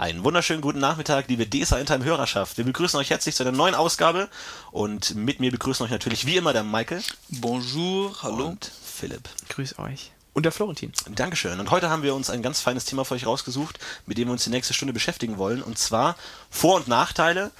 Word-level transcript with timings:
Einen 0.00 0.24
wunderschönen 0.24 0.62
guten 0.62 0.78
Nachmittag, 0.78 1.28
liebe 1.28 1.46
DSA 1.46 1.76
Intime 1.76 2.06
Hörerschaft. 2.06 2.56
Wir 2.56 2.64
begrüßen 2.64 2.98
euch 2.98 3.10
herzlich 3.10 3.34
zu 3.34 3.42
einer 3.42 3.52
neuen 3.52 3.74
Ausgabe 3.74 4.30
und 4.72 5.14
mit 5.14 5.40
mir 5.40 5.50
begrüßen 5.50 5.84
euch 5.84 5.90
natürlich 5.90 6.24
wie 6.24 6.38
immer 6.38 6.54
der 6.54 6.64
Michael. 6.64 7.02
Bonjour, 7.28 8.16
hallo. 8.22 8.46
Und 8.46 8.72
Philipp. 8.82 9.28
Grüß 9.50 9.78
euch. 9.78 10.10
Und 10.32 10.44
der 10.44 10.52
Florentin. 10.52 10.90
Dankeschön. 11.14 11.60
Und 11.60 11.70
heute 11.70 11.90
haben 11.90 12.02
wir 12.02 12.14
uns 12.14 12.30
ein 12.30 12.40
ganz 12.40 12.62
feines 12.62 12.86
Thema 12.86 13.04
für 13.04 13.12
euch 13.12 13.26
rausgesucht, 13.26 13.78
mit 14.06 14.16
dem 14.16 14.28
wir 14.28 14.32
uns 14.32 14.44
die 14.44 14.48
nächste 14.48 14.72
Stunde 14.72 14.94
beschäftigen 14.94 15.36
wollen. 15.36 15.60
Und 15.60 15.76
zwar 15.76 16.16
Vor- 16.48 16.76
und 16.76 16.88
Nachteile 16.88 17.50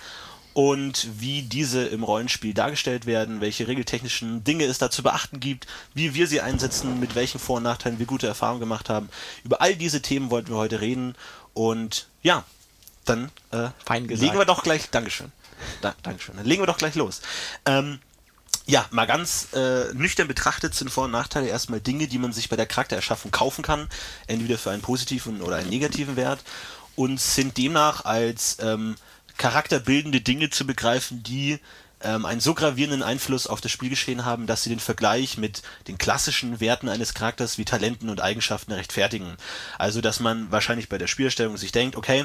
und 0.53 1.07
wie 1.19 1.43
diese 1.43 1.85
im 1.85 2.03
Rollenspiel 2.03 2.55
dargestellt 2.55 3.07
werden, 3.07 3.41
welche 3.41 3.69
regeltechnischen 3.69 4.43
Dinge 4.43 4.65
es 4.65 4.79
da 4.79 4.91
zu 4.91 5.03
beachten 5.03 5.39
gibt, 5.41 5.67
wie 5.95 6.15
wir 6.15 6.27
sie 6.27 6.41
einsetzen, 6.41 6.99
mit 6.99 7.15
welchen 7.15 7.39
Vor- 7.39 7.59
und 7.59 7.63
Nachteilen 7.63 7.99
wir 7.99 8.07
gute 8.07 8.27
Erfahrungen 8.27 8.61
gemacht 8.61 8.89
haben. 8.89 9.09
Über 9.45 9.61
all 9.61 9.77
diese 9.77 10.03
Themen 10.03 10.31
wollten 10.31 10.51
wir 10.51 10.57
heute 10.57 10.81
reden 10.81 11.15
und 11.55 12.09
ja, 12.23 12.45
dann 13.05 13.31
äh, 13.53 13.69
legen 13.89 14.39
wir 14.39 14.45
doch 14.45 14.63
gleich. 14.63 14.91
Dankeschön. 14.91 15.33
Da, 15.81 15.95
Dankeschön. 16.03 16.37
Dann 16.37 16.47
legen 16.47 16.63
wir 16.63 16.67
doch 16.67 16.79
gleich 16.79 16.95
los. 16.95 17.21
Ähm, 17.67 18.01
ja, 18.67 18.87
mal 18.91 19.07
ganz 19.07 19.49
äh, 19.53 19.93
nüchtern 19.95 20.29
betrachtet 20.29 20.75
sind 20.75 20.91
Vor- 20.91 21.05
und 21.05 21.11
Nachteile 21.11 21.49
erstmal 21.49 21.81
Dinge, 21.81 22.07
die 22.07 22.19
man 22.19 22.33
sich 22.33 22.49
bei 22.49 22.57
der 22.57 22.67
Charaktererschaffung 22.67 23.31
kaufen 23.31 23.63
kann, 23.63 23.89
entweder 24.27 24.59
für 24.59 24.71
einen 24.71 24.83
positiven 24.83 25.43
oder 25.43 25.57
einen 25.57 25.71
negativen 25.71 26.17
Wert 26.17 26.41
und 26.95 27.21
sind 27.21 27.57
demnach 27.57 28.05
als 28.05 28.59
ähm, 28.61 28.97
charakterbildende 29.39 30.21
Dinge 30.21 30.51
zu 30.51 30.67
begreifen, 30.67 31.23
die 31.23 31.59
ähm, 32.03 32.25
einen 32.25 32.41
so 32.41 32.55
gravierenden 32.55 33.03
Einfluss 33.03 33.47
auf 33.47 33.61
das 33.61 33.73
Spielgeschehen 33.73 34.25
haben, 34.25 34.47
dass 34.47 34.63
sie 34.63 34.71
den 34.71 34.81
Vergleich 34.81 35.39
mit 35.39 35.63
den 35.89 35.99
klassischen 35.99 36.61
Werten 36.61 36.89
eines 36.89 37.15
Charakters 37.15 37.59
wie 37.59 37.65
Talenten 37.65 38.09
und 38.09 38.21
Eigenschaften 38.21 38.73
rechtfertigen. 38.73 39.37
Also, 39.79 40.01
dass 40.01 40.21
man 40.21 40.51
wahrscheinlich 40.51 40.89
bei 40.89 40.99
der 40.99 41.07
Spielerstellung 41.07 41.57
sich 41.57 41.73
denkt, 41.73 41.97
okay, 41.97 42.25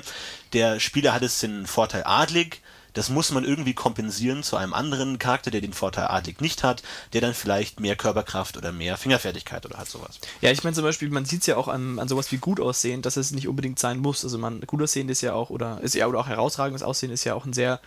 der 0.53 0.79
Spieler 0.79 1.13
hat 1.13 1.23
es 1.23 1.39
den 1.39 1.65
Vorteil 1.67 2.03
adlig, 2.05 2.61
das 2.95 3.09
muss 3.09 3.31
man 3.31 3.43
irgendwie 3.43 3.73
kompensieren 3.73 4.41
zu 4.41 4.55
einem 4.55 4.73
anderen 4.73 5.19
Charakter, 5.19 5.51
der 5.51 5.59
den 5.59 5.73
Vorteil 5.73 6.07
adlig 6.07 6.39
nicht 6.39 6.63
hat, 6.63 6.81
der 7.11 7.19
dann 7.19 7.33
vielleicht 7.33 7.81
mehr 7.81 7.97
Körperkraft 7.97 8.55
oder 8.55 8.71
mehr 8.71 8.95
Fingerfertigkeit 8.97 9.65
oder 9.65 9.77
hat 9.77 9.89
sowas. 9.89 10.19
Ja, 10.39 10.49
ich 10.49 10.63
meine 10.63 10.75
zum 10.75 10.85
Beispiel, 10.85 11.09
man 11.09 11.25
sieht 11.25 11.41
es 11.41 11.47
ja 11.47 11.57
auch 11.57 11.67
an, 11.67 11.99
an 11.99 12.07
sowas 12.07 12.31
wie 12.31 12.37
gut 12.37 12.61
aussehen, 12.61 13.01
dass 13.01 13.17
es 13.17 13.31
nicht 13.31 13.49
unbedingt 13.49 13.79
sein 13.79 13.99
muss. 13.99 14.23
Also 14.23 14.37
man 14.37 14.61
gut 14.61 14.81
aussehen 14.81 15.09
ist 15.09 15.21
ja 15.21 15.33
auch, 15.33 15.49
oder 15.49 15.81
ist 15.81 15.93
ja 15.93 16.07
oder 16.07 16.19
auch 16.19 16.27
herausragendes 16.27 16.83
Aussehen 16.83 17.11
ist 17.11 17.25
ja 17.25 17.33
auch 17.33 17.45
ein 17.45 17.53
sehr 17.53 17.81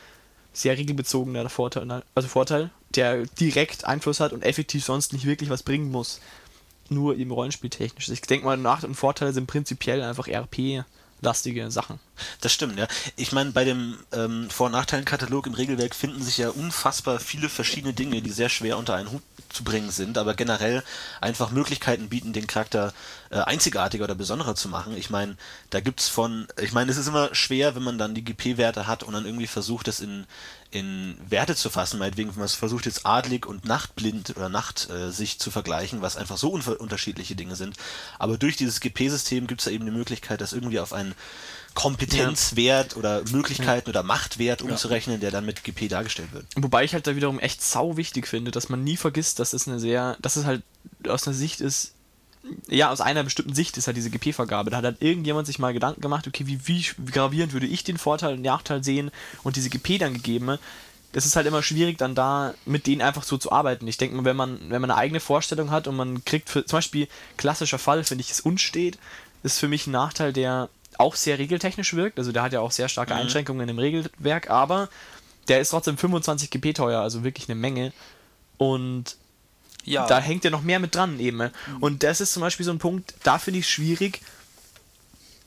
sehr 0.58 0.76
regelbezogener 0.76 1.48
Vorteil, 1.48 1.86
ne? 1.86 2.02
also 2.14 2.28
Vorteil, 2.28 2.70
der 2.94 3.26
direkt 3.26 3.84
Einfluss 3.84 4.20
hat 4.20 4.32
und 4.32 4.42
effektiv 4.42 4.84
sonst 4.84 5.12
nicht 5.12 5.24
wirklich 5.24 5.50
was 5.50 5.62
bringen 5.62 5.90
muss. 5.90 6.20
Nur 6.90 7.16
im 7.16 7.30
Rollenspieltechnisch. 7.30 8.08
Ich 8.08 8.22
denke 8.22 8.46
mal, 8.46 8.56
Nach- 8.56 8.82
und 8.82 8.94
Vorteile 8.94 9.32
sind 9.32 9.46
prinzipiell 9.46 10.02
einfach 10.02 10.26
RP-lastige 11.22 11.70
Sachen. 11.70 11.98
Das 12.40 12.52
stimmt, 12.52 12.78
ja. 12.78 12.86
Ich 13.16 13.32
meine, 13.32 13.52
bei 13.52 13.64
dem 13.64 13.98
ähm, 14.12 14.50
Vor- 14.50 14.66
und 14.66 14.72
Nachteilen-Katalog 14.72 15.46
im 15.46 15.54
Regelwerk 15.54 15.94
finden 15.94 16.22
sich 16.22 16.38
ja 16.38 16.50
unfassbar 16.50 17.20
viele 17.20 17.48
verschiedene 17.48 17.92
Dinge, 17.92 18.22
die 18.22 18.30
sehr 18.30 18.48
schwer 18.48 18.78
unter 18.78 18.94
einen 18.94 19.10
Hut 19.10 19.22
zu 19.48 19.64
bringen 19.64 19.90
sind, 19.90 20.18
aber 20.18 20.34
generell 20.34 20.82
einfach 21.20 21.50
Möglichkeiten 21.50 22.08
bieten, 22.08 22.32
den 22.32 22.46
Charakter 22.46 22.92
äh, 23.30 23.38
einzigartiger 23.38 24.04
oder 24.04 24.14
besonderer 24.14 24.54
zu 24.54 24.68
machen. 24.68 24.96
Ich 24.96 25.10
meine, 25.10 25.36
da 25.70 25.80
gibt's 25.80 26.08
von, 26.08 26.46
ich 26.60 26.72
meine, 26.72 26.90
es 26.90 26.98
ist 26.98 27.08
immer 27.08 27.34
schwer, 27.34 27.74
wenn 27.74 27.82
man 27.82 27.98
dann 27.98 28.14
die 28.14 28.24
GP-Werte 28.24 28.86
hat 28.86 29.02
und 29.02 29.14
dann 29.14 29.24
irgendwie 29.24 29.46
versucht, 29.46 29.88
das 29.88 30.00
in, 30.00 30.26
in 30.70 31.16
Werte 31.28 31.56
zu 31.56 31.70
fassen, 31.70 31.98
meinetwegen, 31.98 32.30
wenn 32.30 32.40
man 32.40 32.48
versucht 32.48 32.86
jetzt 32.86 33.06
adlig 33.06 33.46
und 33.46 33.64
nachtblind 33.64 34.36
oder 34.36 34.48
Nacht 34.48 34.90
äh, 34.90 35.10
sich 35.10 35.38
zu 35.38 35.50
vergleichen, 35.50 36.02
was 36.02 36.16
einfach 36.16 36.36
so 36.36 36.50
unterschiedliche 36.50 37.36
Dinge 37.36 37.56
sind. 37.56 37.76
Aber 38.18 38.36
durch 38.36 38.56
dieses 38.56 38.80
GP-System 38.80 39.46
gibt's 39.46 39.64
da 39.64 39.70
eben 39.70 39.86
die 39.86 39.92
Möglichkeit, 39.92 40.40
das 40.40 40.52
irgendwie 40.52 40.80
auf 40.80 40.92
einen 40.92 41.14
Kompetenzwert 41.74 42.92
ja. 42.92 42.98
oder 42.98 43.22
Möglichkeiten 43.30 43.88
ja. 43.88 43.90
oder 43.90 44.02
Machtwert 44.02 44.62
umzurechnen, 44.62 45.20
der 45.20 45.30
dann 45.30 45.46
mit 45.46 45.64
GP 45.64 45.88
dargestellt 45.88 46.32
wird. 46.32 46.44
Wobei 46.56 46.84
ich 46.84 46.92
halt 46.92 47.06
da 47.06 47.16
wiederum 47.16 47.38
echt 47.38 47.62
sau 47.62 47.96
wichtig 47.96 48.26
finde, 48.26 48.50
dass 48.50 48.68
man 48.68 48.84
nie 48.84 48.96
vergisst, 48.96 49.38
dass 49.38 49.52
es 49.52 49.68
eine 49.68 49.78
sehr, 49.78 50.16
dass 50.20 50.36
es 50.36 50.44
halt 50.44 50.62
aus 51.06 51.26
einer 51.26 51.36
Sicht 51.36 51.60
ist, 51.60 51.94
ja, 52.68 52.90
aus 52.90 53.00
einer 53.00 53.24
bestimmten 53.24 53.54
Sicht 53.54 53.76
ist 53.76 53.86
halt 53.86 53.96
diese 53.96 54.10
GP-Vergabe. 54.10 54.70
Da 54.70 54.78
hat 54.78 54.84
halt 54.84 55.02
irgendjemand 55.02 55.46
sich 55.46 55.58
mal 55.58 55.72
Gedanken 55.72 56.00
gemacht, 56.00 56.26
okay, 56.26 56.46
wie, 56.46 56.60
wie 56.66 56.84
gravierend 57.10 57.52
würde 57.52 57.66
ich 57.66 57.84
den 57.84 57.98
Vorteil 57.98 58.34
und 58.34 58.42
Nachteil 58.42 58.84
sehen 58.84 59.10
und 59.42 59.56
diese 59.56 59.70
GP 59.70 59.98
dann 59.98 60.14
gegeben. 60.14 60.58
Das 61.12 61.24
ist 61.24 61.36
halt 61.36 61.46
immer 61.46 61.62
schwierig, 61.62 61.98
dann 61.98 62.14
da 62.14 62.54
mit 62.66 62.86
denen 62.86 63.02
einfach 63.02 63.22
so 63.22 63.38
zu 63.38 63.50
arbeiten. 63.50 63.86
Ich 63.88 63.96
denke 63.96 64.16
mal, 64.16 64.24
wenn 64.24 64.36
man, 64.36 64.58
wenn 64.68 64.80
man 64.80 64.90
eine 64.90 65.00
eigene 65.00 65.20
Vorstellung 65.20 65.70
hat 65.70 65.88
und 65.88 65.96
man 65.96 66.24
kriegt 66.24 66.50
für, 66.50 66.64
zum 66.64 66.78
Beispiel 66.78 67.08
klassischer 67.36 67.78
Fall, 67.78 68.04
finde 68.04 68.22
ich, 68.22 68.30
es 68.30 68.40
unstet, 68.40 68.98
ist 69.42 69.58
für 69.58 69.68
mich 69.68 69.86
ein 69.86 69.92
Nachteil, 69.92 70.32
der 70.32 70.68
auch 70.98 71.14
sehr 71.14 71.38
regeltechnisch 71.38 71.94
wirkt. 71.94 72.18
Also 72.18 72.32
der 72.32 72.42
hat 72.42 72.52
ja 72.52 72.60
auch 72.60 72.72
sehr 72.72 72.88
starke 72.88 73.14
mhm. 73.14 73.20
Einschränkungen 73.20 73.68
im 73.68 73.78
Regelwerk, 73.78 74.50
aber 74.50 74.88
der 75.48 75.60
ist 75.60 75.70
trotzdem 75.70 75.96
25 75.96 76.50
GP 76.50 76.74
teuer, 76.74 77.00
also 77.00 77.24
wirklich 77.24 77.48
eine 77.48 77.58
Menge. 77.58 77.92
Und 78.58 79.16
ja. 79.92 80.06
da 80.06 80.20
hängt 80.20 80.44
ja 80.44 80.50
noch 80.50 80.62
mehr 80.62 80.78
mit 80.78 80.94
dran 80.94 81.18
eben. 81.20 81.38
Mhm. 81.38 81.50
Und 81.80 82.02
das 82.02 82.20
ist 82.20 82.32
zum 82.32 82.40
Beispiel 82.40 82.64
so 82.64 82.72
ein 82.72 82.78
Punkt, 82.78 83.14
da 83.22 83.38
finde 83.38 83.60
ich 83.60 83.66
es 83.66 83.70
schwierig. 83.70 84.20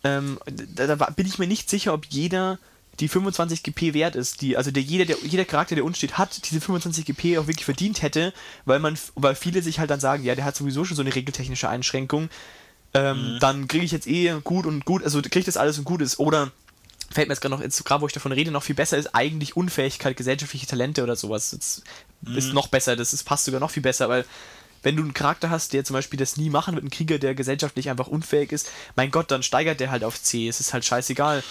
Ähm, 0.04 0.40
da, 0.76 0.96
da, 0.96 0.96
bin 0.96 1.28
ich 1.28 1.38
mir 1.38 1.48
nicht 1.48 1.70
sicher, 1.70 1.94
ob 1.94 2.06
jeder 2.06 2.58
die 3.00 3.08
25 3.08 3.64
GP 3.64 3.94
wert 3.94 4.16
ist, 4.16 4.42
die, 4.42 4.58
also 4.58 4.70
der 4.70 4.84
jeder, 4.84 5.06
der, 5.06 5.18
jeder 5.24 5.46
Charakter, 5.46 5.76
der 5.76 5.86
uns 5.86 5.98
steht, 5.98 6.18
hat 6.18 6.50
diese 6.50 6.62
25 6.62 7.06
GP 7.06 7.38
auch 7.38 7.48
wirklich 7.48 7.66
verdient 7.66 8.02
hätte, 8.02 8.34
weil 8.66 8.80
man, 8.80 8.98
weil 9.16 9.36
viele 9.36 9.62
sich 9.62 9.80
halt 9.80 9.90
dann 9.90 10.00
sagen, 10.00 10.24
ja, 10.24 10.36
der 10.36 10.46
hat 10.46 10.56
sowieso 10.56 10.86
schon 10.86 10.98
so 10.98 11.02
eine 11.02 11.16
regeltechnische 11.16 11.70
Einschränkung, 11.70 12.30
ähm, 12.94 13.36
mhm. 13.36 13.40
dann 13.40 13.68
kriege 13.68 13.86
ich 13.86 13.92
jetzt 13.92 14.08
eh 14.08 14.36
gut 14.44 14.66
und 14.66 14.86
gut, 14.86 15.04
also 15.04 15.22
kriege 15.22 15.40
ich 15.40 15.46
das 15.46 15.58
alles 15.58 15.78
und 15.78 15.86
gut 15.86 16.02
ist. 16.02 16.20
Oder 16.20 16.52
fällt 17.10 17.28
mir 17.28 17.34
jetzt 17.34 17.42
gerade 17.42 17.56
noch, 17.56 17.62
jetzt 17.62 17.84
gerade 17.86 18.02
wo 18.02 18.08
ich 18.08 18.14
davon 18.14 18.32
rede, 18.32 18.52
noch 18.52 18.64
viel 18.64 18.76
besser 18.76 18.98
ist 18.98 19.16
eigentlich 19.16 19.56
Unfähigkeit, 19.56 20.18
gesellschaftliche 20.18 20.68
Talente 20.68 21.04
oder 21.04 21.16
sowas. 21.16 21.52
Das 21.52 21.84
mhm. 22.22 22.38
ist 22.38 22.54
noch 22.54 22.68
besser, 22.68 22.96
das 22.96 23.14
ist, 23.14 23.24
passt 23.24 23.46
sogar 23.46 23.60
noch 23.60 23.72
viel 23.72 23.84
besser, 23.84 24.10
weil 24.10 24.26
wenn 24.84 24.96
du 24.96 25.04
einen 25.04 25.14
Charakter 25.14 25.50
hast, 25.50 25.74
der 25.74 25.84
zum 25.84 25.94
Beispiel 25.94 26.18
das 26.18 26.38
nie 26.38 26.50
machen 26.50 26.76
wird, 26.76 26.84
ein 26.84 26.90
Krieger, 26.90 27.20
der 27.20 27.36
gesellschaftlich 27.36 27.90
einfach 27.90 28.08
unfähig 28.08 28.52
ist, 28.52 28.70
mein 28.96 29.12
Gott, 29.12 29.30
dann 29.30 29.44
steigert 29.44 29.80
der 29.80 29.92
halt 29.92 30.04
auf 30.04 30.22
C. 30.22 30.48
Es 30.48 30.60
ist 30.60 30.74
halt 30.74 30.86
scheißegal. 30.86 31.44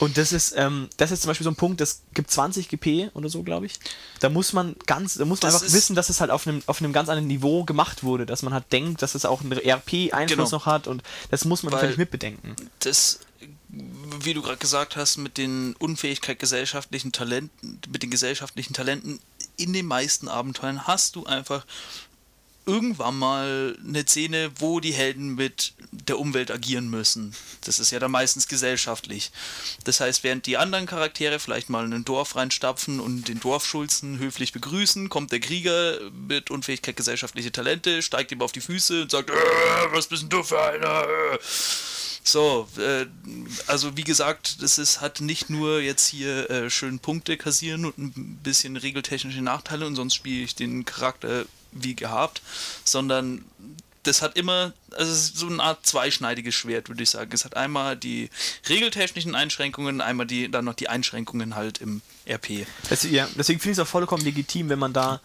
Und 0.00 0.18
das 0.18 0.32
ist, 0.32 0.54
ähm, 0.56 0.88
das 0.96 1.12
ist 1.12 1.22
zum 1.22 1.28
Beispiel 1.28 1.44
so 1.44 1.50
ein 1.50 1.56
Punkt, 1.56 1.80
das 1.80 2.02
gibt 2.14 2.30
20 2.30 2.68
GP 2.68 3.10
oder 3.14 3.28
so, 3.28 3.42
glaube 3.42 3.66
ich. 3.66 3.78
Da 4.20 4.28
muss 4.28 4.52
man 4.52 4.74
ganz, 4.86 5.14
da 5.14 5.24
muss 5.24 5.40
man 5.40 5.52
das 5.52 5.62
einfach 5.62 5.74
wissen, 5.74 5.94
dass 5.94 6.08
es 6.08 6.20
halt 6.20 6.30
auf 6.30 6.46
einem, 6.46 6.62
auf 6.66 6.80
einem 6.80 6.92
ganz 6.92 7.08
anderen 7.08 7.28
Niveau 7.28 7.64
gemacht 7.64 8.02
wurde, 8.02 8.26
dass 8.26 8.42
man 8.42 8.52
halt 8.52 8.72
denkt, 8.72 9.02
dass 9.02 9.14
es 9.14 9.24
auch 9.24 9.42
einen 9.42 9.52
RP-Einfluss 9.52 10.50
genau. 10.50 10.50
noch 10.50 10.66
hat 10.66 10.88
und 10.88 11.02
das 11.30 11.44
muss 11.44 11.62
man 11.62 11.72
natürlich 11.72 11.96
mitbedenken. 11.96 12.56
Das, 12.80 13.20
wie 13.68 14.34
du 14.34 14.42
gerade 14.42 14.58
gesagt 14.58 14.96
hast, 14.96 15.16
mit 15.16 15.38
den 15.38 15.74
Unfähigkeit 15.78 16.40
gesellschaftlichen 16.40 17.12
Talenten, 17.12 17.78
mit 17.88 18.02
den 18.02 18.10
gesellschaftlichen 18.10 18.74
Talenten 18.74 19.20
in 19.56 19.72
den 19.72 19.86
meisten 19.86 20.28
Abenteuern 20.28 20.86
hast 20.86 21.16
du 21.16 21.26
einfach 21.26 21.64
irgendwann 22.66 23.18
mal 23.18 23.76
eine 23.86 24.06
Szene, 24.06 24.50
wo 24.58 24.80
die 24.80 24.92
Helden 24.92 25.34
mit 25.34 25.74
der 25.90 26.18
Umwelt 26.18 26.50
agieren 26.50 26.88
müssen. 26.88 27.34
Das 27.62 27.78
ist 27.78 27.90
ja 27.90 27.98
dann 27.98 28.10
meistens 28.10 28.48
gesellschaftlich. 28.48 29.30
Das 29.84 30.00
heißt, 30.00 30.24
während 30.24 30.46
die 30.46 30.56
anderen 30.56 30.86
Charaktere 30.86 31.38
vielleicht 31.38 31.68
mal 31.68 31.84
in 31.84 31.92
ein 31.92 32.04
Dorf 32.04 32.36
reinstapfen 32.36 33.00
und 33.00 33.28
den 33.28 33.40
Dorfschulzen 33.40 34.18
höflich 34.18 34.52
begrüßen, 34.52 35.08
kommt 35.08 35.32
der 35.32 35.40
Krieger 35.40 35.98
mit 36.10 36.50
Unfähigkeit 36.50 36.96
gesellschaftliche 36.96 37.52
Talente, 37.52 38.02
steigt 38.02 38.32
ihm 38.32 38.40
auf 38.40 38.52
die 38.52 38.60
Füße 38.60 39.02
und 39.02 39.10
sagt, 39.10 39.30
äh, 39.30 39.34
was 39.90 40.06
bist 40.06 40.22
denn 40.22 40.30
du 40.30 40.42
für 40.42 40.62
einer? 40.62 41.04
So, 42.26 42.66
äh, 42.78 43.04
also 43.66 43.98
wie 43.98 44.02
gesagt, 44.02 44.62
das 44.62 44.78
ist, 44.78 45.02
hat 45.02 45.20
nicht 45.20 45.50
nur 45.50 45.80
jetzt 45.80 46.08
hier 46.08 46.48
äh, 46.50 46.70
schön 46.70 46.98
Punkte 46.98 47.36
kassieren 47.36 47.84
und 47.84 47.98
ein 47.98 48.40
bisschen 48.42 48.78
regeltechnische 48.78 49.42
Nachteile 49.42 49.86
und 49.86 49.94
sonst 49.94 50.14
spiele 50.14 50.42
ich 50.44 50.54
den 50.54 50.86
Charakter 50.86 51.44
wie 51.70 51.94
gehabt, 51.94 52.40
sondern 52.82 53.44
das 54.04 54.22
hat 54.22 54.36
immer, 54.36 54.72
also 54.92 55.12
es 55.12 55.24
ist 55.24 55.38
so 55.38 55.46
eine 55.48 55.62
Art 55.62 55.84
zweischneidiges 55.84 56.54
Schwert, 56.54 56.88
würde 56.88 57.02
ich 57.02 57.10
sagen. 57.10 57.30
Es 57.32 57.44
hat 57.44 57.56
einmal 57.56 57.96
die 57.96 58.30
regeltechnischen 58.68 59.34
Einschränkungen, 59.34 60.00
einmal 60.00 60.26
die, 60.26 60.50
dann 60.50 60.64
noch 60.64 60.74
die 60.74 60.88
Einschränkungen 60.88 61.56
halt 61.56 61.78
im 61.80 62.00
RP. 62.26 62.66
Das, 62.88 63.02
ja, 63.04 63.28
deswegen 63.36 63.60
finde 63.60 63.72
ich 63.72 63.78
es 63.78 63.82
auch 63.82 63.90
vollkommen 63.90 64.24
legitim, 64.24 64.68
wenn 64.70 64.78
man 64.78 64.92
da 64.92 65.20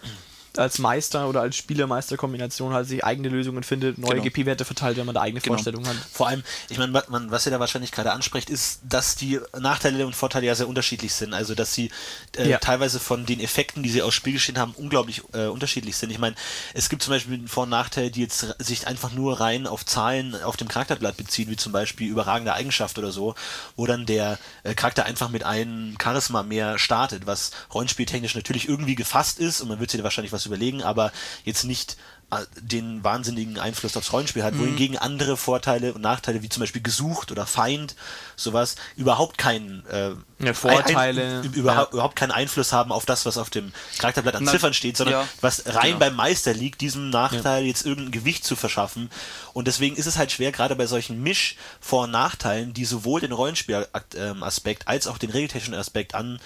als 0.59 0.79
Meister 0.79 1.27
oder 1.27 1.41
als 1.41 1.55
Spieler-Meister-Kombination 1.55 2.73
halt 2.73 2.87
sich 2.87 3.03
eigene 3.03 3.29
Lösungen 3.29 3.63
findet, 3.63 3.97
neue 3.97 4.21
genau. 4.21 4.23
GP-Werte 4.23 4.65
verteilt, 4.65 4.97
wenn 4.97 5.05
man 5.05 5.15
da 5.15 5.21
eigene 5.21 5.41
genau. 5.41 5.55
Vorstellungen 5.55 5.87
hat. 5.87 5.95
Vor 6.11 6.27
allem, 6.27 6.43
ich 6.69 6.77
meine, 6.77 6.93
was 6.93 7.45
ihr 7.45 7.51
da 7.51 7.59
wahrscheinlich 7.59 7.91
gerade 7.91 8.11
anspricht, 8.11 8.49
ist, 8.49 8.81
dass 8.83 9.15
die 9.15 9.39
Nachteile 9.57 10.05
und 10.05 10.15
Vorteile 10.15 10.47
ja 10.47 10.55
sehr 10.55 10.67
unterschiedlich 10.67 11.13
sind. 11.13 11.33
Also, 11.33 11.55
dass 11.55 11.73
sie 11.73 11.91
äh, 12.37 12.49
ja. 12.49 12.57
teilweise 12.57 12.99
von 12.99 13.25
den 13.25 13.39
Effekten, 13.39 13.83
die 13.83 13.89
sie 13.89 14.01
aus 14.01 14.13
Spielgeschehen 14.13 14.57
haben, 14.57 14.73
unglaublich 14.75 15.21
äh, 15.33 15.45
unterschiedlich 15.45 15.95
sind. 15.95 16.09
Ich 16.09 16.19
meine, 16.19 16.35
es 16.73 16.89
gibt 16.89 17.03
zum 17.03 17.13
Beispiel 17.13 17.35
einen 17.35 17.47
Vor- 17.47 17.63
und 17.63 17.69
Nachteil, 17.69 18.09
die 18.09 18.21
jetzt 18.21 18.55
sich 18.59 18.87
einfach 18.87 19.11
nur 19.13 19.39
rein 19.39 19.67
auf 19.67 19.85
Zahlen 19.85 20.35
auf 20.43 20.57
dem 20.57 20.67
Charakterblatt 20.67 21.17
beziehen, 21.17 21.49
wie 21.49 21.57
zum 21.57 21.71
Beispiel 21.71 22.09
überragende 22.09 22.53
Eigenschaft 22.53 22.97
oder 22.97 23.11
so, 23.11 23.35
wo 23.75 23.85
dann 23.85 24.05
der 24.05 24.39
äh, 24.63 24.73
Charakter 24.73 25.05
einfach 25.05 25.29
mit 25.29 25.43
einem 25.43 25.97
Charisma 26.01 26.43
mehr 26.43 26.79
startet, 26.79 27.25
was 27.25 27.51
rollenspieltechnisch 27.73 28.35
natürlich 28.35 28.67
irgendwie 28.67 28.95
gefasst 28.95 29.39
ist 29.39 29.61
und 29.61 29.69
man 29.69 29.79
wird 29.79 29.91
sich 29.91 29.99
da 29.99 30.03
wahrscheinlich 30.03 30.31
was 30.31 30.39
was 30.39 30.48
überlegen, 30.49 30.83
aber 30.83 31.11
jetzt 31.45 31.63
nicht 31.63 31.97
äh, 32.31 32.45
den 32.61 33.03
wahnsinnigen 33.03 33.57
Einfluss 33.57 33.97
aufs 33.97 34.13
Rollenspiel 34.13 34.43
hat, 34.43 34.55
wohingegen 34.59 34.99
andere 34.99 35.35
Vorteile 35.35 35.93
und 35.93 36.01
Nachteile, 36.01 36.43
wie 36.43 36.49
zum 36.49 36.61
Beispiel 36.61 36.83
gesucht 36.83 37.31
oder 37.31 37.47
Feind, 37.47 37.95
sowas, 38.35 38.75
überhaupt 38.95 39.39
keinen 39.39 39.83
äh, 39.87 40.11
Ja, 40.37 40.53
Vorteile, 40.53 41.39
ein, 41.39 41.45
ein, 41.45 41.53
überhaupt, 41.53 41.91
ja. 41.91 41.93
überhaupt 41.93 42.15
keinen 42.15 42.29
Einfluss 42.29 42.71
haben 42.71 42.91
auf 42.91 43.07
das, 43.07 43.25
was 43.25 43.39
auf 43.39 43.49
dem 43.49 43.73
Charakterblatt 43.97 44.35
an 44.35 44.43
Na, 44.43 44.51
Ziffern 44.51 44.75
steht, 44.75 44.95
sondern 44.95 45.21
ja, 45.21 45.27
was 45.41 45.65
rein 45.65 45.87
genau. 45.87 45.99
beim 45.99 46.15
Meister 46.15 46.53
liegt, 46.53 46.81
diesem 46.81 47.09
Nachteil 47.09 47.63
jetzt 47.65 47.83
irgendein 47.83 48.11
Gewicht 48.11 48.45
zu 48.45 48.55
verschaffen. 48.55 49.09
Und 49.53 49.67
deswegen 49.67 49.95
ist 49.95 50.05
es 50.05 50.17
halt 50.19 50.31
schwer, 50.31 50.51
gerade 50.51 50.75
bei 50.75 50.85
solchen 50.85 51.23
Misch 51.23 51.55
Vor- 51.81 52.03
und 52.03 52.11
Nachteilen, 52.11 52.73
die 52.75 52.85
sowohl 52.85 53.21
den 53.21 53.31
Rollenspielaspekt 53.31 54.87
als 54.87 55.07
auch 55.07 55.17
den 55.17 55.31
regeltechnischen 55.31 55.73
Aspekt 55.73 56.13
an, 56.13 56.39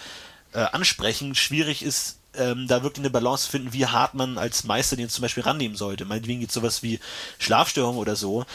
äh, 0.53 0.59
ansprechen, 0.59 1.35
schwierig 1.35 1.83
ist, 1.83 2.19
ähm, 2.35 2.67
da 2.67 2.83
wirklich 2.83 3.01
eine 3.01 3.09
Balance 3.09 3.49
finden, 3.49 3.73
wie 3.73 3.85
hart 3.85 4.13
man 4.13 4.37
als 4.37 4.63
Meister 4.63 4.95
den 4.95 5.09
zum 5.09 5.21
Beispiel 5.21 5.43
rannehmen 5.43 5.77
sollte. 5.77 6.05
Meinetwegen 6.05 6.41
jetzt 6.41 6.53
sowas 6.53 6.83
wie 6.83 6.99
Schlafstörung 7.39 7.97
oder 7.97 8.15
so. 8.15 8.45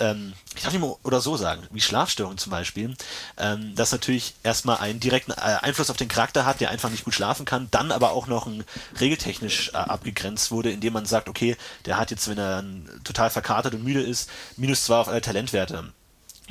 Ähm, 0.00 0.32
ich 0.54 0.62
darf 0.62 0.72
nicht 0.72 0.82
mal 0.82 0.96
oder 1.02 1.20
so 1.20 1.36
sagen, 1.36 1.62
wie 1.70 1.80
Schlafstörung 1.80 2.38
zum 2.38 2.50
Beispiel, 2.50 2.94
ähm, 3.38 3.74
das 3.74 3.92
natürlich 3.92 4.34
erstmal 4.42 4.78
einen 4.78 5.00
direkten 5.00 5.32
äh, 5.32 5.58
Einfluss 5.60 5.90
auf 5.90 5.96
den 5.96 6.08
Charakter 6.08 6.44
hat, 6.46 6.60
der 6.60 6.70
einfach 6.70 6.90
nicht 6.90 7.04
gut 7.04 7.14
schlafen 7.14 7.44
kann, 7.44 7.68
dann 7.70 7.92
aber 7.92 8.12
auch 8.12 8.26
noch 8.26 8.46
ein 8.46 8.64
regeltechnisch 8.98 9.70
äh, 9.70 9.76
abgegrenzt 9.76 10.50
wurde, 10.50 10.70
indem 10.70 10.94
man 10.94 11.06
sagt, 11.06 11.28
okay, 11.28 11.56
der 11.84 11.98
hat 11.98 12.10
jetzt, 12.10 12.28
wenn 12.28 12.38
er 12.38 12.64
total 13.04 13.30
verkatert 13.30 13.74
und 13.74 13.84
müde 13.84 14.02
ist, 14.02 14.30
minus 14.56 14.84
zwei 14.84 14.96
auf 14.96 15.08
alle 15.08 15.20
Talentwerte. 15.20 15.92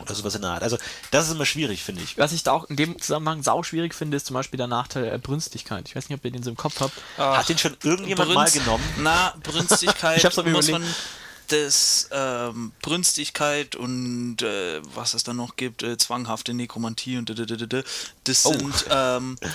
Oder 0.01 0.15
sowas 0.15 0.36
in 0.36 0.42
der 0.42 0.51
Art. 0.51 0.63
Also, 0.63 0.77
das 1.12 1.27
ist 1.27 1.33
immer 1.36 1.45
schwierig, 1.45 1.83
finde 1.83 2.01
ich. 2.03 2.18
Was 2.18 2.31
ich 2.31 2.44
da 2.44 2.51
auch 2.51 2.65
in 2.65 2.75
dem 2.75 3.00
Zusammenhang 3.00 3.44
sau 3.44 3.63
schwierig 3.63 3.94
finde, 3.95 4.18
ist 4.18 4.25
zum 4.25 4.33
Beispiel 4.33 4.57
der 4.57 4.68
Nachteil 4.68 5.13
äh, 5.13 5.18
Brünstigkeit. 5.18 5.88
Ich 5.88 5.95
weiß 5.95 6.09
nicht, 6.09 6.18
ob 6.18 6.25
ihr 6.25 6.31
den 6.31 6.44
so 6.44 6.50
im 6.50 6.57
Kopf 6.57 6.80
habt. 6.80 6.94
Hat 7.18 7.48
den 7.50 7.57
schon 7.57 7.75
irgendjemand 7.83 8.33
mal 8.33 8.45
Brünst- 8.45 8.53
genommen? 8.59 8.83
Na, 9.00 9.33
Brünstigkeit 9.44 10.18
Ich 10.18 10.25
hab's 10.25 10.38
muss 10.38 10.45
überlegt. 10.45 10.71
man 10.71 10.83
das 11.51 12.07
ähm, 12.12 12.71
Brünstigkeit 12.81 13.75
und 13.75 14.42
äh, 14.42 14.81
was 14.95 15.13
es 15.13 15.24
dann 15.24 15.36
noch 15.38 15.56
gibt, 15.56 15.83
äh, 15.83 15.98
zwanghafte 15.98 16.53
Nekromantie 16.53 17.18
und 17.18 17.30
dadadadada, 17.30 17.83
das 18.24 18.45
Oh. 18.45 18.53
sind 18.53 18.86
ähm. 18.89 19.38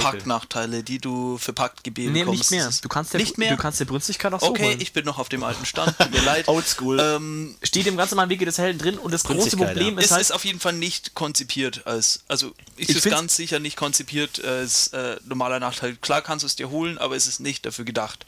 Paktnachteile, 0.00 0.82
die 0.82 0.98
du 0.98 1.38
für 1.38 1.52
Paktgebet 1.52 2.10
Nee, 2.10 2.20
bekommst. 2.20 2.50
nicht 2.50 2.62
mehr. 2.62 2.70
Du 2.82 2.88
kannst 2.88 3.12
der, 3.12 3.20
nicht 3.20 3.38
mehr? 3.38 3.50
Du 3.50 3.56
kannst 3.56 3.80
der 3.80 3.84
Brünstigkeit 3.84 4.32
auch 4.32 4.40
so 4.40 4.48
okay, 4.48 4.64
holen. 4.68 4.80
ich 4.80 4.92
bin 4.92 5.04
noch 5.04 5.18
auf 5.18 5.28
dem 5.28 5.42
alten 5.42 5.66
Stand, 5.66 5.96
tut 5.98 6.10
mir 6.10 6.22
leid. 6.24 6.48
Oldschool. 6.48 6.98
Ähm, 7.00 7.56
Steht 7.62 7.86
im 7.86 7.96
ganz 7.96 8.10
normalen 8.10 8.30
Wege 8.30 8.44
des 8.44 8.58
Helden 8.58 8.78
drin 8.78 8.98
und 8.98 9.12
das 9.12 9.24
große 9.24 9.56
Problem 9.56 9.98
es 9.98 10.06
ist 10.06 10.10
halt, 10.12 10.20
ist 10.22 10.32
auf 10.32 10.44
jeden 10.44 10.60
Fall 10.60 10.72
nicht 10.72 11.14
konzipiert 11.14 11.86
als, 11.86 12.20
also 12.28 12.48
es 12.76 12.88
Ich 12.88 12.88
ist 12.90 13.02
find's- 13.02 13.16
ganz 13.18 13.36
sicher 13.36 13.58
nicht 13.60 13.76
konzipiert 13.76 14.42
als 14.44 14.88
äh, 14.88 15.16
normaler 15.26 15.60
Nachteil. 15.60 15.96
Klar 15.96 16.22
kannst 16.22 16.42
du 16.42 16.46
es 16.46 16.56
dir 16.56 16.70
holen, 16.70 16.98
aber 16.98 17.16
es 17.16 17.26
ist 17.26 17.40
nicht 17.40 17.66
dafür 17.66 17.84
gedacht. 17.84 18.24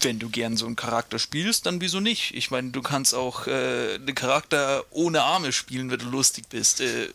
Wenn 0.00 0.18
du 0.18 0.28
gern 0.28 0.56
so 0.56 0.66
einen 0.66 0.76
Charakter 0.76 1.18
spielst, 1.18 1.66
dann 1.66 1.80
wieso 1.80 2.00
nicht? 2.00 2.05
Ich 2.06 2.50
meine, 2.50 2.70
du 2.70 2.82
kannst 2.82 3.14
auch 3.14 3.46
äh, 3.46 3.94
einen 3.96 4.14
Charakter 4.14 4.84
ohne 4.90 5.22
Arme 5.22 5.52
spielen, 5.52 5.90
wenn 5.90 5.98
du 5.98 6.06
lustig 6.06 6.44
bist. 6.48 6.80
Äh, 6.80 7.08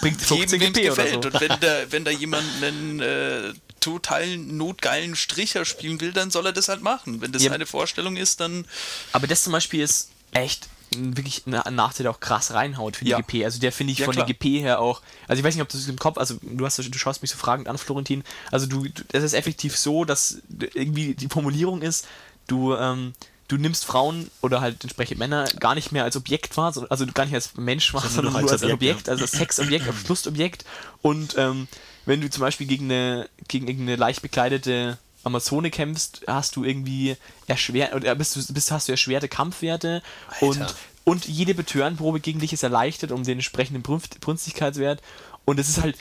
bringt 0.00 0.20
15 0.20 0.60
jedem, 0.60 0.72
GP 0.72 0.90
oder 0.92 1.04
gefällt. 1.04 1.22
so. 1.24 1.28
Und 1.30 1.40
wenn 1.40 1.48
da, 1.60 1.90
wenn 1.90 2.04
da 2.04 2.10
jemand 2.10 2.44
einen 2.62 3.00
äh, 3.00 3.52
total 3.80 4.36
notgeilen 4.38 5.16
Stricher 5.16 5.64
spielen 5.64 6.00
will, 6.00 6.12
dann 6.12 6.30
soll 6.30 6.46
er 6.46 6.52
das 6.52 6.68
halt 6.68 6.82
machen. 6.82 7.20
Wenn 7.20 7.32
das 7.32 7.42
Ja. 7.42 7.50
seine 7.50 7.66
Vorstellung 7.66 8.16
ist, 8.16 8.40
dann 8.40 8.64
Aber 9.12 9.26
das 9.26 9.42
zum 9.42 9.52
Beispiel 9.52 9.80
ist 9.82 10.10
echt 10.32 10.68
wirklich 10.94 11.44
ein 11.46 11.74
Nachteil, 11.74 12.04
der 12.04 12.10
auch 12.12 12.20
krass 12.20 12.52
reinhaut 12.52 12.96
für 12.96 13.04
die 13.06 13.12
Ja. 13.12 13.20
GP. 13.20 13.44
Also 13.46 13.58
der 13.58 13.72
finde 13.72 13.92
ich 13.94 14.00
Ja, 14.00 14.04
von 14.04 14.14
klar. 14.14 14.26
der 14.26 14.34
GP 14.34 14.60
her 14.60 14.78
auch. 14.78 15.00
Also 15.26 15.40
ich 15.40 15.44
weiß 15.44 15.54
nicht, 15.54 15.62
ob 15.62 15.68
du 15.70 15.78
es 15.78 15.88
im 15.88 15.98
Kopf, 15.98 16.18
also 16.18 16.36
du 16.42 16.66
hast, 16.66 16.76
du 16.78 16.98
schaust 16.98 17.22
mich 17.22 17.30
so 17.30 17.38
fragend 17.38 17.66
an, 17.66 17.78
Florentin. 17.78 18.22
Also 18.50 18.66
du, 18.66 18.84
du 18.84 19.02
es 19.12 19.22
ist 19.24 19.32
effektiv 19.32 19.76
so, 19.76 20.04
dass 20.04 20.38
irgendwie 20.74 21.14
die 21.14 21.28
Formulierung 21.28 21.80
ist, 21.80 22.06
du 22.46 22.74
ähm, 22.74 23.14
du 23.52 23.58
nimmst 23.58 23.84
Frauen 23.84 24.30
oder 24.40 24.60
halt 24.60 24.82
entsprechend 24.82 25.18
Männer 25.18 25.44
gar 25.60 25.74
nicht 25.74 25.92
mehr 25.92 26.04
als 26.04 26.16
Objekt 26.16 26.56
wahr, 26.56 26.72
so- 26.72 26.88
also 26.88 27.06
gar 27.06 27.24
nicht 27.26 27.34
als 27.34 27.54
Mensch 27.56 27.92
wahr, 27.94 28.02
Sondern 28.02 28.16
sondern 28.32 28.32
nur 28.42 28.50
als 28.52 28.62
als 28.62 28.72
Objekt, 28.72 28.82
Objekt, 28.94 29.08
also 29.08 29.22
als 29.22 29.32
Sexobjekt, 29.32 29.86
als 29.86 29.96
Lustobjekt. 30.08 30.64
Und 31.02 31.34
ähm, 31.38 31.68
wenn 32.06 32.20
du 32.20 32.30
zum 32.30 32.40
Beispiel 32.40 32.66
gegen 32.66 32.90
eine, 32.90 33.28
gegen 33.48 33.68
irgendeine 33.68 33.96
leicht 33.96 34.22
bekleidete 34.22 34.98
Amazone 35.24 35.70
kämpfst, 35.70 36.22
hast 36.26 36.56
du 36.56 36.64
irgendwie 36.64 37.16
erschwert 37.46 37.94
oder 37.94 38.14
bist 38.14 38.34
du 38.34 38.52
bist, 38.52 38.70
hast 38.72 38.88
du 38.88 38.92
erschwerte 38.92 39.28
Kampfwerte 39.28 40.02
und 40.40 40.60
Alter. 40.62 40.74
und 41.04 41.26
jede 41.26 41.54
Betörenprobe 41.54 42.18
gegen 42.20 42.40
dich 42.40 42.52
ist 42.52 42.62
erleichtert 42.64 43.12
um 43.12 43.22
den 43.22 43.34
entsprechenden 43.38 43.82
Brünst 43.82 44.18
Brünstigkeitswert 44.20 45.00
und 45.44 45.60
es 45.60 45.68
ist 45.68 45.80
halt 45.80 45.96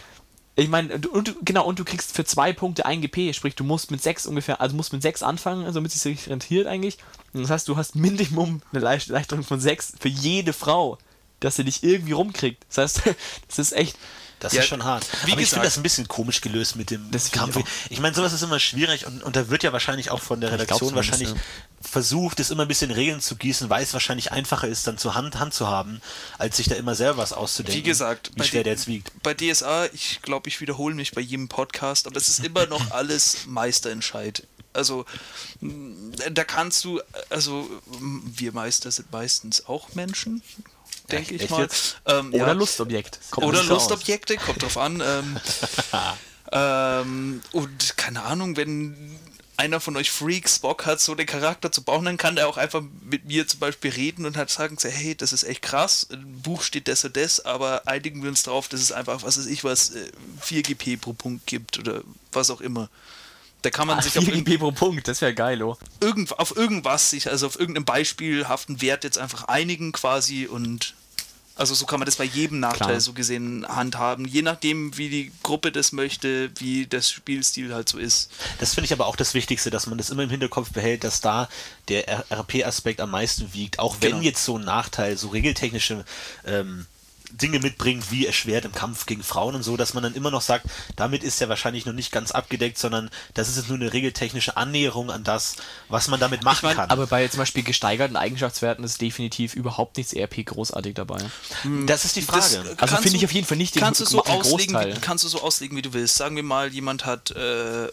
ich 0.58 0.68
meine, 0.68 1.00
und 1.14 1.34
genau, 1.44 1.66
und 1.66 1.80
du 1.80 1.86
kriegst 1.86 2.14
für 2.14 2.26
zwei 2.26 2.52
Punkte 2.52 2.86
ein 2.86 3.00
GP, 3.02 3.34
sprich, 3.34 3.56
du 3.56 3.64
musst 3.64 3.90
mit 3.90 4.04
sechs 4.04 4.26
ungefähr, 4.26 4.60
also 4.60 4.76
musst 4.76 4.92
mit 4.92 5.02
sechs 5.02 5.24
anfangen, 5.24 5.64
also 5.66 5.76
damit 5.80 5.96
es 5.96 6.02
sich 6.02 6.30
rentiert 6.30 6.68
eigentlich. 6.68 6.98
Und 7.34 7.42
das 7.44 7.50
heißt, 7.50 7.68
du 7.68 7.78
hast 7.78 7.96
Minimum 7.96 8.62
eine 8.72 8.82
Leicht- 8.82 9.10
Erleichterung 9.10 9.44
von 9.44 9.60
sechs 9.60 9.94
für 10.00 10.10
jede 10.10 10.54
Frau, 10.54 10.98
dass 11.40 11.56
sie 11.56 11.64
dich 11.64 11.84
irgendwie 11.84 12.12
rumkriegt. 12.14 12.64
Das 12.70 12.78
heißt, 12.78 13.02
das 13.48 13.60
ist 13.60 13.72
echt, 13.74 13.96
Das 14.40 14.54
Ja, 14.54 14.62
ist 14.62 14.68
schon 14.70 14.84
hart. 14.84 15.06
wie 15.26 15.34
Aber 15.34 15.42
ich 15.42 15.50
finde 15.50 15.66
das 15.66 15.78
ein 15.78 15.84
bisschen 15.84 16.08
komisch 16.08 16.42
gelöst 16.42 16.76
mit 16.76 16.90
dem 16.90 17.10
Das 17.12 17.32
Kampf. 17.32 17.58
ich 17.58 17.66
Ich, 17.92 18.00
meine, 18.00 18.16
sowas 18.16 18.34
ist 18.34 18.42
immer 18.42 18.60
schwierig 18.60 19.06
und, 19.06 19.22
und 19.24 19.36
da 19.36 19.50
wird 19.50 19.62
ja 19.64 19.72
wahrscheinlich 19.72 20.10
auch 20.10 20.20
von 20.22 20.42
der 20.42 20.52
Redaktion 20.52 20.96
wahrscheinlich 20.96 21.30
versucht, 21.80 22.40
es 22.40 22.52
immer 22.52 22.64
ein 22.64 22.68
bisschen 22.68 22.90
in 22.92 22.96
Regeln 22.96 23.22
zu 23.22 23.36
gießen, 23.36 23.70
weil 23.70 23.84
es 23.84 23.94
wahrscheinlich 23.94 24.32
einfacher 24.32 24.68
ist, 24.68 24.86
dann 24.88 24.98
zur 24.98 25.16
Hand, 25.16 25.40
Hand 25.40 25.54
zu 25.54 25.68
haben, 25.68 26.02
als 26.38 26.58
sich 26.58 26.68
da 26.68 26.76
immer 26.76 26.96
selber 26.96 27.18
was 27.18 27.34
auszudenken. 27.34 27.80
Wie 27.80 27.84
gesagt, 27.84 28.32
wie 28.34 28.40
bei 28.40 28.44
schwer 28.46 28.64
der 28.64 28.74
jetzt 28.74 28.88
wiegt. 28.88 29.12
Bei 29.24 29.34
DSA, 29.34 29.86
ich 29.94 30.20
glaube, 30.22 30.48
ich 30.50 30.60
wiederhole 30.62 30.94
mich 30.96 31.12
bei 31.12 31.22
jedem 31.22 31.48
Podcast, 31.48 32.06
aber 32.08 32.18
es 32.18 32.28
ist 32.28 32.44
immer 32.44 32.66
noch 32.68 32.92
alles 32.92 33.46
Meisterentscheid. 33.48 34.44
Also, 34.74 35.06
mh, 35.60 36.16
da 36.32 36.44
kannst 36.44 36.84
du, 36.84 37.02
also, 37.30 37.70
mh, 38.00 38.22
wir 38.36 38.54
Meister 38.54 38.92
sind 38.92 39.12
meistens 39.12 39.66
auch 39.68 39.94
Menschen, 39.96 40.42
denke 41.12 41.36
ich 41.36 41.42
echt 41.42 41.52
mal. 41.52 41.62
jetzt? 41.62 41.98
Ähm, 42.06 42.30
oder 42.30 42.48
ja. 42.48 42.52
Lustobjekt. 42.54 43.20
Kommt 43.32 43.48
Oder 43.48 43.64
so 43.64 43.76
aus. 43.76 43.90
Lustobjekte, 43.90 44.38
kommt 44.38 44.64
drauf 44.64 44.78
an. 44.78 45.02
Ähm, 45.06 45.40
ähm, 46.52 47.42
und 47.52 47.98
keine 47.98 48.24
Ahnung, 48.24 48.58
wenn 48.58 49.20
einer 49.62 49.80
von 49.80 49.96
euch 49.96 50.10
Freaks 50.10 50.58
Bock 50.58 50.88
hat, 50.88 51.00
so 51.00 51.14
den 51.14 51.28
Charakter 51.28 51.72
zu 51.72 51.84
bauen, 51.84 52.04
dann 52.06 52.18
kann 52.18 52.36
der 52.36 52.48
auch 52.48 52.58
einfach 52.58 52.82
mit 53.04 53.26
mir 53.26 53.48
zum 53.48 53.60
Beispiel 53.60 53.92
reden 53.92 54.26
und 54.26 54.36
halt 54.36 54.50
sagen, 54.50 54.76
hey, 54.82 55.14
das 55.14 55.34
ist 55.34 55.44
echt 55.44 55.62
krass, 55.62 56.08
im 56.10 56.42
Buch 56.42 56.64
steht 56.64 56.88
das 56.88 57.06
und 57.06 57.16
das, 57.16 57.46
aber 57.46 57.88
einigen 57.88 58.24
wir 58.24 58.30
uns 58.30 58.42
drauf, 58.42 58.68
dass 58.70 58.82
es 58.82 58.92
einfach, 58.92 59.22
was 59.22 59.38
weiß 59.38 59.46
ich 59.46 59.64
was, 59.64 59.92
äh, 59.92 60.12
4 60.42 60.64
GP 60.64 60.98
pro 60.98 61.14
Punkt 61.14 61.46
gibt 61.46 61.78
oder 61.78 62.02
was 62.32 62.50
auch 62.50 62.60
immer. 62.60 62.90
Da 63.62 63.70
kann 63.70 63.88
man 63.88 64.00
Ah, 64.00 64.02
sich 64.02 64.18
auf, 64.18 64.24
4 64.26 64.34
irgend, 64.34 64.48
GP 64.48 64.60
pro 64.60 64.72
Punkt, 64.72 65.08
das 65.08 65.22
wäre 65.22 65.34
geil, 65.36 65.62
oh. 65.62 65.78
irgend, 66.00 66.38
auf 66.40 66.56
irgendwas, 66.56 67.12
sich, 67.12 67.30
also 67.30 67.46
auf 67.48 67.60
irgendeinem 67.60 67.86
beispielhaften 67.86 68.82
Wert 68.82 69.04
jetzt 69.04 69.18
einfach 69.20 69.44
einigen 69.46 69.92
quasi 69.92 70.48
und 70.48 70.96
also 71.58 71.76
so 71.76 71.86
kann 71.86 72.00
man 72.00 72.08
das 72.08 72.16
bei 72.16 72.24
jedem 72.24 72.60
Nachteil 72.60 72.88
Klar. 72.88 73.02
so 73.02 73.14
gesehen 73.14 73.68
handhaben, 73.68 74.26
je 74.26 74.42
nachdem 74.42 74.98
wie 74.98 75.10
die 75.10 75.32
Gruppe 75.44 75.72
das 75.72 75.92
möchte, 75.92 76.50
wie 76.58 76.88
das 76.88 77.12
Spielstil 77.12 77.72
halt 77.76 77.88
so 77.88 78.00
ist. 78.00 78.32
Das 78.60 78.74
finde 78.74 78.86
ich 78.86 78.94
aber 78.94 79.06
auch 79.06 79.16
das 79.18 79.36
Wichtigste, 79.36 79.70
dass 79.70 79.86
man 79.86 79.98
das 80.00 80.10
immer 80.10 80.24
im 80.24 80.30
Hinterkopf 80.32 80.72
behält, 80.72 81.04
dass 81.04 81.22
da 81.22 81.50
der 81.90 82.26
RP-Aspekt 82.32 83.00
am 83.00 83.12
meisten 83.12 83.54
wiegt. 83.54 83.78
Auch 83.78 83.98
wenn 84.00 84.12
Genau. 84.12 84.24
jetzt 84.24 84.44
so 84.44 84.58
ein 84.58 84.64
Nachteil, 84.66 85.18
so 85.18 85.28
regeltechnische 85.28 86.04
ähm, 86.46 86.88
Dinge 87.32 87.60
mitbringt, 87.60 88.12
wie 88.12 88.26
erschwert 88.26 88.66
im 88.66 88.72
Kampf 88.72 89.06
gegen 89.06 89.24
Frauen 89.24 89.56
und 89.56 89.64
so, 89.64 89.78
dass 89.78 89.94
man 89.94 90.04
dann 90.04 90.14
immer 90.16 90.32
noch 90.32 90.42
sagt, 90.42 90.66
damit 90.96 91.24
ist 91.24 91.40
ja 91.40 91.50
wahrscheinlich 91.50 91.86
noch 91.86 91.94
nicht 91.94 92.12
ganz 92.12 92.32
abgedeckt, 92.32 92.78
sondern 92.78 93.10
das 93.34 93.50
ist 93.50 93.58
jetzt 93.58 93.70
nur 93.70 93.78
eine 93.78 93.94
regeltechnische 93.94 94.58
Annäherung 94.58 95.12
an 95.12 95.24
das, 95.24 95.56
was 95.90 96.08
man 96.08 96.20
damit 96.20 96.44
machen 96.44 96.66
mein, 96.66 96.76
kann. 96.76 96.90
Aber 96.90 97.08
bei 97.08 97.28
zum 97.28 97.40
Beispiel 97.40 97.64
gesteigerten 97.64 98.16
Eigenschaftswerten 98.16 98.84
ist 98.84 99.02
definitiv 99.02 99.54
überhaupt 99.54 99.98
nichts 99.98 100.14
ERP 100.14 100.46
großartig 100.46 100.96
dabei. 100.96 101.20
das 101.86 102.06
ist 102.06 102.16
die 102.16 102.22
Frage. 102.22 102.42
Das, 102.42 102.80
Also 102.80 102.98
finde 102.98 103.18
ich 103.18 103.26
auf 103.26 103.32
jeden 103.32 103.48
Fall 103.48 103.58
nicht 103.58 103.76
den 103.76 103.82
kannst 103.82 104.02
du 104.02 104.06
so 104.06 104.24
auslegen, 104.24 104.74
Großteil. 104.74 104.96
wie, 104.96 105.00
kannst 105.00 105.24
du 105.24 105.28
so 105.28 105.42
auslegen, 105.42 105.78
wie 105.78 105.82
du 105.82 105.94
willst. 105.94 106.16
Sagen 106.18 106.36
wir 106.36 106.44
mal, 106.44 106.72
jemand 106.72 107.06
hat 107.06 107.32
äh, 107.32 107.88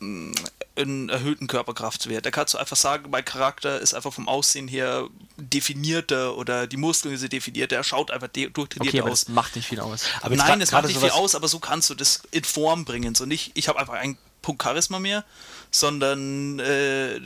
einen 0.00 1.08
erhöhten 1.08 1.46
Körperkraftwert. 1.46 2.26
Da 2.26 2.30
kannst 2.30 2.54
du 2.54 2.58
einfach 2.58 2.76
sagen, 2.76 3.10
mein 3.10 3.24
Charakter 3.24 3.80
ist 3.80 3.94
einfach 3.94 4.12
vom 4.12 4.28
Aussehen 4.28 4.68
her 4.68 5.08
definierter 5.36 6.36
oder 6.36 6.66
die 6.66 6.76
Muskeln 6.76 7.16
sind 7.16 7.32
definierter. 7.32 7.76
Er 7.76 7.84
schaut 7.84 8.10
einfach 8.10 8.28
de 8.28 8.50
durchtrainiert 8.50 8.94
Okay, 8.94 9.00
aber 9.02 9.12
aus. 9.12 9.24
das 9.24 9.28
macht 9.30 9.56
nicht 9.56 9.68
viel 9.68 9.80
aus. 9.80 10.04
Aber 10.20 10.36
Nein, 10.36 10.60
es 10.60 10.72
macht 10.72 10.86
nicht 10.86 10.98
viel 10.98 11.10
aus, 11.10 11.34
aber 11.34 11.48
so 11.48 11.58
kannst 11.58 11.90
du 11.90 11.94
das 11.94 12.22
in 12.30 12.44
Form 12.44 12.84
bringen. 12.84 13.14
So 13.14 13.24
nicht, 13.26 13.52
ich 13.54 13.68
habe 13.68 13.78
einfach 13.78 13.94
einen 13.94 14.18
Punkt 14.46 14.62
Charisma 14.62 15.00
mehr, 15.00 15.24
sondern 15.72 16.60
äh, 16.60 17.20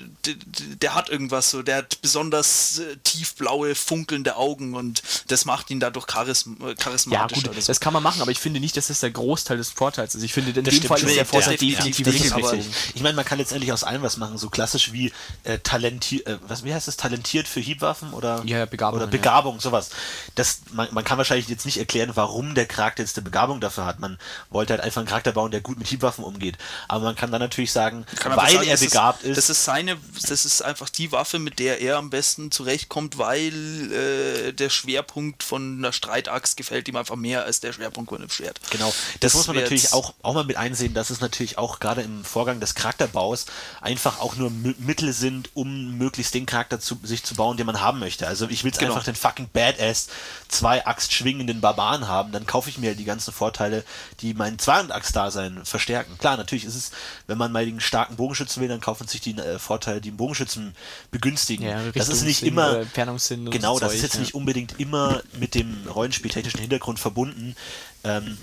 der 0.81 0.95
hat 0.95 1.11
irgendwas 1.11 1.51
so, 1.51 1.63
der 1.63 1.77
hat 1.77 2.01
besonders 2.01 2.79
äh, 2.79 2.97
tiefblaue, 3.05 3.75
funkelnde 3.75 4.37
Augen 4.37 4.75
und 4.75 5.03
das 5.29 5.45
macht 5.45 5.71
ihn 5.71 5.81
dadurch 5.81 6.07
charism 6.07 6.55
äh, 6.63 6.69
Ja, 6.71 6.75
charismatisch. 6.77 7.39
gut, 7.43 7.49
oder 7.51 7.61
so. 7.61 7.67
das 7.67 7.81
kann 7.81 7.93
man 7.93 8.03
machen, 8.03 8.23
aber 8.23 8.31
ich 8.31 8.39
finde 8.39 8.59
nicht, 8.59 8.75
dass 8.79 8.87
das 8.87 9.01
der 9.01 9.11
Großteil 9.11 9.59
des 9.59 9.69
Vorteils 9.71 10.15
ist. 10.15 10.23
Ich 10.23 10.33
finde, 10.33 10.59
in 10.59 10.65
Das 10.65 10.75
dem 10.75 10.85
Fall 10.85 10.99
ist 10.99 11.15
der 11.15 11.27
Vorteil 11.27 11.57
definitiv 11.59 11.97
definitiv 11.99 12.07
nicht, 12.07 12.35
richtig 12.37 12.45
aber-. 12.67 12.95
Ich 12.95 13.03
meine, 13.03 13.17
man 13.17 13.25
kann 13.27 13.37
letztendlich 13.39 13.71
aus 13.73 13.85
allem 13.85 14.01
was 14.03 14.17
machen, 14.17 14.39
so 14.39 14.49
klassisch 14.49 14.93
wie 14.93 15.13
äh, 15.45 15.59
talentiert, 15.59 16.27
äh, 16.27 16.39
was, 16.49 16.65
wie 16.65 16.73
heißt 16.73 16.89
das, 16.89 16.97
talentiert 16.97 17.47
für 17.47 17.61
Hiebwaffen 17.61 18.15
oder, 18.15 18.43
Ja, 18.47 18.59
ja, 18.59 18.65
Begabung, 18.67 18.97
oder 18.97 19.05
ja. 19.07 19.11
Begabung, 19.11 19.61
sowas. 19.61 19.91
Das, 20.37 20.61
man, 20.73 20.89
man 20.93 21.05
kann 21.05 21.19
wahrscheinlich 21.19 21.49
jetzt 21.49 21.67
nicht 21.67 21.77
erklären, 21.77 22.13
warum 22.15 22.55
der 22.55 22.65
Charakter 22.65 23.03
jetzt 23.03 23.19
eine 23.19 23.25
Begabung 23.25 23.61
dafür 23.61 23.85
hat. 23.85 24.01
Man 24.01 24.19
wollte 24.49 24.73
halt 24.73 24.83
einfach 24.83 25.01
einen 25.01 25.09
Charakter 25.09 25.33
bauen, 25.33 25.51
der 25.51 25.61
gut 25.61 25.79
mit 25.79 25.87
Hiebwaffen 25.89 26.25
umgeht. 26.25 26.57
Aber 26.89 27.10
man 27.11 27.17
kann 27.17 27.31
dann 27.31 27.41
natürlich 27.41 27.73
sagen, 27.73 28.07
weil 28.25 28.53
sagen, 28.55 28.69
er 28.69 28.77
begabt 28.77 29.23
ist, 29.23 29.29
ist, 29.31 29.37
Das 29.37 29.51
ist 29.51 29.65
seine, 29.65 29.97
das 30.29 30.45
ist 30.45 30.63
einfach 30.63 30.89
die 30.89 31.13
Waffe, 31.13 31.39
mit 31.39 31.59
der 31.59 31.81
er 31.81 31.97
am 31.99 32.09
besten 32.11 32.51
zurechtkommt, 32.51 33.19
weil 33.19 33.93
äh, 33.93 34.53
der 34.53 34.71
Schwerpunkt 34.71 35.43
von 35.43 35.79
einer 35.79 35.93
Streitaxt 35.93 36.57
gefällt 36.57 36.89
ihm 36.89 36.97
einfach 36.97 37.17
mehr 37.17 37.45
als 37.45 37.61
der 37.61 37.73
Schwerpunkt 37.73 38.11
von 38.11 38.19
einem 38.19 38.31
Schwert. 38.31 38.61
Genau, 38.71 38.89
das, 38.89 39.33
Das 39.33 39.35
muss 39.35 39.47
man 39.49 39.57
natürlich 39.57 39.93
auch, 39.93 40.15
auch 40.23 40.35
mal 40.35 40.45
mit 40.45 40.57
einsehen, 40.57 40.95
dass 40.95 41.11
es 41.11 41.21
natürlich 41.21 41.59
auch 41.59 41.81
gerade 41.81 42.03
im 42.03 42.25
Vorgang 42.25 42.61
des 42.61 42.75
Charakterbaus 42.75 43.47
einfach 43.81 44.21
auch 44.21 44.37
nur 44.37 44.49
M 44.49 44.75
Mittel 44.79 45.13
sind, 45.13 45.51
um 45.55 45.99
möglichst 45.99 46.33
den 46.35 46.47
Charakter 46.47 46.81
zu, 46.81 46.99
sich 47.03 47.23
zu 47.25 47.35
bauen, 47.35 47.57
den 47.57 47.67
man 47.67 47.81
haben 47.81 47.99
möchte. 47.99 48.27
Also 48.27 48.49
ich 48.49 48.65
will 48.65 48.71
Genau. 48.71 48.93
einfach 48.93 49.05
den 49.05 49.17
fucking 49.17 49.49
Badass 49.53 50.09
zwei 50.49 50.87
Axt 50.87 51.13
schwingenden 51.13 51.61
Barbaren 51.61 52.07
haben, 52.07 52.31
dann 52.33 52.47
kaufe 52.47 52.71
ich 52.71 52.79
mir 52.79 52.95
die 52.95 53.05
ganzen 53.05 53.33
Vorteile, 53.33 53.85
die 54.21 54.33
mein 54.33 54.59
Zweihand-Axt-Dasein 54.59 55.65
verstärken. 55.65 56.17
Klar, 56.19 56.37
natürlich 56.37 56.65
ist 56.65 56.77
es, 56.77 56.90
wenn 57.27 57.39
man 57.39 57.53
mal 57.53 57.65
den 57.65 57.81
starken 57.81 58.17
Bogenschützen 58.17 58.61
will, 58.61 58.69
dann 58.69 58.81
kauft 58.81 59.01
man 59.01 59.09
sich 59.09 59.21
die 59.21 59.37
äh, 59.37 59.59
Vorteile, 59.59 60.01
die 60.01 60.11
den 60.11 60.17
Bogenschützen 60.17 60.75
begünstigen. 61.11 61.67
Ja, 61.67 61.81
das 61.95 62.09
ist 62.09 62.23
nicht 62.23 62.43
immer 62.43 62.71
oder 62.71 62.81
Entfernungssinn 62.81 63.51
Genau, 63.51 63.79
das 63.79 63.93
ist 63.93 64.01
Zeug, 64.01 64.05
jetzt 64.05 64.15
ja. 64.15 64.21
nicht 64.21 64.35
unbedingt 64.35 64.79
immer 64.79 65.23
mit 65.39 65.55
dem 65.55 65.87
rollenspieltechnischen 65.89 66.61
Hintergrund 66.61 66.99
verbunden. 66.99 67.57
Ähm, 68.05 68.39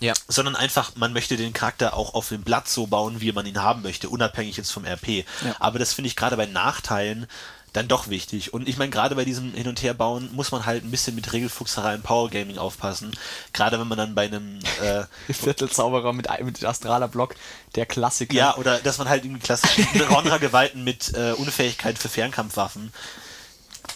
Ja. 0.00 0.14
sondern 0.28 0.56
einfach, 0.56 0.96
man 0.96 1.12
möchte 1.12 1.36
den 1.36 1.52
Charakter 1.52 1.94
auch 1.94 2.14
auf 2.14 2.28
dem 2.28 2.42
Blatt 2.42 2.68
so 2.68 2.86
bauen, 2.86 3.20
wie 3.20 3.32
man 3.32 3.44
ihn 3.46 3.62
haben 3.62 3.82
möchte, 3.82 4.08
unabhängig 4.08 4.56
jetzt 4.56 4.72
vom 4.72 4.84
RP. 4.84 5.24
Ja. 5.44 5.56
Aber 5.58 5.78
das 5.78 5.92
finde 5.92 6.08
ich 6.08 6.16
gerade 6.16 6.36
bei 6.36 6.46
Nachteilen 6.46 7.26
dann 7.72 7.86
doch 7.86 8.08
wichtig. 8.08 8.52
Und 8.52 8.68
ich 8.68 8.78
meine, 8.78 8.90
gerade 8.90 9.14
bei 9.14 9.24
diesem 9.24 9.52
Hin- 9.54 9.68
und 9.68 9.80
Herbauen 9.82 10.28
muss 10.34 10.50
man 10.50 10.66
halt 10.66 10.84
ein 10.84 10.90
bisschen 10.90 11.14
mit 11.14 11.32
Regelfuchserei 11.32 11.94
und 11.94 12.02
Powergaming 12.02 12.58
aufpassen. 12.58 13.16
Gerade 13.52 13.78
wenn 13.78 13.86
man 13.86 13.96
dann 13.98 14.14
bei 14.14 14.24
einem, 14.24 14.58
äh, 14.82 15.04
Viertelzauberer 15.32 16.12
mit, 16.12 16.28
mit 16.42 16.64
Astraler 16.64 17.08
Block, 17.08 17.36
der 17.76 17.86
Klassiker. 17.86 18.34
ja, 18.34 18.56
oder 18.56 18.78
dass 18.78 18.98
man 18.98 19.08
halt 19.08 19.24
irgendwie 19.24 19.40
klassisch 19.42 19.70
Ronra-Gewalten 20.10 20.82
mit 20.84 21.14
äh, 21.14 21.32
Unfähigkeit 21.32 21.96
für 21.98 22.08
Fernkampfwaffen. 22.08 22.92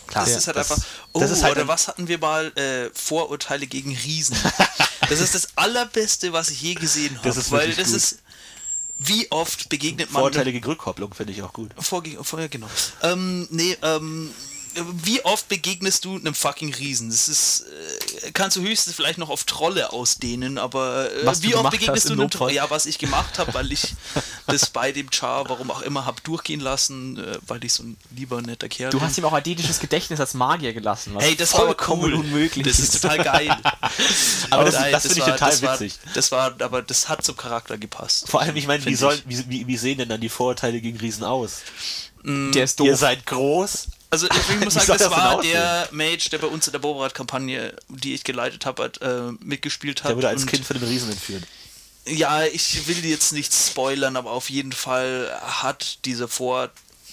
Klar, 0.06 0.24
Das 0.24 0.36
ist 0.36 0.46
halt 0.46 0.56
das- 0.56 0.70
einfach. 0.70 0.84
Oh, 1.12 1.20
das 1.20 1.30
ist 1.30 1.42
halt 1.42 1.56
oder 1.56 1.68
was 1.68 1.88
hatten 1.88 2.08
wir 2.08 2.18
mal? 2.18 2.52
Äh, 2.56 2.90
Vorurteile 2.92 3.66
gegen 3.66 3.96
Riesen. 3.96 4.36
das 5.08 5.20
ist 5.20 5.34
das 5.34 5.48
allerbeste, 5.56 6.32
was 6.32 6.50
ich 6.50 6.60
je 6.62 6.74
gesehen 6.74 7.16
habe. 7.18 7.28
Das 7.28 7.36
ist 7.36 7.50
weil 7.50 7.60
wirklich 7.68 7.76
das 7.78 7.88
gut. 7.88 7.96
ist. 7.96 8.18
Wie 9.06 9.30
oft 9.30 9.68
begegnet 9.68 10.12
man. 10.12 10.22
Vorteilige 10.22 10.66
Rückkopplung 10.66 11.12
finde 11.14 11.32
ich 11.32 11.42
auch 11.42 11.52
gut. 11.52 11.70
Vorge 11.78 12.16
vorher, 12.22 12.48
genau. 12.48 12.68
Ähm, 13.02 13.46
nee, 13.50 13.76
ähm, 13.82 14.30
wie 15.02 15.24
oft 15.24 15.48
begegnest 15.48 16.04
du 16.04 16.16
einem 16.16 16.34
fucking 16.34 16.74
Riesen? 16.74 17.10
Das 17.10 17.28
ist, 17.28 17.64
äh, 18.22 18.30
kannst 18.32 18.56
du 18.56 18.62
höchstens 18.62 18.94
vielleicht 18.94 19.18
noch 19.18 19.30
auf 19.30 19.44
Trolle 19.44 19.92
ausdehnen, 19.92 20.58
aber 20.58 21.10
äh, 21.12 21.42
wie 21.42 21.54
oft 21.54 21.70
begegnest 21.70 22.08
du 22.08 22.12
einem. 22.14 22.30
Trolle? 22.30 22.52
Ja, 22.54 22.68
was 22.70 22.86
ich 22.86 22.98
gemacht 22.98 23.38
habe, 23.38 23.54
weil 23.54 23.70
ich 23.72 23.94
das 24.46 24.66
bei 24.70 24.92
dem 24.92 25.10
Char, 25.12 25.48
warum 25.48 25.70
auch 25.70 25.82
immer, 25.82 26.06
habe 26.06 26.20
durchgehen 26.22 26.60
lassen, 26.60 27.18
äh, 27.18 27.38
weil 27.46 27.64
ich 27.64 27.72
so 27.72 27.82
ein 27.84 27.96
lieber 28.14 28.40
netter 28.42 28.68
Kerl 28.68 28.90
Du 28.90 28.98
bin. 28.98 29.06
hast 29.08 29.16
ihm 29.18 29.24
auch 29.24 29.32
adetisches 29.32 29.78
Gedächtnis 29.80 30.20
als 30.20 30.34
Magier 30.34 30.72
gelassen. 30.72 31.14
was 31.14 31.24
Hey, 31.24 31.36
das 31.36 31.52
war 31.54 31.74
cool. 31.88 32.14
unmöglich. 32.14 32.66
Das 32.66 32.78
ist 32.78 33.00
total 33.00 33.18
geil. 33.22 33.56
Aber 34.50 34.64
das- 34.64 34.74
nein, 34.74 34.92
das 34.92 35.02
finde 35.02 35.18
ich 35.20 35.26
war- 35.26 35.32
total 35.34 35.50
das 35.50 35.62
war, 35.62 35.74
witzig. 35.80 35.98
Das 36.14 36.32
war, 36.32 36.54
aber 36.60 36.82
das 36.82 37.08
hat 37.08 37.24
zum 37.24 37.36
Charakter 37.36 37.78
gepasst. 37.78 38.28
Vor 38.28 38.40
allem, 38.40 38.56
ich 38.56 38.66
meine, 38.66 38.80
wie, 38.82 38.88
Find 38.88 38.98
soll, 38.98 39.14
ich. 39.14 39.24
wie, 39.48 39.50
wie, 39.50 39.66
wie 39.66 39.76
sehen 39.76 39.98
denn 39.98 40.08
dann 40.08 40.20
die 40.20 40.28
Vorurteile 40.28 40.80
gegen 40.80 40.98
Riesen 40.98 41.24
aus? 41.24 41.58
der 42.26 42.64
ist 42.64 42.80
Ihr 42.80 42.90
doof. 42.92 42.98
seid 43.00 43.26
groß. 43.26 43.88
Also 44.14 44.28
ich 44.28 44.64
muss 44.64 44.74
sagen, 44.74 44.86
das 44.86 44.98
das 44.98 45.10
war 45.10 45.42
der 45.42 45.88
Mage, 45.90 46.30
der 46.30 46.38
bei 46.38 46.46
uns 46.46 46.68
in 46.68 46.72
der 46.72 46.78
Boberat-Kampagne, 46.78 47.74
die 47.88 48.14
ich 48.14 48.22
geleitet 48.22 48.64
habe, 48.64 48.84
hat, 48.84 49.02
äh, 49.02 49.32
mitgespielt 49.40 50.04
hat. 50.04 50.10
Der 50.10 50.16
wurde 50.16 50.28
als 50.28 50.46
Kind 50.46 50.64
von 50.64 50.78
dem 50.78 50.88
Riesen 50.88 51.10
entführt. 51.10 51.42
Ja, 52.06 52.44
ich 52.44 52.86
will 52.86 53.04
jetzt 53.04 53.32
nicht 53.32 53.52
spoilern, 53.52 54.16
aber 54.16 54.30
auf 54.30 54.50
jeden 54.50 54.70
Fall 54.70 55.36
hat 55.42 56.04
dieser 56.04 56.28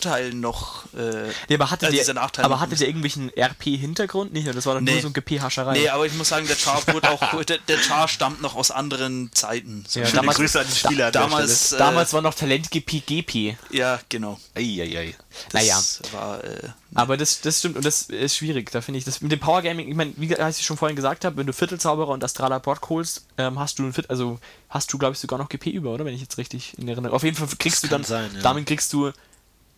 Vorteil 0.01 0.33
noch. 0.33 0.85
Äh, 0.93 1.29
Nee, 1.47 1.55
aber 1.55 1.69
hatte 1.69 1.85
äh, 1.85 1.91
der, 1.91 1.99
dieser 1.99 2.13
Nachteil 2.15 2.43
aber 2.43 2.59
hatte 2.59 2.75
der 2.75 2.87
irgendwelchen 2.87 3.29
RP-Hintergrund? 3.37 4.33
Nicht, 4.33 4.47
das 4.47 4.65
war 4.65 4.73
doch 4.75 4.81
Nee. 4.81 4.93
nur 4.93 5.01
so 5.01 5.07
ein 5.09 5.13
GP-Hascherei. 5.13 5.73
Nee, 5.73 5.89
aber 5.89 6.05
ich 6.07 6.13
muss 6.13 6.29
sagen, 6.29 6.47
der 6.47 6.55
Char 6.55 6.81
wurde 6.93 7.09
auch. 7.11 7.43
der, 7.43 7.59
der 7.59 7.77
Char 7.77 8.07
stammt 8.07 8.41
noch 8.41 8.55
aus 8.55 8.71
anderen 8.71 9.31
Zeiten. 9.33 9.85
So 9.87 9.99
Ja, 9.99 10.09
damals- 10.09 10.37
Grüße 10.37 10.59
an 10.59 10.65
den 10.65 10.75
Spieler 10.75 11.11
der 11.11 11.21
damals, 11.21 11.71
äh, 11.73 11.77
Damals 11.77 12.13
war 12.13 12.21
noch 12.21 12.33
Talent 12.33 12.71
GP 12.71 13.01
GP. 13.05 13.57
Ja, 13.69 13.99
genau. 14.09 14.39
Eieiei. 14.55 15.15
Das 15.51 16.01
Naja. 16.01 16.19
war. 16.19 16.43
Äh, 16.43 16.69
Aber 16.95 17.15
das, 17.15 17.41
das 17.41 17.59
stimmt 17.59 17.77
und 17.77 17.85
das 17.85 18.03
ist 18.03 18.35
schwierig. 18.37 18.71
Da 18.71 18.81
finde 18.81 18.97
ich 18.97 19.05
das 19.05 19.21
mit 19.21 19.31
dem 19.31 19.39
Power 19.39 19.61
Gaming, 19.61 19.87
ich 19.87 19.95
meine, 19.95 20.13
wie 20.17 20.33
ich 20.33 20.65
schon 20.65 20.77
vorhin 20.77 20.95
gesagt 20.95 21.23
habe, 21.25 21.37
wenn 21.37 21.47
du 21.47 21.53
Viertelzauberer 21.53 22.09
und 22.09 22.23
Astraler 22.23 22.59
Brock 22.59 22.89
holst, 22.89 23.25
ähm, 23.37 23.59
hast 23.59 23.79
du 23.79 23.83
ein 23.83 23.93
Viertel, 23.93 24.09
also 24.11 24.39
hast 24.69 24.91
du, 24.91 24.97
glaube 24.97 25.13
ich, 25.13 25.19
sogar 25.19 25.37
noch 25.39 25.47
GP 25.47 25.67
über, 25.69 25.91
oder? 25.91 26.03
Wenn 26.05 26.13
ich 26.15 26.21
jetzt 26.21 26.37
richtig 26.37 26.77
in 26.77 26.87
Erinnerung. 26.87 27.15
Auf 27.15 27.23
jeden 27.23 27.37
Fall 27.37 27.47
kriegst 27.59 27.83
Das 27.83 27.89
du 27.89 27.95
dann, 27.95 28.03
sein, 28.03 28.31
ja. 28.35 28.41
damit 28.41 28.65
kriegst 28.65 28.91
du. 28.93 29.11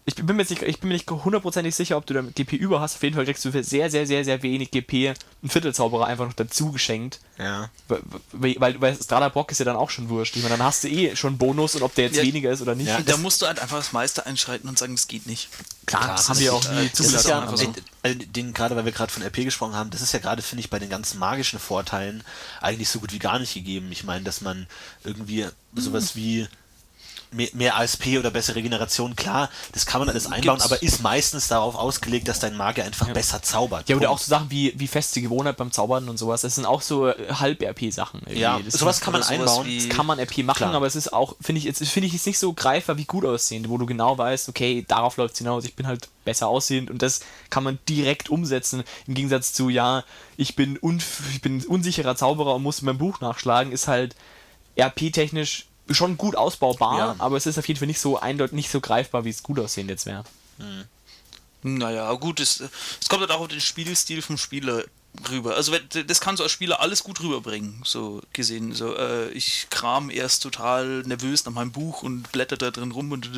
Ich 0.05 0.15
bin 0.15 0.35
mir 0.35 0.41
jetzt 0.41 0.49
nicht, 0.49 0.61
ich 0.63 0.79
bin 0.81 0.89
mir 0.89 0.95
nicht 0.95 1.09
hundertprozentig 1.09 1.73
sicher, 1.73 1.95
ob 1.95 2.05
du 2.05 2.13
da 2.13 2.21
GP 2.21 2.53
über 2.57 2.81
hast. 2.81 2.95
Auf 2.95 3.03
jeden 3.03 3.15
Fall 3.15 3.23
kriegst 3.23 3.45
du 3.45 3.51
für 3.53 3.63
sehr, 3.63 3.89
sehr, 3.89 4.05
sehr, 4.05 4.25
sehr 4.25 4.43
wenig 4.43 4.69
GP 4.69 5.13
einen 5.41 5.49
Viertelzauberer 5.49 6.07
einfach 6.07 6.25
noch 6.25 6.33
dazu 6.33 6.73
geschenkt. 6.73 7.21
Ja. 7.39 7.69
Weil, 7.87 8.55
weil, 8.59 8.81
weil 8.81 8.95
Strahler 9.01 9.29
Brock 9.29 9.51
ist 9.51 9.59
ja 9.59 9.65
dann 9.65 9.77
auch 9.77 9.89
schon 9.89 10.09
wurscht. 10.09 10.35
Ich 10.35 10.43
meine, 10.43 10.57
dann 10.57 10.65
hast 10.65 10.83
du 10.83 10.89
eh 10.89 11.15
schon 11.15 11.37
Bonus 11.37 11.75
und 11.75 11.83
ob 11.83 11.95
der 11.95 12.05
jetzt 12.07 12.17
Ja. 12.17 12.23
weniger 12.23 12.51
ist 12.51 12.61
oder 12.61 12.75
nicht. 12.75 12.87
Ja, 12.87 12.99
da 12.99 13.15
musst 13.15 13.41
du 13.41 13.45
halt 13.47 13.59
einfach 13.59 13.77
das 13.77 13.93
Meister 13.93 14.25
einschreiten 14.25 14.67
und 14.67 14.77
sagen, 14.77 14.93
es 14.93 15.07
geht 15.07 15.25
nicht. 15.25 15.47
Klar, 15.85 16.01
Klar, 16.03 16.15
das 16.17 16.27
haben 16.27 16.39
wir 16.39 16.53
auch 16.53 16.69
nie 16.71 16.85
äh, 16.87 16.91
zugelassen. 16.91 17.29
ja, 17.29 17.55
so. 17.55 17.73
äh, 18.03 18.15
den, 18.15 18.53
gerade 18.53 18.75
weil 18.75 18.83
wir 18.83 18.91
gerade 18.91 19.11
von 19.11 19.23
RP 19.23 19.37
gesprochen 19.45 19.75
haben, 19.75 19.89
das 19.89 20.01
ist 20.01 20.11
ja 20.11 20.19
gerade, 20.19 20.41
finde 20.41 20.59
ich, 20.59 20.69
bei 20.69 20.79
den 20.79 20.89
ganzen 20.89 21.17
magischen 21.17 21.59
Vorteilen 21.59 22.25
eigentlich 22.59 22.89
so 22.89 22.99
gut 22.99 23.13
wie 23.13 23.19
gar 23.19 23.39
nicht 23.39 23.53
gegeben. 23.53 23.89
Ich 23.93 24.03
meine, 24.03 24.25
dass 24.25 24.41
man 24.41 24.67
irgendwie 25.05 25.47
sowas 25.75 26.17
wie 26.17 26.45
mehr, 27.33 27.49
mehr 27.53 27.77
ASP 27.77 28.17
oder 28.17 28.31
bessere 28.31 28.55
Regeneration, 28.57 29.15
klar, 29.15 29.49
das 29.71 29.85
kann 29.85 29.99
man 29.99 30.09
alles 30.09 30.25
einbauen, 30.25 30.59
Gibt's. 30.59 30.65
aber 30.65 30.81
ist 30.81 31.01
meistens 31.01 31.47
darauf 31.47 31.75
ausgelegt, 31.75 32.27
dass 32.27 32.39
dein 32.39 32.55
Magier 32.55 32.85
einfach 32.85 33.09
besser 33.09 33.41
zaubert. 33.41 33.89
Ja, 33.89 33.95
oder 33.95 34.09
auch 34.09 34.19
so 34.19 34.29
Sachen 34.29 34.49
wie, 34.51 34.73
wie 34.77 34.87
feste 34.87 35.21
Gewohnheit 35.21 35.57
beim 35.57 35.71
Zaubern 35.71 36.09
und 36.09 36.17
sowas. 36.17 36.41
Das 36.41 36.55
sind 36.55 36.65
auch 36.65 36.81
so 36.81 37.07
äh, 37.07 37.15
Halb-RP-Sachen. 37.33 38.21
Ja, 38.29 38.59
das 38.63 38.75
sowas 38.75 39.01
kann 39.01 39.13
man 39.13 39.23
einbauen. 39.23 39.67
das 39.75 39.89
kann 39.89 40.05
man 40.05 40.19
RP 40.19 40.39
machen, 40.39 40.57
Klar. 40.57 40.73
aber 40.73 40.87
es 40.87 40.95
ist 40.95 41.13
auch, 41.13 41.35
finde 41.41 41.59
ich, 41.59 41.65
jetzt 41.65 41.85
finde 41.87 42.07
ich 42.07 42.13
jetzt 42.13 42.25
nicht 42.25 42.39
so 42.39 42.53
greifbar 42.53 42.97
wie 42.97 43.05
gut 43.05 43.25
aussehend, 43.25 43.69
wo 43.69 43.77
du 43.77 43.85
genau 43.85 44.17
weißt, 44.17 44.49
okay, 44.49 44.85
darauf 44.87 45.17
läuft 45.17 45.33
es 45.33 45.39
hinaus, 45.39 45.65
ich 45.65 45.75
bin 45.75 45.87
halt 45.87 46.09
besser 46.25 46.47
aussehend 46.47 46.89
und 46.89 47.01
das 47.01 47.21
kann 47.49 47.63
man 47.63 47.79
direkt 47.89 48.29
umsetzen. 48.29 48.83
Im 49.07 49.13
Gegensatz 49.13 49.53
zu, 49.53 49.69
ja, 49.69 50.03
ich 50.37 50.55
bin, 50.55 50.77
unf 50.77 51.21
ich 51.31 51.41
bin 51.41 51.63
unsicherer 51.65 52.15
Zauberer 52.15 52.55
und 52.55 52.63
muss 52.63 52.81
mein 52.81 52.97
Buch 52.97 53.19
nachschlagen, 53.21 53.71
ist 53.71 53.87
halt 53.87 54.15
RP-technisch 54.77 55.67
schon 55.89 56.17
gut 56.17 56.35
ausbaubar, 56.35 56.97
Ja. 56.97 57.15
aber 57.19 57.37
es 57.37 57.45
ist 57.45 57.57
auf 57.57 57.67
jeden 57.67 57.77
Fall 57.79 57.87
nicht 57.87 57.99
so 57.99 58.19
eindeutig, 58.19 58.55
nicht 58.55 58.71
so 58.71 58.79
greifbar, 58.81 59.25
wie 59.25 59.29
es 59.29 59.43
gut 59.43 59.59
aussehend 59.59 59.89
jetzt 59.89 60.05
wäre. 60.05 60.23
Naja, 61.63 62.11
gut, 62.13 62.39
es, 62.39 62.61
es 63.01 63.09
kommt 63.09 63.21
halt 63.21 63.31
auch 63.31 63.41
auf 63.41 63.47
den 63.47 63.61
Spielstil 63.61 64.21
vom 64.21 64.37
Spieler 64.37 64.83
rüber. 65.29 65.55
Also 65.55 65.73
das 65.77 66.19
kannst 66.19 66.39
du 66.39 66.43
als 66.43 66.51
Spieler 66.51 66.81
alles 66.81 67.03
gut 67.03 67.21
rüberbringen, 67.21 67.81
so 67.85 68.21
gesehen. 68.33 68.73
So, 68.73 68.95
äh, 68.95 69.29
ich 69.29 69.67
kram 69.69 70.09
erst 70.09 70.43
total 70.43 71.03
nervös 71.03 71.45
nach 71.45 71.53
meinem 71.53 71.71
Buch 71.71 72.03
und 72.03 72.31
blätter 72.31 72.57
da 72.57 72.71
drin 72.71 72.91
rum 72.91 73.11
und 73.11 73.29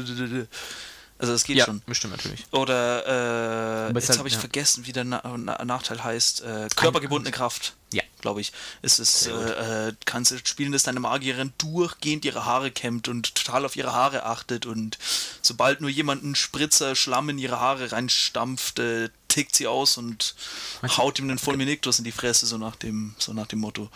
also 1.17 1.31
das 1.31 1.43
geht 1.45 1.61
schon. 1.61 1.81
bestimmt 1.85 2.15
natürlich. 2.15 2.45
Oder 2.51 3.87
äh, 3.89 3.93
jetzt 3.93 4.09
halt, 4.09 4.19
habe 4.19 4.27
ich 4.27 4.33
ja. 4.33 4.39
vergessen, 4.39 4.85
wie 4.85 4.91
der 4.91 5.05
Na 5.05 5.21
Na 5.37 5.63
Nachteil 5.63 6.03
heißt. 6.03 6.41
Äh, 6.41 6.67
körpergebundene 6.75 7.31
Kraft. 7.31 7.73
Ja. 7.93 8.03
Glaube 8.25 8.41
ich. 8.41 8.53
Es 8.81 8.97
ist, 8.97 9.27
äh, 9.27 9.89
äh, 9.89 9.93
kannst 10.05 10.31
du 10.31 10.39
spielen, 10.43 10.71
dass 10.71 10.81
deine 10.81 10.99
Magierin 10.99 11.53
durchgehend 11.59 12.25
ihre 12.25 12.43
Haare 12.43 12.71
kämmt 12.71 13.07
und 13.07 13.35
total 13.35 13.65
auf 13.65 13.75
ihre 13.75 13.93
Haare 13.93 14.25
achtet 14.25 14.65
und 14.65 14.97
sobald 15.43 15.79
nur 15.79 15.91
jemand 15.91 16.23
einen 16.23 16.33
Spritzer 16.33 16.95
Schlamm 16.95 17.29
in 17.29 17.37
ihre 17.37 17.59
Haare 17.59 17.91
reinstampft, 17.91 18.79
äh, 18.79 19.09
tickt 19.27 19.55
sie 19.55 19.67
aus 19.67 19.99
und 19.99 20.33
haut 20.97 21.19
ihm 21.19 21.29
einen 21.29 21.37
Fulminictus 21.37 21.99
in 21.99 22.03
die 22.03 22.11
Fresse, 22.11 22.47
so 22.47 22.57
nach 22.57 22.75
dem, 22.75 23.13
so 23.19 23.31
nach 23.31 23.45
dem 23.45 23.59
Motto. 23.59 23.91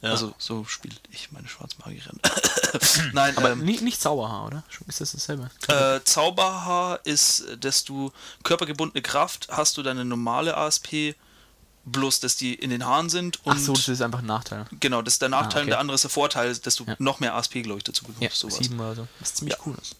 Also 0.00 0.32
so 0.38 0.64
spiele 0.64 0.94
ich 1.10 1.32
meine 1.32 1.48
Schwarzmagierin. 1.48 2.20
Nein, 3.12 3.36
Aber 3.36 3.50
ähm, 3.50 3.64
nicht, 3.64 3.82
nicht 3.82 4.00
Zauberhaar, 4.00 4.46
oder? 4.46 4.62
Ist 4.86 5.00
das 5.00 5.10
dasselbe? 5.10 5.50
äh, 5.66 5.98
Zauberhaar 6.04 7.00
ist, 7.02 7.44
dass 7.58 7.82
du 7.82 8.12
körpergebundene 8.44 9.02
Kraft 9.02 9.48
hast 9.50 9.76
du 9.76 9.82
deine 9.82 10.04
normale 10.04 10.56
ASP, 10.56 11.16
bloß 11.92 12.20
dass 12.20 12.36
die 12.36 12.54
in 12.54 12.70
den 12.70 12.84
Haaren 12.86 13.08
sind 13.10 13.44
und 13.44 13.54
Ach 13.54 13.58
so, 13.58 13.72
das 13.72 13.88
ist 13.88 14.00
einfach 14.02 14.20
ein 14.20 14.26
Nachteil. 14.26 14.66
genau, 14.80 15.02
das 15.02 15.14
ist 15.14 15.22
der 15.22 15.28
Nachteil 15.28 15.50
Ah, 15.50 15.60
und 15.60 15.62
okay. 15.62 15.70
der 15.70 15.78
andere 15.80 15.94
ist 15.94 16.02
der 16.04 16.10
Vorteil, 16.10 16.56
dass 16.56 16.76
du 16.76 16.84
Ja. 16.84 16.96
noch 16.98 17.20
mehr 17.20 17.34
ASP, 17.34 17.62
glaube 17.62 17.78
ich, 17.78 17.84
dazu 17.84 18.04
bekommst. 18.04 18.22
Ja, 18.22 18.30
sowas. 18.30 18.56
sieben 18.56 18.78
oder 18.80 18.94
so. 18.94 19.08
Was 19.18 19.34
ziemlich 19.34 19.56
cool 19.66 19.74
ist. 19.80 19.96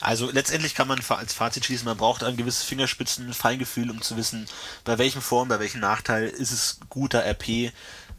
Also 0.00 0.30
letztendlich 0.30 0.74
kann 0.74 0.86
man 0.86 1.00
als 1.08 1.32
Fazit 1.32 1.64
schließen, 1.64 1.86
man 1.86 1.96
braucht 1.96 2.22
ein 2.22 2.36
gewisses 2.36 2.62
Fingerspitzen-Feingefühl, 2.64 3.90
um 3.90 4.00
zu 4.02 4.16
wissen, 4.16 4.46
bei 4.84 4.98
welchen 4.98 5.20
Form, 5.22 5.48
bei 5.48 5.58
welchem 5.58 5.80
Nachteil 5.80 6.28
ist 6.28 6.50
es 6.52 6.78
guter 6.88 7.24
RP 7.24 7.72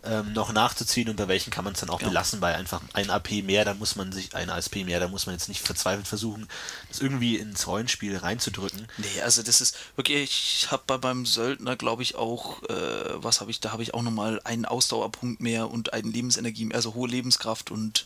ähm, 0.03 0.33
noch 0.33 0.53
nachzuziehen 0.53 1.09
und 1.09 1.15
bei 1.17 1.27
welchen 1.27 1.51
kann 1.51 1.63
man 1.65 1.73
es 1.73 1.79
dann 1.81 1.89
auch 1.89 1.99
Ja. 2.01 2.07
belassen, 2.07 2.39
bei 2.39 2.55
einfach 2.55 2.81
ein 2.93 3.09
AP 3.09 3.41
mehr, 3.43 3.65
da 3.65 3.73
muss 3.73 3.95
man 3.95 4.11
sich, 4.11 4.33
ein 4.35 4.49
ASP 4.49 4.83
mehr, 4.85 4.99
da 4.99 5.07
muss 5.07 5.25
man 5.25 5.35
jetzt 5.35 5.49
nicht 5.49 5.61
verzweifelt 5.61 6.07
versuchen, 6.07 6.47
das 6.89 6.99
irgendwie 7.01 7.37
ins 7.37 7.67
Rollenspiel 7.67 8.15
reinzudrücken. 8.17 8.87
Nee, 8.97 9.21
also 9.23 9.43
das 9.43 9.59
ist 9.59 9.75
wirklich, 9.95 10.61
ich 10.63 10.71
habe 10.71 10.83
bei 10.87 10.97
beim 10.97 11.25
Söldner, 11.25 11.75
glaube 11.75 12.03
ich, 12.03 12.15
auch, 12.15 12.63
äh, 12.63 13.23
was 13.23 13.41
habe 13.41 13.51
ich, 13.51 13.59
da 13.59 13.71
habe 13.71 13.83
ich 13.83 13.93
auch 13.93 14.01
nochmal 14.03 14.39
einen 14.43 14.65
Ausdauerpunkt 14.65 15.41
mehr 15.41 15.69
und 15.69 15.93
einen 15.93 16.13
Lebensenergie, 16.13 16.73
also 16.73 16.93
hohe 16.93 17.09
Lebenskraft 17.09 17.71
und 17.71 18.05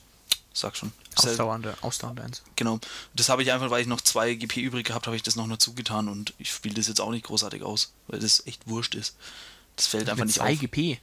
sag 0.54 0.76
schon. 0.76 0.92
Ausdauernde, 1.16 1.76
ausdauernde 1.82 2.24
eins. 2.24 2.42
Genau. 2.56 2.80
Das 3.14 3.30
habe 3.30 3.44
ich 3.44 3.52
einfach, 3.52 3.70
weil 3.70 3.82
ich 3.82 3.88
noch 3.88 4.02
zwei 4.02 4.34
GP 4.34 4.58
übrig 4.62 4.86
gehabt 4.88 5.06
habe, 5.08 5.16
ich 5.16 5.24
das 5.24 5.36
noch 5.36 5.48
dazu 5.48 5.74
getan 5.74 6.08
und 6.08 6.34
ich 6.40 6.52
spiele 6.52 6.76
das 6.76 6.88
jetzt 6.88 7.00
auch 7.02 7.12
nicht 7.12 7.26
großartig 7.26 7.64
aus, 7.64 7.92
weil 8.08 8.20
das 8.20 8.46
echt 8.48 8.68
wurscht 8.68 8.96
ist. 8.96 9.16
Das 9.76 9.88
fällt 9.88 10.10
einfach 10.10 10.20
Mit 10.26 10.28
nicht 10.28 10.36
zwei 10.38 10.54
auf. 10.54 10.60
GP. 10.60 11.00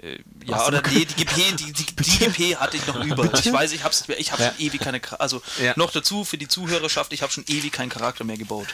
Äh, 0.00 0.18
ja, 0.44 0.56
Hast 0.56 0.68
oder 0.68 0.82
nee, 0.88 1.04
die 1.04 1.14
GP, 1.24 1.56
die, 1.56 1.72
die, 1.72 1.84
die 1.84 2.18
GP 2.18 2.56
hatte 2.56 2.76
ich 2.76 2.86
noch 2.86 3.02
über. 3.04 3.32
Ich 3.34 3.52
weiß, 3.52 3.72
ich 3.72 3.84
habe 3.84 3.94
ich 4.18 4.32
hab 4.32 4.40
Ja. 4.40 4.50
schon 4.50 4.60
ewig 4.60 4.80
keine, 4.80 5.00
also 5.18 5.42
Ja. 5.60 5.74
noch 5.76 5.90
dazu 5.90 6.24
für 6.24 6.38
die 6.38 6.48
Zuhörerschaft, 6.48 7.12
ich 7.12 7.22
habe 7.22 7.32
schon 7.32 7.44
ewig 7.48 7.72
keinen 7.72 7.88
Charakter 7.90 8.24
mehr 8.24 8.36
gebaut. 8.38 8.68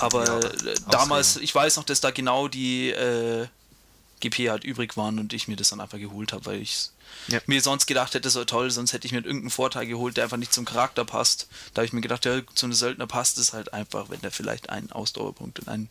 Aber 0.00 0.44
äh, 0.44 0.74
damals, 0.90 1.36
ich 1.36 1.54
weiß 1.54 1.76
noch, 1.76 1.84
dass 1.84 2.00
da 2.00 2.10
genau 2.10 2.48
die 2.48 2.90
äh, 2.90 3.46
GP 4.20 4.50
halt 4.50 4.64
übrig 4.64 4.96
waren 4.96 5.18
und 5.18 5.32
ich 5.32 5.48
mir 5.48 5.56
das 5.56 5.70
dann 5.70 5.80
einfach 5.80 5.98
geholt 5.98 6.32
habe, 6.32 6.46
weil 6.46 6.60
ich 6.60 6.88
Ja. 7.28 7.40
mir 7.46 7.60
sonst 7.60 7.86
gedacht 7.86 8.14
hätte, 8.14 8.30
so 8.30 8.44
toll, 8.44 8.70
sonst 8.70 8.92
hätte 8.92 9.06
ich 9.06 9.12
mir 9.12 9.18
irgendeinen 9.18 9.50
Vorteil 9.50 9.86
geholt, 9.86 10.16
der 10.16 10.24
einfach 10.24 10.36
nicht 10.36 10.52
zum 10.52 10.64
Charakter 10.64 11.04
passt. 11.04 11.48
Da 11.72 11.80
habe 11.80 11.86
ich 11.86 11.92
mir 11.92 12.00
gedacht, 12.00 12.24
ja, 12.24 12.40
zu 12.54 12.66
einem 12.66 12.72
Söldner 12.72 13.06
passt 13.06 13.38
es 13.38 13.52
halt 13.52 13.72
einfach, 13.72 14.10
wenn 14.10 14.20
der 14.20 14.30
vielleicht 14.30 14.70
einen 14.70 14.92
Ausdauerpunkt 14.92 15.60
und 15.60 15.68
einen. 15.68 15.88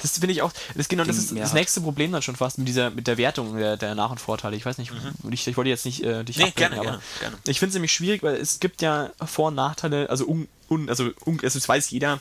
Das 0.00 0.12
finde 0.18 0.32
ich 0.32 0.42
auch, 0.42 0.52
das, 0.74 0.88
genau, 0.88 1.04
das 1.04 1.16
ist 1.16 1.32
das 1.36 1.50
hat. 1.50 1.54
nächste 1.54 1.80
Problem 1.80 2.12
dann 2.12 2.22
schon 2.22 2.36
fast 2.36 2.58
mit 2.58 2.68
dieser, 2.68 2.90
mit 2.90 3.06
der 3.06 3.16
Wertung 3.16 3.56
der, 3.56 3.76
der 3.76 3.94
Nach- 3.94 4.10
und 4.10 4.20
Vorteile. 4.20 4.56
Ich 4.56 4.64
weiß 4.66 4.78
nicht, 4.78 4.92
ich, 5.30 5.46
ich 5.46 5.56
wollte 5.56 5.70
jetzt 5.70 5.84
nicht 5.84 6.02
äh, 6.04 6.24
dich 6.24 6.36
Nee, 6.36 6.44
ablenken, 6.44 6.56
gerne, 6.60 6.76
aber 6.76 6.84
gerne, 6.84 7.02
gerne. 7.20 7.36
ich 7.46 7.58
finde 7.58 7.68
es 7.70 7.74
nämlich 7.74 7.92
schwierig, 7.92 8.22
weil 8.22 8.34
es 8.36 8.60
gibt 8.60 8.82
ja 8.82 9.10
Vor- 9.24 9.48
und 9.48 9.54
Nachteile, 9.54 10.08
also 10.10 10.26
un, 10.26 10.48
un, 10.68 10.88
also, 10.88 11.10
un, 11.26 11.38
also 11.42 11.58
das 11.58 11.68
weiß 11.68 11.90
jeder, 11.90 12.20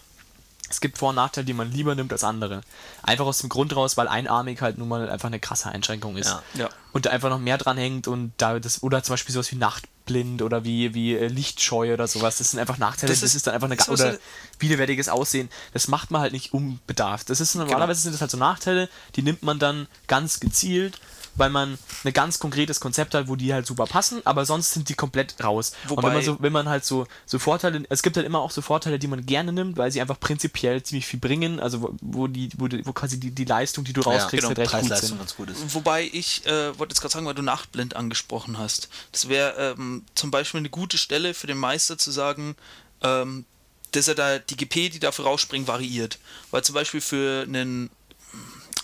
es 0.72 0.82
gibt 0.82 0.98
Vor- 0.98 1.10
und 1.10 1.16
Nachteile, 1.16 1.46
die 1.46 1.54
man 1.54 1.72
lieber 1.72 1.94
nimmt 1.96 2.12
als 2.12 2.24
andere. 2.24 2.62
Einfach 3.04 3.26
aus 3.26 3.40
dem 3.40 3.50
Grund 3.50 3.76
raus, 3.76 3.98
weil 3.98 4.08
einarmig 4.08 4.62
halt 4.62 4.78
nun 4.78 4.88
mal 4.88 5.10
einfach 5.10 5.28
eine 5.28 5.40
krasse 5.40 5.70
Einschränkung 5.70 6.18
ist. 6.18 6.28
Ja. 6.28 6.42
Ja. 6.56 6.70
Und 6.94 7.06
da 7.06 7.10
einfach 7.12 7.30
noch 7.30 7.40
mehr 7.40 7.58
dran 7.58 7.78
hängt 7.78 8.08
und 8.08 8.34
da 8.38 8.60
das, 8.60 8.82
oder 8.84 9.04
zum 9.04 9.14
Beispiel 9.14 9.34
sowas 9.34 9.52
wie 9.52 9.56
Nachtblind 9.56 10.42
oder 10.42 10.64
wie, 10.66 10.94
wie 10.94 11.16
äh, 11.16 11.28
Lichtscheu 11.28 11.94
oder 11.94 12.08
sowas, 12.08 12.38
das 12.38 12.52
sind 12.52 12.60
einfach 12.60 12.78
Nachteile, 12.78 13.12
Das 13.12 13.22
das, 13.22 13.30
ist- 13.30 13.36
ist, 13.36 13.48
dann 13.48 13.54
einfach 13.54 13.68
eine 13.68 13.76
ist 13.76 13.90
oder 13.90 14.14
so- 14.14 14.20
widerwärtiges 14.60 15.08
Aussehen. 15.10 15.50
Das 15.74 15.88
macht 15.88 16.12
man 16.12 16.22
halt 16.22 16.34
nicht 16.34 16.54
unbedarft. 16.54 17.30
Das 17.30 17.40
ist 17.40 17.56
normalerweise 17.56 18.02
sind 18.02 18.14
das 18.14 18.22
halt 18.22 18.32
so 18.32 18.38
Nachteile, 18.38 18.90
die 19.16 19.22
nimmt 19.22 19.44
man 19.44 19.60
dann 19.60 19.88
ganz 20.08 20.40
gezielt, 20.40 21.00
weil 21.36 21.50
man 21.50 21.78
ein 22.04 22.14
ganz 22.14 22.40
konkretes 22.40 22.80
Konzept 22.80 23.14
hat, 23.14 23.28
wo 23.28 23.36
die 23.36 23.54
halt 23.54 23.66
super 23.66 23.86
passen, 23.86 24.22
aber 24.26 24.46
sonst 24.46 24.72
sind 24.72 24.90
die 24.90 24.96
komplett 24.96 25.36
raus. 25.44 25.72
und 25.84 25.90
wenn 25.92 25.98
Wobei- 25.98 26.14
man 26.14 26.24
so, 26.24 26.38
wenn 26.42 26.54
man 26.54 26.70
halt 26.70 26.86
so, 26.86 27.08
so 27.26 27.40
Vorteile, 27.40 27.84
es 27.90 28.02
gibt 28.04 28.18
halt 28.18 28.26
immer 28.26 28.40
auch 28.40 28.52
so 28.52 28.62
Vorteile, 28.62 29.00
die 29.00 29.08
man 29.08 29.26
gerne 29.26 29.52
nimmt, 29.54 29.78
weil 29.78 29.92
sie 29.92 30.02
einfach 30.02 30.20
prinzipiell 30.20 30.84
ziemlich 30.84 31.08
viel 31.08 31.20
bringen, 31.20 31.60
also 31.60 31.82
wo, 31.82 31.96
wo 32.02 32.28
die, 32.28 32.50
wo, 32.58 32.68
die, 32.68 32.86
wo 32.86 32.94
quasi 32.94 33.20
die, 33.20 33.32
die 33.32 33.46
Leistung, 33.46 33.84
die 33.84 33.94
du 33.94 34.02
rauskriegst, 34.02 34.48
genau, 34.48 34.58
halt 34.58 34.74
recht 34.74 34.90
gut 34.90 34.98
sind. 34.98 35.18
ganz 35.18 35.36
gut 35.36 35.50
ist. 35.50 35.74
Wobei 35.74 36.10
ich 36.12 36.46
äh, 36.46 36.78
wollte 36.78 36.94
jetzt 36.94 37.02
gerade 37.02 37.14
sagen, 37.14 37.26
weil 37.26 37.36
du 37.36 37.42
Nachtblind 37.42 37.96
angesprochen 37.96 38.58
hast. 38.58 38.90
Das 39.12 39.30
wäre 39.30 39.76
ähm, 39.78 40.04
zum 40.16 40.32
Beispiel 40.32 40.60
eine 40.60 40.70
gute 40.70 40.98
Stelle 40.98 41.34
für 41.34 41.48
den 41.48 41.58
Meister 41.58 41.98
zu 41.98 42.12
sagen, 42.12 42.56
ähm, 43.02 43.46
dass 43.94 44.08
er 44.08 44.16
da 44.16 44.40
die 44.40 44.56
GP, 44.56 44.90
die 44.90 45.00
dafür 45.00 45.26
rausspringen, 45.26 45.68
variiert. 45.68 46.18
Weil 46.52 46.64
zum 46.64 46.76
Beispiel 46.76 47.02
für 47.02 47.44
einen 47.44 47.90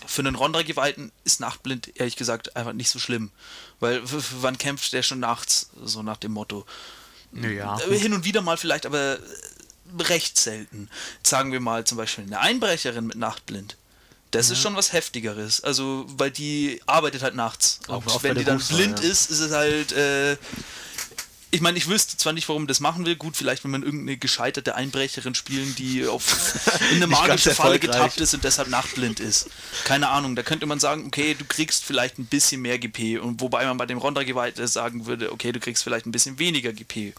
für 0.08 0.22
einen 0.22 0.36
Rondra-Geweihten 0.36 1.12
ist 1.24 1.38
Nachtblind 1.38 1.92
ehrlich 2.00 2.16
gesagt 2.16 2.56
einfach 2.56 2.72
nicht 2.72 2.88
so 2.88 2.98
schlimm. 2.98 3.30
Weil 3.78 4.00
wann 4.40 4.56
kämpft 4.56 4.92
der 4.94 5.02
schon 5.02 5.20
nachts? 5.20 5.68
So 5.84 6.02
nach 6.02 6.16
dem 6.16 6.32
Motto. 6.32 6.64
Ja, 7.32 7.78
Äh, 7.80 7.98
Hin 7.98 8.14
und 8.14 8.24
wieder 8.24 8.40
mal 8.40 8.56
vielleicht, 8.56 8.86
aber 8.86 9.18
äh, 9.18 9.18
recht 9.98 10.38
selten. 10.38 10.88
Jetzt 11.18 11.28
sagen 11.28 11.52
wir 11.52 11.60
mal 11.60 11.84
zum 11.84 11.98
Beispiel 11.98 12.24
eine 12.24 12.40
Einbrecherin 12.40 13.06
mit 13.06 13.18
Nachtblind. 13.18 13.76
Das 14.30 14.50
ist 14.50 14.60
schon 14.60 14.76
was 14.76 14.92
Heftigeres. 14.92 15.62
Also, 15.62 16.06
weil 16.08 16.30
die 16.30 16.80
arbeitet 16.86 17.22
halt 17.22 17.34
nachts. 17.34 17.80
Auch 17.88 18.04
Und 18.04 18.22
wenn 18.22 18.34
die 18.34 18.44
dann 18.44 18.58
blind 18.60 19.00
ja. 19.00 19.10
ist, 19.10 19.30
ist 19.30 19.40
es 19.40 19.52
halt. 19.52 19.92
Äh, 19.92 20.36
ich 21.50 21.60
meine, 21.62 21.78
ich 21.78 21.88
wüsste 21.88 22.16
zwar 22.18 22.34
nicht, 22.34 22.48
warum 22.48 22.66
das 22.66 22.80
machen 22.80 23.06
will. 23.06 23.16
Gut, 23.16 23.36
vielleicht, 23.36 23.64
wenn 23.64 23.70
man 23.70 23.82
irgendeine 23.82 24.18
gescheiterte 24.18 24.74
Einbrecherin 24.74 25.34
spielen, 25.34 25.74
die 25.76 26.06
auf 26.06 26.54
in 26.90 26.96
eine 26.96 27.06
magische 27.06 27.54
Falle 27.54 27.78
getappt 27.78 28.20
ist 28.20 28.34
und 28.34 28.44
deshalb 28.44 28.68
nachtblind 28.68 29.18
ist. 29.18 29.48
Keine 29.84 30.10
Ahnung. 30.10 30.36
Da 30.36 30.42
könnte 30.42 30.66
man 30.66 30.78
sagen, 30.78 31.06
okay, 31.06 31.34
du 31.38 31.46
kriegst 31.46 31.84
vielleicht 31.84 32.18
ein 32.18 32.26
bisschen 32.26 32.60
mehr 32.60 32.78
GP. 32.78 33.18
Und 33.18 33.40
wobei 33.40 33.64
man 33.64 33.78
bei 33.78 33.86
dem 33.86 33.96
Ronda-Geweihte 33.96 34.68
sagen 34.68 35.06
würde, 35.06 35.32
okay, 35.32 35.52
du 35.52 35.60
kriegst 35.60 35.82
vielleicht 35.82 36.04
ein 36.04 36.12
bisschen 36.12 36.38
weniger 36.38 36.72
GP. 36.72 37.14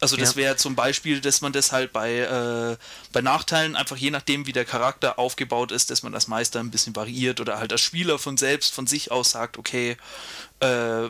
Also 0.00 0.16
das 0.16 0.30
Ja. 0.30 0.36
wäre 0.36 0.56
zum 0.56 0.76
Beispiel, 0.76 1.20
dass 1.20 1.40
man 1.40 1.52
das 1.52 1.72
halt 1.72 1.92
bei, 1.92 2.18
äh, 2.18 2.76
bei 3.12 3.20
Nachteilen 3.20 3.74
einfach 3.74 3.96
je 3.96 4.10
nachdem, 4.10 4.46
wie 4.46 4.52
der 4.52 4.64
Charakter 4.64 5.18
aufgebaut 5.18 5.72
ist, 5.72 5.90
dass 5.90 6.04
man 6.04 6.14
als 6.14 6.28
Meister 6.28 6.60
ein 6.60 6.70
bisschen 6.70 6.94
variiert 6.94 7.40
oder 7.40 7.58
halt 7.58 7.72
als 7.72 7.80
Spieler 7.80 8.20
von 8.20 8.36
selbst, 8.36 8.72
von 8.72 8.86
sich 8.86 9.10
aus 9.10 9.32
sagt, 9.32 9.58
okay, 9.58 9.96
äh, 10.60 11.08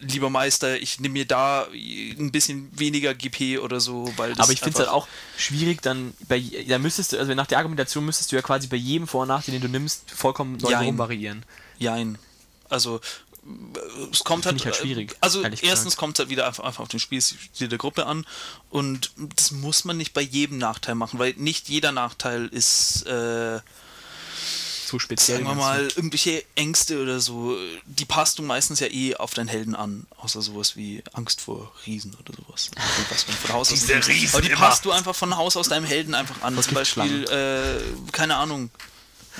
lieber 0.00 0.30
Meister, 0.30 0.80
ich 0.80 1.00
nehme 1.00 1.14
mir 1.14 1.26
da 1.26 1.66
ein 1.72 2.30
bisschen 2.32 2.70
weniger 2.78 3.14
GP 3.14 3.58
oder 3.58 3.80
so, 3.80 4.12
weil 4.16 4.30
das 4.30 4.40
Aber 4.40 4.52
ich 4.52 4.60
finde 4.60 4.74
es 4.74 4.78
halt 4.78 4.88
auch 4.88 5.06
schwierig, 5.36 5.82
dann 5.82 6.14
bei 6.28 6.42
da 6.68 6.78
müsstest 6.78 7.12
du, 7.12 7.18
also 7.18 7.34
nach 7.34 7.46
der 7.46 7.58
Argumentation 7.58 8.04
müsstest 8.04 8.32
du 8.32 8.36
ja 8.36 8.42
quasi 8.42 8.66
bei 8.66 8.76
jedem 8.76 9.06
Vor- 9.06 9.22
und 9.22 9.28
Nachteil, 9.28 9.52
den 9.52 9.62
du 9.62 9.68
nimmst, 9.68 10.10
vollkommen 10.10 10.56
neu 10.58 10.70
Jein. 10.70 10.86
rumvariieren. 10.86 11.44
Jein. 11.78 12.18
Also 12.68 13.00
äh, 13.46 14.10
es 14.10 14.24
kommt 14.24 14.46
halt. 14.46 14.64
halt 14.64 14.74
äh, 14.74 14.78
schwierig, 14.78 15.16
Also 15.20 15.42
erstens 15.42 15.96
kommt 15.96 16.16
es 16.16 16.20
halt 16.20 16.30
wieder 16.30 16.46
einfach, 16.46 16.64
einfach 16.64 16.82
auf 16.82 16.88
den 16.88 17.00
Spielstil 17.00 17.68
der 17.68 17.78
Gruppe 17.78 18.06
an 18.06 18.26
und 18.70 19.12
das 19.36 19.50
muss 19.50 19.84
man 19.84 19.96
nicht 19.96 20.14
bei 20.14 20.22
jedem 20.22 20.58
Nachteil 20.58 20.94
machen, 20.94 21.18
weil 21.18 21.34
nicht 21.36 21.68
jeder 21.68 21.92
Nachteil 21.92 22.46
ist, 22.46 23.06
äh, 23.06 23.60
So 24.94 25.00
speziell. 25.00 25.38
sagen 25.38 25.48
wir 25.48 25.56
mal, 25.56 25.88
irgendwelche 25.96 26.44
Ängste 26.54 27.02
oder 27.02 27.18
so. 27.18 27.56
Die 27.84 28.04
passt 28.04 28.38
du 28.38 28.44
meistens 28.44 28.78
ja 28.78 28.86
eh 28.86 29.16
auf 29.16 29.34
deinen 29.34 29.48
Helden 29.48 29.74
an, 29.74 30.06
außer 30.18 30.40
sowas 30.40 30.76
wie 30.76 31.02
Angst 31.14 31.40
vor 31.40 31.72
Riesen 31.84 32.14
oder 32.14 32.32
sowas. 32.32 32.70
Was 33.10 33.24
von 33.24 33.52
Haus 33.52 33.72
aus 33.72 33.80
Diese 33.80 34.06
Riesen 34.06 34.36
Aber 34.36 34.42
die 34.42 34.52
immer. 34.52 34.60
passt 34.60 34.84
du 34.84 34.92
einfach 34.92 35.16
von 35.16 35.36
Haus 35.36 35.56
aus 35.56 35.68
deinem 35.68 35.84
Helden 35.84 36.14
einfach 36.14 36.42
an. 36.42 36.54
Vor 36.54 36.62
Zum 36.62 36.74
Beispiel, 36.74 37.24
äh, 37.24 38.12
keine 38.12 38.36
Ahnung. 38.36 38.70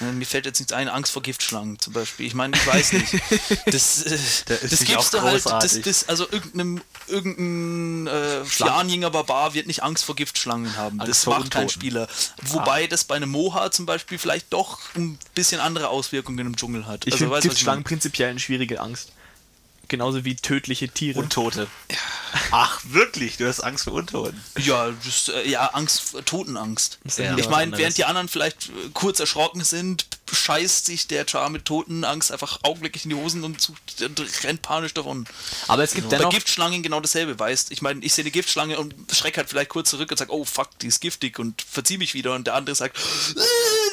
Äh, 0.01 0.13
Mir 0.13 0.27
fällt 0.27 0.47
jetzt 0.47 0.59
nichts 0.59 0.73
ein, 0.73 0.89
Angst 0.89 1.13
vor 1.13 1.23
Giftschlangen 1.23 1.79
zum 1.79 1.93
Beispiel. 1.93 2.27
Ich 2.27 2.35
meine, 2.35 2.57
ich 2.57 2.67
weiß 2.67 2.93
nicht. 2.93 3.15
Das, 3.67 4.03
äh, 4.03 4.19
das 4.47 4.81
gibst 4.81 4.97
auch 4.97 5.11
du 5.11 5.23
halt, 5.23 5.45
das, 5.47 5.81
das, 5.81 6.09
also 6.09 6.25
irgendeinem, 6.31 6.81
irgendein 7.07 8.07
äh, 8.07 8.45
Flanjänger 8.45 9.11
Barbar 9.11 9.55
wird 9.55 9.67
nicht 9.67 9.83
Angst 9.83 10.05
vor 10.05 10.17
Giftschlangen 10.17 10.77
haben. 10.77 11.01
Angst 11.01 11.11
das 11.11 11.27
macht 11.27 11.51
kein 11.51 11.63
Untoten. 11.63 11.69
Spieler. 11.71 12.09
Wobei 12.43 12.87
das 12.87 13.05
bei 13.05 13.17
einem 13.17 13.31
Moha 13.31 13.71
zum 13.71 13.87
Beispiel 13.87 14.19
vielleicht 14.19 14.53
doch 14.53 14.79
ein 14.95 15.19
bisschen 15.35 15.61
andere 15.61 15.89
Auswirkungen 15.89 16.47
im 16.47 16.57
Dschungel 16.57 16.87
hat. 16.87 17.07
Ich 17.07 17.15
also, 17.15 17.25
finde 17.25 17.37
was 17.37 17.45
ich 17.45 17.51
Giftschlangen 17.51 17.79
meine? 17.79 17.89
prinzipiell 17.89 18.31
eine 18.31 18.41
schwierige 18.41 18.81
Angst. 18.81 19.13
Genauso 19.89 20.25
wie 20.25 20.37
tödliche 20.37 20.89
Tiere. 20.89 21.19
Untote. 21.19 21.67
Ach, 22.51 22.81
wirklich? 22.85 23.37
Du 23.37 23.47
hast 23.47 23.61
Angst 23.61 23.85
vor 23.85 23.95
Untoten? 23.95 24.43
Ja, 24.59 24.91
das, 25.05 25.29
äh, 25.29 25.49
ja, 25.49 25.67
Angst, 25.69 26.17
Totenangst. 26.27 26.99
ist 27.05 27.19
ja 27.19 27.37
ich 27.37 27.49
meine, 27.49 27.77
während 27.77 27.97
die 27.97 28.05
anderen 28.05 28.29
vielleicht 28.29 28.69
äh, 28.69 28.91
kurz 28.93 29.21
erschrocken 29.21 29.63
sind, 29.63 30.07
scheißt 30.33 30.87
sich 30.87 31.07
der 31.07 31.27
Char 31.29 31.49
mit 31.51 31.65
Totenangst 31.65 32.33
einfach 32.33 32.61
augenblicklich 32.63 33.05
in 33.05 33.11
die 33.11 33.17
Hosen 33.17 33.45
und, 33.45 33.61
sucht, 33.61 34.03
und 34.03 34.21
rennt 34.45 34.63
panisch 34.63 34.95
davon. 34.95 35.27
Aber 35.69 35.85
es 35.85 35.95
gibt 35.95 36.09
Bei 36.09 36.17
dennoch. 36.17 36.31
Giftschlangen 36.31 36.83
genau 36.83 37.01
dasselbe, 37.01 37.39
weißt 37.39 37.71
Ich 37.71 37.83
meine, 37.83 38.05
ich 38.05 38.15
sehe 38.15 38.25
eine 38.25 38.31
Giftschlange 38.31 38.79
und 38.79 38.95
schreck 39.13 39.37
halt 39.37 39.49
vielleicht 39.49 39.71
kurz 39.71 39.91
zurück 39.91 40.11
und 40.11 40.17
sag, 40.17 40.31
oh 40.31 40.45
fuck, 40.45 40.71
die 40.81 40.89
ist 40.89 41.01
giftig 41.01 41.39
und 41.39 41.63
verzieh 41.63 41.99
mich 41.99 42.15
wieder. 42.15 42.35
Und 42.35 42.47
der 42.47 42.55
andere 42.55 42.75
sagt, 42.75 42.97
äh, 42.97 43.41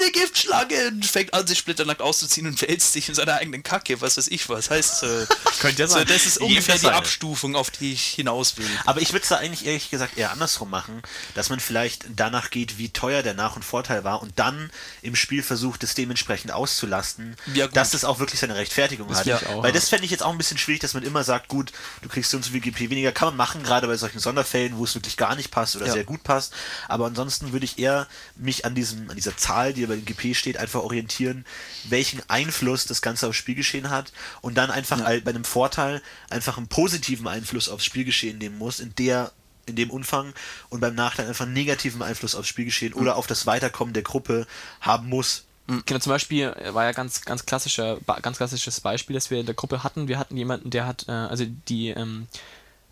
eine 0.02 0.12
Giftschlange 0.12 0.88
und 0.88 1.06
fängt 1.06 1.34
an, 1.34 1.46
sich 1.48 1.58
splitternackt 1.60 2.02
auszuziehen 2.02 2.48
und 2.48 2.62
wälzt 2.62 2.94
sich 2.94 3.10
in 3.10 3.16
seiner 3.16 3.36
eigenen 3.36 3.64
Kacke, 3.64 4.02
was 4.02 4.18
weiß 4.18 4.28
ich 4.30 4.50
was. 4.50 4.70
Heißt, 4.70 5.04
äh, 5.04 5.26
Könnte 5.60 5.82
ja 5.84 5.88
so, 5.88 6.04
das 6.04 6.26
ist 6.26 6.40
ungefähr 6.40 6.76
das 6.76 6.82
die. 6.82 6.88
Abstufung, 6.90 7.56
auf 7.56 7.70
die 7.70 7.94
ich 7.94 8.04
hinaus 8.08 8.58
will. 8.58 8.68
Aber 8.86 9.02
ich 9.02 9.14
würde 9.14 9.24
es 9.24 9.30
da 9.30 9.38
eigentlich 9.38 9.66
ehrlich 9.66 9.90
gesagt 9.90 10.18
eher 10.18 10.32
andersrum 10.32 10.70
machen, 10.70 11.02
dass 11.36 11.50
man 11.50 11.60
vielleicht 11.60 12.06
danach 12.16 12.50
geht, 12.50 12.78
wie 12.78 12.90
teuer 12.90 13.24
der 13.24 13.34
Nach- 13.34 13.56
und 13.56 13.64
Vorteil 13.64 14.04
war 14.04 14.22
und 14.22 14.38
dann 14.38 14.72
im 15.02 15.16
Spiel 15.16 15.44
versucht, 15.44 15.84
es 15.84 15.96
dementsprechend 15.96 16.52
auszulasten, 16.52 17.36
Ja, 17.54 17.68
dass 17.68 17.94
es 17.94 18.04
auch 18.06 18.20
wirklich 18.20 18.40
seine 18.40 18.56
Rechtfertigung 18.56 19.10
hat. 19.16 19.24
finde 19.24 19.40
ich 19.42 19.48
auch, 19.50 19.64
Weil 19.64 19.70
ja. 19.72 19.76
das 19.80 19.90
fände 19.90 20.06
ich 20.06 20.12
jetzt 20.12 20.24
auch 20.24 20.32
ein 20.32 20.38
bisschen 20.38 20.58
schwierig, 20.58 20.82
dass 20.82 20.94
man 20.94 21.04
immer 21.04 21.24
sagt, 21.24 21.48
gut, 21.48 21.72
du 22.02 22.10
kriegst 22.10 22.32
so 22.32 22.38
und 22.38 22.44
so 22.44 22.52
viel 22.52 22.62
GP 22.62 22.90
weniger, 22.90 23.12
kann 23.12 23.28
man 23.30 23.38
machen, 23.38 23.64
gerade 23.64 23.88
bei 23.88 23.98
solchen 23.98 24.20
Sonderfällen, 24.20 24.78
wo 24.78 24.84
es 24.84 24.96
wirklich 24.96 25.18
gar 25.18 25.36
nicht 25.36 25.52
passt 25.52 25.76
oder 25.76 25.88
Ja. 25.88 25.94
sehr 25.94 26.04
gut 26.04 26.24
passt. 26.24 26.54
Aber 26.88 27.06
ansonsten 27.06 27.52
würde 27.54 27.66
ich 27.66 27.78
eher 27.80 28.08
mich 28.36 28.66
an 28.66 28.76
diesem, 28.76 29.10
an 29.10 29.16
dieser 29.16 29.36
Zahl, 29.38 29.74
die 29.74 29.84
bei 29.92 29.96
dem 29.98 30.06
GP 30.06 30.36
steht, 30.36 30.58
einfach 30.58 30.82
orientieren, 30.82 31.46
welchen 31.90 32.22
Einfluss 32.30 32.86
das 32.86 33.02
Ganze 33.02 33.28
aufs 33.28 33.38
Spielgeschehen 33.38 33.90
hat 33.90 34.12
und 34.42 34.56
dann 34.58 34.72
einfach 34.72 35.00
Ja. 35.00 35.06
bei 35.24 35.30
einem 35.32 35.44
Vorteil 35.46 36.02
einfach 36.30 36.58
einen 36.58 36.68
positiven 36.68 37.28
Einfluss 37.28 37.70
aufs 37.70 37.86
Spielgeschehen 37.86 38.38
nehmen 38.38 38.58
muss, 38.58 38.80
in 38.80 38.94
der 38.96 39.32
in 39.68 39.76
dem 39.76 39.92
Umfang 39.92 40.34
und 40.70 40.80
beim 40.80 40.96
Nachteil 40.96 41.28
einfach 41.28 41.46
einen 41.46 41.54
negativen 41.54 42.02
Einfluss 42.02 42.34
aufs 42.34 42.48
Spielgeschehen 42.48 42.94
oder 42.94 43.16
auf 43.16 43.28
das 43.28 43.46
Weiterkommen 43.46 43.94
der 43.94 44.02
Gruppe 44.04 44.48
haben 44.82 45.08
muss. 45.08 45.44
Genau, 45.86 46.00
zum 46.00 46.10
Beispiel 46.10 46.48
äh, 46.48 46.74
war 46.74 46.84
ja 46.84 46.92
ganz, 46.94 47.22
ganz 47.22 47.46
klassischer, 47.46 47.98
ba- 48.06 48.20
ganz 48.22 48.38
klassisches 48.38 48.82
Beispiel, 48.82 49.14
das 49.14 49.30
wir 49.30 49.40
in 49.40 49.46
der 49.46 49.54
Gruppe 49.56 49.84
hatten. 49.84 50.08
Wir 50.08 50.18
hatten 50.18 50.36
jemanden, 50.36 50.72
der 50.72 50.88
hat, 50.88 51.06
äh, 51.08 51.12
also 51.12 51.46
die, 51.70 51.90
ähm, 51.90 52.28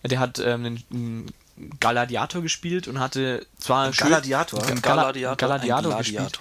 der 0.03 0.19
hat 0.19 0.37
ähm, 0.39 0.63
einen, 0.65 0.83
einen 0.91 1.31
Galadiator 1.79 2.41
gespielt 2.43 2.87
und 2.87 2.99
hatte 2.99 3.45
zwar 3.57 3.87
Ein 3.87 3.91
Galadiator? 3.91 4.63
Ein 4.63 4.81
Gala- 4.81 5.01
Galadiator, 5.11 5.35
Galadiator 5.37 5.91
ein 5.93 5.97
gespielt. 5.97 6.39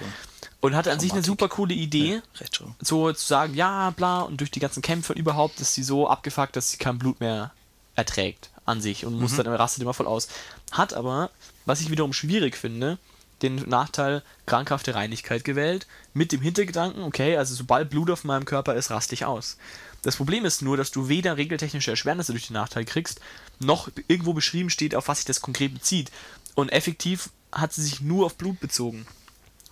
Und 0.60 0.74
hatte 0.74 0.92
an 0.92 1.00
sich 1.00 1.12
eine 1.12 1.22
super 1.22 1.48
coole 1.48 1.74
Idee. 1.74 2.22
Recht 2.40 2.56
schon. 2.56 2.74
so 2.80 3.12
zu 3.12 3.26
sagen, 3.26 3.54
ja, 3.54 3.90
bla, 3.90 4.22
und 4.22 4.40
durch 4.40 4.50
die 4.50 4.60
ganzen 4.60 4.82
Kämpfe 4.82 5.12
und 5.12 5.18
überhaupt 5.18 5.60
ist 5.60 5.74
sie 5.74 5.82
so 5.82 6.08
abgefuckt, 6.08 6.56
dass 6.56 6.70
sie 6.70 6.78
kein 6.78 6.98
Blut 6.98 7.20
mehr 7.20 7.52
erträgt 7.94 8.50
an 8.64 8.80
sich 8.80 9.04
und 9.06 9.18
muss 9.18 9.34
dann 9.36 9.46
rastet 9.48 9.82
immer 9.82 9.94
voll 9.94 10.06
aus. 10.06 10.28
Hat 10.70 10.92
aber, 10.92 11.30
was 11.64 11.80
ich 11.80 11.90
wiederum 11.90 12.12
schwierig 12.12 12.56
finde, 12.56 12.98
den 13.42 13.56
Nachteil 13.68 14.22
krankhafte 14.46 14.94
Reinigkeit 14.94 15.44
gewählt, 15.44 15.86
mit 16.12 16.32
dem 16.32 16.40
Hintergedanken, 16.40 17.02
okay, 17.02 17.36
also 17.36 17.54
sobald 17.54 17.88
Blut 17.88 18.10
auf 18.10 18.24
meinem 18.24 18.44
Körper 18.44 18.74
ist, 18.74 18.90
raste 18.90 19.14
ich 19.14 19.24
aus. 19.24 19.56
Das 20.02 20.16
Problem 20.16 20.44
ist 20.44 20.62
nur, 20.62 20.76
dass 20.76 20.90
du 20.90 21.08
weder 21.08 21.36
regeltechnische 21.36 21.90
Erschwernisse 21.90 22.32
durch 22.32 22.48
den 22.48 22.54
Nachteil 22.54 22.84
kriegst, 22.84 23.20
noch 23.58 23.88
irgendwo 24.06 24.32
beschrieben 24.32 24.70
steht, 24.70 24.94
auf 24.94 25.08
was 25.08 25.18
sich 25.18 25.26
das 25.26 25.40
konkret 25.40 25.74
bezieht. 25.74 26.10
Und 26.54 26.70
effektiv 26.70 27.30
hat 27.52 27.72
sie 27.72 27.82
sich 27.82 28.00
nur 28.00 28.26
auf 28.26 28.36
Blut 28.36 28.60
bezogen. 28.60 29.06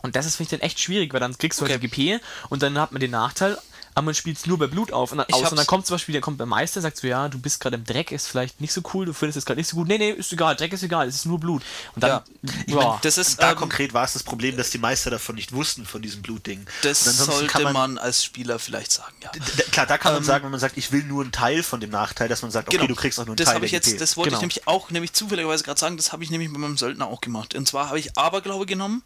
Und 0.06 0.16
das 0.16 0.24
ist, 0.26 0.36
finde 0.36 0.54
ich, 0.54 0.58
dann 0.60 0.66
echt 0.66 0.80
schwierig, 0.80 1.12
weil 1.12 1.20
dann 1.20 1.36
kriegst 1.36 1.60
du 1.60 1.66
halt 1.66 1.76
Okay. 1.76 1.88
GP 2.16 2.20
und 2.48 2.62
dann 2.62 2.78
hat 2.78 2.92
man 2.92 3.00
den 3.00 3.10
Nachteil, 3.10 3.58
aber 3.94 4.04
man 4.06 4.14
spielt 4.14 4.36
es 4.36 4.44
nur 4.44 4.58
bei 4.58 4.66
Blut 4.66 4.92
auf 4.92 5.12
und 5.12 5.18
dann, 5.18 5.26
Ich 5.30 5.34
aus. 5.34 5.50
Und 5.50 5.56
dann 5.56 5.66
kommt 5.66 5.86
zum 5.86 5.94
Beispiel, 5.94 6.12
der 6.12 6.20
kommt 6.20 6.36
beim 6.36 6.50
Meister, 6.50 6.82
sagt 6.82 6.98
so, 6.98 7.06
ja, 7.06 7.28
du 7.30 7.38
bist 7.38 7.60
gerade 7.60 7.76
im 7.76 7.84
Dreck, 7.84 8.12
ist 8.12 8.28
vielleicht 8.28 8.60
nicht 8.60 8.72
so 8.74 8.82
cool, 8.92 9.06
du 9.06 9.14
findest 9.14 9.38
es 9.38 9.46
gerade 9.46 9.58
nicht 9.58 9.68
so 9.68 9.76
gut. 9.76 9.88
Nee, 9.88 9.96
nee, 9.96 10.10
ist 10.10 10.30
egal, 10.34 10.54
Dreck 10.54 10.74
ist 10.74 10.82
egal, 10.82 11.08
es 11.08 11.14
ist 11.14 11.24
nur 11.24 11.40
Blut. 11.40 11.62
Und 11.94 12.02
dann, 12.02 12.20
Ich 12.66 12.74
boah. 12.74 12.90
mein, 12.92 12.98
Das 13.00 13.16
ist, 13.16 13.40
da 13.40 13.52
ähm, 13.52 13.56
konkret 13.56 13.94
war 13.94 14.04
es 14.04 14.12
das 14.12 14.22
Problem, 14.22 14.56
dass 14.58 14.68
die 14.68 14.76
Meister 14.76 15.08
davon 15.10 15.34
nicht 15.34 15.52
wussten, 15.52 15.86
von 15.86 16.02
diesem 16.02 16.20
Blutding. 16.20 16.66
Das 16.82 17.04
sollte 17.04 17.46
kann 17.46 17.72
man, 17.72 17.96
als 17.96 18.22
Spieler 18.22 18.58
vielleicht 18.58 18.92
sagen, 18.92 19.14
ja. 19.22 19.30
Klar, 19.72 19.86
da 19.86 19.96
kann 19.96 20.12
man 20.12 20.20
Ähm, 20.22 20.26
sagen, 20.26 20.44
wenn 20.44 20.50
man 20.50 20.60
sagt, 20.60 20.76
ich 20.76 20.92
will 20.92 21.02
nur 21.02 21.22
einen 21.22 21.32
Teil 21.32 21.62
von 21.62 21.80
dem 21.80 21.90
Nachteil, 21.90 22.28
dass 22.28 22.42
man 22.42 22.50
sagt, 22.50 22.68
okay, 22.68 22.86
du 22.86 22.94
kriegst 22.94 23.18
auch 23.18 23.24
nur 23.24 23.32
einen 23.32 23.36
das 23.38 23.46
Teil. 23.46 23.54
habe 23.54 23.64
ich 23.64 23.70
der 23.72 23.80
jetzt, 23.80 23.98
das 23.98 24.18
wollte 24.18 24.28
Genau. 24.28 24.38
ich 24.38 24.42
nämlich 24.42 24.68
auch 24.68 24.90
nämlich 24.90 25.14
zufälligerweise 25.14 25.64
gerade 25.64 25.80
sagen, 25.80 25.96
das 25.96 26.12
habe 26.12 26.22
ich 26.22 26.30
nämlich 26.30 26.52
bei 26.52 26.58
meinem 26.58 26.76
Söldner 26.76 27.06
auch 27.06 27.22
gemacht. 27.22 27.54
Und 27.54 27.66
zwar 27.66 27.88
habe 27.88 27.98
ich 27.98 28.18
Aberglaube 28.18 28.66
genommen, 28.66 29.02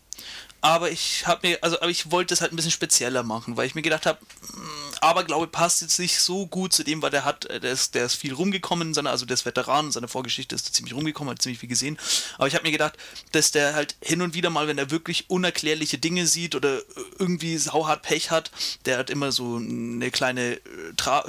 aber 0.62 0.90
ich 0.90 1.26
habe 1.26 1.48
mir, 1.48 1.58
also 1.62 1.76
aber 1.80 1.90
ich 1.90 2.10
wollte 2.10 2.34
es 2.34 2.40
halt 2.40 2.52
ein 2.52 2.56
bisschen 2.56 2.70
spezieller 2.70 3.22
machen, 3.22 3.56
weil 3.56 3.66
ich 3.66 3.74
mir 3.74 3.82
gedacht 3.82 4.06
habe, 4.06 4.18
mh, 4.52 4.90
Aberglaube 5.00 5.46
passt 5.46 5.80
jetzt 5.80 5.98
nicht 5.98 6.18
so 6.18 6.46
gut 6.46 6.72
zu 6.72 6.84
dem, 6.84 7.00
weil 7.00 7.10
der 7.10 7.24
hat, 7.24 7.44
der 7.44 7.72
ist, 7.72 7.94
der 7.94 8.04
ist 8.04 8.16
viel 8.16 8.34
rumgekommen, 8.34 8.88
in 8.88 8.94
seiner, 8.94 9.10
also 9.10 9.24
der 9.24 9.34
ist 9.34 9.46
Veteran, 9.46 9.86
in 9.86 9.92
seiner 9.92 10.08
Vorgeschichte 10.08 10.54
ist 10.54 10.68
er 10.68 10.72
ziemlich 10.72 10.94
rumgekommen, 10.94 11.30
hat 11.32 11.40
ziemlich 11.40 11.58
viel 11.60 11.68
gesehen. 11.68 11.98
Aber 12.36 12.46
ich 12.46 12.54
habe 12.54 12.64
mir 12.64 12.72
gedacht, 12.72 12.98
dass 13.32 13.50
der 13.50 13.74
halt 13.74 13.96
hin 14.02 14.20
und 14.20 14.34
wieder 14.34 14.50
mal, 14.50 14.68
wenn 14.68 14.76
er 14.78 14.90
wirklich 14.90 15.30
unerklärliche 15.30 15.98
Dinge 15.98 16.26
sieht 16.26 16.54
oder 16.54 16.80
irgendwie 17.18 17.56
sauhart 17.56 18.02
Pech 18.02 18.30
hat, 18.30 18.50
der 18.84 18.98
hat 18.98 19.08
immer 19.08 19.32
so 19.32 19.56
eine 19.56 20.10
kleine 20.10 20.54
äh, 20.54 20.60
Tra 20.96 21.24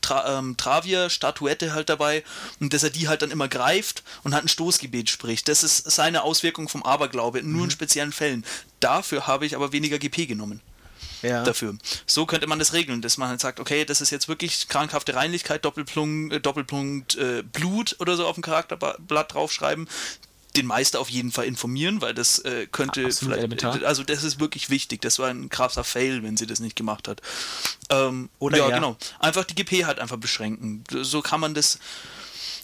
Tra 0.00 0.38
ähm, 0.38 0.56
Travier-Statuette 0.56 1.74
halt 1.74 1.88
dabei 1.88 2.24
und 2.58 2.72
dass 2.72 2.82
er 2.82 2.90
die 2.90 3.08
halt 3.08 3.22
dann 3.22 3.30
immer 3.30 3.48
greift 3.48 4.02
und 4.22 4.34
halt 4.34 4.44
ein 4.44 4.48
Stoßgebet 4.48 5.10
spricht. 5.10 5.48
Das 5.48 5.62
ist 5.62 5.90
seine 5.90 6.22
Auswirkung 6.22 6.68
vom 6.68 6.82
Aberglaube, 6.82 7.42
nur 7.42 7.64
in 7.64 7.70
speziellen 7.70 8.12
Fällen. 8.12 8.44
Dafür 8.80 9.26
habe 9.26 9.46
ich 9.46 9.54
aber 9.54 9.72
weniger 9.72 9.98
GP 9.98 10.26
genommen 10.26 10.60
ja. 11.22 11.44
dafür. 11.44 11.76
So 12.06 12.26
könnte 12.26 12.46
man 12.46 12.58
das 12.58 12.72
regeln, 12.72 13.02
dass 13.02 13.18
man 13.18 13.28
halt 13.28 13.40
sagt, 13.40 13.60
okay, 13.60 13.84
das 13.84 14.00
ist 14.00 14.10
jetzt 14.10 14.28
wirklich 14.28 14.68
krankhafte 14.68 15.14
Reinlichkeit, 15.14 15.64
Doppelpunkt, 15.64 16.34
äh, 16.34 16.40
Doppelpunkt 16.40 17.16
äh, 17.16 17.42
Blut 17.42 17.96
oder 17.98 18.16
so 18.16 18.26
auf 18.26 18.34
dem 18.34 18.42
Charakterblatt 18.42 19.34
draufschreiben. 19.34 19.88
Den 20.56 20.66
Meister 20.66 20.98
auf 20.98 21.08
jeden 21.08 21.30
Fall 21.30 21.44
informieren, 21.44 22.00
weil 22.02 22.12
das 22.12 22.40
äh, 22.40 22.66
könnte 22.66 23.04
Absolut 23.04 23.36
elementar. 23.36 23.84
also 23.84 24.02
das 24.02 24.24
ist 24.24 24.40
wirklich 24.40 24.68
wichtig. 24.68 25.00
Das 25.00 25.20
war 25.20 25.28
ein 25.28 25.48
krasser 25.48 25.84
Fail, 25.84 26.24
wenn 26.24 26.36
sie 26.36 26.46
das 26.46 26.58
nicht 26.58 26.74
gemacht 26.74 27.06
hat. 27.06 27.22
Ähm, 27.88 28.30
Oder 28.40 28.58
ja, 28.58 28.68
ja. 28.68 28.74
genau. 28.74 28.96
Einfach 29.20 29.44
die 29.44 29.54
GP 29.54 29.84
halt 29.86 30.00
einfach 30.00 30.16
beschränken. 30.16 30.82
So 30.90 31.22
kann 31.22 31.38
man 31.38 31.54
das 31.54 31.78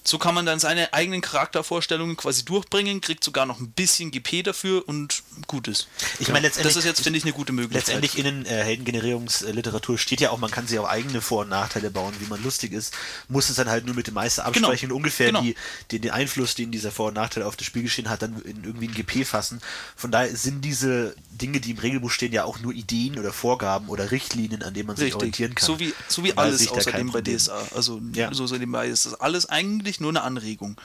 so 0.07 0.19
kann 0.19 0.35
man 0.35 0.47
dann 0.47 0.59
seine 0.61 0.93
eigenen 0.95 1.21
Charaktervorstellungen 1.21 2.17
quasi 2.17 2.45
durchbringen, 2.45 3.01
kriegt 3.01 3.25
sogar 3.25 3.45
noch 3.47 3.59
ein 3.61 3.71
bisschen 3.73 4.11
GP 4.11 4.43
dafür 4.45 4.89
und 4.89 5.23
gut 5.47 5.69
ist. 5.69 5.89
Ich 6.21 6.29
meine, 6.29 6.47
letztendlich- 6.47 6.75
das 6.75 6.77
ist 6.77 6.85
jetzt, 6.85 7.01
finde 7.03 7.19
ich, 7.19 7.25
eine 7.25 7.33
gute 7.33 7.53
Möglichkeit. 7.53 8.03
Letztendlich 8.03 8.19
in 8.25 8.47
äh, 8.47 8.63
Heldengenerierungsliteratur 8.65 9.99
steht 9.99 10.21
ja 10.21 10.31
auch, 10.31 10.39
man 10.39 10.51
kann 10.51 10.67
sich 10.67 10.79
auch 10.79 10.89
eigene 10.89 11.21
Vor- 11.21 11.43
und 11.43 11.49
Nachteile 11.49 11.91
bauen, 11.91 12.15
wie 12.21 12.27
man 12.27 12.43
lustig 12.43 12.73
ist. 12.73 12.95
Muss 13.29 13.51
es 13.51 13.57
dann 13.57 13.69
halt 13.69 13.85
nur 13.87 13.95
mit 13.95 14.07
dem 14.07 14.15
Meister 14.15 14.45
Genau. 14.53 14.69
absprechen 14.69 14.91
und 14.91 14.97
ungefähr 14.99 15.27
Genau. 15.29 15.43
die, 15.43 15.55
den, 15.93 16.03
den 16.03 16.11
Einfluss, 16.11 16.55
den 16.55 16.71
dieser 16.71 16.91
Vor- 16.93 17.09
und 17.09 17.15
Nachteil 17.15 17.43
auf 17.43 17.57
das 17.57 17.67
Spielgeschehen 17.67 18.09
hat, 18.09 18.23
dann 18.23 18.41
in 18.43 18.65
irgendwie 18.65 18.89
ein 18.89 18.95
GP 18.95 19.25
fassen. 19.25 19.61
Von 19.97 20.11
daher 20.11 20.35
sind 20.37 20.63
diese 20.65 21.15
Dinge, 21.31 21.61
die 21.61 21.73
im 21.73 21.79
Regelbuch 21.79 22.11
stehen, 22.11 22.33
ja 22.33 22.45
auch 22.45 22.59
nur 22.61 22.73
Ideen 22.73 23.19
oder 23.19 23.33
Vorgaben 23.33 23.89
oder 23.89 24.11
Richtlinien, 24.11 24.63
an 24.63 24.75
denen 24.75 24.87
man 24.87 24.97
sich 24.97 25.07
Richtig. 25.07 25.17
orientieren 25.17 25.55
kann. 25.55 25.67
So 25.67 25.79
wie, 25.79 25.93
so 26.09 26.23
wie 26.25 26.37
alles 26.37 26.67
außerdem 26.69 27.11
bei. 27.13 27.21
DSA. 27.23 27.61
Also 27.75 28.01
Ja. 28.15 28.33
so, 28.33 28.47
so 28.47 28.55
nebenbei 28.57 28.89
ist 28.89 29.07
das 29.07 29.15
alles 29.21 29.49
eigentlich 29.49 29.96
nur 30.01 30.11
eine 30.11 30.23
Anregung. 30.23 30.81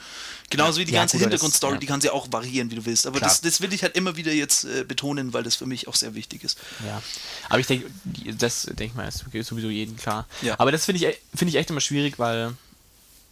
Genauso 0.50 0.80
wie 0.80 0.84
die 0.84 0.92
Ja, 0.92 1.00
ganze 1.00 1.16
gut, 1.16 1.22
das- 1.26 1.30
Hintergrundstory, 1.30 1.74
ja. 1.74 1.78
die 1.80 1.86
kann 1.86 2.00
sie 2.00 2.10
auch 2.10 2.28
variieren, 2.30 2.70
wie 2.70 2.74
du 2.76 2.84
willst. 2.86 3.06
Aber 3.06 3.20
das, 3.20 3.40
das 3.40 3.60
will 3.60 3.72
ich 3.72 3.82
halt 3.82 3.96
immer 3.96 4.16
wieder 4.16 4.32
jetzt 4.32 4.64
äh, 4.64 4.84
betonen, 4.84 5.32
weil 5.32 5.42
das 5.42 5.56
für 5.56 5.66
mich 5.66 5.88
auch 5.88 5.94
sehr 5.94 6.14
wichtig 6.14 6.44
ist. 6.44 6.58
Ja, 6.86 7.02
aber 7.48 7.60
ich 7.60 7.66
denke, 7.66 7.90
das 8.38 8.62
denke 8.62 8.84
ich 8.84 8.94
mal, 8.94 9.08
ist 9.08 9.24
sowieso 9.46 9.68
jedem 9.68 9.96
klar. 9.96 10.26
Ja. 10.42 10.58
Aber 10.58 10.72
das 10.72 10.84
finde 10.84 11.06
ich, 11.06 11.16
finde 11.34 11.50
ich 11.50 11.56
echt 11.56 11.70
immer 11.70 11.80
schwierig, 11.80 12.18
weil. 12.18 12.54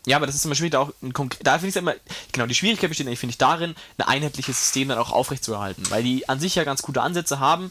Ja, 0.07 0.16
aber 0.16 0.27
das 0.27 0.35
ist 0.35 0.47
immer 0.47 0.55
schwierig, 0.55 0.73
da 0.73 0.79
auch 0.79 0.93
ein 1.03 1.12
konkret. 1.12 1.47
Da 1.47 1.53
finde 1.59 1.69
ich 1.69 1.75
es 1.77 1.79
immer. 1.79 1.95
Genau, 2.33 2.47
die 2.47 2.55
Schwierigkeit 2.55 2.88
besteht 2.88 3.07
eigentlich, 3.07 3.19
finde 3.19 3.33
ich, 3.33 3.38
darin, 3.38 3.75
ein 3.99 4.07
einheitliches 4.07 4.59
System 4.59 4.88
dann 4.88 4.97
auch 4.99 5.11
aufrechtzuerhalten. 5.12 5.85
Weil 5.90 6.03
die 6.03 6.27
an 6.27 6.40
sich 6.40 6.55
ja 6.55 6.64
ganz 6.64 6.81
gute 6.81 7.03
Ansätze 7.03 7.38
haben 7.38 7.71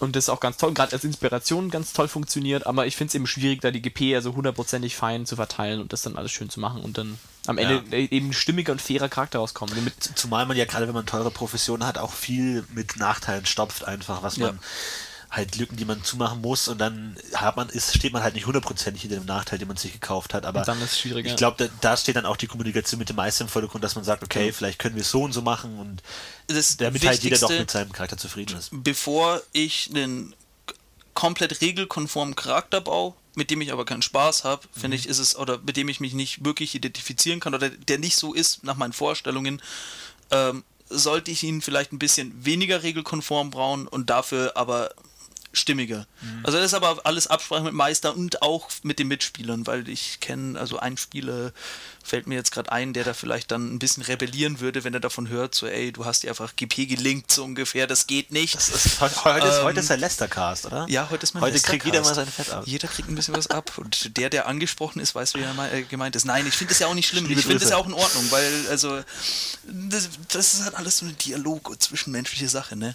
und 0.00 0.16
das 0.16 0.28
auch 0.28 0.40
ganz 0.40 0.56
toll, 0.56 0.74
gerade 0.74 0.92
als 0.92 1.04
Inspiration 1.04 1.70
ganz 1.70 1.92
toll 1.92 2.08
funktioniert, 2.08 2.66
aber 2.66 2.86
ich 2.86 2.96
finde 2.96 3.08
es 3.10 3.14
eben 3.14 3.26
schwierig, 3.26 3.60
da 3.60 3.70
die 3.70 3.82
GP 3.82 4.14
also 4.14 4.34
hundertprozentig 4.34 4.96
fein 4.96 5.26
zu 5.26 5.36
verteilen 5.36 5.80
und 5.80 5.92
das 5.92 6.02
dann 6.02 6.16
alles 6.16 6.32
schön 6.32 6.50
zu 6.50 6.60
machen 6.60 6.82
und 6.82 6.98
dann 6.98 7.18
am 7.46 7.58
Ende 7.58 7.82
eben 7.96 8.30
ein 8.30 8.32
stimmiger 8.32 8.72
und 8.72 8.80
fairer 8.80 9.08
Charakter 9.08 9.38
rauskommen. 9.38 9.74
Zumal 10.14 10.46
man 10.46 10.56
ja 10.56 10.64
gerade, 10.64 10.86
wenn 10.86 10.94
man 10.94 11.06
teure 11.06 11.30
Professionen 11.30 11.86
hat, 11.86 11.98
auch 11.98 12.12
viel 12.12 12.64
mit 12.74 12.96
Nachteilen 12.96 13.44
stopft, 13.46 13.84
einfach, 13.84 14.22
was 14.22 14.36
Ja. 14.36 14.46
man 14.46 14.58
halt 15.36 15.56
Lücken, 15.56 15.76
die 15.76 15.84
man 15.84 16.02
zumachen 16.04 16.40
muss 16.40 16.68
und 16.68 16.78
dann 16.78 17.16
hat 17.34 17.56
man, 17.56 17.68
ist, 17.68 17.96
steht 17.96 18.12
man 18.12 18.22
halt 18.22 18.34
nicht 18.34 18.46
hundertprozentig 18.46 19.02
hinter 19.02 19.16
dem 19.16 19.26
Nachteil, 19.26 19.58
den 19.58 19.68
man 19.68 19.76
sich 19.76 19.92
gekauft 19.92 20.32
hat. 20.34 20.46
Aber 20.46 20.60
Und 20.60 20.68
dann 20.68 20.78
ist 20.82 20.92
es 20.92 21.00
schwieriger. 21.00 21.28
ich 21.30 21.36
glaube, 21.36 21.56
da, 21.68 21.74
da 21.80 21.96
steht 21.96 22.16
dann 22.16 22.26
auch 22.26 22.36
die 22.36 22.46
Kommunikation 22.46 22.98
mit 22.98 23.08
dem 23.08 23.16
Meister 23.16 23.42
im 23.44 23.48
Vordergrund, 23.48 23.82
dass 23.84 23.94
man 23.94 24.04
sagt, 24.04 24.22
okay, 24.22 24.52
vielleicht 24.52 24.78
können 24.78 24.94
wir 24.94 25.02
es 25.02 25.10
so 25.10 25.22
und 25.22 25.32
so 25.32 25.42
machen 25.42 25.78
und 25.78 26.02
Das 26.46 26.76
damit 26.76 27.04
halt 27.06 27.22
jeder 27.22 27.38
doch 27.38 27.50
mit 27.50 27.70
seinem 27.70 27.92
Charakter 27.92 28.16
zufrieden 28.16 28.56
ist. 28.56 28.70
bevor 28.72 29.42
ich 29.52 29.90
einen 29.90 30.34
komplett 31.14 31.60
regelkonformen 31.60 32.34
Charakter 32.36 32.80
baue, 32.80 33.14
mit 33.36 33.50
dem 33.50 33.60
ich 33.60 33.72
aber 33.72 33.84
keinen 33.84 34.02
Spaß 34.02 34.44
habe, 34.44 34.66
Mhm. 34.74 34.80
finde 34.80 34.96
ich, 34.96 35.08
ist 35.08 35.18
es, 35.18 35.36
oder 35.36 35.58
mit 35.58 35.76
dem 35.76 35.88
ich 35.88 36.00
mich 36.00 36.12
nicht 36.12 36.44
wirklich 36.44 36.74
identifizieren 36.74 37.40
kann 37.40 37.54
oder 37.54 37.70
der 37.70 37.98
nicht 37.98 38.16
so 38.16 38.32
ist 38.34 38.64
nach 38.64 38.76
meinen 38.76 38.92
Vorstellungen, 38.92 39.60
ähm, 40.30 40.64
sollte 40.90 41.30
ich 41.30 41.42
ihn 41.42 41.62
vielleicht 41.62 41.92
ein 41.92 41.98
bisschen 41.98 42.44
weniger 42.44 42.82
regelkonform 42.82 43.50
bauen 43.50 43.88
und 43.88 44.10
dafür 44.10 44.52
aber 44.56 44.90
stimmiger. 45.54 46.06
Mhm. 46.20 46.40
Also 46.44 46.58
das 46.58 46.66
ist 46.66 46.74
aber 46.74 47.00
alles 47.04 47.26
Absprache 47.26 47.64
mit 47.64 47.72
Meister 47.72 48.14
und 48.16 48.42
auch 48.42 48.68
mit 48.82 48.98
den 48.98 49.08
Mitspielern, 49.08 49.66
weil 49.66 49.88
ich 49.88 50.20
kenne, 50.20 50.58
also 50.58 50.78
ein 50.78 50.96
Spieler 50.96 51.52
fällt 52.04 52.26
mir 52.26 52.34
jetzt 52.34 52.52
gerade 52.52 52.70
ein, 52.70 52.92
der 52.92 53.02
da 53.02 53.14
vielleicht 53.14 53.50
dann 53.50 53.74
ein 53.74 53.78
bisschen 53.78 54.02
rebellieren 54.02 54.60
würde, 54.60 54.84
wenn 54.84 54.92
er 54.92 55.00
davon 55.00 55.28
hört, 55.28 55.54
so 55.54 55.66
ey, 55.66 55.90
du 55.90 56.04
hast 56.04 56.22
dir 56.22 56.30
einfach 56.30 56.54
GP 56.54 56.86
gelinkt, 56.86 57.32
so 57.32 57.42
ungefähr, 57.42 57.86
das 57.86 58.06
geht 58.06 58.30
nicht. 58.30 58.54
Das 58.54 58.68
ist, 58.68 59.00
heute, 59.00 59.24
heute, 59.24 59.46
ist, 59.46 59.56
Ähm, 59.56 59.64
heute 59.64 59.80
ist 59.80 59.90
der 59.90 59.96
Lester-Cast, 59.96 60.66
oder? 60.66 60.86
Ja, 60.88 61.08
heute 61.10 61.22
ist 61.22 61.32
mein 61.34 61.42
Heute 61.42 61.58
kriegt 61.60 61.84
jeder 61.86 62.02
mal 62.02 62.14
sein 62.14 62.26
Fett 62.26 62.50
ab. 62.50 62.64
Jeder 62.66 62.88
kriegt 62.88 63.08
ein 63.08 63.14
bisschen 63.14 63.34
was 63.34 63.46
ab. 63.46 63.72
Und 63.78 64.16
der, 64.18 64.28
der 64.28 64.46
angesprochen 64.46 65.00
ist, 65.00 65.14
weiß, 65.14 65.34
wie 65.34 65.40
er 65.40 65.72
äh, 65.72 65.82
gemeint 65.82 66.14
ist. 66.14 66.26
Nein, 66.26 66.46
ich 66.46 66.54
finde 66.54 66.72
das 66.74 66.78
ja 66.80 66.86
auch 66.88 66.94
nicht 66.94 67.08
schlimm. 67.08 67.24
Liebe 67.26 67.40
ich 67.40 67.46
finde 67.46 67.60
das 67.60 67.70
ja 67.70 67.78
auch 67.78 67.86
in 67.86 67.94
Ordnung, 67.94 68.30
weil, 68.30 68.66
also, 68.68 69.00
das, 69.64 70.10
das 70.28 70.54
ist 70.54 70.64
halt 70.64 70.74
alles 70.74 70.98
so 70.98 71.06
eine 71.06 71.14
Dialog- 71.14 71.70
und 71.70 71.82
zwischenmenschliche 71.82 72.48
Sache, 72.48 72.76
ne? 72.76 72.94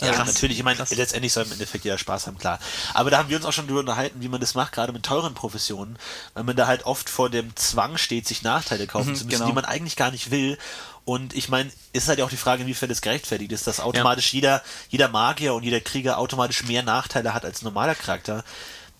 Ja, 0.00 0.12
Ähm, 0.12 0.26
natürlich. 0.26 0.58
Ich 0.58 0.64
meine, 0.64 0.84
letztendlich 0.90 1.32
soll 1.32 1.44
im 1.44 1.52
Endeffekt 1.52 1.84
jeder 1.84 1.98
Spaß 1.98 2.28
haben, 2.28 2.38
klar. 2.38 2.60
Aber 2.92 3.10
da 3.10 3.18
haben 3.18 3.28
wir 3.28 3.36
uns 3.36 3.46
auch 3.46 3.52
schon 3.52 3.66
drüber 3.66 3.80
unterhalten, 3.80 4.20
wie 4.22 4.28
man 4.28 4.40
das 4.40 4.54
macht, 4.54 4.72
gerade 4.72 4.92
mit 4.92 5.02
teuren 5.02 5.34
Professionen, 5.34 5.98
weil 6.34 6.44
man 6.44 6.54
da 6.54 6.68
halt 6.68 6.86
oft 6.86 7.10
vor 7.10 7.30
dem 7.30 7.54
Zwang 7.56 7.98
steht, 7.98 8.28
sich 8.28 8.42
Nachteile 8.44 8.86
kaufen 8.86 9.10
Mhm, 9.10 9.14
zu 9.16 9.24
müssen, 9.24 9.38
genau. 9.38 9.46
die 9.48 9.52
man 9.54 9.64
eigentlich 9.64 9.96
gar 9.96 10.10
nicht 10.10 10.30
will. 10.30 10.58
Und 11.04 11.34
ich 11.34 11.48
meine, 11.48 11.70
ist 11.92 12.08
halt 12.08 12.18
ja 12.18 12.24
auch 12.24 12.30
die 12.30 12.36
Frage, 12.36 12.62
inwiefern 12.62 12.88
das 12.88 13.02
gerechtfertigt 13.02 13.52
ist, 13.52 13.66
dass 13.66 13.80
automatisch 13.80 14.32
jeder, 14.32 14.62
jeder 14.88 15.08
Magier 15.08 15.54
und 15.54 15.62
jeder 15.62 15.80
Krieger 15.80 16.16
automatisch 16.18 16.62
mehr 16.64 16.82
Nachteile 16.82 17.34
hat 17.34 17.44
als 17.44 17.60
ein 17.60 17.66
normaler 17.66 17.94
Charakter. 17.94 18.42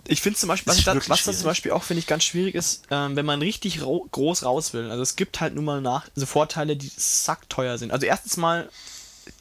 Ich 0.06 0.20
finde 0.20 0.38
zum 0.38 0.48
Beispiel, 0.48 0.66
Das 0.66 0.74
was, 0.74 0.78
ist 0.80 0.86
da, 0.86 0.92
wirklich 0.94 1.08
was 1.10 1.18
da 1.20 1.22
schwierig. 1.24 1.38
zum 1.38 1.46
Beispiel 1.48 1.70
auch, 1.72 1.82
finde 1.82 2.00
ich, 2.00 2.06
ganz 2.06 2.24
schwierig 2.24 2.54
ist, 2.54 2.82
ähm, 2.90 3.16
wenn 3.16 3.24
man 3.24 3.40
richtig 3.40 3.80
groß 3.80 4.42
raus 4.44 4.74
will. 4.74 4.90
Also 4.90 5.02
es 5.02 5.16
gibt 5.16 5.40
halt 5.40 5.54
nun 5.54 5.64
mal 5.64 5.80
nach, 5.80 6.06
also 6.14 6.26
Vorteile, 6.26 6.76
die 6.76 6.90
sackteuer 6.94 7.78
sind. 7.78 7.90
Also 7.90 8.04
erstens 8.04 8.36
mal 8.36 8.68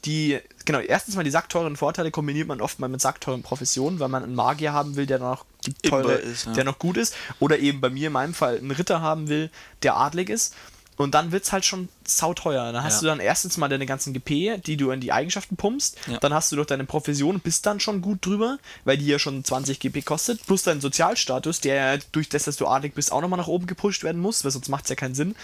die, 0.04 0.38
genau, 0.64 0.80
erstens 0.80 1.16
mal 1.16 1.24
die 1.24 1.30
sackteuren 1.30 1.76
Vorteile 1.76 2.10
kombiniert 2.10 2.48
man 2.48 2.60
oft 2.60 2.78
mal 2.78 2.88
mit 2.88 3.00
sackteuren 3.00 3.42
Professionen, 3.42 3.98
weil 4.00 4.08
man 4.08 4.22
einen 4.22 4.34
Magier 4.34 4.72
haben 4.72 4.96
will, 4.96 5.06
der 5.06 5.18
noch 5.18 5.44
teure, 5.82 6.14
ist, 6.14 6.46
ja. 6.46 6.52
der 6.52 6.64
noch 6.64 6.78
gut 6.78 6.96
ist. 6.96 7.14
Oder 7.40 7.58
eben 7.58 7.80
bei 7.80 7.90
mir 7.90 8.08
in 8.08 8.12
meinem 8.12 8.34
Fall 8.34 8.58
einen 8.58 8.70
Ritter 8.70 9.00
haben 9.00 9.28
will, 9.28 9.50
der 9.82 9.96
adlig 9.96 10.28
ist. 10.30 10.54
Und 10.96 11.14
dann 11.14 11.32
wird 11.32 11.42
es 11.44 11.50
halt 11.50 11.64
schon 11.64 11.88
sauteuer. 12.06 12.72
Dann 12.72 12.84
hast 12.84 12.96
Ja. 12.96 13.00
du 13.00 13.06
dann 13.06 13.18
erstens 13.20 13.56
mal 13.56 13.68
deine 13.68 13.84
ganzen 13.84 14.12
GP, 14.12 14.58
die 14.64 14.76
du 14.76 14.90
in 14.92 15.00
die 15.00 15.12
Eigenschaften 15.12 15.56
pumpst. 15.56 15.96
Ja. 16.06 16.18
Dann 16.18 16.32
hast 16.32 16.52
du 16.52 16.56
doch 16.56 16.66
deine 16.66 16.84
Profession 16.84 17.40
bist 17.40 17.66
dann 17.66 17.80
schon 17.80 18.00
gut 18.00 18.24
drüber, 18.24 18.58
weil 18.84 18.96
die 18.96 19.06
ja 19.06 19.18
schon 19.18 19.42
20 19.42 19.80
GP 19.80 20.04
kostet. 20.04 20.46
Plus 20.46 20.62
dein 20.62 20.80
Sozialstatus, 20.80 21.60
der 21.60 21.74
ja 21.74 22.02
durch 22.12 22.28
das, 22.28 22.44
dass 22.44 22.56
du 22.56 22.68
adlig 22.68 22.94
bist, 22.94 23.10
auch 23.10 23.20
nochmal 23.20 23.38
nach 23.40 23.48
oben 23.48 23.66
gepusht 23.66 24.04
werden 24.04 24.20
muss, 24.22 24.44
weil 24.44 24.52
sonst 24.52 24.68
macht 24.68 24.84
es 24.84 24.90
ja 24.90 24.96
keinen 24.96 25.16
Sinn. 25.16 25.34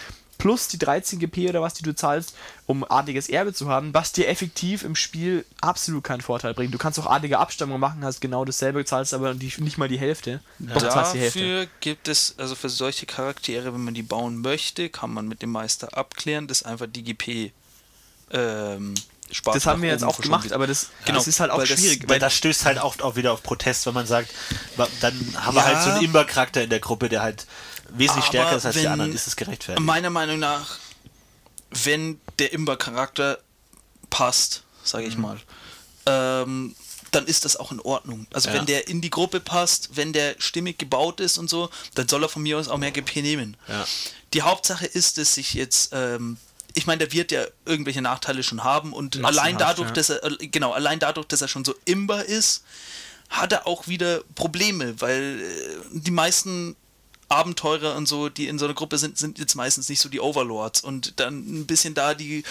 Plus 0.41 0.67
die 0.67 0.79
13 0.79 1.19
GP 1.19 1.49
oder 1.49 1.61
was, 1.61 1.75
die 1.75 1.83
du 1.83 1.93
zahlst, 1.93 2.33
um 2.65 2.83
adliges 2.89 3.29
Erbe 3.29 3.53
zu 3.53 3.69
haben, 3.69 3.93
was 3.93 4.11
dir 4.11 4.27
effektiv 4.27 4.83
im 4.83 4.95
Spiel 4.95 5.45
absolut 5.61 6.03
keinen 6.03 6.21
Vorteil 6.21 6.55
bringt. 6.55 6.73
Du 6.73 6.79
kannst 6.79 6.97
auch 6.99 7.05
adlige 7.05 7.37
Abstammung 7.37 7.79
machen, 7.79 8.03
hast 8.03 8.21
genau 8.21 8.43
dasselbe, 8.43 8.83
zahlst 8.83 9.13
aber 9.13 9.35
die, 9.35 9.53
nicht 9.59 9.77
mal 9.77 9.87
die 9.87 9.99
Hälfte. 9.99 10.39
Doch, 10.57 10.81
du 10.81 10.89
zahlst 10.89 11.13
die 11.13 11.19
Hälfte. 11.19 11.39
Dafür 11.39 11.67
gibt 11.79 12.07
es, 12.07 12.33
also 12.39 12.55
für 12.55 12.69
solche 12.69 13.05
Charaktere, 13.05 13.71
wenn 13.71 13.83
man 13.83 13.93
die 13.93 14.01
bauen 14.01 14.41
möchte, 14.41 14.89
kann 14.89 15.13
man 15.13 15.27
mit 15.27 15.43
dem 15.43 15.51
Meister 15.51 15.95
abklären, 15.95 16.47
dass 16.47 16.63
einfach 16.63 16.87
die 16.89 17.03
GP 17.03 17.51
ähm, 18.31 18.95
Spaß 19.31 19.53
Das 19.53 19.65
haben 19.67 19.81
wir 19.81 19.89
jetzt 19.89 20.03
auch 20.03 20.19
gemacht, 20.19 20.51
aber 20.51 20.67
das, 20.67 20.87
Genau, 21.05 21.17
das 21.19 21.27
ist 21.27 21.39
halt 21.39 21.51
auch 21.51 21.59
weil 21.59 21.67
das- 21.67 21.79
schwierig. 21.79 22.03
Weil 22.09 22.19
das 22.19 22.33
stößt 22.33 22.65
halt 22.65 22.79
auch, 22.79 22.99
auch 22.99 23.15
wieder 23.15 23.31
auf 23.31 23.43
Protest, 23.43 23.85
wenn 23.85 23.93
man 23.93 24.05
sagt, 24.07 24.29
dann 25.01 25.13
haben 25.37 25.55
wir 25.55 25.61
Ja. 25.61 25.67
halt 25.67 25.83
so 25.83 25.89
einen 25.91 26.03
Imber-Charakter 26.03 26.63
in 26.63 26.69
der 26.69 26.79
Gruppe, 26.79 27.09
der 27.09 27.21
halt 27.21 27.45
wesentlich 27.93 28.25
Aber 28.25 28.25
stärker 28.25 28.57
ist 28.57 28.65
als 28.65 28.75
die 28.75 28.87
anderen, 28.87 29.13
ist 29.13 29.27
es 29.27 29.35
gerechtfertigt. 29.35 29.85
Meiner 29.85 30.09
Meinung 30.09 30.39
nach, 30.39 30.77
wenn 31.71 32.19
der 32.39 32.53
Imber-Charakter 32.53 33.39
passt, 34.09 34.63
sage 34.83 35.05
ich 35.05 35.17
mal, 35.17 35.39
ähm, 36.05 36.75
dann 37.11 37.25
ist 37.27 37.43
das 37.45 37.57
auch 37.57 37.71
in 37.71 37.79
Ordnung. 37.81 38.25
Also 38.33 38.49
Ja. 38.49 38.55
wenn 38.55 38.65
der 38.65 38.87
in 38.87 39.01
die 39.01 39.09
Gruppe 39.09 39.39
passt, 39.39 39.95
wenn 39.95 40.13
der 40.13 40.35
stimmig 40.39 40.77
gebaut 40.79 41.19
ist 41.19 41.37
und 41.37 41.49
so, 41.49 41.69
dann 41.95 42.07
soll 42.07 42.23
er 42.23 42.29
von 42.29 42.41
mir 42.41 42.57
aus 42.57 42.67
auch 42.67 42.77
mehr 42.77 42.91
GP 42.91 43.21
nehmen. 43.21 43.57
Ja. 43.67 43.85
Die 44.33 44.41
Hauptsache 44.43 44.85
ist, 44.85 45.17
dass 45.17 45.35
sich 45.35 45.53
jetzt, 45.53 45.91
ähm, 45.93 46.37
ich 46.73 46.87
meine, 46.87 46.99
der 46.99 47.11
wird 47.11 47.31
ja 47.33 47.43
irgendwelche 47.65 48.01
Nachteile 48.01 48.43
schon 48.43 48.63
haben 48.63 48.93
und 48.93 49.15
Massenhaft, 49.19 49.39
allein 49.39 49.57
dadurch, 49.57 49.89
ja. 49.89 49.93
dass 49.93 50.09
er, 50.09 50.23
äh, 50.23 50.47
genau, 50.47 50.71
allein 50.71 50.99
dadurch, 50.99 51.27
dass 51.27 51.41
er 51.41 51.49
schon 51.49 51.65
so 51.65 51.75
imber 51.83 52.23
ist, 52.25 52.63
hat 53.29 53.51
er 53.51 53.67
auch 53.67 53.87
wieder 53.87 54.23
Probleme, 54.35 54.99
weil 55.01 55.41
äh, 55.41 55.99
die 55.99 56.11
meisten 56.11 56.75
Abenteurer 57.31 57.95
und 57.95 58.07
so, 58.07 58.29
die 58.29 58.47
in 58.47 58.59
so 58.59 58.65
einer 58.65 58.73
Gruppe 58.73 58.97
sind, 58.97 59.17
sind 59.17 59.39
jetzt 59.39 59.55
meistens 59.55 59.87
nicht 59.89 59.99
so 60.01 60.09
die 60.09 60.19
Overlords 60.19 60.81
und 60.81 61.19
dann 61.19 61.61
ein 61.61 61.65
bisschen 61.65 61.93
da 61.93 62.13
die, 62.13 62.43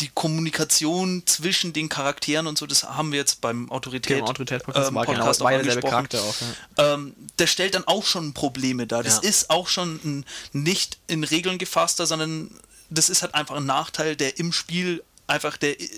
die 0.00 0.10
Kommunikation 0.14 1.22
zwischen 1.26 1.72
den 1.72 1.88
Charakteren 1.88 2.46
und 2.46 2.56
so, 2.58 2.66
das 2.66 2.84
haben 2.84 3.12
wir 3.12 3.18
jetzt 3.18 3.40
beim 3.40 3.70
Autorität, 3.70 4.16
Genau, 4.16 4.28
Autorität-Podcast 4.30 4.88
ähm, 4.88 4.94
war 4.94 5.06
genau, 5.06 5.18
Podcast 5.18 5.40
war 5.40 5.52
auch 5.52 5.58
angesprochen. 5.58 5.90
Charakter 5.90 6.22
auch. 6.22 6.34
Ja. 6.78 6.94
Ähm, 6.94 7.14
der 7.38 7.46
stellt 7.46 7.74
dann 7.74 7.84
auch 7.86 8.04
schon 8.04 8.32
Probleme 8.32 8.86
dar. 8.86 9.02
Das 9.02 9.16
Ja. 9.22 9.28
ist 9.28 9.50
auch 9.50 9.68
schon 9.68 10.00
ein 10.04 10.24
nicht 10.52 10.98
in 11.06 11.24
Regeln 11.24 11.58
gefasster, 11.58 12.06
sondern 12.06 12.50
das 12.90 13.08
ist 13.10 13.22
halt 13.22 13.34
einfach 13.34 13.56
ein 13.56 13.66
Nachteil, 13.66 14.16
der 14.16 14.38
im 14.38 14.52
Spiel 14.52 15.02
einfach 15.26 15.56
der 15.56 15.80
äh, 15.80 15.88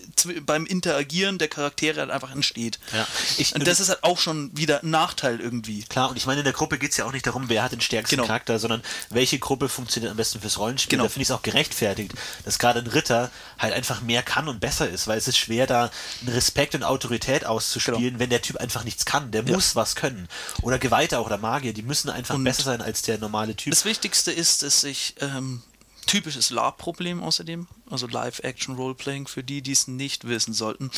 beim 0.44 0.66
Interagieren 0.66 1.38
der 1.38 1.48
Charaktere 1.48 2.00
halt 2.00 2.10
einfach 2.10 2.30
entsteht. 2.32 2.78
Ja. 2.92 3.06
Ich- 3.38 3.54
und 3.54 3.66
das 3.66 3.80
ist 3.80 3.88
halt 3.88 4.04
auch 4.04 4.18
schon 4.18 4.56
wieder 4.56 4.82
ein 4.82 4.90
Nachteil 4.90 5.40
irgendwie. 5.40 5.82
Klar, 5.84 6.10
und 6.10 6.16
ich 6.16 6.26
meine, 6.26 6.40
in 6.40 6.44
der 6.44 6.52
Gruppe 6.52 6.78
geht 6.78 6.92
es 6.92 6.96
ja 6.96 7.04
auch 7.06 7.12
nicht 7.12 7.26
darum, 7.26 7.48
wer 7.48 7.62
hat 7.62 7.72
den 7.72 7.80
stärksten 7.80 8.16
Genau. 8.16 8.26
Charakter, 8.26 8.58
sondern 8.58 8.82
welche 9.10 9.38
Gruppe 9.38 9.68
funktioniert 9.68 10.10
am 10.10 10.16
besten 10.16 10.40
fürs 10.40 10.58
Rollenspiel. 10.58 10.90
Genau. 10.96 11.04
Da 11.04 11.08
finde 11.08 11.22
ich 11.22 11.28
es 11.28 11.34
auch 11.34 11.42
gerechtfertigt, 11.42 12.12
dass 12.44 12.58
gerade 12.58 12.80
ein 12.80 12.86
Ritter 12.86 13.30
halt 13.58 13.74
einfach 13.74 14.00
mehr 14.02 14.22
kann 14.22 14.48
und 14.48 14.60
besser 14.60 14.88
ist, 14.88 15.06
weil 15.08 15.18
es 15.18 15.26
ist 15.28 15.38
schwer, 15.38 15.66
da 15.66 15.90
einen 16.20 16.32
Respekt 16.34 16.74
und 16.74 16.82
Autorität 16.84 17.44
auszuspielen, 17.46 18.00
Genau. 18.02 18.18
wenn 18.20 18.30
der 18.30 18.42
Typ 18.42 18.56
einfach 18.58 18.84
nichts 18.84 19.04
kann. 19.04 19.30
Der 19.32 19.42
muss 19.42 19.74
was 19.74 19.96
können. 19.96 20.28
Oder 20.62 20.78
Geweihte 20.78 21.18
auch 21.18 21.26
oder 21.26 21.38
Magier, 21.38 21.72
die 21.72 21.82
müssen 21.82 22.10
einfach 22.10 22.34
Und 22.36 22.44
besser 22.44 22.62
sein 22.62 22.80
als 22.80 23.02
der 23.02 23.18
normale 23.18 23.56
Typ. 23.56 23.72
Das 23.72 23.84
Wichtigste 23.84 24.30
ist, 24.32 24.62
dass 24.62 24.84
ich 24.84 25.14
ähm, 25.20 25.62
typisches 26.06 26.50
LARP-Problem 26.50 27.22
außerdem, 27.22 27.66
also 27.90 28.06
Live-Action-Roleplaying 28.06 29.26
für 29.26 29.42
die, 29.42 29.62
die 29.62 29.72
es 29.72 29.88
nicht 29.88 30.26
wissen 30.26 30.54
sollten. 30.54 30.90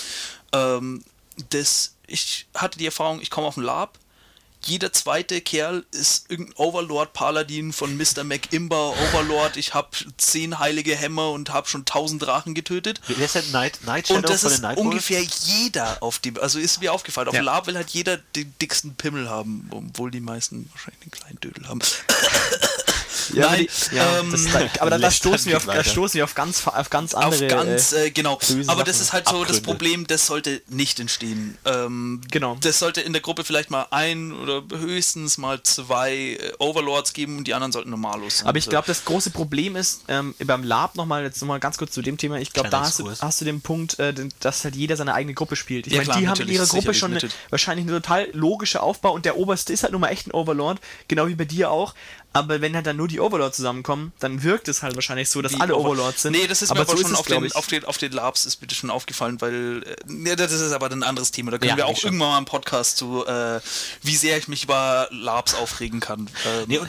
Ähm, 0.52 1.02
das, 1.50 1.94
ich 2.06 2.46
hatte 2.54 2.78
die 2.78 2.86
Erfahrung, 2.86 3.20
ich 3.20 3.30
komme 3.30 3.46
auf 3.46 3.54
den 3.54 3.64
LARP, 3.64 3.98
jeder 4.64 4.92
zweite 4.92 5.40
Kerl 5.40 5.84
ist 5.92 6.30
irgendein 6.30 6.56
Overlord 6.56 7.12
Paladin 7.12 7.72
von 7.72 7.96
Mr. 7.96 8.24
McImber 8.24 8.90
Overlord. 8.90 9.56
Ich 9.56 9.72
habe 9.72 9.90
zehn 10.16 10.58
heilige 10.58 10.96
Hämmer 10.96 11.30
und 11.30 11.50
habe 11.50 11.68
schon 11.68 11.84
tausend 11.84 12.22
Drachen 12.22 12.54
getötet. 12.54 13.00
Wer 13.06 13.24
ist 13.24 13.52
Night, 13.52 13.78
Night 13.84 14.08
Shadow 14.08 14.18
Und 14.18 14.28
das 14.28 14.42
ist 14.42 14.64
ungefähr 14.76 15.22
jeder 15.22 16.02
auf 16.02 16.18
dem, 16.18 16.38
also 16.38 16.58
ist 16.58 16.80
mir 16.80 16.92
aufgefallen, 16.92 17.28
auf 17.28 17.34
Ja. 17.34 17.42
LARP 17.42 17.68
will 17.68 17.76
halt 17.76 17.90
jeder 17.90 18.16
den 18.16 18.52
dicksten 18.60 18.94
Pimmel 18.96 19.30
haben, 19.30 19.68
obwohl 19.70 20.10
die 20.10 20.20
meisten 20.20 20.68
wahrscheinlich 20.72 21.00
den 21.00 21.12
kleinen 21.12 21.40
Dödel 21.40 21.68
haben. 21.68 21.80
Ja, 23.34 23.50
Nein, 23.50 23.66
die, 23.90 23.96
ja, 23.96 24.20
ähm, 24.20 24.30
das, 24.30 24.44
da, 24.46 24.58
aber 24.80 24.90
da, 24.90 24.98
da, 24.98 25.06
lässt 25.06 25.18
stoßen 25.18 25.46
wir 25.46 25.56
auf, 25.56 25.66
dann 25.66 25.76
da 25.76 25.84
stoßen 25.84 26.14
wir 26.14 26.24
auf 26.24 26.34
ganz, 26.34 26.66
auf 26.66 26.90
ganz 26.90 27.14
auf 27.14 27.24
andere. 27.24 27.46
ganz, 27.46 27.92
äh, 27.92 28.06
äh, 28.06 28.10
genau. 28.10 28.36
böse 28.36 28.70
Aber 28.70 28.84
das 28.84 29.00
ist 29.00 29.12
halt 29.12 29.28
so 29.28 29.40
das 29.44 29.58
Abgründe. 29.58 29.62
Problem, 29.62 30.06
das 30.06 30.26
sollte 30.26 30.62
nicht 30.68 31.00
entstehen. 31.00 31.56
Ähm, 31.64 32.20
Genau. 32.30 32.56
Das 32.60 32.78
sollte 32.78 33.00
in 33.00 33.12
der 33.12 33.22
Gruppe 33.22 33.44
vielleicht 33.44 33.70
mal 33.70 33.86
ein 33.90 34.32
oder 34.32 34.62
höchstens 34.76 35.38
mal 35.38 35.62
zwei 35.62 36.38
äh, 36.40 36.52
Overlords 36.58 37.12
geben 37.12 37.38
und 37.38 37.44
die 37.46 37.54
anderen 37.54 37.72
sollten 37.72 37.90
normalos 37.90 38.38
sein. 38.38 38.48
Aber 38.48 38.58
ich 38.58 38.68
glaube, 38.68 38.86
das 38.86 39.04
große 39.04 39.30
Problem 39.30 39.76
ist, 39.76 40.02
ähm, 40.08 40.34
beim 40.44 40.62
Lab 40.62 40.96
nochmal, 40.96 41.22
jetzt 41.24 41.40
nochmal 41.40 41.60
ganz 41.60 41.78
kurz 41.78 41.92
zu 41.92 42.02
dem 42.02 42.16
Thema, 42.16 42.38
ich 42.38 42.52
glaube, 42.52 42.68
da 42.68 42.80
hast 42.80 42.98
du, 42.98 43.10
hast 43.10 43.40
du 43.40 43.44
den 43.44 43.60
Punkt, 43.60 43.98
äh, 43.98 44.14
dass 44.40 44.64
halt 44.64 44.76
jeder 44.76 44.96
seine 44.96 45.14
eigene 45.14 45.34
Gruppe 45.34 45.56
spielt. 45.56 45.86
Ich 45.86 45.92
Ja, 45.92 46.02
meine, 46.04 46.20
die 46.20 46.28
haben 46.28 46.40
in 46.40 46.48
ihrer 46.48 46.66
Gruppe 46.66 46.94
schon 46.94 47.16
eine, 47.16 47.28
wahrscheinlich 47.50 47.86
eine 47.86 48.00
total 48.00 48.28
logische 48.32 48.82
Aufbau 48.82 49.12
und 49.12 49.24
der 49.24 49.36
Oberste 49.36 49.72
ist 49.72 49.82
halt 49.82 49.92
nun 49.92 50.00
mal 50.00 50.08
echt 50.08 50.26
ein 50.26 50.32
Overlord, 50.32 50.80
genau 51.08 51.26
wie 51.28 51.34
bei 51.34 51.44
dir 51.44 51.70
auch. 51.70 51.94
Aber 52.34 52.60
wenn 52.60 52.76
halt 52.76 52.86
dann 52.86 52.96
nur 52.96 53.08
die 53.08 53.20
Overlords 53.20 53.56
zusammenkommen, 53.56 54.12
dann 54.20 54.42
wirkt 54.42 54.68
es 54.68 54.82
halt 54.82 54.94
wahrscheinlich 54.94 55.30
so, 55.30 55.40
dass 55.42 55.52
Wie 55.54 55.60
alle 55.60 55.74
Over- 55.74 55.88
Overlords 55.90 56.22
sind. 56.22 56.32
Nee, 56.32 56.46
das 56.46 56.62
ist 56.62 56.70
aber 56.70 56.80
mir 56.80 56.86
aber 56.88 56.96
so 56.96 57.02
schon 57.02 57.12
es, 57.12 57.18
auf, 57.18 57.26
den, 57.26 57.52
auf, 57.54 57.66
den, 57.66 57.84
auf 57.86 57.98
den 57.98 58.12
Labs 58.12 58.44
ist 58.44 58.56
bitte 58.56 58.74
schon 58.74 58.90
aufgefallen, 58.90 59.40
weil 59.40 59.82
äh, 60.06 60.36
das 60.36 60.52
ist 60.52 60.70
aber 60.72 60.90
ein 60.90 61.02
anderes 61.02 61.30
Thema. 61.30 61.50
Da 61.50 61.58
können 61.58 61.70
Ja, 61.70 61.76
wir 61.78 61.86
auch 61.86 61.96
irgendwann 62.04 62.28
mal 62.28 62.36
einen 62.36 62.46
Podcast 62.46 62.98
zu, 62.98 63.26
äh, 63.26 63.60
wie 64.02 64.14
sehr 64.14 64.36
ich 64.38 64.46
mich 64.46 64.64
über 64.64 65.08
Labs 65.10 65.54
aufregen 65.54 66.00
kann. 66.00 66.28
Ähm, 66.46 66.64
Nee, 66.68 66.78
und 66.78 66.88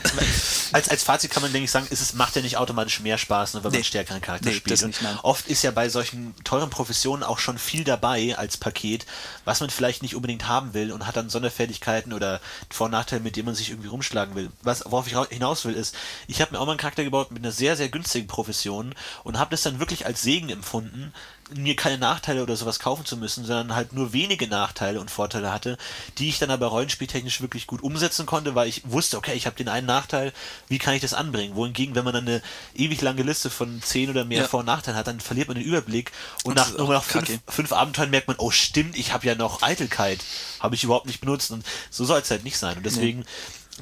als, 0.72 0.88
als 0.90 1.02
Fazit 1.02 1.30
kann 1.30 1.42
man, 1.42 1.52
denke 1.52 1.64
ich, 1.64 1.70
sagen, 1.70 1.86
es 1.90 2.00
ist, 2.02 2.14
macht 2.14 2.36
ja 2.36 2.42
nicht 2.42 2.58
automatisch 2.58 3.00
mehr 3.00 3.16
Spaß, 3.18 3.54
nur 3.54 3.64
wenn 3.64 3.68
man 3.68 3.72
Nee. 3.72 3.78
einen 3.78 3.84
stärkeren 3.84 4.20
Charakter 4.20 4.50
Nee, 4.50 4.56
spielt. 4.56 4.82
nicht, 4.86 5.02
nein. 5.02 5.18
oft 5.22 5.48
ist 5.48 5.62
ja 5.62 5.70
bei 5.70 5.88
solchen 5.88 6.34
teuren 6.44 6.68
Professionen 6.70 7.22
auch 7.22 7.38
schon 7.38 7.56
viel 7.58 7.82
dabei 7.84 8.36
als 8.36 8.58
Paket, 8.58 9.06
was 9.46 9.60
man 9.60 9.70
vielleicht 9.70 10.02
nicht 10.02 10.14
unbedingt 10.14 10.46
haben 10.46 10.74
will 10.74 10.92
und 10.92 11.06
hat 11.06 11.16
dann 11.16 11.30
Sonderfertigkeiten 11.30 12.12
oder 12.12 12.40
Vor- 12.68 12.86
und 12.86 12.92
Nachteile, 12.92 13.22
mit 13.22 13.36
denen 13.36 13.46
man 13.46 13.54
sich 13.54 13.70
irgendwie 13.70 13.88
rumschlagen 13.88 14.34
will. 14.34 14.50
Was, 14.62 14.84
worauf 14.84 15.06
ich 15.06 15.14
rau- 15.16 15.26
hinaus 15.30 15.64
will, 15.64 15.74
ist, 15.74 15.94
ich 16.26 16.40
habe 16.40 16.52
mir 16.52 16.60
auch 16.60 16.66
mal 16.66 16.72
einen 16.72 16.78
Charakter 16.78 17.04
gebaut 17.04 17.30
mit 17.30 17.42
einer 17.42 17.52
sehr, 17.52 17.76
sehr 17.76 17.88
günstigen 17.88 18.26
Profession 18.26 18.94
und 19.24 19.38
habe 19.38 19.50
das 19.50 19.62
dann 19.62 19.78
wirklich 19.78 20.06
als 20.06 20.22
Segen 20.22 20.48
empfunden, 20.50 21.12
mir 21.52 21.74
keine 21.74 21.98
Nachteile 21.98 22.42
oder 22.42 22.54
sowas 22.56 22.78
kaufen 22.78 23.04
zu 23.04 23.16
müssen, 23.16 23.44
sondern 23.44 23.74
halt 23.74 23.92
nur 23.92 24.12
wenige 24.12 24.46
Nachteile 24.46 25.00
und 25.00 25.10
Vorteile 25.10 25.52
hatte, 25.52 25.78
die 26.18 26.28
ich 26.28 26.38
dann 26.38 26.50
aber 26.50 26.68
rollenspieltechnisch 26.68 27.40
wirklich 27.40 27.66
gut 27.66 27.82
umsetzen 27.82 28.24
konnte, 28.24 28.54
weil 28.54 28.68
ich 28.68 28.82
wusste, 28.84 29.16
okay, 29.16 29.34
ich 29.34 29.46
habe 29.46 29.56
den 29.56 29.68
einen 29.68 29.86
Nachteil, 29.86 30.32
wie 30.68 30.78
kann 30.78 30.94
ich 30.94 31.00
das 31.00 31.12
anbringen? 31.14 31.56
Wohingegen, 31.56 31.94
wenn 31.94 32.04
man 32.04 32.14
dann 32.14 32.28
eine 32.28 32.42
ewig 32.74 33.00
lange 33.00 33.22
Liste 33.22 33.50
von 33.50 33.82
zehn 33.82 34.10
oder 34.10 34.24
mehr 34.24 34.42
Ja. 34.42 34.48
Vor- 34.48 34.60
und 34.60 34.66
Nachteilen 34.66 34.96
hat, 34.96 35.08
dann 35.08 35.20
verliert 35.20 35.48
man 35.48 35.56
den 35.56 35.64
Überblick 35.64 36.12
und, 36.44 36.50
Und 36.50 36.56
nach, 36.56 36.78
nur 36.78 36.92
nach 36.92 37.02
fünf, 37.02 37.28
fünf 37.48 37.72
Abenteuern 37.72 38.10
merkt 38.10 38.28
man, 38.28 38.36
oh 38.38 38.50
stimmt, 38.52 38.96
ich 38.96 39.12
habe 39.12 39.26
ja 39.26 39.34
noch 39.34 39.62
Eitelkeit, 39.62 40.20
habe 40.60 40.76
ich 40.76 40.84
überhaupt 40.84 41.06
nicht 41.06 41.20
benutzt 41.20 41.50
und 41.50 41.64
so 41.90 42.04
soll 42.04 42.20
es 42.20 42.30
halt 42.30 42.44
nicht 42.44 42.58
sein 42.58 42.76
und 42.76 42.86
deswegen 42.86 43.24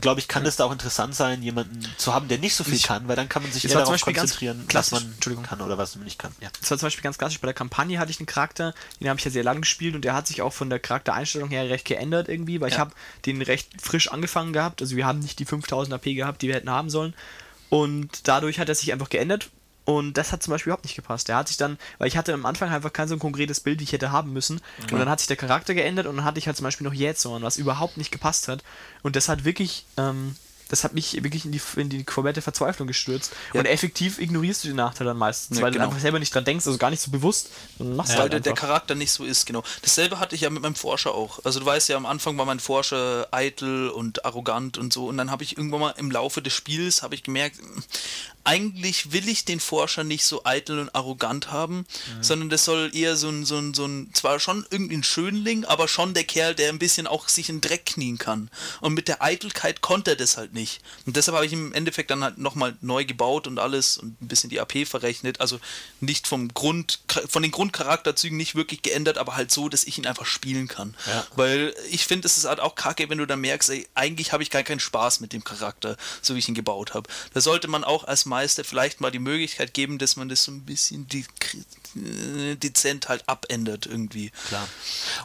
glaube 0.00 0.20
ich, 0.20 0.28
kann 0.28 0.44
es 0.46 0.56
da 0.56 0.64
auch 0.64 0.72
interessant 0.72 1.14
sein, 1.14 1.42
jemanden 1.42 1.80
zu 1.96 2.14
haben, 2.14 2.28
der 2.28 2.38
nicht 2.38 2.54
so 2.54 2.64
viel 2.64 2.74
Ich- 2.74 2.82
kann, 2.84 3.08
weil 3.08 3.16
dann 3.16 3.28
kann 3.28 3.42
man 3.42 3.52
sich 3.52 3.64
eher 3.64 3.72
darauf 3.74 3.90
Beispiel 3.90 4.14
konzentrieren, 4.14 4.64
was 4.72 4.90
man 4.90 5.02
Entschuldigung. 5.02 5.44
kann 5.44 5.60
oder 5.60 5.78
was 5.78 5.94
man 5.96 6.04
nicht 6.04 6.18
kann. 6.18 6.32
Ja. 6.40 6.48
Das 6.60 6.70
war 6.70 6.78
zum 6.78 6.86
Beispiel 6.86 7.02
ganz 7.02 7.18
klassisch. 7.18 7.40
Bei 7.40 7.46
der 7.46 7.54
Kampagne 7.54 7.98
hatte 7.98 8.10
ich 8.10 8.18
einen 8.20 8.26
Charakter, 8.26 8.74
den 9.00 9.08
habe 9.08 9.18
ich 9.18 9.24
ja 9.24 9.30
sehr 9.30 9.44
lange 9.44 9.60
gespielt 9.60 9.94
und 9.94 10.04
der 10.04 10.14
hat 10.14 10.26
sich 10.26 10.42
auch 10.42 10.52
von 10.52 10.70
der 10.70 10.78
Charaktereinstellung 10.78 11.50
her 11.50 11.68
recht 11.68 11.84
geändert 11.86 12.28
irgendwie, 12.28 12.60
weil 12.60 12.68
ich 12.68 12.74
Ja. 12.74 12.80
habe 12.80 12.92
den 13.26 13.42
recht 13.42 13.68
frisch 13.80 14.08
angefangen 14.10 14.52
gehabt. 14.52 14.80
Also 14.82 14.96
wir 14.96 15.06
haben 15.06 15.18
nicht 15.20 15.38
die 15.38 15.44
5000 15.44 15.94
AP 15.94 16.14
gehabt, 16.14 16.42
die 16.42 16.48
wir 16.48 16.54
hätten 16.54 16.70
haben 16.70 16.90
sollen. 16.90 17.14
Und 17.70 18.26
dadurch 18.28 18.58
hat 18.58 18.68
er 18.68 18.74
sich 18.74 18.92
einfach 18.92 19.10
geändert. 19.10 19.50
Und 19.88 20.18
das 20.18 20.32
hat 20.32 20.42
zum 20.42 20.50
Beispiel 20.50 20.68
überhaupt 20.68 20.84
nicht 20.84 20.96
gepasst. 20.96 21.28
Der 21.28 21.36
hat 21.36 21.48
sich 21.48 21.56
dann, 21.56 21.78
weil 21.96 22.08
ich 22.08 22.18
hatte 22.18 22.34
am 22.34 22.44
Anfang 22.44 22.68
einfach 22.70 22.92
kein 22.92 23.08
so 23.08 23.14
ein 23.14 23.18
konkretes 23.18 23.60
Bild, 23.60 23.80
wie 23.80 23.84
ich 23.84 23.92
hätte 23.92 24.12
haben 24.12 24.34
müssen. 24.34 24.60
Und 24.92 24.98
dann 24.98 25.08
hat 25.08 25.20
sich 25.20 25.28
der 25.28 25.38
Charakter 25.38 25.72
geändert 25.72 26.06
und 26.06 26.16
dann 26.16 26.26
hatte 26.26 26.38
ich 26.38 26.46
halt 26.46 26.58
zum 26.58 26.64
Beispiel 26.64 26.86
noch 26.86 26.92
Jähzorn, 26.92 27.42
was 27.42 27.56
überhaupt 27.56 27.96
nicht 27.96 28.12
gepasst 28.12 28.48
hat. 28.48 28.62
Und 29.02 29.16
das 29.16 29.30
hat 29.30 29.46
wirklich, 29.46 29.86
ähm, 29.96 30.36
das 30.68 30.84
hat 30.84 30.94
mich 30.94 31.22
wirklich 31.22 31.44
in 31.44 31.52
die, 31.52 31.60
in 31.76 31.88
die 31.88 32.04
komplette 32.04 32.42
Verzweiflung 32.42 32.86
gestürzt. 32.86 33.32
Ja. 33.52 33.60
Und 33.60 33.66
effektiv 33.66 34.18
ignorierst 34.18 34.64
du 34.64 34.68
den 34.68 34.76
Nachteil 34.76 35.06
dann 35.06 35.16
meistens, 35.16 35.58
Ja, 35.58 35.64
weil 35.64 35.72
genau. 35.72 35.84
du 35.84 35.88
einfach 35.90 36.00
selber 36.00 36.18
nicht 36.18 36.34
dran 36.34 36.44
denkst, 36.44 36.66
also 36.66 36.78
gar 36.78 36.90
nicht 36.90 37.02
so 37.02 37.10
bewusst. 37.10 37.50
Machst 37.78 38.12
weil 38.12 38.20
halt 38.20 38.32
der, 38.32 38.40
der. 38.40 38.54
Charakter 38.54 38.94
nicht 38.94 39.12
so 39.12 39.24
ist, 39.24 39.46
genau. 39.46 39.62
Dasselbe 39.82 40.18
hatte 40.18 40.34
ich 40.34 40.42
ja 40.42 40.50
mit 40.50 40.62
meinem 40.62 40.74
Forscher 40.74 41.14
auch. 41.14 41.44
Also 41.44 41.60
du 41.60 41.66
weißt 41.66 41.88
ja, 41.88 41.96
am 41.96 42.06
Anfang 42.06 42.36
war 42.38 42.44
mein 42.44 42.60
Forscher 42.60 43.28
eitel 43.30 43.88
und 43.88 44.24
arrogant 44.24 44.78
und 44.78 44.92
so. 44.92 45.06
Und 45.06 45.16
dann 45.16 45.30
habe 45.30 45.42
ich 45.42 45.56
irgendwann 45.56 45.80
mal 45.80 45.94
im 45.96 46.10
Laufe 46.10 46.42
des 46.42 46.52
Spiels, 46.52 47.02
habe 47.02 47.14
ich 47.14 47.22
gemerkt, 47.22 47.60
mh, 47.62 47.82
eigentlich 48.44 49.12
will 49.12 49.28
ich 49.28 49.44
den 49.44 49.60
Forscher 49.60 50.04
nicht 50.04 50.24
so 50.24 50.42
eitel 50.44 50.78
und 50.78 50.94
arrogant 50.94 51.52
haben, 51.52 51.84
sondern 52.22 52.48
das 52.48 52.64
soll 52.64 52.90
eher 52.94 53.14
so 53.14 53.28
ein, 53.28 53.44
so 53.44 53.58
ein, 53.58 53.74
so 53.74 53.84
ein, 53.84 54.08
zwar 54.14 54.40
schon 54.40 54.64
irgendwie 54.70 54.96
ein 54.96 55.02
Schönling, 55.02 55.66
aber 55.66 55.86
schon 55.86 56.14
der 56.14 56.24
Kerl, 56.24 56.54
der 56.54 56.70
ein 56.70 56.78
bisschen 56.78 57.06
auch 57.06 57.28
sich 57.28 57.50
in 57.50 57.60
Dreck 57.60 57.84
knien 57.84 58.16
kann. 58.16 58.50
Und 58.80 58.94
mit 58.94 59.08
der 59.08 59.22
Eitelkeit 59.22 59.82
konnte 59.82 60.12
er 60.12 60.16
das 60.16 60.38
halt 60.38 60.54
nicht. 60.54 60.57
Und 61.06 61.16
deshalb 61.16 61.36
habe 61.36 61.46
ich 61.46 61.52
im 61.52 61.72
Endeffekt 61.72 62.10
dann 62.10 62.24
halt 62.24 62.38
nochmal 62.38 62.76
neu 62.80 63.04
gebaut 63.04 63.46
und 63.46 63.58
alles 63.58 63.98
und 63.98 64.20
ein 64.20 64.28
bisschen 64.28 64.50
die 64.50 64.60
AP 64.60 64.86
verrechnet. 64.86 65.40
Also 65.40 65.60
nicht 66.00 66.26
vom 66.26 66.52
Grund, 66.54 67.00
von 67.28 67.42
den 67.42 67.52
Grundcharakterzügen 67.52 68.36
nicht 68.36 68.54
wirklich 68.54 68.82
geändert, 68.82 69.18
aber 69.18 69.36
halt 69.36 69.50
so, 69.50 69.68
dass 69.68 69.84
ich 69.84 69.98
ihn 69.98 70.06
einfach 70.06 70.26
spielen 70.26 70.68
kann. 70.68 70.94
Ja. 71.06 71.26
Weil 71.36 71.74
ich 71.90 72.04
finde, 72.04 72.26
es 72.26 72.38
ist 72.38 72.44
halt 72.44 72.60
auch 72.60 72.74
kacke, 72.74 73.08
wenn 73.08 73.18
du 73.18 73.26
dann 73.26 73.40
merkst, 73.40 73.70
ey, 73.70 73.86
eigentlich 73.94 74.32
habe 74.32 74.42
ich 74.42 74.50
gar 74.50 74.62
keinen 74.62 74.80
Spaß 74.80 75.20
mit 75.20 75.32
dem 75.32 75.44
Charakter, 75.44 75.96
so 76.22 76.34
wie 76.34 76.38
ich 76.38 76.48
ihn 76.48 76.54
gebaut 76.54 76.94
habe. 76.94 77.08
Da 77.34 77.40
sollte 77.40 77.68
man 77.68 77.84
auch 77.84 78.04
als 78.04 78.26
Meister 78.26 78.64
vielleicht 78.64 79.00
mal 79.00 79.10
die 79.10 79.18
Möglichkeit 79.18 79.74
geben, 79.74 79.98
dass 79.98 80.16
man 80.16 80.28
das 80.28 80.44
so 80.44 80.52
ein 80.52 80.62
bisschen 80.64 81.08
die, 81.08 81.24
dezent 82.56 83.08
halt 83.08 83.24
abändert 83.28 83.86
irgendwie. 83.86 84.30
Klar. 84.48 84.66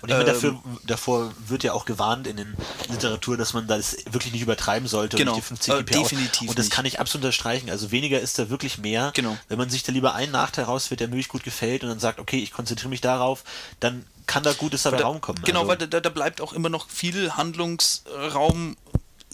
Und 0.02 0.10
ich 0.10 0.16
meine, 0.16 0.30
Ähm, 0.30 0.34
dafür, 0.34 0.62
davor 0.86 1.34
wird 1.48 1.64
ja 1.64 1.74
auch 1.74 1.86
gewarnt 1.86 2.28
in 2.28 2.38
den 2.38 2.56
Literatur, 2.90 3.38
dass 3.38 3.54
man 3.54 3.68
das 3.68 3.96
wirklich 4.10 4.34
nicht 4.34 4.42
übertreiben 4.42 4.88
sollte 4.88 5.18
Genau. 5.18 5.32
und 5.34 5.38
die 5.38 5.42
50 5.42 5.74
Äh, 5.74 5.84
definitiv 5.84 6.50
Und 6.50 6.58
das 6.60 6.66
nicht. 6.66 6.74
kann 6.76 6.86
ich 6.86 7.00
absolut 7.00 7.26
unterstreichen. 7.26 7.70
Also 7.70 7.92
weniger 7.92 8.20
ist 8.20 8.40
da 8.40 8.50
wirklich 8.50 8.78
mehr. 8.78 9.12
Genau. 9.14 9.38
Wenn 9.48 9.58
man 9.58 9.70
sich 9.70 9.84
da 9.84 9.92
lieber 9.92 10.14
einen 10.16 10.32
Nachteil 10.32 10.66
rausfährt, 10.66 11.00
der 11.00 11.08
mir 11.08 11.14
wirklich 11.14 11.28
gut 11.30 11.44
gefällt 11.44 11.84
und 11.84 11.90
dann 11.90 12.00
sagt, 12.00 12.20
okay, 12.20 12.40
ich 12.40 12.52
konzentriere 12.52 12.90
mich 12.90 13.02
darauf, 13.02 13.44
dann 13.80 14.06
kann 14.26 14.44
da 14.44 14.54
Gutes 14.54 14.84
dabei 14.84 14.98
Da- 14.98 15.04
Raum 15.04 15.20
kommen. 15.22 15.42
Genau, 15.44 15.62
also, 15.68 15.70
weil 15.70 15.78
da, 15.88 16.00
da 16.00 16.10
bleibt 16.10 16.40
auch 16.42 16.54
immer 16.54 16.70
noch 16.70 16.90
viel 16.90 17.32
Handlungsraum, 17.36 18.78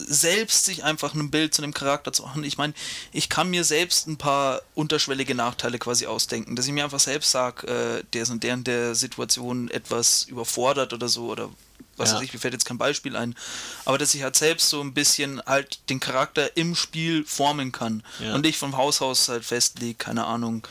selbst 0.08 0.66
sich 0.66 0.84
einfach 0.84 1.14
ein 1.14 1.32
Bild 1.32 1.54
zu 1.54 1.62
einem 1.62 1.74
Charakter 1.74 2.12
zu 2.14 2.24
machen. 2.24 2.44
Ich 2.44 2.58
meine, 2.58 2.74
ich 3.12 3.30
kann 3.30 3.50
mir 3.50 3.64
selbst 3.64 4.08
ein 4.08 4.18
paar 4.18 4.62
unterschwellige 4.76 5.36
Nachteile 5.36 5.80
quasi 5.80 6.06
ausdenken, 6.06 6.56
dass 6.56 6.66
ich 6.68 6.72
mir 6.74 6.84
einfach 6.84 7.00
selbst 7.00 7.32
sage, 7.32 7.68
äh, 7.68 8.04
der 8.14 8.24
ist 8.24 8.30
in 8.30 8.40
der, 8.40 8.54
in 8.54 8.64
der 8.64 8.96
Situation 8.96 9.70
etwas 9.70 10.24
überfordert 10.24 10.94
oder 10.94 11.08
so 11.10 11.26
oder 11.28 11.50
was 11.98 12.10
Ja. 12.12 12.16
weiß 12.16 12.24
ich, 12.24 12.34
mir 12.34 12.40
fällt 12.40 12.54
jetzt 12.54 12.66
kein 12.66 12.78
Beispiel 12.78 13.16
ein, 13.18 13.36
aber 13.84 13.98
dass 13.98 14.16
ich 14.16 14.24
halt 14.24 14.36
selbst 14.38 14.70
so 14.70 14.80
ein 14.82 14.94
bisschen 14.94 15.42
halt 15.46 15.80
den 15.90 16.00
Charakter 16.00 16.56
im 16.56 16.74
Spiel 16.76 17.26
formen 17.26 17.72
kann 17.74 18.04
Ja. 18.20 18.36
und 18.36 18.46
ich 18.46 18.58
vom 18.58 18.78
Haus 18.78 19.02
aus 19.02 19.28
halt 19.28 19.44
festlege, 19.44 19.96
keine 19.96 20.26
Ahnung, 20.26 20.66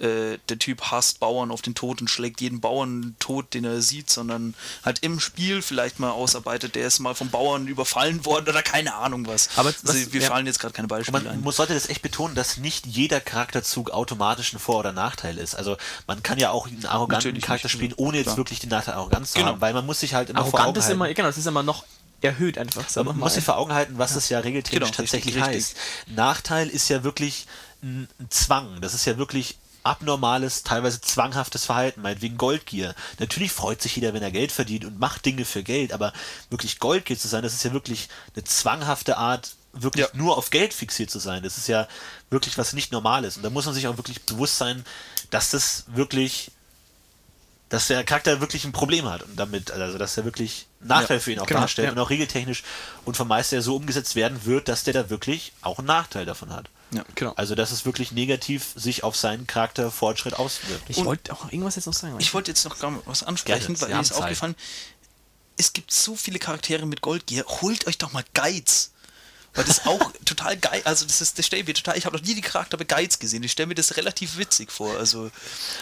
äh, 0.00 0.38
der 0.48 0.58
Typ 0.58 0.82
hasst 0.90 1.20
Bauern 1.20 1.50
auf 1.50 1.62
den 1.62 1.74
Tod 1.74 2.00
und 2.00 2.08
schlägt 2.08 2.40
jeden 2.40 2.60
Bauern 2.60 3.14
tot, 3.20 3.54
den 3.54 3.64
er 3.64 3.80
sieht, 3.82 4.10
sondern 4.10 4.54
halt 4.84 5.00
im 5.00 5.20
Spiel 5.20 5.62
vielleicht 5.62 5.98
mal 6.00 6.10
ausarbeitet, 6.10 6.74
der 6.74 6.86
ist 6.86 6.98
mal 6.98 7.14
vom 7.14 7.30
Bauern 7.30 7.66
überfallen 7.68 8.24
worden 8.24 8.48
oder 8.48 8.62
keine 8.62 8.94
Ahnung 8.94 9.26
was. 9.26 9.50
Aber 9.56 9.68
also, 9.68 9.80
was- 9.84 10.12
wir 10.12 10.20
ja. 10.20 10.28
fallen 10.28 10.46
jetzt 10.46 10.58
gerade 10.58 10.74
keine 10.74 10.88
Beispiele 10.88 11.22
man 11.24 11.32
ein. 11.32 11.40
muss, 11.42 11.56
sollte 11.56 11.74
das 11.74 11.88
echt 11.88 12.02
betonen, 12.02 12.34
dass 12.34 12.56
nicht 12.56 12.86
jeder 12.86 13.20
Charakterzug 13.20 13.90
automatisch 13.90 14.52
ein 14.52 14.58
Vor- 14.58 14.80
oder 14.80 14.92
Nachteil 14.92 15.38
ist. 15.38 15.54
Also 15.54 15.76
man 16.06 16.22
kann 16.22 16.38
ja 16.38 16.50
auch 16.50 16.66
einen 16.66 16.86
arroganten 16.86 17.28
Natürlich 17.28 17.44
Charakter 17.44 17.66
nicht. 17.68 17.72
spielen, 17.72 17.94
ohne 17.96 18.16
jetzt 18.18 18.24
Klar. 18.26 18.36
wirklich 18.38 18.58
den 18.60 18.70
Nachteil 18.70 18.94
Arroganz 18.94 19.32
zu 19.32 19.38
Genau. 19.38 19.52
haben, 19.52 19.60
weil 19.60 19.74
man 19.74 19.86
muss 19.86 20.00
sich 20.00 20.14
halt 20.14 20.30
immer 20.30 20.40
vor 20.44 20.58
Arrogant 20.60 20.68
Augen 20.70 20.78
ist 20.78 20.84
halten. 20.86 20.94
immer, 20.96 21.14
genau, 21.14 21.28
das 21.28 21.38
ist 21.38 21.46
immer 21.46 21.62
noch 21.62 21.84
erhöht 22.20 22.56
einfach. 22.58 22.88
sagen 22.88 23.06
wir 23.06 23.12
Man 23.12 23.20
mal. 23.20 23.26
muss 23.26 23.34
sich 23.34 23.44
vor 23.44 23.58
Augen 23.58 23.74
halten, 23.74 23.98
was 23.98 24.14
das 24.14 24.28
ja 24.30 24.38
regeltechnisch 24.38 24.80
Genau, 24.88 24.96
tatsächlich 24.96 25.34
richtig, 25.36 25.54
heißt. 25.54 25.76
Nachteil 26.16 26.68
ist 26.68 26.88
ja 26.88 27.04
wirklich 27.04 27.46
ein 27.82 28.08
Zwang. 28.30 28.80
Das 28.80 28.94
ist 28.94 29.04
ja 29.04 29.18
wirklich 29.18 29.58
abnormales, 29.84 30.62
teilweise 30.64 31.00
zwanghaftes 31.00 31.64
Verhalten, 31.66 32.02
meinetwegen 32.02 32.36
Goldgier. 32.36 32.94
Natürlich 33.18 33.52
freut 33.52 33.80
sich 33.82 33.96
jeder, 33.96 34.14
wenn 34.14 34.22
er 34.22 34.30
Geld 34.30 34.50
verdient 34.50 34.84
und 34.84 34.98
macht 34.98 35.24
Dinge 35.24 35.44
für 35.44 35.62
Geld, 35.62 35.92
aber 35.92 36.12
wirklich 36.50 36.78
Goldgier 36.78 37.18
zu 37.18 37.28
sein, 37.28 37.42
das 37.42 37.54
ist 37.54 37.64
ja 37.64 37.72
wirklich 37.72 38.08
eine 38.34 38.44
zwanghafte 38.44 39.16
Art, 39.16 39.54
wirklich 39.72 40.06
Ja. 40.06 40.10
nur 40.14 40.36
auf 40.38 40.50
Geld 40.50 40.72
fixiert 40.72 41.10
zu 41.10 41.18
sein. 41.18 41.42
Das 41.42 41.58
ist 41.58 41.68
ja 41.68 41.86
wirklich 42.30 42.56
was 42.58 42.72
nicht 42.72 42.92
Normales. 42.92 43.36
Und 43.36 43.42
da 43.42 43.50
muss 43.50 43.66
man 43.66 43.74
sich 43.74 43.86
auch 43.86 43.96
wirklich 43.96 44.22
bewusst 44.22 44.58
sein, 44.58 44.84
dass 45.30 45.50
das 45.50 45.84
wirklich 45.88 46.50
dass 47.70 47.88
der 47.88 48.04
Charakter 48.04 48.40
wirklich 48.40 48.64
ein 48.64 48.72
Problem 48.72 49.08
hat 49.10 49.22
und 49.22 49.36
damit, 49.36 49.72
also 49.72 49.98
dass 49.98 50.16
er 50.16 50.24
wirklich 50.24 50.66
Nachteil 50.80 51.16
Ja, 51.16 51.20
für 51.20 51.32
ihn 51.32 51.40
auch 51.40 51.46
genau, 51.46 51.60
darstellt 51.60 51.86
ja. 51.86 51.92
und 51.92 51.98
auch 51.98 52.10
regeltechnisch 52.10 52.62
und 53.04 53.16
vom 53.16 53.26
Meister 53.26 53.60
so 53.62 53.74
umgesetzt 53.74 54.14
werden 54.14 54.44
wird, 54.44 54.68
dass 54.68 54.84
der 54.84 54.94
da 54.94 55.10
wirklich 55.10 55.52
auch 55.62 55.78
einen 55.78 55.88
Nachteil 55.88 56.24
davon 56.24 56.50
hat. 56.52 56.68
Ja. 56.94 57.04
Genau. 57.14 57.32
Also 57.36 57.54
dass 57.54 57.70
es 57.70 57.84
wirklich 57.84 58.12
negativ 58.12 58.72
sich 58.76 59.04
auf 59.04 59.16
seinen 59.16 59.46
Charakterfortschritt 59.46 60.34
auswirkt. 60.34 60.84
Ich 60.88 61.04
wollte 61.04 61.32
auch 61.32 61.46
irgendwas 61.46 61.76
jetzt 61.76 61.86
noch 61.86 61.92
sagen. 61.92 62.16
Ich 62.18 62.32
wollte 62.34 62.50
jetzt 62.50 62.64
noch 62.64 62.76
was 63.06 63.22
ansprechen, 63.22 63.74
Gerne, 63.74 63.80
weil 63.80 63.88
mir 63.96 64.00
ist 64.00 64.08
Zeit. 64.08 64.18
aufgefallen, 64.22 64.54
es 65.56 65.72
gibt 65.72 65.92
so 65.92 66.16
viele 66.16 66.38
Charaktere 66.38 66.86
mit 66.86 67.00
Goldgier, 67.00 67.44
holt 67.46 67.86
euch 67.86 67.98
doch 67.98 68.12
mal 68.12 68.24
Geiz. 68.34 68.90
Weil 69.54 69.64
das 69.64 69.86
auch 69.86 70.10
total 70.24 70.56
geil, 70.56 70.82
also 70.84 71.04
das 71.06 71.20
ist, 71.20 71.38
das 71.38 71.46
stelle 71.46 71.62
ich 71.62 71.68
mir 71.68 71.74
total, 71.74 71.96
ich 71.96 72.06
habe 72.06 72.16
noch 72.16 72.24
nie 72.24 72.34
die 72.34 72.40
Charakter 72.40 72.76
Geiz 72.76 73.18
gesehen, 73.20 73.42
ich 73.44 73.52
stelle 73.52 73.68
mir 73.68 73.74
das 73.76 73.96
relativ 73.96 74.36
witzig 74.36 74.72
vor, 74.72 74.96
also 74.98 75.30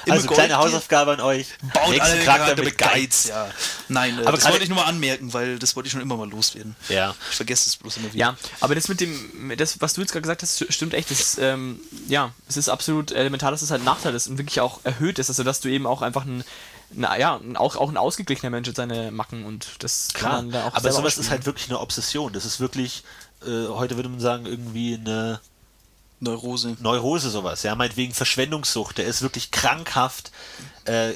Also 0.08 0.26
kleine 0.28 0.54
Goldgier, 0.54 0.56
Hausaufgabe 0.58 1.12
an 1.12 1.20
euch. 1.20 1.46
baut 1.72 1.98
alle 2.00 2.22
Charakter 2.22 2.62
mit 2.62 2.76
Geiz, 2.76 3.24
ja. 3.28 3.50
Nein, 3.88 4.18
äh, 4.18 4.26
Aber 4.26 4.36
das 4.36 4.46
wollte 4.48 4.62
ich 4.64 4.68
nur 4.68 4.76
mal 4.78 4.84
anmerken, 4.84 5.32
weil 5.32 5.58
das 5.58 5.74
wollte 5.74 5.86
ich 5.86 5.92
schon 5.92 6.02
immer 6.02 6.16
mal 6.16 6.28
loswerden. 6.28 6.76
Ja. 6.90 7.14
Ich 7.30 7.36
vergesse 7.36 7.70
es 7.70 7.76
bloß 7.76 7.96
immer 7.96 8.08
wieder. 8.12 8.18
Ja, 8.18 8.36
aber 8.60 8.74
das 8.74 8.88
mit 8.88 9.00
dem, 9.00 9.46
mit 9.48 9.58
das, 9.58 9.80
was 9.80 9.94
du 9.94 10.02
jetzt 10.02 10.12
gerade 10.12 10.22
gesagt 10.22 10.42
hast, 10.42 10.72
stimmt 10.72 10.92
echt. 10.92 11.10
Das, 11.10 11.38
ähm, 11.38 11.80
ja, 12.08 12.32
es 12.48 12.56
ist 12.58 12.68
absolut 12.68 13.10
elementar, 13.10 13.50
dass 13.50 13.62
es 13.62 13.70
halt 13.70 13.80
ein 13.80 13.84
Nachteil 13.86 14.14
ist 14.14 14.26
und 14.26 14.36
wirklich 14.38 14.60
auch 14.60 14.80
erhöht 14.84 15.18
ist. 15.18 15.30
Also, 15.30 15.44
dass 15.44 15.60
du 15.60 15.68
eben 15.68 15.86
auch 15.86 16.02
einfach 16.02 16.24
ein, 16.26 16.44
na, 16.90 17.18
ja, 17.18 17.36
ein- 17.36 17.56
auch, 17.56 17.76
auch 17.76 17.88
ein 17.88 17.96
ausgeglichener 17.96 18.50
Mensch 18.50 18.68
hat 18.68 18.76
seine 18.76 19.10
Macken 19.10 19.46
und 19.46 19.66
das 19.78 20.08
kann 20.12 20.20
Klar, 20.20 20.32
man 20.42 20.50
da 20.50 20.66
auch 20.68 20.74
aber 20.74 20.92
sowas 20.92 21.16
ist 21.16 21.30
halt 21.30 21.46
wirklich 21.46 21.68
eine 21.70 21.80
Obsession. 21.80 22.32
Das 22.34 22.44
ist 22.44 22.60
wirklich, 22.60 23.02
äh, 23.46 23.68
heute 23.68 23.96
würde 23.96 24.08
man 24.08 24.20
sagen, 24.20 24.46
irgendwie 24.46 24.94
eine 24.94 25.40
Neurose. 26.20 26.76
Neurose 26.80 27.30
sowas, 27.30 27.62
ja, 27.64 27.74
meinetwegen 27.74 28.14
Verschwendungssucht, 28.14 28.98
der 28.98 29.06
ist 29.06 29.22
wirklich 29.22 29.50
krankhaft, 29.50 30.30
äh, 30.84 31.14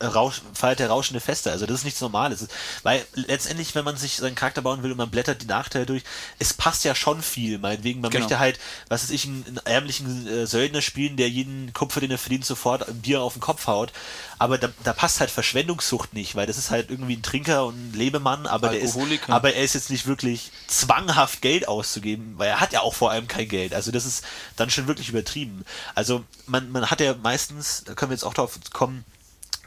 Rausch, 0.00 0.42
feiert 0.54 0.78
der 0.78 0.90
rauschende 0.90 1.20
Feste, 1.20 1.50
also 1.50 1.66
das 1.66 1.78
ist 1.78 1.84
nichts 1.84 2.00
Normales. 2.00 2.46
Weil 2.84 3.04
letztendlich, 3.14 3.74
wenn 3.74 3.84
man 3.84 3.96
sich 3.96 4.16
seinen 4.16 4.36
Charakter 4.36 4.62
bauen 4.62 4.82
will 4.84 4.92
und 4.92 4.96
man 4.96 5.10
blättert 5.10 5.42
die 5.42 5.46
Nachteile 5.46 5.86
durch, 5.86 6.04
es 6.38 6.54
passt 6.54 6.84
ja 6.84 6.94
schon 6.94 7.20
viel, 7.20 7.58
meinetwegen, 7.58 8.00
man 8.00 8.10
Genau. 8.10 8.22
möchte 8.24 8.38
halt, 8.38 8.60
was 8.88 9.02
weiß 9.02 9.10
ich, 9.10 9.24
einen, 9.24 9.44
einen 9.46 9.56
ärmlichen 9.64 10.28
äh, 10.28 10.46
Söldner 10.46 10.82
spielen, 10.82 11.16
der 11.16 11.28
jeden 11.28 11.72
Kupfer, 11.72 12.00
den 12.00 12.12
er 12.12 12.18
verdient, 12.18 12.44
sofort 12.44 12.88
ein 12.88 13.00
Bier 13.00 13.22
auf 13.22 13.32
den 13.32 13.40
Kopf 13.40 13.66
haut, 13.66 13.92
aber 14.38 14.56
da, 14.58 14.68
da 14.84 14.92
passt 14.92 15.18
halt 15.20 15.30
Verschwendungssucht 15.30 16.14
nicht, 16.14 16.36
weil 16.36 16.46
das 16.46 16.58
ist 16.58 16.70
halt 16.70 16.90
irgendwie 16.90 17.16
ein 17.16 17.22
Trinker 17.22 17.64
und 17.66 17.74
ein 17.74 17.92
Lebemann, 17.94 18.46
aber 18.46 18.68
der 18.68 18.80
ist, 18.80 18.96
aber 19.28 19.54
er 19.54 19.64
ist 19.64 19.74
jetzt 19.74 19.90
nicht 19.90 20.06
wirklich 20.06 20.52
zwanghaft 20.68 21.42
Geld 21.42 21.66
auszugeben, 21.66 22.34
weil 22.36 22.48
er 22.48 22.60
hat 22.60 22.72
ja 22.72 22.80
auch 22.82 22.94
vor 22.94 23.10
allem 23.10 23.26
kein 23.26 23.48
Geld. 23.48 23.74
Also 23.74 23.90
das 23.90 24.04
ist 24.04 24.24
dann 24.56 24.70
schon 24.70 24.86
wirklich 24.86 25.08
übertrieben. 25.08 25.64
Also 25.94 26.24
man, 26.46 26.70
man 26.70 26.90
hat 26.90 27.00
ja 27.00 27.14
meistens, 27.22 27.82
da 27.84 27.94
können 27.94 28.10
wir 28.10 28.14
jetzt 28.14 28.24
auch 28.24 28.34
drauf 28.34 28.58
kommen, 28.72 29.04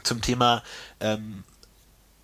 zum 0.06 0.22
Thema, 0.22 0.62
ähm, 1.00 1.44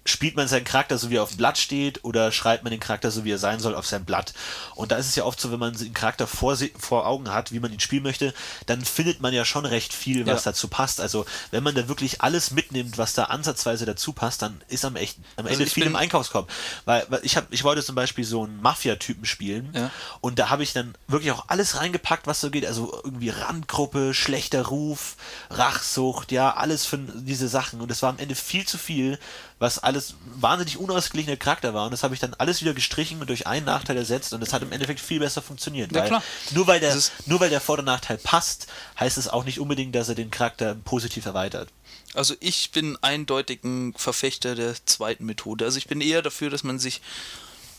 spielt 0.05 0.35
man 0.37 0.49
seinen 0.49 0.65
Charakter 0.65 0.99
so 0.99 1.11
wie 1.11 1.17
er 1.17 1.23
auf 1.23 1.31
dem 1.31 1.37
Blatt 1.39 1.59
steht 1.59 2.05
oder 2.05 2.33
schreibt 2.33 2.65
man 2.65 2.71
den 2.73 2.81
Charakter 2.81 3.11
so 3.11 3.25
wie 3.25 3.31
er 3.33 3.39
sein 3.39 3.61
soll 3.61 3.75
auf 3.75 3.87
sein 3.87 4.05
Blatt. 4.05 4.35
Und 4.75 4.91
da 4.93 4.97
ist 4.97 5.07
es 5.07 5.15
ja 5.17 5.25
oft 5.25 5.41
so, 5.41 5.53
wenn 5.53 5.59
man 5.61 5.77
den 5.77 5.95
Charakter 5.95 6.27
vor, 6.27 6.57
vor 6.79 7.07
Augen 7.07 7.33
hat, 7.33 7.53
wie 7.53 7.61
man 7.61 7.73
ihn 7.73 7.81
spielen 7.81 8.03
möchte, 8.03 8.35
dann 8.67 8.85
findet 8.85 9.21
man 9.21 9.33
ja 9.33 9.45
schon 9.45 9.65
recht 9.65 9.93
viel, 9.95 10.27
was 10.27 10.45
Ja. 10.45 10.51
dazu 10.51 10.69
passt. 10.69 11.01
Also 11.01 11.25
wenn 11.53 11.63
man 11.63 11.75
da 11.75 11.87
wirklich 11.89 12.21
alles 12.21 12.51
mitnimmt, 12.51 12.99
was 12.99 13.15
da 13.15 13.25
ansatzweise 13.25 13.87
dazu 13.87 14.13
passt, 14.13 14.43
dann 14.43 14.61
ist 14.69 14.85
am, 14.85 14.97
echt, 14.97 15.19
am 15.37 15.47
Also 15.47 15.61
Ende 15.61 15.71
viel 15.71 15.85
im 15.87 15.97
Einkaufskorb. 15.97 16.51
Weil, 16.85 17.07
weil 17.09 17.21
ich, 17.23 17.37
hab, 17.37 17.53
ich 17.53 17.63
wollte 17.65 17.83
zum 17.85 17.95
Beispiel 17.95 18.25
so 18.25 18.43
einen 18.45 18.61
Mafia-Typen 18.61 19.25
spielen 19.25 19.71
Ja. 19.75 19.91
und 20.21 20.39
da 20.39 20.51
habe 20.51 20.63
ich 20.65 20.73
dann 20.73 20.95
wirklich 21.07 21.31
auch 21.33 21.45
alles 21.49 21.77
reingepackt, 21.77 22.27
was 22.27 22.41
so 22.41 22.51
geht. 22.51 22.67
Also 22.67 22.93
irgendwie 23.05 23.29
Randgruppe, 23.29 24.15
schlechter 24.15 24.63
Ruf, 24.67 25.17
Rachsucht, 25.51 26.33
ja, 26.33 26.55
alles 26.55 26.87
für 26.87 26.99
diese 26.99 27.49
Sachen. 27.49 27.81
Und 27.81 27.91
es 27.91 28.03
war 28.03 28.11
am 28.11 28.19
Ende 28.19 28.35
viel 28.35 28.67
zu 28.67 28.79
viel, 28.79 29.19
was 29.63 29.79
alles 29.79 30.15
wahnsinnig 30.41 30.77
unausgeglichener 30.77 31.37
Charakter 31.37 31.73
war. 31.73 31.85
Und 31.85 31.93
das 31.93 32.03
habe 32.03 32.15
ich 32.15 32.21
dann 32.21 32.35
alles 32.35 32.63
wieder 32.63 32.75
gestrichen 32.75 33.21
und 33.21 33.29
durch 33.29 33.47
einen 33.47 33.65
Nachteil 33.65 33.97
ersetzt. 33.97 34.33
Und 34.33 34.43
es 34.43 34.53
hat 34.53 34.61
im 34.63 34.73
Endeffekt 34.73 34.99
viel 34.99 35.21
besser 35.21 35.41
funktioniert. 35.41 35.93
Ja, 35.93 36.11
weil. 36.11 36.21
Nur, 36.51 36.67
weil 36.67 36.81
der, 36.81 36.93
Das 36.93 37.13
nur 37.27 37.39
weil 37.39 37.49
der 37.49 37.61
Vor- 37.61 37.79
und 37.79 37.85
Nachteil 37.85 38.19
passt, 38.19 38.67
heißt 38.99 39.19
es 39.19 39.29
auch 39.29 39.45
nicht 39.45 39.61
unbedingt, 39.61 39.95
dass 39.95 40.09
er 40.09 40.17
den 40.17 40.33
Charakter 40.33 40.75
positiv 40.75 41.27
erweitert. 41.27 41.69
Also 42.13 42.35
ich 42.41 42.73
bin 42.73 42.99
eindeutig 43.03 43.63
ein 43.63 43.95
Verfechter 43.97 44.57
der 44.57 44.75
zweiten 44.85 45.27
Methode. 45.27 45.65
Also 45.65 45.79
ich 45.79 45.87
bin 45.87 46.01
eher 46.01 46.23
dafür, 46.23 46.51
dass 46.51 46.65
man 46.65 46.81
sich 46.81 47.01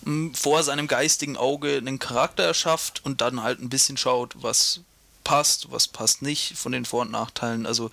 mh, 0.06 0.38
vor 0.38 0.64
seinem 0.64 0.88
geistigen 0.88 1.36
Auge 1.36 1.76
einen 1.76 2.00
Charakter 2.00 2.44
erschafft 2.44 3.02
und 3.04 3.20
dann 3.20 3.44
halt 3.44 3.60
ein 3.60 3.68
bisschen 3.68 3.98
schaut, 3.98 4.36
was 4.42 4.80
passt, 5.26 5.70
was 5.70 5.90
passt 5.90 6.22
nicht 6.22 6.58
von 6.58 6.72
den 6.72 6.86
Vor- 6.86 7.02
und 7.02 7.12
Nachteilen. 7.12 7.66
Also 7.66 7.92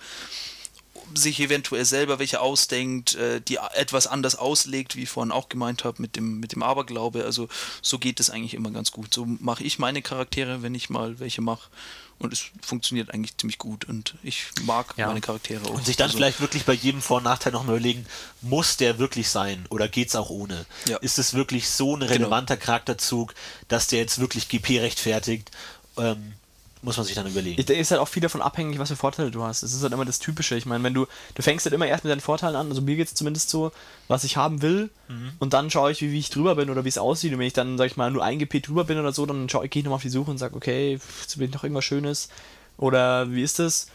sich 1.15 1.39
eventuell 1.39 1.85
selber 1.85 2.19
welche 2.19 2.39
ausdenkt, 2.41 3.15
äh, 3.15 3.41
die 3.41 3.57
etwas 3.73 4.07
anders 4.07 4.35
auslegt, 4.35 4.95
wie 4.95 5.03
ich 5.03 5.09
vorhin 5.09 5.31
auch 5.31 5.49
gemeint 5.49 5.83
habe, 5.83 6.01
mit 6.01 6.15
dem, 6.15 6.39
mit 6.39 6.51
dem 6.53 6.63
Aberglaube. 6.63 7.23
Also 7.25 7.47
so 7.81 7.99
geht 7.99 8.19
es 8.19 8.29
eigentlich 8.29 8.53
immer 8.53 8.71
ganz 8.71 8.91
gut. 8.91 9.13
So 9.13 9.25
mache 9.25 9.63
ich 9.63 9.79
meine 9.79 10.01
Charaktere, 10.01 10.61
wenn 10.61 10.75
ich 10.75 10.89
mal 10.89 11.19
welche 11.19 11.41
mache. 11.41 11.69
Und 12.19 12.33
es 12.33 12.43
funktioniert 12.61 13.11
eigentlich 13.11 13.35
ziemlich 13.37 13.57
gut. 13.57 13.85
Und 13.85 14.13
ich 14.21 14.45
mag 14.63 14.93
Ja. 14.95 15.07
meine 15.07 15.21
Charaktere 15.21 15.65
auch. 15.65 15.71
Und 15.71 15.85
sich 15.87 15.97
dann 15.97 16.05
Also- 16.05 16.17
vielleicht 16.17 16.39
wirklich 16.39 16.65
bei 16.65 16.73
jedem 16.73 17.01
Vor- 17.01 17.17
und 17.17 17.23
Nachteil 17.23 17.51
nochmal 17.51 17.77
überlegen, 17.77 18.05
muss 18.41 18.77
der 18.77 18.99
wirklich 18.99 19.27
sein 19.29 19.65
oder 19.69 19.87
geht's 19.87 20.15
auch 20.15 20.29
ohne? 20.29 20.67
Ja. 20.87 20.97
Ist 20.97 21.17
es 21.17 21.33
wirklich 21.33 21.67
so 21.69 21.95
ein 21.95 22.03
relevanter 22.03 22.57
Charakterzug, 22.57 23.33
dass 23.69 23.87
der 23.87 23.99
jetzt 23.99 24.19
wirklich 24.19 24.49
GP 24.49 24.79
rechtfertigt? 24.81 25.49
Ähm, 25.97 26.33
muss 26.83 26.97
man 26.97 27.05
sich 27.05 27.15
dann 27.15 27.27
überlegen. 27.27 27.59
Ich, 27.61 27.69
ist 27.69 27.91
halt 27.91 28.01
auch 28.01 28.07
viel 28.07 28.21
davon 28.23 28.41
abhängig, 28.41 28.79
was 28.79 28.89
für 28.89 28.95
Vorteile 28.95 29.29
du 29.29 29.43
hast. 29.43 29.61
Das 29.61 29.73
ist 29.73 29.83
halt 29.83 29.93
immer 29.93 30.05
das 30.05 30.19
Typische. 30.19 30.55
Ich 30.55 30.65
meine, 30.65 30.83
wenn 30.83 30.93
du, 30.93 31.05
du 31.35 31.41
fängst 31.41 31.65
halt 31.65 31.73
immer 31.73 31.85
erst 31.85 32.03
mit 32.03 32.11
deinen 32.11 32.21
Vorteilen 32.21 32.55
an, 32.55 32.69
also 32.69 32.81
mir 32.81 32.95
geht 32.95 33.07
es 33.07 33.13
zumindest 33.13 33.49
so, 33.49 33.71
was 34.07 34.23
ich 34.23 34.37
haben 34.37 34.61
will, 34.61 34.89
Mhm. 35.07 35.31
und 35.39 35.53
dann 35.53 35.69
schaue 35.69 35.91
ich, 35.91 36.01
wie, 36.01 36.11
wie 36.11 36.19
ich 36.19 36.29
drüber 36.29 36.55
bin 36.55 36.69
oder 36.69 36.85
wie 36.85 36.89
es 36.89 36.97
aussieht. 36.97 37.33
Und 37.33 37.39
wenn 37.39 37.47
ich 37.47 37.53
dann, 37.53 37.77
sag 37.77 37.85
ich 37.87 37.97
mal, 37.97 38.09
nur 38.11 38.23
ein 38.23 38.39
GP 38.39 38.61
drüber 38.61 38.85
bin 38.85 38.97
oder 38.97 39.11
so, 39.11 39.25
dann 39.25 39.49
schaue 39.49 39.65
ich, 39.65 39.71
gehe 39.71 39.81
ich 39.81 39.83
nochmal 39.85 39.97
auf 39.97 40.01
die 40.01 40.09
Suche 40.09 40.31
und 40.31 40.37
sage, 40.37 40.55
okay, 40.55 40.99
jetzt 41.21 41.37
ich 41.39 41.53
noch 41.53 41.63
irgendwas 41.63 41.85
Schönes. 41.85 42.29
Oder 42.77 43.31
wie 43.31 43.43
ist 43.43 43.59
das? 43.59 43.87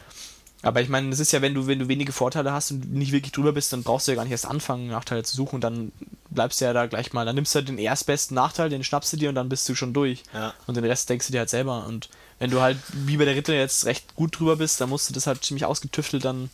Aber 0.62 0.80
ich 0.80 0.88
meine, 0.88 1.10
das 1.10 1.20
ist 1.20 1.32
ja, 1.32 1.42
wenn 1.42 1.54
du, 1.54 1.66
wenn 1.66 1.78
du 1.78 1.88
wenige 1.88 2.12
Vorteile 2.12 2.52
hast 2.52 2.70
und 2.70 2.92
nicht 2.92 3.12
wirklich 3.12 3.32
drüber 3.32 3.52
bist, 3.52 3.72
dann 3.72 3.82
brauchst 3.82 4.06
du 4.08 4.12
ja 4.12 4.16
gar 4.16 4.24
nicht 4.24 4.32
erst 4.32 4.46
anfangen, 4.46 4.88
Nachteile 4.88 5.22
zu 5.22 5.36
suchen 5.36 5.56
und 5.56 5.60
dann 5.60 5.92
bleibst 6.30 6.60
du 6.60 6.64
ja 6.64 6.72
da 6.72 6.86
gleich 6.86 7.12
mal. 7.12 7.24
Dann 7.26 7.34
nimmst 7.34 7.54
du 7.54 7.58
halt 7.58 7.68
den 7.68 7.78
erstbesten 7.78 8.34
Nachteil, 8.34 8.68
den 8.68 8.82
schnappst 8.82 9.12
du 9.12 9.16
dir 9.16 9.28
und 9.28 9.34
dann 9.34 9.48
bist 9.48 9.68
du 9.68 9.74
schon 9.74 9.92
durch. 9.92 10.22
Ja. 10.34 10.54
Und 10.66 10.76
den 10.76 10.84
Rest 10.84 11.08
denkst 11.10 11.26
du 11.26 11.32
dir 11.32 11.40
halt 11.40 11.50
selber. 11.50 11.86
Und 11.86 12.08
wenn 12.38 12.50
du 12.50 12.60
halt 12.60 12.78
wie 12.92 13.16
bei 13.16 13.24
der 13.24 13.36
Ritter 13.36 13.54
jetzt 13.54 13.86
recht 13.86 14.14
gut 14.14 14.38
drüber 14.38 14.56
bist, 14.56 14.80
dann 14.80 14.88
musst 14.88 15.08
du 15.08 15.14
das 15.14 15.26
halt 15.26 15.44
ziemlich 15.44 15.64
ausgetüftelt 15.64 16.24
dann 16.24 16.50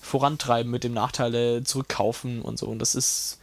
vorantreiben 0.00 0.70
mit 0.70 0.84
dem 0.84 0.92
Nachteile 0.92 1.64
zurückkaufen 1.64 2.42
und 2.42 2.58
so. 2.58 2.66
Und 2.66 2.78
das 2.78 2.94
ist, 2.94 3.38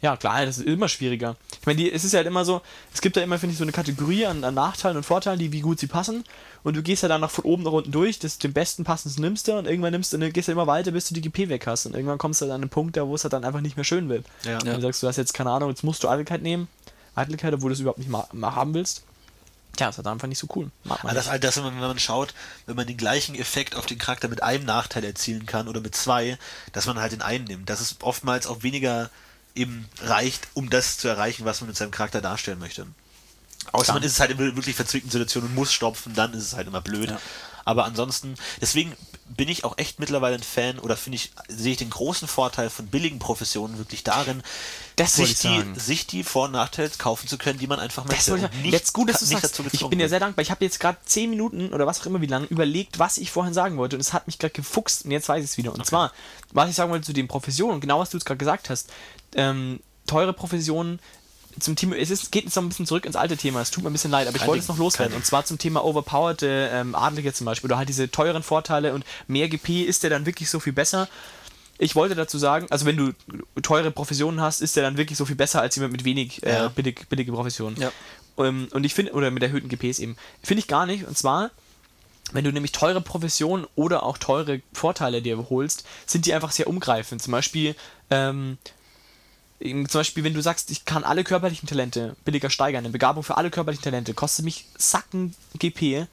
ja 0.00 0.16
klar, 0.16 0.44
das 0.44 0.58
ist 0.58 0.66
immer 0.66 0.88
schwieriger. 0.88 1.36
Ich 1.60 1.66
meine, 1.66 1.78
die, 1.78 1.90
es 1.90 2.04
ist 2.04 2.12
ja 2.12 2.18
halt 2.18 2.26
immer 2.26 2.44
so, 2.44 2.60
es 2.92 3.00
gibt 3.00 3.16
ja 3.16 3.22
immer, 3.22 3.38
finde 3.38 3.52
ich, 3.52 3.58
so 3.58 3.64
eine 3.64 3.72
Kategorie 3.72 4.26
an, 4.26 4.44
an 4.44 4.54
Nachteilen 4.54 4.98
und 4.98 5.02
Vorteilen, 5.02 5.38
die 5.38 5.50
wie 5.52 5.60
gut 5.60 5.80
sie 5.80 5.86
passen. 5.86 6.24
Und 6.62 6.76
du 6.76 6.82
gehst 6.82 7.02
ja 7.02 7.08
dann 7.08 7.22
noch 7.22 7.30
von 7.30 7.44
oben 7.44 7.62
nach 7.62 7.72
unten 7.72 7.90
durch, 7.90 8.18
das 8.18 8.38
den 8.38 8.52
besten 8.52 8.84
passenden 8.84 9.22
nimmst 9.22 9.48
du 9.48 9.58
und 9.58 9.66
irgendwann 9.66 9.92
nimmst 9.92 10.12
du, 10.12 10.18
dann 10.18 10.32
gehst 10.32 10.48
du 10.48 10.52
immer 10.52 10.66
weiter, 10.66 10.92
bis 10.92 11.08
du 11.08 11.14
die 11.14 11.22
GP 11.22 11.48
weg 11.48 11.66
hast. 11.66 11.86
Und 11.86 11.94
irgendwann 11.94 12.18
kommst 12.18 12.40
du 12.40 12.46
dann 12.46 12.56
an 12.56 12.62
einen 12.62 12.70
Punkt, 12.70 12.96
da 12.96 13.06
wo 13.06 13.14
es 13.14 13.24
halt 13.24 13.32
dann 13.32 13.44
einfach 13.44 13.60
nicht 13.60 13.76
mehr 13.76 13.84
schön 13.84 14.08
wird. 14.08 14.26
Ja. 14.44 14.58
Und 14.58 14.66
dann 14.66 14.80
sagst 14.80 15.02
du, 15.02 15.06
du 15.06 15.08
hast 15.08 15.16
jetzt 15.16 15.34
keine 15.34 15.50
Ahnung, 15.50 15.70
jetzt 15.70 15.84
musst 15.84 16.04
du 16.04 16.08
Eitelkeit 16.08 16.42
nehmen. 16.42 16.68
Eitelkeit, 17.14 17.54
obwohl 17.54 17.70
du 17.70 17.74
es 17.74 17.80
überhaupt 17.80 17.98
nicht 17.98 18.10
mal, 18.10 18.26
mal 18.32 18.54
haben 18.54 18.74
willst. 18.74 19.04
Ja, 19.78 19.88
ist 19.88 19.96
halt 19.96 20.06
einfach 20.06 20.28
nicht 20.28 20.38
so 20.38 20.46
cool. 20.54 20.70
Mag 20.84 21.02
man 21.02 21.16
Aber 21.16 21.20
das, 21.20 21.40
das, 21.40 21.56
wenn 21.56 21.64
man, 21.64 21.74
wenn 21.74 21.88
man 21.88 21.98
schaut, 21.98 22.34
wenn 22.66 22.76
man 22.76 22.86
den 22.86 22.96
gleichen 22.96 23.34
Effekt 23.34 23.76
auf 23.76 23.86
den 23.86 23.98
Charakter 23.98 24.28
mit 24.28 24.42
einem 24.42 24.64
Nachteil 24.64 25.04
erzielen 25.04 25.46
kann 25.46 25.68
oder 25.68 25.80
mit 25.80 25.94
zwei, 25.94 26.38
dass 26.72 26.86
man 26.86 26.98
halt 26.98 27.12
den 27.12 27.22
einen 27.22 27.44
nimmt. 27.44 27.70
Dass 27.70 27.80
es 27.80 27.96
oftmals 28.00 28.46
auch 28.46 28.62
weniger 28.62 29.10
eben 29.54 29.88
reicht, 30.02 30.48
um 30.54 30.70
das 30.70 30.98
zu 30.98 31.08
erreichen, 31.08 31.44
was 31.44 31.60
man 31.60 31.68
mit 31.68 31.76
seinem 31.76 31.90
Charakter 31.90 32.20
darstellen 32.20 32.58
möchte. 32.58 32.86
Außer 33.72 33.84
Klar. 33.84 33.96
man 33.96 34.02
ist 34.02 34.12
es 34.12 34.20
halt 34.20 34.30
in 34.30 34.38
wirklich 34.38 34.76
verzwickten 34.76 35.10
Situationen 35.10 35.50
und 35.50 35.54
muss 35.54 35.72
stopfen, 35.72 36.14
dann 36.14 36.34
ist 36.34 36.44
es 36.44 36.54
halt 36.54 36.66
immer 36.66 36.80
blöd. 36.80 37.10
Ja. 37.10 37.20
Aber 37.64 37.84
ansonsten, 37.84 38.34
deswegen 38.60 38.94
bin 39.26 39.48
ich 39.48 39.64
auch 39.64 39.78
echt 39.78 39.98
mittlerweile 40.00 40.36
ein 40.36 40.42
Fan 40.42 40.78
oder 40.78 40.96
finde 40.96 41.16
ich, 41.16 41.32
sehe 41.48 41.72
ich 41.72 41.78
den 41.78 41.90
großen 41.90 42.28
Vorteil 42.28 42.68
von 42.70 42.86
billigen 42.86 43.18
Professionen 43.18 43.78
wirklich 43.78 44.04
darin, 44.04 44.42
Das 44.96 45.14
sich, 45.16 45.32
ich 45.32 45.38
die, 45.40 45.64
sich 45.80 46.06
die 46.06 46.22
Vor- 46.24 46.44
und 46.44 46.52
Nachteile 46.52 46.90
kaufen 46.98 47.26
zu 47.26 47.38
können, 47.38 47.58
die 47.58 47.66
man 47.66 47.80
einfach 47.80 48.04
möchte. 48.04 48.32
Das 48.38 48.50
ich 48.52 48.62
nicht- 48.62 48.72
jetzt 48.72 48.92
gut, 48.92 49.08
dass 49.08 49.20
du 49.20 49.26
nicht 49.26 49.40
sagst. 49.40 49.58
Ich 49.72 49.86
bin 49.88 49.98
ja 49.98 50.08
sehr 50.08 50.20
dankbar. 50.20 50.42
Ich 50.42 50.50
habe 50.50 50.64
jetzt 50.64 50.78
gerade 50.78 50.98
10 51.06 51.30
Minuten 51.30 51.72
oder 51.72 51.86
was 51.86 52.00
auch 52.02 52.06
immer 52.06 52.20
wie 52.20 52.26
lange 52.26 52.46
überlegt, 52.46 52.98
was 52.98 53.16
ich 53.16 53.30
vorhin 53.30 53.54
sagen 53.54 53.76
wollte. 53.78 53.96
Und 53.96 54.00
es 54.00 54.12
hat 54.12 54.26
mich 54.26 54.38
gerade 54.38 54.52
gefuchst 54.52 55.04
und 55.06 55.10
jetzt 55.10 55.28
weiß 55.28 55.42
ich 55.42 55.50
es 55.50 55.56
wieder. 55.56 55.72
Und 55.72 55.86
zwar, 55.86 56.12
was 56.52 56.68
ich 56.68 56.76
sagen 56.76 56.90
wollte 56.92 57.06
zu 57.06 57.12
den 57.14 57.26
Professionen, 57.26 57.80
genau 57.80 58.00
was 58.00 58.10
du 58.10 58.18
jetzt 58.18 58.24
gerade 58.26 58.38
gesagt 58.38 58.68
hast. 58.68 58.90
Ähm, 59.34 59.80
teure 60.06 60.34
Professionen 60.34 61.00
zum 61.58 61.76
Thema, 61.76 61.96
es 61.96 62.10
ist, 62.10 62.32
geht 62.32 62.44
jetzt 62.44 62.56
noch 62.56 62.62
ein 62.62 62.68
bisschen 62.68 62.86
zurück 62.86 63.04
ins 63.06 63.16
alte 63.16 63.36
Thema, 63.36 63.60
es 63.60 63.70
tut 63.70 63.84
mir 63.84 63.90
ein 63.90 63.92
bisschen 63.92 64.10
leid, 64.10 64.26
aber 64.26 64.36
ich 64.36 64.40
Kein 64.40 64.48
wollte 64.48 64.60
Ding, 64.60 64.64
es 64.64 64.68
noch 64.68 64.78
loswerden. 64.78 65.14
Und 65.16 65.24
zwar 65.24 65.44
zum 65.44 65.58
Thema 65.58 65.84
overpowered 65.84 66.42
ähm, 66.42 66.94
Adlige 66.94 67.32
zum 67.32 67.44
Beispiel, 67.46 67.68
oder 67.70 67.78
halt 67.78 67.88
diese 67.88 68.10
teuren 68.10 68.42
Vorteile 68.42 68.94
und 68.94 69.04
mehr 69.26 69.48
GP, 69.48 69.82
ist 69.82 70.02
der 70.02 70.10
dann 70.10 70.26
wirklich 70.26 70.50
so 70.50 70.60
viel 70.60 70.72
besser? 70.72 71.08
Ich 71.78 71.94
wollte 71.96 72.14
dazu 72.14 72.38
sagen, 72.38 72.66
also 72.70 72.86
wenn 72.86 72.96
du 72.96 73.12
teure 73.62 73.90
Professionen 73.90 74.40
hast, 74.40 74.60
ist 74.60 74.76
der 74.76 74.84
dann 74.84 74.96
wirklich 74.96 75.18
so 75.18 75.24
viel 75.24 75.36
besser 75.36 75.60
als 75.60 75.74
jemand 75.74 75.92
mit 75.92 76.04
wenig 76.04 76.42
äh, 76.44 76.50
Ja. 76.52 76.68
billig, 76.68 77.06
billige 77.08 77.32
Professionen. 77.32 77.76
Ja. 77.80 77.90
Ähm, 78.38 78.68
und 78.72 78.84
ich 78.84 78.94
finde, 78.94 79.12
oder 79.12 79.30
mit 79.30 79.42
erhöhten 79.42 79.68
GPs 79.68 79.98
eben, 79.98 80.16
finde 80.42 80.60
ich 80.60 80.68
gar 80.68 80.86
nicht. 80.86 81.06
Und 81.06 81.18
zwar, 81.18 81.50
wenn 82.32 82.44
du 82.44 82.52
nämlich 82.52 82.72
teure 82.72 83.00
Professionen 83.00 83.66
oder 83.74 84.04
auch 84.04 84.18
teure 84.18 84.60
Vorteile 84.72 85.20
dir 85.20 85.50
holst, 85.50 85.84
sind 86.06 86.26
die 86.26 86.34
einfach 86.34 86.52
sehr 86.52 86.68
umgreifend. 86.68 87.22
Zum 87.22 87.32
Beispiel, 87.32 87.74
ähm, 88.10 88.56
zum 89.60 89.86
Beispiel, 90.00 90.24
wenn 90.24 90.34
du 90.34 90.42
sagst, 90.42 90.70
ich 90.70 90.84
kann 90.84 91.04
alle 91.04 91.24
körperlichen 91.24 91.68
Talente 91.68 92.16
billiger 92.24 92.50
steigern, 92.50 92.84
eine 92.84 92.92
Begabung 92.92 93.22
für 93.22 93.36
alle 93.36 93.50
körperlichen 93.50 93.84
Talente, 93.84 94.14
kostet 94.14 94.44
mich 94.44 94.66
Sacken 94.76 95.34
GP, 95.58 96.06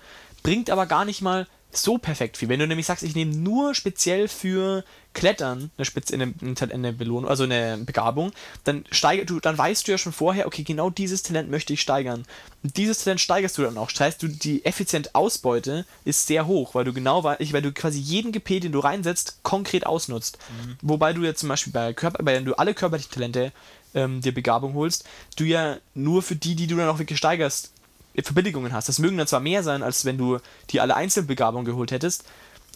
bringt 0.44 0.70
aber 0.70 0.86
gar 0.86 1.06
nicht 1.06 1.22
mal 1.22 1.48
so 1.74 1.98
perfekt 1.98 2.38
viel. 2.38 2.50
Wenn 2.50 2.60
du 2.60 2.68
nämlich 2.68 2.86
sagst, 2.86 3.04
ich 3.04 3.16
nehme 3.16 3.36
nur 3.36 3.74
speziell 3.76 4.28
für 4.28 4.84
Klettern 5.14 5.72
eine, 5.78 5.86
Spez 5.86 6.12
eine, 6.12 6.34
eine 6.72 6.94
Belohnung, 6.94 7.30
also 7.30 7.44
eine 7.44 7.78
Begabung, 7.86 8.32
dann 8.64 8.86
steigert 8.92 9.30
du, 9.30 9.40
dann 9.40 9.58
weißt 9.58 9.88
du 9.88 9.92
ja 9.92 9.98
schon 9.98 10.14
vorher, 10.14 10.48
okay, 10.48 10.64
genau 10.64 10.90
dieses 10.90 11.24
Talent 11.24 11.50
möchte 11.52 11.74
ich 11.74 11.82
steigern. 11.82 12.24
Und 12.64 12.78
dieses 12.78 13.04
Talent 13.04 13.20
steigerst 13.22 13.58
du 13.58 13.64
dann 13.64 13.78
auch. 13.78 13.92
Das 13.92 14.00
heißt, 14.00 14.24
du, 14.24 14.28
die 14.28 14.64
effiziente 14.66 15.14
Ausbeute 15.14 15.86
ist 16.06 16.28
sehr 16.28 16.48
hoch, 16.48 16.76
weil 16.76 16.86
du 16.86 16.94
genau 16.94 17.24
wei- 17.24 17.38
weil 17.52 17.62
du 17.62 17.72
quasi 17.72 18.00
jeden 18.00 18.32
GP, 18.32 18.60
den 18.62 18.72
du 18.72 18.80
reinsetzt, 18.80 19.40
konkret 19.44 19.86
ausnutzt. 19.86 20.38
Wobei 20.82 21.14
du 21.14 21.22
ja 21.24 21.34
zum 21.36 21.50
Beispiel 21.50 21.74
bei 21.74 21.94
Körper, 21.94 22.24
bei 22.24 22.36
wenn 22.36 22.46
du 22.46 22.54
alle 22.56 22.74
körperlichen 22.74 23.12
Talente 23.12 23.52
ähm, 23.94 24.22
dir 24.22 24.34
Begabung 24.34 24.74
holst, 24.74 25.04
du 25.36 25.44
ja 25.44 25.78
nur 25.94 26.22
für 26.22 26.36
die, 26.36 26.56
die 26.56 26.68
du 26.68 26.78
dann 26.78 26.88
auch 26.90 27.00
wirklich 27.00 27.18
steigerst, 27.18 27.72
Verbilligungen 28.16 28.74
hast. 28.74 28.90
Das 28.90 29.00
mögen 29.00 29.18
dann 29.18 29.28
zwar 29.28 29.40
mehr 29.40 29.64
sein, 29.64 29.84
als 29.84 30.06
wenn 30.06 30.18
du 30.18 30.40
die 30.70 30.80
alle 30.80 30.96
Einzelbegabungen 30.96 31.66
geholt 31.66 31.92
hättest. 31.92 32.26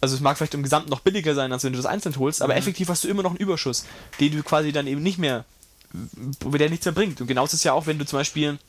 Also 0.01 0.15
es 0.15 0.21
mag 0.21 0.37
vielleicht 0.37 0.53
im 0.53 0.63
Gesamten 0.63 0.89
noch 0.89 0.99
billiger 0.99 1.35
sein, 1.35 1.51
als 1.51 1.63
wenn 1.63 1.73
du 1.73 1.77
das 1.77 1.85
einzeln 1.85 2.15
holst, 2.17 2.41
aber 2.41 2.55
effektiv 2.55 2.89
hast 2.89 3.03
du 3.03 3.07
immer 3.07 3.23
noch 3.23 3.31
einen 3.31 3.39
Überschuss, 3.39 3.85
den 4.19 4.31
du 4.31 4.43
quasi 4.43 4.71
dann 4.71 4.87
eben 4.87 5.01
nicht 5.01 5.17
mehr, 5.17 5.45
der 5.93 6.69
nichts 6.69 6.85
mehr 6.85 6.93
bringt. 6.93 7.21
Und 7.21 7.27
genauso 7.27 7.51
ist 7.51 7.53
es 7.59 7.63
ja 7.63 7.73
auch, 7.73 7.87
wenn 7.87 7.97
du 7.97 8.05
zum 8.05 8.19
Beispiel 8.19 8.59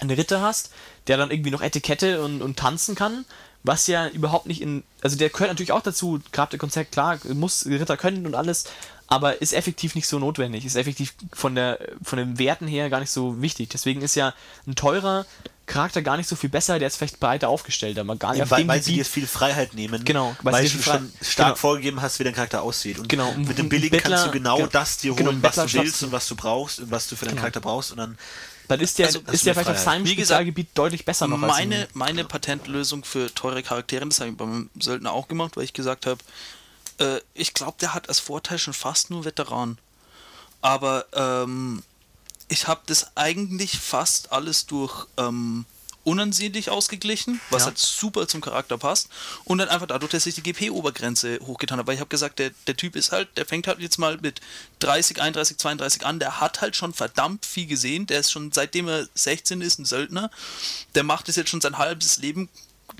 einen 0.00 0.10
Ritter 0.10 0.40
hast, 0.40 0.70
der 1.06 1.16
dann 1.16 1.30
irgendwie 1.30 1.50
noch 1.50 1.62
Etikette 1.62 2.22
und, 2.22 2.42
und 2.42 2.58
tanzen 2.58 2.94
kann, 2.94 3.24
was 3.62 3.86
ja 3.86 4.08
überhaupt 4.08 4.46
nicht 4.46 4.60
in, 4.60 4.84
also 5.00 5.16
der 5.16 5.30
gehört 5.30 5.50
natürlich 5.50 5.72
auch 5.72 5.82
dazu, 5.82 6.20
gerade 6.32 6.50
der 6.50 6.58
Konzept, 6.58 6.92
klar, 6.92 7.18
muss 7.34 7.66
Ritter 7.66 7.96
können 7.96 8.26
und 8.26 8.34
alles, 8.34 8.64
aber 9.08 9.40
ist 9.40 9.54
effektiv 9.54 9.94
nicht 9.94 10.06
so 10.06 10.18
notwendig, 10.18 10.64
ist 10.64 10.76
effektiv 10.76 11.14
von, 11.32 11.54
der, 11.54 11.78
von 12.02 12.18
den 12.18 12.38
Werten 12.38 12.68
her 12.68 12.90
gar 12.90 13.00
nicht 13.00 13.10
so 13.10 13.40
wichtig. 13.40 13.70
Deswegen 13.70 14.02
ist 14.02 14.14
ja 14.14 14.34
ein 14.66 14.74
teurer 14.74 15.26
Charakter 15.68 16.02
gar 16.02 16.16
nicht 16.16 16.28
so 16.28 16.34
viel 16.34 16.50
besser, 16.50 16.78
der 16.80 16.88
ist 16.88 16.96
vielleicht 16.96 17.20
breiter 17.20 17.48
aufgestellt, 17.48 17.98
aber 17.98 18.16
gar 18.16 18.32
nicht 18.32 18.40
Eben, 18.40 18.50
weil, 18.50 18.66
weil 18.66 18.82
sie 18.82 18.94
dir 18.94 19.04
viel 19.04 19.26
Freiheit 19.26 19.74
nehmen, 19.74 20.04
Genau, 20.04 20.34
weil 20.42 20.52
weil, 20.54 20.68
du 20.68 20.82
schon 20.82 21.12
stark 21.22 21.46
genau. 21.48 21.54
vorgegeben 21.56 22.02
hast, 22.02 22.18
wie 22.18 22.24
dein 22.24 22.34
Charakter 22.34 22.62
aussieht. 22.62 22.98
Und 22.98 23.08
Genau, 23.08 23.32
mit 23.34 23.56
dem 23.58 23.68
Billigen 23.68 23.96
Bettler- 23.96 24.16
kannst 24.16 24.26
du 24.26 24.30
genau, 24.32 24.56
genau, 24.56 24.68
das 24.68 24.96
dir 24.98 25.12
holen, 25.14 25.24
genau, 25.26 25.38
was 25.42 25.54
du 25.54 25.72
willst 25.74 26.02
und 26.02 26.12
was 26.12 26.26
du 26.26 26.34
brauchst 26.34 26.80
und 26.80 26.90
was 26.90 27.06
du 27.08 27.14
für 27.16 27.24
deinen 27.26 27.32
Genau. 27.34 27.42
Charakter 27.42 27.60
brauchst. 27.60 27.92
Und 27.92 27.98
dann 27.98 28.18
dann 28.66 28.80
ist 28.80 28.98
der, 28.98 29.06
Also, 29.06 29.20
ist 29.20 29.46
der 29.46 29.54
vielleicht 29.54 29.70
auf 29.70 29.76
Freiheit. 29.76 29.84
seinem 29.84 30.04
Wie 30.04 30.14
gesagt, 30.14 30.26
Spezialgebiet 30.40 30.68
deutlich 30.74 31.04
besser 31.06 31.26
noch 31.26 31.40
als 31.42 31.50
Meine, 31.52 31.76
ein, 31.76 31.86
meine 31.94 32.24
Patentlösung 32.24 33.02
für 33.02 33.34
teure 33.34 33.62
Charaktere, 33.62 34.06
das 34.06 34.20
habe 34.20 34.28
ich 34.30 34.36
beim 34.36 34.68
Söldner 34.78 35.12
auch 35.12 35.26
gemacht, 35.26 35.56
weil 35.56 35.64
ich 35.64 35.72
gesagt 35.72 36.04
habe, 36.04 36.18
äh, 36.98 37.20
ich 37.32 37.54
glaube, 37.54 37.76
der 37.80 37.94
hat 37.94 38.10
als 38.10 38.20
Vorteil 38.20 38.58
schon 38.58 38.74
fast 38.74 39.08
nur 39.10 39.24
Veteran. 39.24 39.78
Aber 40.60 41.06
ähm, 41.14 41.82
ich 42.48 42.66
habe 42.66 42.80
das 42.86 43.16
eigentlich 43.16 43.78
fast 43.78 44.32
alles 44.32 44.66
durch 44.66 45.06
ähm, 45.16 45.64
unansehnlich 46.04 46.70
ausgeglichen, 46.70 47.38
was 47.50 47.62
Ja. 47.62 47.66
halt 47.66 47.78
super 47.78 48.26
zum 48.26 48.40
Charakter 48.40 48.78
passt. 48.78 49.08
Und 49.44 49.58
dann 49.58 49.68
einfach 49.68 49.86
dadurch, 49.86 50.10
dass 50.12 50.24
ich 50.24 50.34
die 50.34 50.42
GP-Obergrenze 50.42 51.38
hochgetan 51.44 51.76
habe. 51.78 51.88
Weil 51.88 51.94
ich 51.96 52.00
habe 52.00 52.08
gesagt, 52.08 52.38
der, 52.38 52.50
der 52.66 52.76
Typ 52.76 52.96
ist 52.96 53.12
halt, 53.12 53.28
der 53.36 53.44
fängt 53.44 53.66
halt 53.66 53.78
jetzt 53.80 53.98
mal 53.98 54.16
mit 54.22 54.40
30, 54.78 55.20
31, 55.20 55.58
32 55.58 56.06
an. 56.06 56.18
Der 56.18 56.40
hat 56.40 56.62
halt 56.62 56.76
schon 56.76 56.94
verdammt 56.94 57.44
viel 57.44 57.66
gesehen. 57.66 58.06
Der 58.06 58.20
ist 58.20 58.32
schon, 58.32 58.52
seitdem 58.52 58.88
er 58.88 59.06
16 59.14 59.60
ist, 59.60 59.78
ein 59.78 59.84
Söldner. 59.84 60.30
Der 60.94 61.02
macht 61.04 61.28
es 61.28 61.36
jetzt 61.36 61.50
schon 61.50 61.60
sein 61.60 61.76
halbes 61.76 62.16
Leben. 62.16 62.48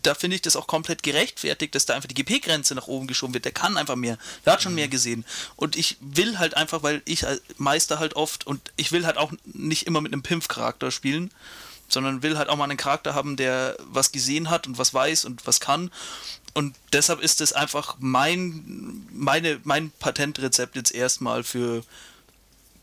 Da 0.02 0.14
finde 0.14 0.36
ich 0.36 0.42
das 0.42 0.56
auch 0.56 0.66
komplett 0.66 1.02
gerechtfertigt, 1.02 1.74
dass 1.74 1.86
da 1.86 1.94
einfach 1.94 2.08
die 2.08 2.14
GP-Grenze 2.14 2.74
nach 2.74 2.86
oben 2.86 3.06
geschoben 3.06 3.34
wird. 3.34 3.44
Der 3.44 3.52
kann 3.52 3.76
einfach 3.76 3.96
mehr. 3.96 4.18
Der 4.44 4.52
hat 4.52 4.62
schon 4.62 4.74
mehr 4.74 4.88
gesehen. 4.88 5.24
Und 5.56 5.76
ich 5.76 5.96
will 6.00 6.38
halt 6.38 6.56
einfach, 6.56 6.82
weil 6.82 7.02
ich 7.04 7.26
als 7.26 7.42
Meister 7.56 7.98
halt 7.98 8.14
oft 8.14 8.46
und 8.46 8.60
ich 8.76 8.92
will 8.92 9.06
halt 9.06 9.16
auch 9.16 9.32
nicht 9.44 9.86
immer 9.86 10.00
mit 10.00 10.12
einem 10.12 10.22
Pimpf-Charakter 10.22 10.90
spielen, 10.90 11.30
sondern 11.88 12.22
will 12.22 12.38
halt 12.38 12.48
auch 12.48 12.56
mal 12.56 12.64
einen 12.64 12.76
Charakter 12.76 13.14
haben, 13.14 13.36
der 13.36 13.76
was 13.90 14.12
gesehen 14.12 14.50
hat 14.50 14.66
und 14.66 14.78
was 14.78 14.92
weiß 14.94 15.24
und 15.24 15.46
was 15.46 15.60
kann. 15.60 15.90
Und 16.54 16.76
deshalb 16.92 17.20
ist 17.20 17.40
es 17.40 17.52
einfach 17.52 17.96
mein, 17.98 19.06
meine, 19.12 19.60
mein 19.64 19.90
Patentrezept 19.98 20.76
jetzt 20.76 20.94
erstmal 20.94 21.44
für 21.44 21.82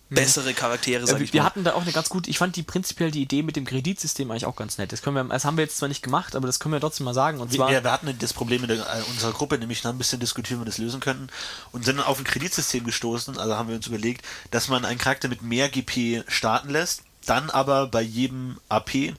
bessere 0.09 0.53
Charaktere, 0.53 1.05
sag 1.07 1.19
Äh, 1.19 1.23
ich 1.23 1.33
wir 1.33 1.41
mal. 1.41 1.47
hatten 1.47 1.63
da 1.63 1.73
auch 1.73 1.81
eine 1.81 1.91
ganz 1.91 2.09
gute, 2.09 2.29
ich 2.29 2.37
fand 2.37 2.55
die 2.55 2.63
prinzipiell 2.63 3.11
die 3.11 3.21
Idee 3.23 3.41
mit 3.43 3.55
dem 3.55 3.65
Kreditsystem 3.65 4.29
eigentlich 4.29 4.45
auch 4.45 4.55
ganz 4.55 4.77
nett. 4.77 4.91
Das 4.91 5.01
können 5.01 5.15
wir, 5.15 5.23
das 5.23 5.45
haben 5.45 5.57
wir 5.57 5.63
jetzt 5.63 5.77
zwar 5.77 5.89
nicht 5.89 6.03
gemacht, 6.03 6.35
aber 6.35 6.45
das 6.47 6.59
können 6.59 6.73
wir 6.73 6.79
trotzdem 6.79 7.05
mal 7.05 7.13
sagen. 7.13 7.39
Und 7.39 7.51
Wir, 7.51 7.57
zwar, 7.57 7.69
wir 7.71 7.91
hatten 7.91 8.15
das 8.19 8.33
Problem 8.33 8.61
in 8.63 8.67
der, 8.69 8.77
äh, 8.77 9.01
unserer 9.09 9.31
Gruppe, 9.33 9.57
nämlich 9.57 9.83
noch 9.83 9.91
ein 9.91 9.97
bisschen 9.97 10.19
diskutieren, 10.19 10.59
wie 10.59 10.63
wir 10.65 10.69
das 10.69 10.77
lösen 10.77 10.99
könnten. 10.99 11.27
Und 11.71 11.85
sind 11.85 11.97
dann 11.97 12.05
auf 12.05 12.19
ein 12.19 12.23
Kreditsystem 12.23 12.83
gestoßen, 12.83 13.37
also 13.37 13.55
haben 13.55 13.69
wir 13.69 13.75
uns 13.75 13.87
überlegt, 13.87 14.23
dass 14.51 14.67
man 14.67 14.85
einen 14.85 14.99
Charakter 14.99 15.27
mit 15.27 15.41
mehr 15.41 15.69
GP 15.69 16.23
starten 16.27 16.69
lässt, 16.69 17.01
dann 17.25 17.49
aber 17.49 17.87
bei 17.87 18.01
jedem 18.01 18.57
AP, 18.69 19.13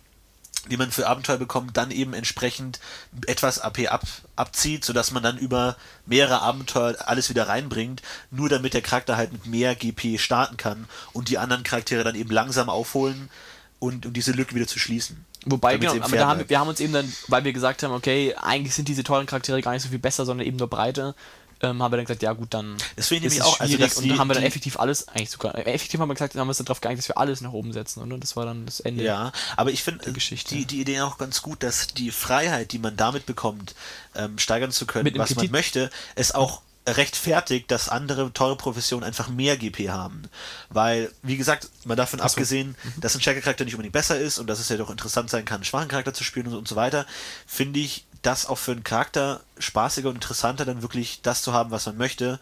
die 0.71 0.77
man 0.77 0.91
für 0.91 1.07
Abenteuer 1.07 1.37
bekommt, 1.37 1.77
dann 1.77 1.91
eben 1.91 2.15
entsprechend 2.15 2.81
etwas 3.27 3.59
AP 3.59 3.91
ab, 3.91 4.03
abzieht, 4.37 4.85
sodass 4.85 5.11
man 5.11 5.23
dann 5.23 5.39
über 5.39 5.77
mehrere 6.07 6.41
Abenteuer 6.43 6.97
alles 7.07 7.31
wieder 7.31 7.49
reinbringt, 7.49 8.03
nur 8.31 8.49
damit 8.49 8.75
der 8.75 8.83
Charakter 8.83 9.17
halt 9.17 9.33
mit 9.33 9.47
mehr 9.47 9.75
GP 9.75 10.19
starten 10.19 10.57
kann 10.57 10.89
und 11.13 11.29
die 11.29 11.39
anderen 11.39 11.63
Charaktere 11.63 12.05
dann 12.05 12.15
eben 12.15 12.31
langsam 12.31 12.69
aufholen 12.69 13.31
und 13.79 14.07
um 14.07 14.13
diese 14.13 14.33
Lücke 14.33 14.55
wieder 14.55 14.67
zu 14.67 14.79
schließen. 14.79 15.25
Wobei, 15.45 15.79
genau, 15.79 15.95
aber 16.01 16.17
da 16.17 16.27
haben, 16.27 16.49
wir 16.49 16.59
haben 16.59 16.69
uns 16.69 16.81
eben 16.81 16.93
dann, 16.93 17.13
weil 17.29 17.45
wir 17.45 17.53
gesagt 17.53 17.83
haben, 17.83 17.95
okay, 17.95 18.35
eigentlich 18.35 18.75
sind 18.75 18.89
diese 18.89 19.05
teuren 19.05 19.27
Charaktere 19.27 19.63
gar 19.63 19.73
nicht 19.73 19.83
so 19.83 19.89
viel 19.89 20.01
besser, 20.01 20.25
sondern 20.25 20.47
eben 20.47 20.57
nur 20.57 20.69
breiter, 20.69 21.15
ähm, 21.63 21.83
haben 21.83 21.93
wir 21.93 21.97
dann 21.97 22.05
gesagt, 22.07 22.23
ja 22.23 22.33
gut, 22.33 22.53
dann 22.53 22.77
Das 22.97 23.11
ist 23.11 23.23
es 23.25 23.41
auch, 23.41 23.61
also 23.61 23.73
schwierig 23.75 23.91
dass 23.91 23.97
und 23.99 24.05
die- 24.05 24.09
dann 24.11 24.19
haben 24.19 24.29
wir 24.29 24.35
dann 24.35 24.43
effektiv 24.43 24.79
alles, 24.79 25.09
eigentlich 25.09 25.31
sogar, 25.31 25.55
äh, 25.57 25.63
effektiv 25.73 26.01
haben 26.01 26.09
wir 26.09 26.15
gesagt, 26.15 26.35
haben 26.35 26.47
wir 26.47 26.51
uns 26.51 26.59
dann 26.59 26.67
darauf 26.67 26.81
geeinigt, 26.81 27.01
dass 27.01 27.09
wir 27.09 27.19
alles 27.19 27.41
nach 27.41 27.53
oben 27.53 27.73
setzen, 27.73 28.03
oder? 28.03 28.19
Das 28.19 28.37
war 28.37 28.45
dann 28.45 28.67
das 28.67 28.81
Ende. 28.81 29.05
Ja, 29.05 29.33
aber 29.57 29.71
ich 29.71 29.83
finde 29.83 30.05
die, 30.13 30.65
die 30.67 30.81
Idee 30.81 31.01
auch 31.01 31.19
ganz 31.19 31.43
gut, 31.43 31.63
dass 31.63 31.89
die 31.89 32.11
Freiheit, 32.11 32.73
die 32.73 32.79
man 32.79 32.97
damit 32.97 33.27
bekommt, 33.27 33.75
ähm, 34.15 34.39
steigern 34.39 34.71
zu 34.71 34.87
können, 34.87 35.05
was 35.19 35.35
man 35.35 35.51
möchte, 35.51 35.91
es 36.15 36.33
auch 36.33 36.63
rechtfertigt, 36.87 37.71
dass 37.71 37.89
andere 37.89 38.33
teure 38.33 38.57
Professionen 38.57 39.05
einfach 39.05 39.29
mehr 39.29 39.57
GP 39.57 39.91
haben. 39.91 40.23
Weil, 40.71 41.11
wie 41.23 41.37
gesagt, 41.37 41.69
mal 41.85 41.97
davon 41.97 42.19
so. 42.21 42.25
abgesehen, 42.25 42.77
Mhm. 42.83 43.01
dass 43.01 43.15
ein 43.15 43.21
starker 43.21 43.41
Charakter 43.41 43.65
nicht 43.65 43.75
unbedingt 43.75 43.93
besser 43.93 44.19
ist 44.19 44.39
und 44.39 44.47
dass 44.47 44.59
es 44.61 44.69
ja 44.69 44.77
doch 44.77 44.91
interessant 44.91 45.31
sein 45.31 45.45
kann, 45.45 45.57
einen 45.57 45.65
schwachen 45.65 45.89
Charakter 45.89 46.15
zu 46.15 46.25
spielen 46.25 46.47
und 46.47 46.53
so, 46.53 46.59
und 46.59 46.69
so 46.69 46.77
weiter, 46.77 47.07
finde 47.47 47.81
ich 47.81 48.07
das 48.23 48.47
auch 48.47 48.59
für 48.59 48.73
einen 48.73 48.85
Charakter 48.85 49.41
spaßiger 49.59 50.09
und 50.09 50.17
interessanter, 50.17 50.65
dann 50.65 50.83
wirklich 50.83 51.21
das 51.23 51.43
zu 51.43 51.53
haben, 51.53 51.71
was 51.71 51.87
man 51.87 51.97
möchte. 51.97 52.41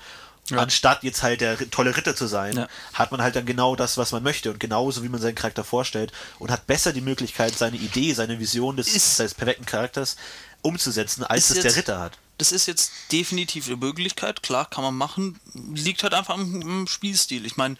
Anstatt 0.54 1.02
jetzt 1.04 1.22
halt 1.22 1.40
der 1.40 1.56
tolle 1.70 1.96
Ritter 1.96 2.14
zu 2.14 2.26
sein, 2.26 2.54
Ja. 2.56 2.68
hat 2.92 3.12
man 3.12 3.22
halt 3.22 3.34
dann 3.34 3.46
genau 3.46 3.76
das, 3.76 3.96
was 3.96 4.12
man 4.12 4.22
möchte 4.22 4.50
und 4.50 4.60
genauso 4.60 5.02
wie 5.02 5.08
man 5.08 5.18
seinen 5.20 5.34
Charakter 5.34 5.64
vorstellt 5.64 6.12
und 6.38 6.50
hat 6.50 6.66
besser 6.66 6.92
die 6.92 7.00
Möglichkeit, 7.00 7.56
seine 7.56 7.78
Idee, 7.78 8.12
seine 8.12 8.38
Vision 8.38 8.76
des, 8.76 8.88
Ist- 8.94 9.16
seines 9.16 9.32
perfekten 9.32 9.64
Charakters 9.64 10.16
umzusetzen, 10.60 11.24
als 11.24 11.48
es 11.50 11.60
der 11.60 11.74
Ritter 11.76 11.98
hat. 11.98 12.18
Das 12.38 12.52
ist 12.52 12.66
jetzt 12.66 12.92
definitiv 13.12 13.66
eine 13.68 13.76
Möglichkeit, 13.76 14.42
klar, 14.42 14.68
kann 14.68 14.82
man 14.82 14.96
machen. 14.96 15.38
Liegt 15.74 16.02
halt 16.02 16.14
einfach 16.14 16.34
am, 16.34 16.62
am 16.62 16.86
Spielstil. 16.86 17.46
Ich 17.46 17.56
meine, 17.56 17.76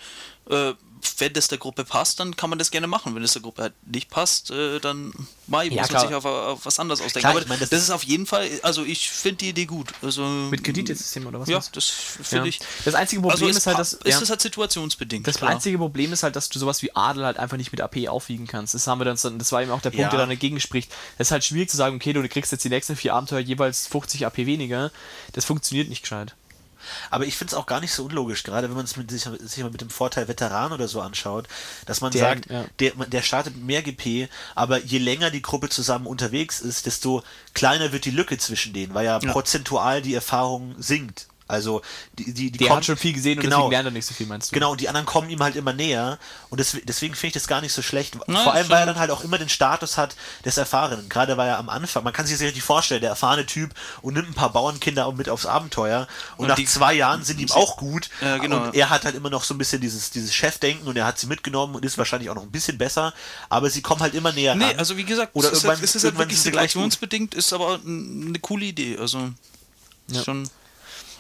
äh, 0.48 0.74
wenn 1.18 1.32
das 1.32 1.48
der 1.48 1.59
Gruppe 1.59 1.84
passt, 1.84 2.20
dann 2.20 2.36
kann 2.36 2.50
man 2.50 2.59
das 2.59 2.70
gerne 2.70 2.86
machen. 2.86 3.14
Wenn 3.14 3.22
es 3.22 3.32
der 3.32 3.42
Gruppe 3.42 3.62
halt 3.62 3.72
nicht 3.86 4.11
passt, 4.11 4.50
äh, 4.50 4.80
dann 4.80 5.12
mai, 5.46 5.66
Ja, 5.66 5.82
muss 5.82 5.88
klar. 5.88 6.02
man 6.02 6.09
sich 6.09 6.16
auf, 6.16 6.24
auf 6.24 6.66
was 6.66 6.78
anderes 6.78 7.00
ausdenken. 7.00 7.20
Klar, 7.20 7.32
Aber 7.32 7.42
ich 7.42 7.48
meine, 7.48 7.61
das, 7.61 7.70
das- 7.70 7.82
ist 7.82 7.90
auf 7.90 8.02
jeden 8.05 8.26
Fall, 8.26 8.48
also 8.62 8.84
ich 8.84 9.11
finde 9.11 9.38
die 9.38 9.48
Idee 9.50 9.66
gut. 9.66 9.92
Also, 10.02 10.22
Mit 10.26 10.64
Kreditsystem 10.64 11.26
oder 11.26 11.40
was? 11.40 11.48
Ja, 11.48 11.61
das 11.72 11.86
finde 11.88 12.44
Ja. 12.44 12.48
ich. 12.48 12.61
Das 12.84 12.94
einzige 12.94 13.22
Problem 13.22 13.46
also 13.48 13.59
ist 13.59 13.66
halt, 13.66 13.78
dass. 13.78 13.92
ist 13.94 14.07
ja. 14.07 14.20
es 14.20 14.30
halt 14.30 14.40
situationsbedingt. 14.40 15.26
Das 15.26 15.36
klar. 15.36 15.50
einzige 15.50 15.78
Problem 15.78 16.12
ist 16.12 16.22
halt, 16.22 16.36
dass 16.36 16.48
du 16.48 16.59
sowas 16.59 16.82
wie 16.82 16.94
Adel 16.94 17.24
halt 17.24 17.38
einfach 17.38 17.57
nicht 17.57 17.72
mit 17.72 17.80
AP 17.80 18.09
aufwiegen 18.09 18.46
kannst. 18.46 18.74
Das 18.74 18.86
haben 18.86 19.00
wir 19.00 19.05
dann, 19.05 19.16
das 19.38 19.52
war 19.52 19.62
eben 19.62 19.70
auch 19.70 19.80
der 19.82 19.90
Punkt, 19.90 20.02
Ja. 20.02 20.09
der 20.11 20.18
dann 20.20 20.28
dagegen 20.28 20.61
spricht. 20.61 20.90
Es 21.18 21.28
ist 21.28 21.30
halt 21.32 21.44
schwierig 21.44 21.70
zu 21.70 21.76
sagen, 21.76 21.96
okay, 21.96 22.12
du 22.12 22.26
kriegst 22.28 22.52
jetzt 22.52 22.64
die 22.64 22.68
nächsten 22.68 22.96
vier 22.96 23.14
Abenteuer 23.14 23.40
jeweils 23.40 23.86
50 23.86 24.26
AP 24.26 24.46
weniger. 24.46 24.90
Das 25.32 25.44
funktioniert 25.44 25.88
nicht 25.88 26.02
gescheit. 26.02 26.34
Aber 27.11 27.24
ich 27.26 27.37
finde 27.37 27.53
es 27.53 27.55
auch 27.55 27.66
gar 27.66 27.80
nicht 27.80 27.93
so 27.93 28.05
unlogisch, 28.05 28.43
gerade 28.43 28.68
wenn 28.68 28.76
man 28.76 28.85
es 28.85 28.93
sich, 28.93 29.22
sich 29.22 29.62
mal 29.62 29.70
mit 29.70 29.80
dem 29.80 29.91
Vorteil 29.91 30.28
Veteran 30.28 30.72
oder 30.72 30.89
so 30.89 31.01
anschaut, 31.01 31.47
dass 31.87 32.01
man 32.01 32.12
Der- 32.12 32.20
sagt, 32.20 32.51
ja. 32.51 32.64
der, 32.80 32.93
der 33.07 33.22
startet 33.22 33.57
mit 33.57 33.64
mehr 33.64 33.82
GP, 33.82 34.28
aber 34.55 34.78
je 34.80 34.99
länger 34.99 35.30
die 35.30 35.43
Gruppe 35.43 35.68
zusammen 35.68 36.07
unterwegs 36.07 36.61
ist, 36.61 36.87
desto 36.87 37.22
kleiner 37.55 37.93
wird 37.93 38.05
die 38.05 38.11
Lücke 38.11 38.39
zwischen 38.39 38.72
denen, 38.72 38.95
weil 38.95 39.05
ja, 39.07 39.18
prozentual 39.18 40.03
die 40.03 40.14
Erfahrung 40.14 40.74
sinkt. 40.78 41.26
Also 41.55 41.82
die, 42.18 42.24
die, 42.32 42.50
die 42.50 42.59
Der 42.59 42.68
kommen- 42.68 42.76
hat 42.78 42.84
schon 42.84 42.96
viel 42.96 43.12
gesehen 43.12 43.38
und 43.38 43.44
genau, 43.44 43.57
deswegen 43.57 43.70
lernt 43.72 43.86
er 43.86 43.90
nicht 43.92 44.07
so 44.07 44.14
viel, 44.14 44.26
meinst 44.26 44.50
du? 44.50 44.55
Genau, 44.55 44.72
und 44.72 44.80
die 44.80 44.88
anderen 44.88 45.07
kommen 45.07 45.30
ihm 45.30 45.42
halt 45.42 45.57
immer 45.57 45.72
näher 45.72 46.18
und 46.50 46.59
des, 46.59 46.76
deswegen 46.84 47.14
finde 47.14 47.28
ich 47.28 47.32
das 47.34 47.46
gar 47.48 47.61
nicht 47.61 47.72
so 47.72 47.82
schlecht. 47.82 48.16
Na, 48.26 48.42
Vor 48.44 48.52
allem, 48.52 48.68
weil 48.68 48.80
er 48.80 48.86
dann 48.86 48.98
halt 48.98 49.11
auch 49.11 49.22
immer 49.24 49.38
den 49.38 49.48
Status 49.48 49.96
hat 49.96 50.16
des 50.44 50.57
Erfahrenen. 50.57 51.09
Gerade 51.09 51.36
weil 51.36 51.48
er 51.48 51.59
am 51.59 51.68
Anfang, 51.68 52.05
man 52.05 52.12
kann 52.12 52.26
sich 52.26 52.36
das 52.36 52.42
richtig 52.46 52.62
vorstellen, 52.62 53.00
der 53.00 53.11
erfahrene 53.11 53.46
Typ 53.46 53.70
und 54.02 54.14
nimmt 54.14 54.28
ein 54.28 54.34
paar 54.34 54.52
Bauernkinder 54.52 55.07
auch 55.07 55.14
mit 55.14 55.28
aufs 55.28 55.46
Abenteuer 55.46 56.07
und, 56.36 56.44
Und 56.44 56.48
nach 56.48 56.57
die- 56.57 56.66
zwei 56.66 56.94
Jahren 56.94 57.24
sind 57.24 57.38
die 57.38 57.44
ihm 57.44 57.50
auch 57.52 57.76
gut 57.76 58.11
Ja, 58.20 58.38
genau. 58.38 58.64
und 58.64 58.74
er 58.74 58.90
hat 58.90 59.05
halt 59.05 59.14
immer 59.14 59.30
noch 59.30 59.44
so 59.44 59.55
ein 59.55 59.59
bisschen 59.59 59.80
dieses, 59.80 60.11
dieses 60.11 60.34
Chefdenken 60.34 60.86
und 60.88 60.96
er 60.96 61.07
hat 61.07 61.18
sie 61.18 61.26
mitgenommen 61.26 61.74
und 61.74 61.84
ist 61.84 61.96
wahrscheinlich 61.98 62.28
auch 62.30 62.34
noch 62.34 62.42
ein 62.42 62.50
bisschen 62.50 62.78
besser, 62.78 63.12
aber 63.48 63.70
sie 63.70 63.82
kommen 63.82 64.00
halt 64.00 64.14
immer 64.14 64.32
näher 64.32 64.55
Nee, 64.55 64.64
ran. 64.66 64.78
also 64.78 64.96
wie 64.96 65.05
gesagt, 65.05 65.30
Oder 65.34 65.48
es 65.48 65.55
ist, 65.55 65.64
irgendwann- 65.64 65.76
halt, 65.76 65.84
es 65.84 65.94
ist 65.94 65.94
halt 65.94 66.05
irgendwann 66.05 66.24
wirklich 66.28 66.40
situationsbedingt, 66.42 67.34
ist 67.34 67.52
aber 67.52 67.80
eine 67.86 68.38
coole 68.40 68.64
Idee. 68.66 68.98
Also 68.98 69.30
schon. 70.24 70.48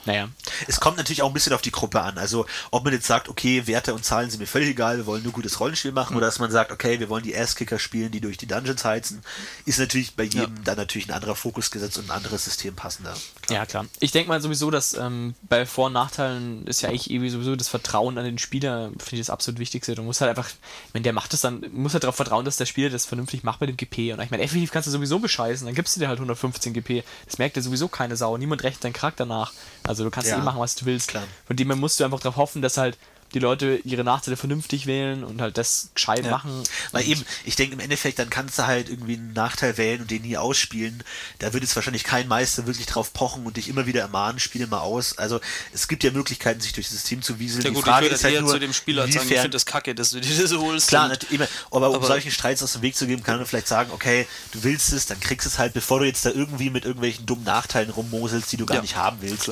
Naja. 0.06 0.28
Es 0.68 0.80
kommt 0.80 0.96
natürlich 0.96 1.22
auch 1.22 1.28
ein 1.28 1.34
bisschen 1.34 1.52
auf 1.52 1.62
die 1.62 1.70
Gruppe 1.70 2.00
an. 2.00 2.18
Also, 2.18 2.46
ob 2.70 2.84
man 2.84 2.92
jetzt 2.92 3.06
sagt, 3.06 3.28
okay, 3.28 3.66
Werte 3.66 3.94
und 3.94 4.04
Zahlen 4.04 4.30
sind 4.30 4.40
mir 4.40 4.46
völlig 4.46 4.70
egal, 4.70 4.98
wir 4.98 5.06
wollen 5.06 5.22
nur 5.22 5.32
gutes 5.32 5.60
Rollenspiel 5.60 5.92
machen, 5.92 6.16
oder 6.16 6.26
dass 6.26 6.38
man 6.38 6.50
sagt, 6.50 6.72
okay, 6.72 7.00
wir 7.00 7.08
wollen 7.08 7.22
die 7.22 7.36
Ass-Kicker 7.36 7.78
spielen, 7.78 8.10
die 8.10 8.20
durch 8.20 8.36
die 8.36 8.46
Dungeons 8.46 8.84
heizen, 8.84 9.22
ist 9.64 9.78
natürlich 9.78 10.14
bei 10.14 10.24
jedem 10.24 10.62
dann 10.64 10.76
natürlich 10.76 11.08
ein 11.08 11.14
anderer 11.14 11.34
Fokus 11.34 11.70
gesetzt 11.70 11.98
und 11.98 12.06
ein 12.06 12.10
anderes 12.10 12.44
System 12.44 12.74
passender. 12.74 13.14
Ja, 13.50 13.66
klar. 13.66 13.86
Ich 14.00 14.12
denke 14.12 14.28
mal 14.28 14.40
sowieso, 14.40 14.70
dass 14.70 14.94
ähm, 14.94 15.34
bei 15.42 15.66
Vor- 15.66 15.86
und 15.86 15.92
Nachteilen 15.94 16.66
ist 16.66 16.82
ja 16.82 16.88
eigentlich 16.88 17.10
irgendwie 17.10 17.30
sowieso 17.30 17.56
das 17.56 17.68
Vertrauen 17.68 18.18
an 18.18 18.24
den 18.24 18.38
Spieler, 18.38 18.90
finde 18.98 19.16
ich 19.16 19.20
das 19.20 19.30
absolut 19.30 19.58
Wichtigste. 19.58 19.94
Du 19.94 20.02
musst 20.02 20.20
halt 20.20 20.30
einfach, 20.30 20.50
wenn 20.92 21.02
der 21.02 21.12
macht 21.12 21.32
das 21.32 21.40
dann, 21.40 21.64
muss 21.72 21.92
halt 21.92 22.04
darauf 22.04 22.16
vertrauen, 22.16 22.44
dass 22.44 22.56
der 22.56 22.66
Spieler 22.66 22.90
das 22.90 23.06
vernünftig 23.06 23.42
macht 23.42 23.60
mit 23.60 23.70
dem 23.70 23.76
GP. 23.76 24.12
Und 24.12 24.20
ich 24.20 24.30
meine, 24.30 24.42
effektiv 24.42 24.70
kannst 24.70 24.86
du 24.86 24.90
sowieso 24.90 25.18
bescheißen, 25.18 25.66
dann 25.66 25.74
gibst 25.74 25.96
du 25.96 26.00
dir 26.00 26.08
halt 26.08 26.18
115 26.18 26.72
GP. 26.72 27.04
Das 27.26 27.38
merkt 27.38 27.56
ja 27.56 27.62
sowieso 27.62 27.88
keine 27.88 28.16
Sau. 28.16 28.36
Niemand 28.36 28.62
rechnet 28.62 28.84
deinen 28.84 28.92
Charakter 28.92 29.26
nach. 29.26 29.52
Also 29.82 29.93
du 30.02 30.10
kannst 30.10 30.30
Ja, 30.30 30.38
eh 30.38 30.42
machen, 30.42 30.58
was 30.60 30.74
du 30.74 30.86
willst. 30.86 31.08
klar. 31.08 31.24
Von 31.46 31.56
dem 31.56 31.68
her 31.68 31.76
musst 31.76 32.00
du 32.00 32.04
einfach 32.04 32.20
darauf 32.20 32.36
hoffen, 32.36 32.62
dass 32.62 32.76
halt 32.76 32.98
die 33.32 33.40
Leute 33.40 33.80
ihre 33.82 34.04
Nachteile 34.04 34.36
vernünftig 34.36 34.86
wählen 34.86 35.24
und 35.24 35.40
halt 35.40 35.58
das 35.58 35.88
gescheit 35.92 36.24
Ja. 36.24 36.30
machen. 36.30 36.62
Weil 36.92 37.08
eben, 37.08 37.24
ich 37.44 37.56
denke, 37.56 37.72
im 37.72 37.80
Endeffekt, 37.80 38.20
dann 38.20 38.30
kannst 38.30 38.60
du 38.60 38.66
halt 38.68 38.88
irgendwie 38.88 39.14
einen 39.14 39.32
Nachteil 39.32 39.76
wählen 39.76 40.02
und 40.02 40.10
den 40.12 40.22
nie 40.22 40.36
ausspielen. 40.36 41.02
Da 41.40 41.52
wird 41.52 41.64
jetzt 41.64 41.74
wahrscheinlich 41.74 42.04
kein 42.04 42.28
Meister 42.28 42.66
wirklich 42.68 42.86
drauf 42.86 43.12
pochen 43.12 43.44
und 43.44 43.56
dich 43.56 43.68
immer 43.68 43.86
wieder 43.86 44.02
ermahnen, 44.02 44.38
spiele 44.38 44.68
mal 44.68 44.78
aus. 44.78 45.18
Also, 45.18 45.40
es 45.72 45.88
gibt 45.88 46.04
ja 46.04 46.12
Möglichkeiten, 46.12 46.60
sich 46.60 46.74
durch 46.74 46.86
das 46.86 46.94
System 46.94 47.22
zu 47.22 47.40
wieseln. 47.40 47.62
Ja 47.64 47.70
Die 47.70 47.74
gut, 47.74 47.84
Frage 47.84 48.04
ich 48.06 48.10
würde 48.12 48.14
ist 48.14 48.22
halt 48.24 48.34
eher 48.34 48.42
nur, 48.42 48.50
zu 48.52 48.60
dem 48.60 48.72
Spieler 48.72 49.02
sagen, 49.02 49.10
ich 49.10 49.16
inwiefern- 49.16 49.42
finde 49.42 49.56
das 49.56 49.66
kacke, 49.66 49.96
dass 49.96 50.10
du 50.10 50.20
dir 50.20 50.40
das 50.40 50.52
holst. 50.52 50.86
Klar, 50.88 51.10
immer. 51.30 51.48
Aber 51.72 51.88
um 51.90 51.96
Aber- 51.96 52.06
solchen 52.06 52.30
Streits 52.30 52.62
aus 52.62 52.74
dem 52.74 52.82
Weg 52.82 52.94
zu 52.94 53.08
geben, 53.08 53.24
kann 53.24 53.38
man 53.38 53.46
vielleicht 53.46 53.66
sagen, 53.66 53.90
okay, 53.92 54.28
du 54.52 54.62
willst 54.62 54.92
es, 54.92 55.06
dann 55.06 55.18
kriegst 55.18 55.44
du 55.44 55.48
es 55.48 55.58
halt, 55.58 55.72
bevor 55.72 55.98
du 55.98 56.04
jetzt 56.04 56.24
da 56.24 56.30
irgendwie 56.30 56.70
mit 56.70 56.84
irgendwelchen 56.84 57.26
dummen 57.26 57.42
Nachteilen 57.44 57.90
rummoselst, 57.90 58.52
die 58.52 58.58
du 58.58 58.66
gar 58.66 58.76
Ja. 58.76 58.82
nicht 58.82 58.94
haben 58.94 59.16
willst, 59.22 59.48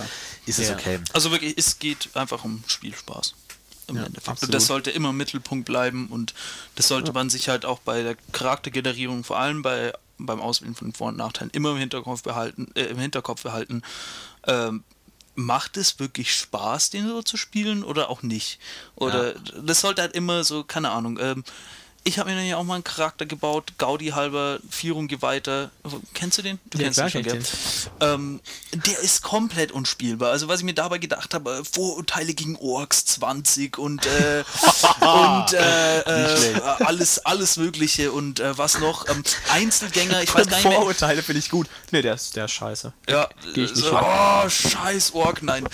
ist 0.47 0.59
es 0.59 0.69
Ja. 0.69 0.75
okay. 0.75 1.01
Also 1.13 1.31
wirklich, 1.31 1.55
es 1.57 1.79
geht 1.79 2.11
einfach 2.15 2.45
um 2.45 2.63
Spielspaß. 2.67 3.35
Im 3.89 3.97
Ja, 3.97 4.05
Endeffekt. 4.05 4.29
absolut. 4.29 4.49
Und 4.49 4.55
das 4.55 4.67
sollte 4.67 4.91
immer 4.91 5.11
im 5.11 5.17
Mittelpunkt 5.17 5.67
bleiben 5.67 6.07
und 6.09 6.35
das 6.77 6.89
sollte 6.89 7.13
man 7.13 7.31
sich 7.31 7.49
halt 7.49 7.65
auch 7.65 7.81
bei 7.81 8.03
der 8.03 8.17
Charaktergenerierung, 8.33 9.25
vor 9.25 9.39
allem 9.39 9.63
bei, 9.63 9.93
beim 10.19 10.41
Auswählen 10.41 10.75
von 10.75 10.93
Vor- 10.93 11.09
und 11.09 11.17
Nachteilen, 11.17 11.51
immer 11.53 11.73
im 11.73 11.79
Hinterkopf 11.79 12.23
behalten. 12.23 12.69
Äh, 12.75 12.85
im 12.85 12.99
Hinterkopf 12.99 13.43
behalten. 13.43 13.83
Ähm, 14.47 14.85
macht 15.35 15.77
es 15.79 15.99
wirklich 15.99 16.35
Spaß, 16.35 16.91
den 16.91 17.09
so 17.09 17.23
zu 17.23 17.37
spielen 17.37 17.83
oder 17.85 18.11
auch 18.11 18.23
nicht? 18.23 18.59
Oder 18.97 19.33
das 19.63 19.81
sollte 19.81 20.03
halt 20.03 20.15
immer 20.15 20.45
so, 20.45 20.63
keine 20.63 20.91
Ahnung. 20.91 21.19
Ähm, 21.21 21.43
ich 22.05 22.19
habe 22.19 22.35
mir 22.35 22.43
ja 22.43 22.57
auch 22.57 22.65
mal 22.65 22.75
einen 22.75 22.85
Charakter 22.85 23.27
gebaut, 23.27 23.75
Gaudi 23.79 24.09
halber, 24.09 24.59
Vierung 24.69 25.07
geweihter. 25.09 25.71
Kennst 26.15 26.39
du 26.39 26.43
den? 26.43 26.59
Du 26.71 26.79
Ja, 26.79 26.85
kennst 26.85 26.99
den 27.01 27.11
schon, 27.11 27.23
gell? 27.23 27.43
Ähm, 28.01 28.41
der 28.73 28.99
ist 28.99 29.23
komplett 29.23 29.71
unspielbar. 29.73 30.31
Also 30.33 30.49
was 30.49 30.61
ich 30.61 30.65
mir 30.65 30.75
dabei 30.75 30.99
gedacht 30.99 31.33
habe, 31.35 31.59
äh, 31.59 31.65
Vorurteile 31.65 32.35
gegen 32.35 32.57
Orks 32.57 33.05
20 33.05 33.79
und, 33.79 34.05
äh, 34.07 34.45
und 35.01 35.53
äh, 35.53 36.01
äh, 36.01 36.61
alles, 36.81 37.25
alles 37.25 37.57
Mögliche 37.57 38.11
und 38.11 38.41
äh, 38.41 38.59
was 38.59 38.81
noch. 38.81 39.09
Ähm, 39.09 39.23
Einzelgänger, 39.51 40.23
ich 40.23 40.35
weiß 40.35 40.47
gar 40.49 40.57
nicht 40.57 40.65
mehr. 40.65 40.79
Vorurteile 40.79 41.23
finde 41.23 41.39
ich 41.39 41.51
gut. 41.51 41.69
Nee, 41.93 42.03
der 42.03 42.15
ist, 42.15 42.35
der 42.35 42.47
ist 42.47 42.53
scheiße. 42.53 42.93
Ja, 43.09 43.29
Geh 43.55 43.65
ich 43.65 43.71
nicht 43.71 43.77
so, 43.77 43.97
hin. 43.97 44.07
oh, 44.09 44.49
scheiß 44.49 45.15
Ork, 45.15 45.43
nein. 45.43 45.69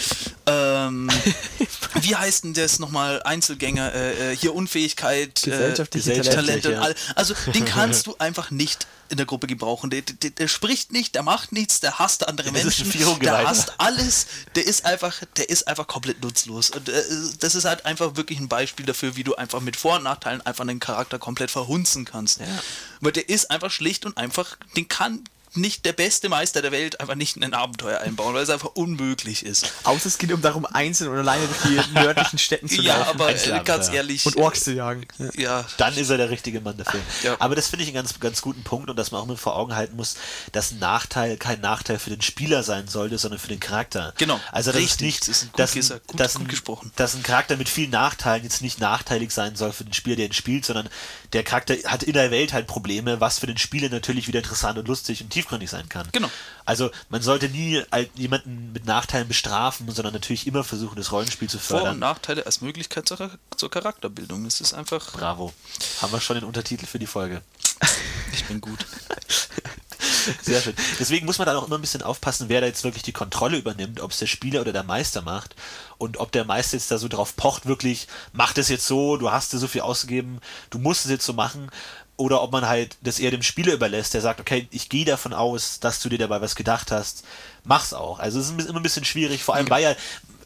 Ähm, 0.46 1.10
wie 2.02 2.16
heißt 2.16 2.44
denn 2.44 2.54
das 2.54 2.78
nochmal? 2.78 3.22
Einzelgänger, 3.22 3.94
äh, 3.94 4.32
äh, 4.32 4.36
hier 4.36 4.54
Unfähigkeit, 4.54 5.42
Gesellschaftliche 5.42 6.12
äh, 6.12 6.20
Talente. 6.22 6.72
Ja. 6.72 6.80
all. 6.80 6.94
Also 7.14 7.34
den 7.54 7.64
kannst 7.64 8.06
du 8.06 8.16
einfach 8.18 8.50
nicht 8.50 8.86
in 9.10 9.16
der 9.16 9.26
Gruppe 9.26 9.46
gebrauchen. 9.46 9.90
Der, 9.90 10.02
der, 10.02 10.30
der 10.30 10.48
spricht 10.48 10.92
nicht, 10.92 11.14
der 11.14 11.22
macht 11.22 11.52
nichts, 11.52 11.80
der 11.80 11.98
hasst 11.98 12.28
andere 12.28 12.52
Das 12.52 12.62
Menschen, 12.62 13.20
der 13.20 13.48
hasst 13.48 13.72
alles, 13.78 14.26
der 14.54 14.66
ist 14.66 14.84
einfach, 14.84 15.22
der 15.36 15.48
ist 15.48 15.66
einfach 15.66 15.86
komplett 15.86 16.22
nutzlos. 16.22 16.70
Und, 16.70 16.88
äh, 16.88 17.02
das 17.40 17.54
ist 17.54 17.64
halt 17.64 17.86
einfach 17.86 18.16
wirklich 18.16 18.38
ein 18.38 18.48
Beispiel 18.48 18.84
dafür, 18.84 19.16
wie 19.16 19.24
du 19.24 19.34
einfach 19.34 19.60
mit 19.60 19.76
Vor- 19.76 19.96
und 19.96 20.04
Nachteilen 20.04 20.44
einfach 20.44 20.62
einen 20.62 20.80
Charakter 20.80 21.18
komplett 21.18 21.50
verhunzen 21.50 22.04
kannst. 22.04 22.40
Weil 23.00 23.12
der 23.12 23.28
ist 23.28 23.50
einfach 23.50 23.70
schlicht 23.70 24.04
und 24.04 24.16
einfach, 24.16 24.56
den 24.76 24.88
kann 24.88 25.24
nicht 25.60 25.84
der 25.84 25.92
beste 25.92 26.28
Meister 26.28 26.62
der 26.62 26.72
Welt 26.72 27.00
einfach 27.00 27.14
nicht 27.14 27.36
in 27.36 27.44
ein 27.44 27.54
Abenteuer 27.54 28.00
einbauen, 28.00 28.34
weil 28.34 28.42
es 28.42 28.50
einfach 28.50 28.70
unmöglich 28.74 29.44
ist. 29.44 29.72
Außer 29.84 30.06
es 30.06 30.18
geht 30.18 30.32
um 30.32 30.40
darum, 30.42 30.66
einzeln 30.66 31.10
und 31.10 31.18
alleine 31.18 31.46
durch 31.46 31.60
die 31.84 31.90
nördlichen 31.94 32.38
Städten 32.38 32.68
zu 32.68 32.80
Ja, 32.82 32.96
laufen 32.98 33.10
aber 33.10 33.28
äh, 33.28 33.32
Einzelabenteuer. 33.32 33.76
ganz 33.76 33.88
ehrlich. 33.92 34.26
und 34.26 34.36
Orks 34.36 34.64
zu 34.64 34.72
jagen. 34.74 35.06
Ja, 35.36 35.64
Dann 35.76 35.94
ist 35.96 36.10
er 36.10 36.16
der 36.16 36.30
richtige 36.30 36.60
Mann 36.60 36.76
dafür. 36.76 37.00
Ja. 37.22 37.36
Aber 37.38 37.54
das 37.54 37.68
finde 37.68 37.82
ich 37.84 37.88
einen 37.88 37.96
ganz, 37.96 38.18
ganz 38.20 38.40
guten 38.42 38.62
Punkt 38.64 38.88
und 38.90 38.96
dass 38.96 39.10
man 39.10 39.20
auch 39.22 39.26
mit 39.26 39.38
vor 39.38 39.56
Augen 39.56 39.74
halten 39.74 39.96
muss, 39.96 40.16
dass 40.52 40.70
ein 40.72 40.78
Nachteil 40.78 41.36
kein 41.36 41.60
Nachteil 41.60 41.98
für 41.98 42.10
den 42.10 42.22
Spieler 42.22 42.62
sein 42.62 42.88
sollte, 42.88 43.18
sondern 43.18 43.38
für 43.40 43.48
den 43.48 43.60
Charakter. 43.60 44.14
Genau. 44.18 44.40
Also 44.52 44.72
das 44.72 44.80
ist 44.82 45.00
nicht, 45.00 45.20
Das 45.28 45.42
ist 45.42 45.52
gut 45.52 45.58
dass, 45.60 45.70
ein- 45.72 45.74
gesagt. 45.76 46.06
Gut- 46.06 46.20
dass, 46.20 46.34
gut 46.34 46.42
ein, 46.42 46.48
gesprochen. 46.48 46.92
dass 46.96 47.14
ein 47.14 47.22
Charakter 47.22 47.56
mit 47.56 47.68
vielen 47.68 47.90
Nachteilen 47.90 48.42
jetzt 48.44 48.62
nicht 48.62 48.80
nachteilig 48.80 49.32
sein 49.32 49.56
soll 49.56 49.72
für 49.72 49.84
den 49.84 49.92
Spieler, 49.92 50.16
der 50.16 50.26
ihn 50.26 50.32
spielt, 50.32 50.64
sondern 50.64 50.88
der 51.32 51.42
Charakter 51.42 51.74
hat 51.84 52.02
in 52.02 52.14
der 52.14 52.30
Welt 52.30 52.52
halt 52.52 52.66
Probleme, 52.66 53.20
was 53.20 53.38
für 53.38 53.46
den 53.46 53.58
Spieler 53.58 53.88
natürlich 53.88 54.28
wieder 54.28 54.38
interessant 54.38 54.78
und 54.78 54.88
lustig 54.88 55.22
und 55.22 55.30
tiefgründig 55.30 55.68
sein 55.68 55.88
kann. 55.88 56.08
Genau. 56.12 56.30
Also 56.64 56.90
man 57.10 57.22
sollte 57.22 57.48
nie 57.48 57.82
halt 57.90 58.10
jemanden 58.14 58.72
mit 58.72 58.86
Nachteilen 58.86 59.28
bestrafen, 59.28 59.90
sondern 59.90 60.14
natürlich 60.14 60.46
immer 60.46 60.64
versuchen, 60.64 60.96
das 60.96 61.12
Rollenspiel 61.12 61.48
zu 61.48 61.58
Vor- 61.58 61.76
und 61.76 61.82
fördern. 61.82 61.98
Nachteile 61.98 62.46
als 62.46 62.60
Möglichkeit 62.60 63.06
zur, 63.08 63.30
zur 63.56 63.70
Charakterbildung. 63.70 64.46
Es 64.46 64.60
ist 64.60 64.74
einfach. 64.74 65.12
Bravo. 65.12 65.52
Haben 66.00 66.12
wir 66.12 66.20
schon 66.20 66.36
den 66.36 66.44
Untertitel 66.44 66.86
für 66.86 66.98
die 66.98 67.06
Folge. 67.06 67.42
Ich 68.32 68.44
bin 68.44 68.60
gut. 68.60 68.86
Sehr 70.42 70.60
schön. 70.60 70.74
Deswegen 70.98 71.26
muss 71.26 71.38
man 71.38 71.46
da 71.46 71.56
auch 71.56 71.66
immer 71.66 71.78
ein 71.78 71.80
bisschen 71.80 72.02
aufpassen, 72.02 72.48
wer 72.48 72.60
da 72.60 72.66
jetzt 72.66 72.84
wirklich 72.84 73.02
die 73.02 73.12
Kontrolle 73.12 73.58
übernimmt, 73.58 74.00
ob 74.00 74.12
es 74.12 74.18
der 74.18 74.26
Spieler 74.26 74.60
oder 74.60 74.72
der 74.72 74.84
Meister 74.84 75.22
macht 75.22 75.56
und 75.98 76.18
ob 76.18 76.32
der 76.32 76.44
Meister 76.44 76.76
jetzt 76.76 76.90
da 76.90 76.98
so 76.98 77.08
drauf 77.08 77.36
pocht, 77.36 77.66
wirklich, 77.66 78.06
mach 78.32 78.52
das 78.52 78.68
jetzt 78.68 78.86
so, 78.86 79.16
du 79.16 79.30
hast 79.30 79.52
dir 79.52 79.58
so 79.58 79.66
viel 79.66 79.80
ausgegeben, 79.80 80.40
du 80.70 80.78
musst 80.78 81.04
es 81.04 81.10
jetzt 81.10 81.26
so 81.26 81.32
machen. 81.32 81.70
Oder 82.16 82.42
ob 82.42 82.50
man 82.50 82.66
halt 82.66 82.96
das 83.00 83.20
eher 83.20 83.30
dem 83.30 83.44
Spieler 83.44 83.74
überlässt, 83.74 84.12
der 84.12 84.20
sagt, 84.20 84.40
okay, 84.40 84.66
ich 84.72 84.88
gehe 84.88 85.04
davon 85.04 85.32
aus, 85.32 85.78
dass 85.78 86.00
du 86.00 86.08
dir 86.08 86.18
dabei 86.18 86.40
was 86.40 86.56
gedacht 86.56 86.90
hast, 86.90 87.22
mach's 87.62 87.92
auch. 87.92 88.18
Also 88.18 88.40
es 88.40 88.50
ist 88.50 88.68
immer 88.68 88.80
ein 88.80 88.82
bisschen 88.82 89.04
schwierig, 89.04 89.44
vor 89.44 89.54
allem 89.54 89.70
weil 89.70 89.84
ja 89.84 89.94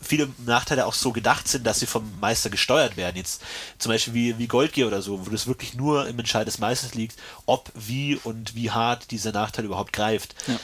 viele 0.03 0.29
Nachteile 0.45 0.87
auch 0.87 0.95
so 0.95 1.13
gedacht 1.13 1.49
sind, 1.49 1.67
dass 1.67 1.81
sie 1.81 1.87
vom 1.87 2.11
Meister 2.21 2.51
gesteuert 2.51 2.97
werden. 2.97 3.17
Jetzt 3.17 3.43
zum 3.79 3.93
Beispiel 3.93 4.15
wie, 4.15 4.39
wie 4.39 4.47
Goldgear 4.47 4.89
oder 4.89 5.03
so, 5.03 5.25
wo 5.25 5.31
das 5.31 5.47
wirklich 5.47 5.75
nur 5.75 6.09
im 6.09 6.19
Entscheid 6.19 6.47
des 6.47 6.59
Meisters 6.59 6.95
liegt, 6.95 7.17
ob, 7.47 7.71
wie 7.75 8.17
und 8.17 8.55
wie 8.55 8.71
hart 8.71 9.11
dieser 9.11 9.33
Nachteil 9.33 9.65
überhaupt 9.65 9.93
greift. 9.93 10.35
Ja. 10.47 10.59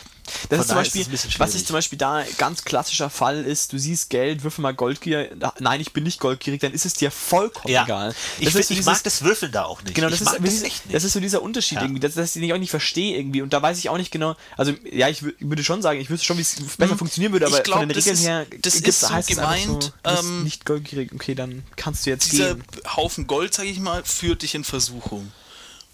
Das 0.49 0.49
Von 0.49 0.59
ist 0.59 0.59
zum 0.59 0.61
ist 0.61 0.75
Beispiel, 0.75 1.01
es 1.03 1.09
ein 1.09 1.11
bisschen 1.11 1.31
was 1.39 1.55
ich 1.55 1.67
zum 1.67 1.75
Beispiel 1.75 1.99
da 1.99 2.25
ganz 2.39 2.65
klassischer 2.65 3.11
Fall 3.11 3.45
ist, 3.45 3.73
du 3.73 3.79
siehst 3.79 4.11
Geld, 4.11 4.43
würfel 4.43 4.63
mal 4.63 4.75
Goldgier, 4.75 5.31
nein, 5.59 5.81
ich 5.81 5.93
bin 5.93 6.05
nicht 6.05 6.21
goldgierig, 6.21 6.61
dann 6.61 6.73
ist 6.73 6.85
es 6.87 6.95
dir 6.95 7.11
vollkommen 7.11 7.73
Ja, 7.73 7.85
egal. 7.85 8.15
ich, 8.39 8.45
Das 8.47 8.53
find, 8.53 8.61
ist 8.61 8.69
so 8.69 8.75
ich 8.75 8.85
mag 8.85 9.03
das 9.03 9.23
Würfeln 9.23 9.53
da 9.53 9.65
auch 9.65 9.83
nicht. 9.83 9.95
Genau, 9.95 10.09
das 10.11 10.21
ist, 10.21 10.27
das 10.29 10.39
das, 10.41 10.63
echt 10.63 10.85
nicht. 10.87 10.95
das 10.95 11.05
ist 11.05 11.13
so 11.13 11.21
dieser 11.21 11.43
Unterschied 11.43 11.77
Ja. 11.77 11.83
irgendwie, 11.83 12.01
dass, 12.01 12.15
dass 12.15 12.37
ich 12.37 12.53
auch 12.53 12.59
nicht 12.59 12.71
verstehe 12.71 13.17
irgendwie 13.17 13.43
und 13.43 13.53
da 13.53 13.61
weiß 13.63 13.79
ich 13.79 13.89
auch 13.89 13.97
nicht 13.99 14.11
genau, 14.11 14.37
also 14.57 14.73
ja, 14.91 15.09
ich 15.09 15.21
wü- 15.21 15.35
würde 15.41 15.65
schon 15.65 15.83
sagen, 15.83 16.01
ich 16.01 16.11
wüsste 16.11 16.27
schon, 16.27 16.37
wie 16.39 16.43
es 16.43 16.57
besser 16.77 16.97
funktionieren 16.97 17.33
würde, 17.33 17.47
aber 17.47 17.61
glaub, 17.61 17.79
von 17.81 17.89
den 17.89 17.95
das 17.97 18.05
Regeln 18.07 18.15
ist- 18.21 18.27
her 18.27 18.47
das 18.63 18.75
ist 18.77 19.01
so 19.01 19.11
heißt 19.11 19.31
es 19.31 19.37
gemeint, 19.37 19.67
so, 19.67 19.79
du 19.79 19.93
bist 20.11 20.25
ähm, 20.25 20.45
nicht 20.45 20.65
goldgierig, 20.65 21.13
okay, 21.15 21.35
dann 21.35 21.65
kannst 21.77 22.07
du 22.07 22.11
jetzt 22.11 22.31
Dieser 22.33 22.55
gehen. 22.55 22.65
Haufen 22.97 23.27
Gold, 23.27 23.55
sag 23.55 23.65
ich 23.67 23.79
mal, 23.81 24.05
führt 24.05 24.43
dich 24.43 24.55
in 24.55 24.65
Versuchung. 24.65 25.33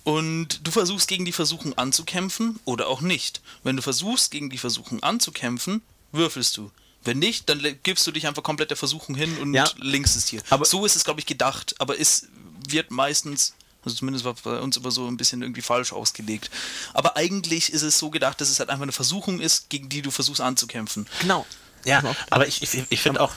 Und 0.05 0.61
du 0.66 0.70
versuchst 0.70 1.09
gegen 1.09 1.24
die 1.24 1.32
Versuchung 1.32 1.76
anzukämpfen 1.78 2.61
oder 2.64 2.88
auch 2.88 3.00
nicht. 3.00 3.40
Wenn 3.62 3.76
du 3.76 3.82
versuchst 3.82 4.30
gegen 4.30 4.50
die 4.50 4.59
Versuchung 4.59 5.02
anzukämpfen, 5.02 5.80
würfelst 6.12 6.57
du. 6.59 6.70
Wenn 7.02 7.18
nicht, 7.18 7.48
dann 7.48 7.62
gibst 7.82 8.07
du 8.07 8.12
dich 8.12 8.26
einfach 8.26 8.42
komplett 8.42 8.70
der 8.70 8.76
Versuchung 8.76 9.14
hin 9.14 9.36
und 9.38 9.55
Ja. 9.55 9.64
linkst 9.78 10.16
es 10.16 10.26
dir. 10.26 10.42
Aber- 10.50 10.64
so 10.66 10.84
ist 10.86 10.96
es, 10.96 11.05
glaube 11.05 11.20
ich, 11.20 11.26
gedacht. 11.26 11.74
Aber 11.78 11.98
es 11.98 12.28
wird 12.68 12.90
meistens, 12.90 13.55
also 13.84 13.96
zumindest 13.96 14.24
war 14.24 14.34
bei 14.42 14.61
uns 14.61 14.76
immer 14.76 14.90
so 14.90 15.07
ein 15.07 15.16
bisschen 15.16 15.42
irgendwie 15.42 15.62
falsch 15.62 15.92
ausgelegt. 15.92 16.50
Aber 16.92 17.16
eigentlich 17.16 17.72
ist 17.72 17.82
es 17.82 17.98
so 17.98 18.11
gedacht, 18.11 18.40
dass 18.40 18.48
es 18.50 18.59
halt 18.59 18.68
einfach 18.70 18.82
eine 18.84 18.92
Versuchung 18.92 19.40
ist, 19.40 19.68
gegen 19.70 19.88
die 19.88 20.02
du 20.02 20.11
versuchst 20.11 20.40
anzukämpfen. 20.42 21.07
Genau. 21.20 21.46
Ja, 21.86 22.00
Genau. 22.00 22.14
aber 22.30 22.46
ich, 22.46 22.62
ich, 22.62 22.84
ich 22.90 23.00
finde 23.00 23.20
auch, 23.20 23.32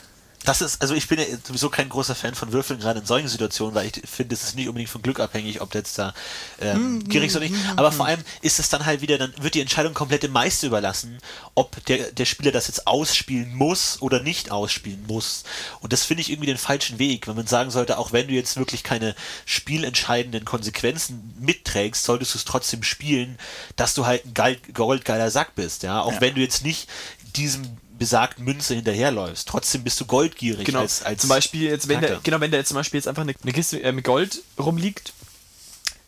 das 0.48 0.62
ist, 0.62 0.82
also 0.82 0.94
ich 0.94 1.08
bin 1.10 1.20
ja 1.20 1.26
sowieso 1.46 1.70
kein 1.70 1.90
großer 1.90 2.16
Fan 2.16 2.34
von 2.34 2.54
Würfeln, 2.54 2.80
gerade 2.80 3.00
in 3.02 3.06
solchen 3.06 3.28
Situationen, 3.28 3.76
weil 3.76 3.88
ich 3.88 4.02
finde, 4.10 4.34
es 4.34 4.44
ist 4.44 4.56
nicht 4.56 4.70
unbedingt 4.70 4.90
von 4.90 5.02
Glück 5.02 5.20
abhängig, 5.20 5.60
ob 5.60 5.72
der 5.72 5.82
jetzt 5.82 6.00
da 6.00 6.14
ähm, 6.62 7.04
gierig 7.04 7.28
ist 7.30 7.36
oder 7.36 7.46
nicht. 7.50 7.56
Aber 7.76 7.92
vor 7.92 8.06
allem 8.06 8.22
ist 8.42 8.58
es 8.58 8.70
dann 8.70 8.86
halt 8.86 9.02
wieder, 9.02 9.18
dann 9.18 9.34
wird 9.42 9.56
die 9.56 9.62
Entscheidung 9.62 9.94
komplett 9.94 10.24
dem 10.24 10.32
Meister 10.32 10.68
überlassen, 10.68 11.18
ob 11.54 11.84
der, 11.86 12.12
der 12.14 12.24
Spieler 12.26 12.54
das 12.54 12.68
jetzt 12.68 12.88
ausspielen 12.88 13.54
muss 13.56 14.02
oder 14.02 14.22
nicht 14.22 14.50
ausspielen 14.50 15.04
muss. 15.06 15.44
Und 15.82 15.92
das 15.92 16.04
finde 16.04 16.22
ich 16.22 16.30
irgendwie 16.30 16.48
den 16.48 16.58
falschen 16.58 16.98
Weg, 16.98 17.28
wenn 17.28 17.36
man 17.36 17.48
sagen 17.48 17.70
sollte, 17.70 17.98
auch 17.98 18.14
wenn 18.14 18.28
du 18.30 18.34
jetzt 18.34 18.56
wirklich 18.56 18.84
keine 18.84 19.16
spielentscheidenden 19.46 20.46
Konsequenzen 20.46 21.34
mitträgst, 21.40 22.06
solltest 22.06 22.34
du 22.34 22.38
es 22.38 22.46
trotzdem 22.46 22.84
spielen, 22.84 23.38
dass 23.76 23.94
du 23.94 24.06
halt 24.06 24.26
ein 24.26 24.34
geil, 24.34 24.58
goldgeiler 24.74 25.30
Sack 25.30 25.56
bist, 25.56 25.84
ja. 25.84 26.02
Auch 26.02 26.14
Ja. 26.14 26.22
wenn 26.22 26.36
du 26.36 26.42
jetzt 26.42 26.64
nicht 26.64 26.88
diesem 27.36 27.78
besagten 27.98 28.44
Münze 28.46 28.76
hinterherläufst. 28.76 29.48
Trotzdem 29.48 29.84
bist 29.84 30.00
du 30.00 30.06
goldgierig 30.06 30.66
Genau. 30.66 30.80
als, 30.80 31.04
als 31.04 31.22
zum 31.22 31.30
Beispiel 31.30 31.64
jetzt, 31.64 31.88
wenn 31.88 32.02
der, 32.02 32.20
genau, 32.24 32.40
wenn 32.40 32.52
da 32.52 32.58
jetzt 32.58 32.70
zum 32.70 32.76
Beispiel 32.76 32.98
jetzt 32.98 33.08
einfach 33.08 33.24
eine, 33.24 33.34
eine 33.42 33.54
Kiste 33.54 33.82
äh, 33.82 33.92
mit 33.92 34.06
Gold 34.06 34.42
rumliegt, 34.60 35.14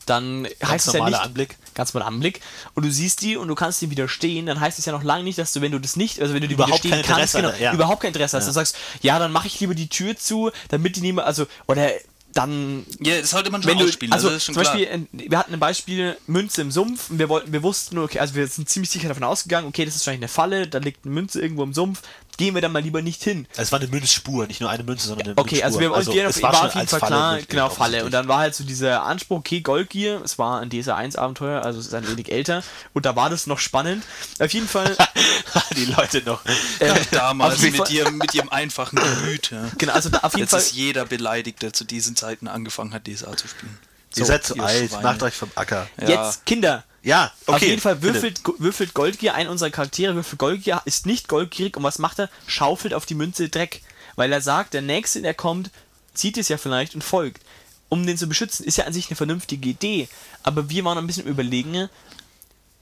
dann 0.05 0.47
heißt 0.63 0.87
es 0.87 0.93
ja 0.93 1.05
nicht, 1.05 1.19
Anblick. 1.19 1.55
ganz 1.75 1.93
normaler 1.93 2.07
Anblick, 2.11 2.41
und 2.73 2.83
du 2.83 2.91
siehst 2.91 3.21
die 3.21 3.37
und 3.37 3.47
du 3.47 3.53
kannst 3.53 3.79
die 3.81 3.91
widerstehen, 3.91 4.47
dann 4.47 4.59
heißt 4.59 4.79
es 4.79 4.85
ja 4.85 4.91
noch 4.91 5.03
lange 5.03 5.23
nicht, 5.23 5.37
dass 5.37 5.53
du, 5.53 5.61
wenn 5.61 5.71
du 5.71 5.79
das 5.79 5.95
nicht, 5.95 6.19
also 6.19 6.33
wenn 6.33 6.41
du 6.41 6.47
die 6.47 6.55
Überhaupt 6.55 6.83
widerstehen 6.83 7.03
kein 7.05 7.17
kannst, 7.17 7.35
Interesse 7.35 7.57
genau, 7.57 7.63
ja. 7.63 7.73
überhaupt 7.73 8.01
kein 8.01 8.07
Interesse 8.09 8.37
hast, 8.37 8.47
du 8.47 8.51
sagst, 8.51 8.75
ja, 9.01 9.19
dann 9.19 9.31
mache 9.31 9.45
ich 9.47 9.59
lieber 9.59 9.75
die 9.75 9.87
Tür 9.87 10.17
zu, 10.17 10.51
damit 10.69 10.95
die 10.95 11.01
niemand, 11.01 11.27
also, 11.27 11.45
oder 11.67 11.91
dann 12.33 12.85
Ja, 12.99 13.19
das 13.19 13.31
sollte 13.31 13.51
man 13.51 13.61
schon 13.61 13.71
wenn 13.71 13.79
du, 13.79 13.85
ausspielen. 13.85 14.13
also 14.13 14.27
das 14.29 14.37
ist 14.37 14.45
schon 14.45 14.55
zum 14.55 14.63
klar. 14.63 14.75
Beispiel, 14.75 15.07
wir 15.11 15.37
hatten 15.37 15.53
ein 15.53 15.59
Beispiel 15.59 16.17
Münze 16.27 16.61
im 16.61 16.71
Sumpf 16.71 17.09
und 17.09 17.19
wir 17.19 17.29
wollten, 17.29 17.51
wir 17.51 17.63
wussten 17.63 17.95
nur, 17.95 18.05
okay, 18.05 18.19
also 18.19 18.35
wir 18.35 18.47
sind 18.47 18.69
ziemlich 18.69 18.89
sicher 18.89 19.07
davon 19.07 19.23
ausgegangen, 19.23 19.67
okay, 19.67 19.85
das 19.85 19.95
ist 19.95 20.01
wahrscheinlich 20.01 20.23
eine 20.23 20.27
Falle, 20.29 20.67
da 20.67 20.77
liegt 20.79 21.05
eine 21.05 21.13
Münze 21.13 21.41
irgendwo 21.41 21.63
im 21.63 21.73
Sumpf, 21.73 22.01
gehen 22.39 22.55
wir 22.55 22.61
dann 22.61 22.71
mal 22.71 22.81
lieber 22.81 23.01
nicht 23.01 23.21
hin. 23.21 23.45
Es 23.57 23.71
war 23.73 23.79
eine 23.79 23.89
Münzspur, 23.89 24.47
nicht 24.47 24.61
nur 24.61 24.69
eine 24.69 24.83
Münze, 24.83 25.07
sondern 25.09 25.27
eine 25.27 25.37
Okay, 25.37 25.55
Münzspur. 25.61 25.65
also 25.65 25.79
wir 25.81 25.91
also, 25.93 26.11
uns 26.11 26.37
es 26.37 26.41
war, 26.41 26.53
war, 26.53 26.65
auf 26.67 26.73
jeden 26.75 26.87
Fall 26.87 26.99
Falle 27.01 27.11
klar, 27.11 27.39
genau, 27.47 27.69
Falle. 27.69 28.05
Und 28.05 28.11
dann 28.11 28.27
war 28.29 28.39
halt 28.39 28.55
so 28.55 28.63
dieser 28.63 29.03
Anspruch, 29.03 29.39
okay, 29.39 29.59
Goldgier, 29.61 30.21
es 30.23 30.39
war 30.39 30.61
ein 30.61 30.69
DSA-1-Abenteuer, 30.69 31.61
also 31.61 31.79
es 31.79 31.87
ist 31.87 31.93
ein 31.93 32.07
wenig 32.07 32.31
älter 32.31 32.63
und 32.93 33.05
da 33.05 33.15
war 33.17 33.29
das 33.29 33.45
noch 33.45 33.59
spannend. 33.59 34.03
Auf 34.39 34.51
jeden 34.53 34.67
Fall, 34.69 34.95
die 35.75 35.85
Leute 35.85 36.23
noch. 36.25 36.43
äh, 36.79 36.93
Damals 37.11 37.61
mit 37.61 37.75
Fall- 37.75 37.91
ihrem, 37.91 38.17
mit 38.17 38.33
ihrem 38.33 38.49
einfachen 38.49 38.95
Gemüt. 38.95 39.51
Ja. 39.51 39.69
genau, 39.77 39.93
also 39.93 40.09
da, 40.09 40.19
auf 40.19 40.31
jeden 40.33 40.43
Jetzt 40.43 40.51
Fall, 40.51 40.59
ist 40.61 40.71
jeder 40.71 41.05
beleidigt, 41.05 41.61
der 41.61 41.73
zu 41.73 41.83
diesen 41.83 42.15
Zeiten 42.15 42.47
angefangen 42.47 42.93
hat, 42.93 43.05
DSA 43.05 43.35
zu 43.35 43.47
spielen. 43.49 43.77
Ihr 44.15 44.25
seid 44.25 44.43
zu 44.45 44.55
ihr 44.55 44.63
alt, 44.63 44.89
Schweine. 44.89 45.03
macht 45.03 45.21
euch 45.23 45.35
vom 45.35 45.51
Acker. 45.55 45.87
Ja. 46.01 46.07
jetzt, 46.25 46.45
Kinder, 46.45 46.83
Ja, 47.01 47.31
okay. 47.45 47.55
Auf 47.55 47.61
jeden 47.61 47.81
Fall 47.81 48.01
würfelt, 48.01 48.41
würfelt 48.57 48.93
Goldgier, 48.93 49.33
ein 49.35 49.47
unserer 49.47 49.69
Charaktere 49.69 50.15
würfelt 50.15 50.39
Goldgier, 50.39 50.81
ist 50.85 51.05
nicht 51.05 51.27
goldgierig 51.27 51.77
und 51.77 51.83
was 51.83 51.99
macht 51.99 52.19
er? 52.19 52.29
Schaufelt 52.47 52.93
auf 52.93 53.05
die 53.05 53.15
Münze 53.15 53.49
Dreck. 53.49 53.81
Weil 54.15 54.33
er 54.33 54.41
sagt, 54.41 54.73
der 54.73 54.81
Nächste, 54.81 55.21
der 55.21 55.33
kommt, 55.33 55.71
sieht 56.13 56.37
es 56.37 56.49
ja 56.49 56.57
vielleicht 56.57 56.93
und 56.95 57.03
folgt. 57.03 57.41
Um 57.87 58.05
den 58.05 58.17
zu 58.17 58.27
beschützen, 58.27 58.65
ist 58.65 58.77
ja 58.77 58.85
an 58.85 58.93
sich 58.93 59.07
eine 59.09 59.15
vernünftige 59.15 59.69
Idee. 59.69 60.09
Aber 60.43 60.69
wir 60.69 60.83
waren 60.83 60.97
ein 60.97 61.07
bisschen 61.07 61.25
überlegen, 61.25 61.89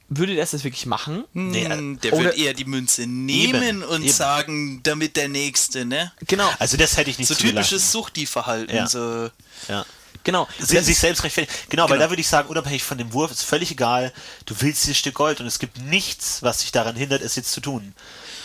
würde 0.10 0.36
der 0.36 0.46
das 0.46 0.64
wirklich 0.64 0.86
machen? 0.86 1.26
Nee, 1.34 1.66
Hm, 1.66 2.00
der 2.00 2.14
oder- 2.14 2.24
wird 2.26 2.38
eher 2.38 2.54
die 2.54 2.66
Münze 2.66 3.06
nehmen 3.06 3.62
Eben, 3.62 3.84
und 3.84 4.04
eben. 4.04 4.12
sagen, 4.12 4.82
damit 4.84 5.16
der 5.16 5.28
Nächste, 5.28 5.86
ne? 5.86 6.12
Genau, 6.26 6.50
Also 6.60 6.76
das 6.78 6.98
hätte 6.98 7.10
ich 7.10 7.20
nicht 7.20 7.28
So 7.28 7.36
typisches 7.36 7.92
Suchti-Verhalten. 7.92 8.74
Ja. 8.76 8.88
So. 8.88 9.30
Ja. 9.68 9.86
Genau. 10.28 10.48
Sie, 10.60 10.78
sich 10.84 11.00
selbst 11.00 11.24
rechtfertigen. 11.24 11.58
Genau, 11.70 11.84
weil 11.86 11.94
Genau. 11.98 12.06
da 12.06 12.12
würde 12.12 12.22
ich 12.22 12.28
sagen, 12.28 12.50
unabhängig 12.50 12.84
von 12.84 13.00
dem 13.00 13.12
Wurf, 13.14 13.32
ist 13.32 13.42
völlig 13.44 13.72
egal. 13.72 14.14
Du 14.46 14.54
willst 14.60 14.84
dieses 14.84 14.98
Stück 14.98 15.16
Gold 15.16 15.40
und 15.40 15.48
es 15.48 15.58
gibt 15.58 15.82
nichts, 15.82 16.44
was 16.44 16.60
dich 16.60 16.72
daran 16.72 16.96
hindert, 16.96 17.22
es 17.24 17.36
jetzt 17.36 17.52
zu 17.52 17.62
tun. 17.62 17.96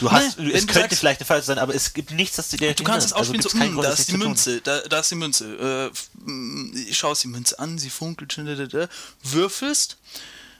Du 0.00 0.10
hast, 0.10 0.38
Nee, 0.38 0.50
es 0.52 0.66
könnte 0.66 0.80
sagst- 0.80 0.98
vielleicht 0.98 1.20
eine 1.20 1.26
Falsch 1.26 1.44
sein, 1.44 1.58
aber 1.58 1.74
es 1.74 1.92
gibt 1.92 2.10
nichts, 2.12 2.36
das 2.36 2.48
dir 2.48 2.72
Du 2.74 2.82
kannst 2.82 3.06
es 3.06 3.12
ausspielen, 3.12 3.44
also 3.44 3.50
so, 3.58 3.62
hm, 3.62 3.74
Grund, 3.74 3.86
da 3.86 3.92
ist 3.92 4.08
die. 4.08 4.16
Münze, 4.16 4.60
da, 4.62 4.80
da 4.80 5.00
ist 5.00 5.10
die 5.10 5.14
Münze. 5.16 5.90
Äh, 6.24 6.30
mm, 6.30 6.92
schaust 6.92 7.22
die 7.24 7.28
Münze 7.28 7.58
an, 7.58 7.78
sie 7.78 7.90
funkelt, 7.90 8.36
da, 8.72 8.88
würfelst. 9.22 9.98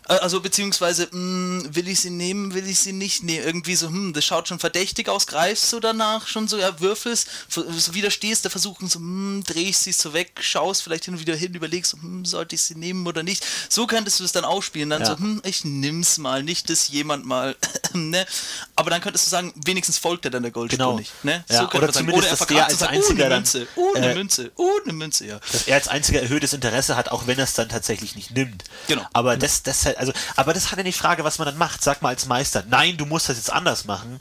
Also 0.09 0.41
beziehungsweise, 0.41 1.09
mh, 1.13 1.75
will 1.75 1.87
ich 1.89 2.01
sie 2.01 2.11
nehmen, 2.11 2.55
will 2.55 2.67
ich 2.67 2.81
sie 2.81 2.93
nicht 2.93 3.23
nehmen? 3.23 3.45
Irgendwie 3.45 3.77
so, 3.77 3.87
hm, 3.87 4.13
das 4.13 4.25
schaut 4.25 4.49
schon 4.49 4.59
verdächtig 4.59 5.09
aus, 5.09 5.27
greifst 5.27 5.73
du 5.73 5.79
danach 5.81 6.27
schon 6.27 6.49
so, 6.49 6.59
ja, 6.59 6.81
würfelst, 6.81 7.29
so 7.49 7.95
widerstehst 7.95 8.45
der 8.45 8.51
Versuchung, 8.51 8.89
so, 8.89 8.99
hm, 8.99 9.45
drehst 9.47 9.85
sie 9.85 9.93
so 9.93 10.13
weg, 10.13 10.33
schaust 10.41 10.83
vielleicht 10.83 11.05
hin 11.05 11.15
und 11.15 11.21
wieder 11.21 11.37
hin, 11.37 11.55
überlegst, 11.55 11.93
so, 11.93 11.99
hm, 11.99 12.25
sollte 12.25 12.57
ich 12.57 12.63
sie 12.63 12.75
nehmen 12.75 13.07
oder 13.07 13.23
nicht? 13.23 13.47
So 13.69 13.87
könntest 13.87 14.19
du 14.19 14.25
es 14.25 14.33
dann 14.33 14.45
ausspielen, 14.45 14.91
dann 14.91 15.03
Ja. 15.03 15.07
so, 15.09 15.19
hm, 15.19 15.41
ich 15.45 15.65
nimm's 15.65 16.19
mal, 16.19 16.43
nicht, 16.43 16.69
dass 16.69 16.89
jemand 16.89 17.25
mal, 17.25 17.55
ne? 17.93 18.27
Aber 18.75 18.91
dann 18.91 19.01
könntest 19.01 19.27
du 19.27 19.31
sagen, 19.31 19.53
wenigstens 19.65 19.99
folgt 19.99 20.25
er 20.25 20.33
dann 20.33 20.43
der 20.43 20.53
Goldspur 20.53 20.79
Genau. 20.79 20.99
nicht, 20.99 21.13
ne? 21.25 21.45
Ja, 21.49 21.61
könnte 21.67 21.77
oder 21.77 21.87
man 21.87 21.95
zumindest, 21.95 22.27
er 22.27 22.31
dass 22.31 22.39
der 22.41 22.47
verkratzt 22.49 22.71
als 22.71 22.79
sagt, 22.81 22.93
einziger 22.93 23.23
uh, 23.23 23.27
eine 23.27 23.29
dann, 23.31 23.39
Münze, 23.43 23.69
uh, 23.77 23.95
eine 23.95 24.11
äh, 24.11 24.15
Münze, 24.15 24.51
uh, 24.59 24.71
eine 24.83 24.93
Münze, 24.95 25.27
ja. 25.27 25.41
dass 25.53 25.69
er 25.69 25.77
als 25.77 25.89
einziger 25.89 26.21
erhöhtes 26.23 26.53
Interesse 26.53 26.97
hat, 26.97 27.11
auch 27.11 27.27
wenn 27.27 27.39
er 27.39 27.45
es 27.45 27.55
dann 27.55 27.69
tatsächlich 27.69 28.17
nicht 28.17 28.33
nimmt. 28.33 28.65
Genau. 28.89 29.07
Aber 29.13 29.37
das, 29.37 29.63
das 29.63 29.92
halt, 29.93 29.99
also, 29.99 30.13
aber 30.37 30.53
das 30.53 30.71
hat 30.71 30.79
ja 30.79 30.85
die 30.85 30.93
Frage, 30.93 31.25
was 31.25 31.39
man 31.39 31.47
dann 31.47 31.59
macht. 31.59 31.83
Sag 31.83 32.03
mal 32.03 32.11
als 32.11 32.27
Meister, 32.27 32.65
nein, 32.69 32.97
du 32.97 33.07
musst 33.07 33.29
das 33.29 33.37
jetzt 33.37 33.53
anders 33.53 33.85
machen. 33.85 34.19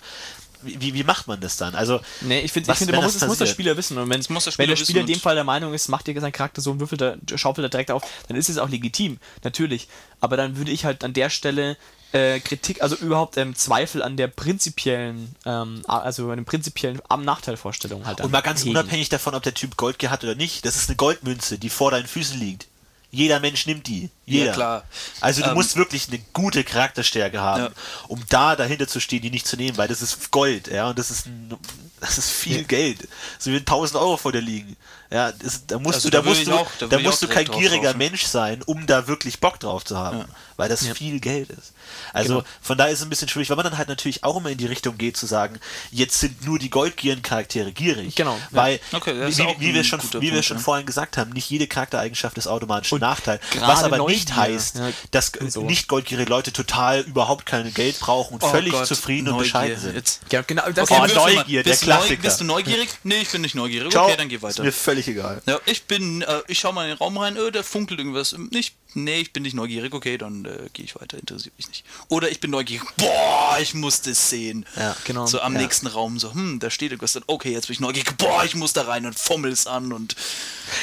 Wie, 0.63 0.93
wie, 0.93 1.03
macht 1.03 1.27
man 1.27 1.39
das 1.39 1.57
dann? 1.57 1.73
Also, 1.73 1.99
Nee, 2.21 2.41
ich 2.41 2.55
was, 2.55 2.61
ich 2.67 2.77
finde 2.77 2.93
man 2.93 3.03
muss, 3.03 3.17
das 3.17 3.27
muss 3.27 3.39
der? 3.39 3.47
Spieler 3.47 3.75
wissen. 3.77 3.97
Und 3.97 4.09
wenn, 4.09 4.23
muss 4.29 4.43
der 4.43 4.55
wenn 4.57 4.67
der 4.69 4.75
Spieler 4.75 4.85
Spieler 4.85 4.99
in 5.01 5.07
dem 5.07 5.19
Fall 5.19 5.33
der 5.33 5.43
Meinung 5.43 5.73
ist, 5.73 5.87
macht 5.87 6.05
dir 6.05 6.19
seinen 6.21 6.31
Charakter 6.31 6.61
so 6.61 6.71
und 6.71 6.79
würfelt 6.79 7.01
er, 7.01 7.17
schaufelt 7.35 7.65
er 7.65 7.69
direkt 7.69 7.89
auf, 7.89 8.03
dann 8.27 8.37
ist 8.37 8.47
es 8.47 8.59
auch 8.59 8.69
legitim, 8.69 9.17
natürlich. 9.43 9.87
Aber 10.19 10.37
dann 10.37 10.57
würde 10.57 10.71
ich 10.71 10.85
halt 10.85 11.03
an 11.03 11.13
der 11.13 11.31
Stelle 11.31 11.77
äh, 12.11 12.39
Kritik, 12.41 12.83
also 12.83 12.95
überhaupt 12.95 13.37
ähm, 13.37 13.55
Zweifel 13.55 14.03
an 14.03 14.17
der 14.17 14.27
prinzipiellen, 14.27 15.35
ähm, 15.45 15.81
also 15.87 16.29
an 16.29 16.37
den 16.37 16.45
prinzipiellen 16.45 17.01
Am- 17.09 17.23
Nachteilvorstellungen 17.23 18.05
halt. 18.05 18.21
Und 18.21 18.31
mal 18.31 18.41
ganz 18.41 18.61
hegen. 18.61 18.71
unabhängig 18.71 19.09
davon, 19.09 19.33
ob 19.33 19.43
der 19.43 19.53
Typ 19.53 19.77
Gold 19.77 19.97
gehabt 19.97 20.23
oder 20.23 20.35
nicht, 20.35 20.65
das 20.65 20.75
ist 20.75 20.89
eine 20.89 20.97
Goldmünze, 20.97 21.57
die 21.57 21.69
vor 21.69 21.91
deinen 21.91 22.07
Füßen 22.07 22.39
liegt. 22.39 22.67
Jeder 23.11 23.39
Mensch 23.41 23.65
nimmt 23.65 23.87
die. 23.87 24.09
Jeder. 24.25 24.45
Ja, 24.47 24.53
klar. 24.53 24.83
Also 25.19 25.41
du 25.43 25.49
Ähm, 25.49 25.53
musst 25.55 25.75
wirklich 25.75 26.07
eine 26.07 26.19
gute 26.33 26.63
Charakterstärke 26.63 27.41
haben, 27.41 27.63
Ja. 27.63 27.69
um 28.07 28.23
da 28.29 28.55
dahinter 28.55 28.87
zu 28.87 28.99
stehen, 29.01 29.21
die 29.21 29.29
nicht 29.31 29.45
zu 29.45 29.57
nehmen, 29.57 29.77
weil 29.77 29.89
das 29.89 30.01
ist 30.01 30.31
Gold, 30.31 30.67
ja, 30.69 30.89
und 30.89 30.97
das 30.97 31.11
ist 31.11 31.25
ein, 31.27 31.53
das 32.01 32.17
ist 32.17 32.29
viel 32.31 32.63
Geld. 32.65 33.07
So 33.39 33.51
wie 33.51 33.57
1000 33.57 33.99
Euro 34.01 34.17
vor 34.17 34.31
dir 34.33 34.41
liegen. 34.41 34.75
Ja, 35.09 35.31
das, 35.31 35.65
da 35.67 35.77
musst 35.77 35.95
Also 35.95 36.09
du, 36.09 36.17
da 36.17 36.21
da 36.21 36.29
musst 36.29 36.47
du, 36.47 36.53
auch- 36.53 36.67
da 36.79 36.87
da 36.87 36.99
musst 36.99 37.21
du 37.21 37.27
kein 37.27 37.45
gieriger. 37.45 37.93
Mensch 37.95 38.25
sein, 38.25 38.61
um 38.65 38.85
da 38.87 39.07
wirklich 39.07 39.39
Bock 39.41 39.59
drauf 39.59 39.83
zu 39.83 39.97
haben, 39.97 40.19
Ja. 40.19 40.25
weil 40.55 40.69
das 40.69 40.85
Ja. 40.87 40.93
viel 40.93 41.19
Geld 41.19 41.49
ist. 41.49 41.73
Also 42.13 42.35
Genau. 42.35 42.45
von 42.61 42.77
daher 42.77 42.93
ist 42.93 42.99
es 42.99 43.05
ein 43.05 43.09
bisschen 43.09 43.27
schwierig, 43.27 43.49
weil 43.49 43.57
man 43.57 43.65
dann 43.65 43.77
halt 43.77 43.89
natürlich 43.89 44.23
auch 44.23 44.37
immer 44.37 44.49
in 44.49 44.57
die 44.57 44.67
Richtung 44.67 44.97
geht 44.97 45.17
zu 45.17 45.25
sagen, 45.25 45.59
jetzt 45.91 46.17
sind 46.19 46.45
nur 46.45 46.57
die 46.59 46.69
goldgierigen 46.69 47.21
Charaktere 47.23 47.73
gierig. 47.73 48.15
Genau, 48.15 48.35
ja. 48.35 48.39
Weil, 48.51 48.79
Okay, 48.93 49.13
wie, 49.27 49.59
wie, 49.59 49.73
wir 49.73 49.83
schon, 49.83 49.99
wie 50.13 50.21
wir 50.21 50.31
Punkt, 50.31 50.45
schon 50.45 50.57
ja. 50.57 50.63
vorhin 50.63 50.85
gesagt 50.85 51.17
haben, 51.17 51.31
nicht 51.31 51.49
jede 51.49 51.67
Charaktereigenschaft 51.67 52.37
ist 52.37 52.47
automatisch 52.47 52.91
ein 52.93 52.95
Und 52.95 53.01
Nachteil. 53.01 53.41
Was 53.59 53.83
aber 53.83 53.97
nicht 54.07 54.29
Neugier. 54.29 54.35
heißt, 54.55 54.75
Ja, 54.77 54.89
dass 55.11 55.33
so. 55.49 55.63
nicht 55.63 55.89
goldgierige 55.89 56.29
Leute 56.29 56.53
total 56.53 57.01
überhaupt 57.01 57.45
kein 57.45 57.73
Geld 57.73 57.99
brauchen 57.99 58.35
und 58.35 58.43
Oh 58.43 58.47
völlig 58.49 58.71
Gott, 58.71 58.87
zufrieden 58.87 59.27
und 59.27 59.33
Neugier. 59.33 59.43
bescheiden 59.43 59.79
sind. 59.81 59.95
Jetzt. 59.95 60.21
Ja, 60.31 60.41
genau. 60.41 60.69
Das 60.71 60.89
Oh. 60.89 61.05
Neugier, 61.05 61.63
der 61.63 61.73
Klassiker. 61.97 62.21
Bist 62.21 62.39
du 62.39 62.43
neugierig? 62.45 62.89
Nee, 63.03 63.21
ich 63.21 63.29
bin 63.29 63.41
nicht 63.41 63.55
neugierig. 63.55 63.91
Ciao. 63.91 64.05
Okay, 64.07 64.17
dann 64.17 64.29
geh 64.29 64.41
weiter. 64.41 64.59
Ist 64.63 64.65
mir 64.65 64.71
völlig 64.71 65.07
egal. 65.07 65.41
Ja, 65.45 65.59
ich 65.65 65.83
bin, 65.83 66.21
äh, 66.21 66.41
ich 66.47 66.59
schau 66.59 66.71
mal 66.71 66.83
in 66.83 66.89
den 66.89 66.97
Raum 66.97 67.17
rein, 67.17 67.35
äh, 67.37 67.51
da 67.51 67.63
funkelt 67.63 67.99
irgendwas. 67.99 68.35
Nicht, 68.51 68.75
nee, 68.93 69.19
ich 69.21 69.33
bin 69.33 69.43
nicht 69.43 69.53
neugierig, 69.53 69.93
okay, 69.93 70.17
dann 70.17 70.45
äh, 70.45 70.69
gehe 70.73 70.85
ich 70.85 70.95
weiter, 70.99 71.17
interessiert 71.17 71.53
mich 71.57 71.67
nicht. 71.67 71.85
Oder 72.09 72.29
ich 72.29 72.39
bin 72.39 72.51
neugierig, 72.51 72.87
boah, 72.97 73.57
ich 73.61 73.73
muss 73.73 74.01
das 74.01 74.29
sehen. 74.29 74.65
Ja, 74.75 74.95
genau. 75.05 75.25
So 75.25 75.41
am 75.41 75.53
Ja. 75.55 75.61
nächsten 75.61 75.87
Raum, 75.87 76.19
so, 76.19 76.33
hm, 76.33 76.59
da 76.59 76.69
steht 76.69 76.91
irgendwas, 76.91 77.13
dann, 77.13 77.23
okay, 77.27 77.51
jetzt 77.51 77.67
bin 77.67 77.73
ich 77.73 77.79
neugierig, 77.79 78.15
boah, 78.17 78.43
ich 78.43 78.55
muss 78.55 78.73
da 78.73 78.83
rein 78.83 79.05
und 79.05 79.17
fummel's 79.17 79.67
an 79.67 79.91
und 79.93 80.15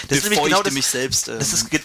Das 0.08 0.20
befeuchte 0.20 0.42
genau 0.44 0.62
das, 0.62 0.74
mich 0.74 0.86
selbst. 0.86 1.28
Ähm, 1.28 1.38
das 1.38 1.52
ist 1.52 1.70
ge 1.70 1.80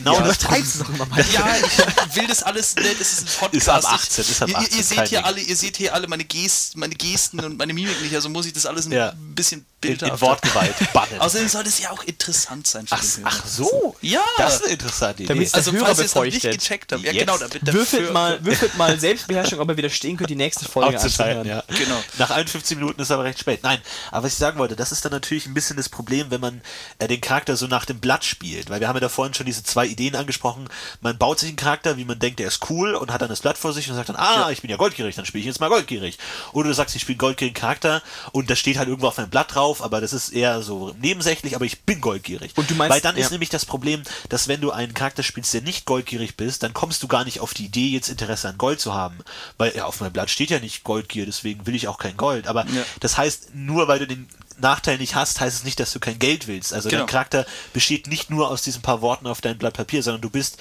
genau 0.00 0.14
ja, 0.18 0.22
das 0.26 0.38
du 0.38 0.46
doch 0.84 0.88
immer 0.90 1.06
mal. 1.06 1.18
ja, 1.32 1.48
ich 1.56 2.16
will 2.16 2.26
das 2.26 2.42
alles 2.42 2.74
nicht, 2.76 3.00
es 3.00 3.12
ist 3.14 3.22
ein 3.22 3.26
Podcast. 3.40 3.56
Ist 3.56 3.68
ab 3.68 3.80
Ich- 3.82 3.88
18, 3.88 4.24
ist 4.24 4.42
ab 4.42 4.48
ihr, 4.48 4.58
18, 4.58 4.78
ihr, 4.78 4.84
seht 4.84 4.96
kein 4.98 5.06
hier 5.08 5.18
Ding. 5.18 5.24
alle, 5.26 5.40
ihr 5.40 5.56
seht 5.56 5.76
hier 5.76 5.94
alle 5.94 6.06
meine, 6.08 6.24
Gest, 6.24 6.76
meine 6.76 6.94
Gesten 6.94 7.40
und 7.40 7.56
meine 7.58 7.72
Mimik 7.74 8.00
nicht, 8.02 8.14
also 8.14 8.28
muss 8.28 8.46
ich 8.46 8.52
das 8.52 8.66
alles 8.66 8.86
ein 8.86 8.92
Ja. 8.92 9.12
bisschen 9.16 9.60
in, 9.82 9.92
in 9.92 9.98
bildhafter. 9.98 10.20
Wortgewalt 10.20 10.74
bannen. 10.92 11.20
Außerdem 11.20 11.48
soll 11.48 11.62
das 11.64 11.78
ja 11.78 11.90
auch 11.90 12.02
interessant 12.04 12.66
sein 12.66 12.86
für 12.86 12.94
ach, 12.96 13.00
den 13.00 13.24
Hörer. 13.24 13.28
ach 13.32 13.46
so, 13.46 13.96
Ja. 14.00 14.20
das 14.38 14.54
ist 14.56 14.62
eine 14.64 14.72
interessante 14.72 15.22
Idee. 15.22 15.32
Damit- 15.34 15.54
Also 15.54 15.70
falls 15.72 15.82
Hörer 15.84 15.98
ihr 15.98 16.04
es 16.04 16.14
noch 16.14 16.24
nicht 16.24 16.42
gecheckt 16.42 16.92
habt, 16.92 17.02
ja 17.04 17.12
Jetzt? 17.12 17.20
genau, 17.26 17.38
damit 17.38 17.72
Würfelt 17.72 18.12
mal, 18.12 18.38
würfelt 18.44 18.76
mal 18.76 18.98
Selbstbeherrschung, 18.98 19.60
ob 19.60 19.68
er 19.68 19.76
widerstehen 19.76 20.16
könnte, 20.16 20.28
die 20.32 20.36
nächste 20.36 20.64
Folge 20.66 20.98
anzuhören. 20.98 21.46
ja. 21.46 21.62
Genau. 21.68 22.02
Nach 22.18 22.30
51 22.30 22.76
Minuten 22.78 23.00
ist 23.00 23.10
aber 23.10 23.24
recht 23.24 23.38
spät. 23.38 23.62
Nein, 23.62 23.80
aber 24.10 24.24
was 24.26 24.32
ich 24.32 24.38
sagen 24.38 24.58
wollte, 24.58 24.76
das 24.76 24.92
ist 24.92 25.04
dann 25.04 25.12
natürlich 25.12 25.46
ein 25.46 25.54
bisschen 25.54 25.76
das 25.76 25.88
Problem, 25.88 26.30
wenn 26.30 26.40
man 26.40 26.60
äh, 26.98 27.06
den 27.06 27.20
Charakter 27.20 27.56
so 27.56 27.66
nach 27.66 27.84
dem 27.84 28.00
Blatt 28.00 28.24
spielt. 28.24 28.70
Weil 28.70 28.80
wir 28.80 28.88
haben 28.88 28.96
ja 28.96 29.00
da 29.00 29.08
vorhin 29.08 29.34
schon 29.34 29.46
diese 29.46 29.62
zwei 29.62 29.85
Ideen 29.86 30.16
angesprochen. 30.16 30.68
Man 31.00 31.18
baut 31.18 31.38
sich 31.38 31.48
einen 31.48 31.56
Charakter, 31.56 31.96
wie 31.96 32.04
man 32.04 32.18
denkt, 32.18 32.38
der 32.38 32.48
ist 32.48 32.70
cool 32.70 32.94
und 32.94 33.12
hat 33.12 33.22
dann 33.22 33.28
das 33.28 33.40
Blatt 33.40 33.58
vor 33.58 33.72
sich 33.72 33.88
und 33.88 33.96
sagt 33.96 34.08
dann, 34.08 34.16
ah, 34.16 34.50
ich 34.50 34.60
bin 34.62 34.70
ja 34.70 34.76
goldgierig, 34.76 35.14
dann 35.16 35.24
spiele 35.26 35.40
ich 35.40 35.46
jetzt 35.46 35.60
mal 35.60 35.68
goldgierig. 35.68 36.18
Oder 36.52 36.68
du 36.68 36.74
sagst, 36.74 36.94
ich 36.96 37.02
spiele 37.02 37.18
goldgierigen 37.18 37.58
Charakter 37.60 38.02
und 38.32 38.50
das 38.50 38.58
steht 38.58 38.78
halt 38.78 38.88
irgendwo 38.88 39.08
auf 39.08 39.16
meinem 39.16 39.30
Blatt 39.30 39.54
drauf, 39.54 39.82
aber 39.82 40.00
das 40.00 40.12
ist 40.12 40.30
eher 40.30 40.62
so 40.62 40.94
nebensächlich, 41.00 41.54
aber 41.54 41.64
ich 41.64 41.82
bin 41.82 42.00
goldgierig. 42.00 42.52
Und 42.56 42.70
du 42.70 42.74
meinst- 42.74 42.94
Weil 42.94 43.00
dann 43.00 43.16
ja. 43.16 43.24
ist 43.24 43.30
nämlich 43.30 43.50
das 43.50 43.66
Problem, 43.66 44.02
dass 44.28 44.48
wenn 44.48 44.60
du 44.60 44.70
einen 44.70 44.94
Charakter 44.94 45.22
spielst, 45.22 45.52
der 45.54 45.62
nicht 45.62 45.84
goldgierig 45.86 46.36
bist, 46.36 46.62
dann 46.62 46.74
kommst 46.74 47.02
du 47.02 47.08
gar 47.08 47.24
nicht 47.24 47.40
auf 47.40 47.54
die 47.54 47.66
Idee, 47.66 47.88
jetzt 47.88 48.08
Interesse 48.08 48.48
an 48.48 48.58
Gold 48.58 48.80
zu 48.80 48.94
haben. 48.94 49.18
Weil 49.58 49.74
ja, 49.76 49.84
auf 49.86 50.00
meinem 50.00 50.12
Blatt 50.12 50.30
steht 50.30 50.50
ja 50.50 50.58
nicht 50.60 50.84
Goldgier, 50.84 51.26
deswegen 51.26 51.66
will 51.66 51.74
ich 51.74 51.88
auch 51.88 51.98
kein 51.98 52.16
Gold. 52.16 52.46
Aber 52.48 52.66
Ja. 52.66 52.82
das 53.00 53.16
heißt, 53.18 53.54
nur 53.54 53.88
weil 53.88 53.98
du 53.98 54.06
den 54.06 54.28
Nachteil 54.58 54.98
nicht 54.98 55.14
hast, 55.14 55.40
heißt 55.40 55.56
es 55.56 55.64
nicht, 55.64 55.80
dass 55.80 55.92
du 55.92 56.00
kein 56.00 56.18
Geld 56.18 56.46
willst. 56.46 56.72
Also 56.72 56.88
Genau. 56.88 57.02
dein 57.02 57.08
Charakter 57.10 57.46
besteht 57.72 58.06
nicht 58.06 58.30
nur 58.30 58.50
aus 58.50 58.62
diesen 58.62 58.82
paar 58.82 59.00
Worten 59.02 59.26
auf 59.26 59.40
deinem 59.40 59.58
Blatt 59.58 59.74
Papier, 59.74 60.02
sondern 60.02 60.22
du 60.22 60.30
bist 60.30 60.58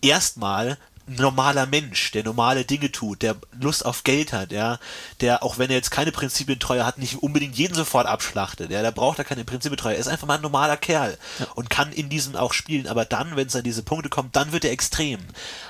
erstmal 0.00 0.78
ein 1.06 1.16
normaler 1.16 1.66
Mensch, 1.66 2.12
der 2.12 2.24
normale 2.24 2.64
Dinge 2.64 2.90
tut, 2.90 3.20
der 3.20 3.36
Lust 3.60 3.84
auf 3.84 4.04
Geld 4.04 4.32
hat, 4.32 4.52
ja, 4.52 4.78
der, 5.20 5.42
auch 5.42 5.58
wenn 5.58 5.68
er 5.68 5.76
jetzt 5.76 5.90
keine 5.90 6.12
Prinzipientreue 6.12 6.86
hat, 6.86 6.96
nicht 6.96 7.22
unbedingt 7.22 7.56
jeden 7.56 7.74
sofort 7.74 8.06
abschlachtet, 8.06 8.70
ja, 8.70 8.80
der 8.80 8.90
braucht 8.90 9.18
da 9.18 9.24
keine 9.24 9.44
Prinzipientreue, 9.44 9.94
er 9.94 10.00
ist 10.00 10.08
einfach 10.08 10.26
mal 10.26 10.36
ein 10.36 10.40
normaler 10.40 10.78
Kerl 10.78 11.18
und 11.56 11.68
kann 11.68 11.92
in 11.92 12.08
diesem 12.08 12.36
auch 12.36 12.54
spielen, 12.54 12.86
aber 12.88 13.04
dann, 13.04 13.36
wenn 13.36 13.48
es 13.48 13.56
an 13.56 13.64
diese 13.64 13.82
Punkte 13.82 14.08
kommt, 14.08 14.34
dann 14.34 14.52
wird 14.52 14.64
er 14.64 14.72
extrem. 14.72 15.20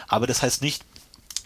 Aber 0.07 0.29
das 0.29 0.41
heißt 0.43 0.63
nicht, 0.63 0.85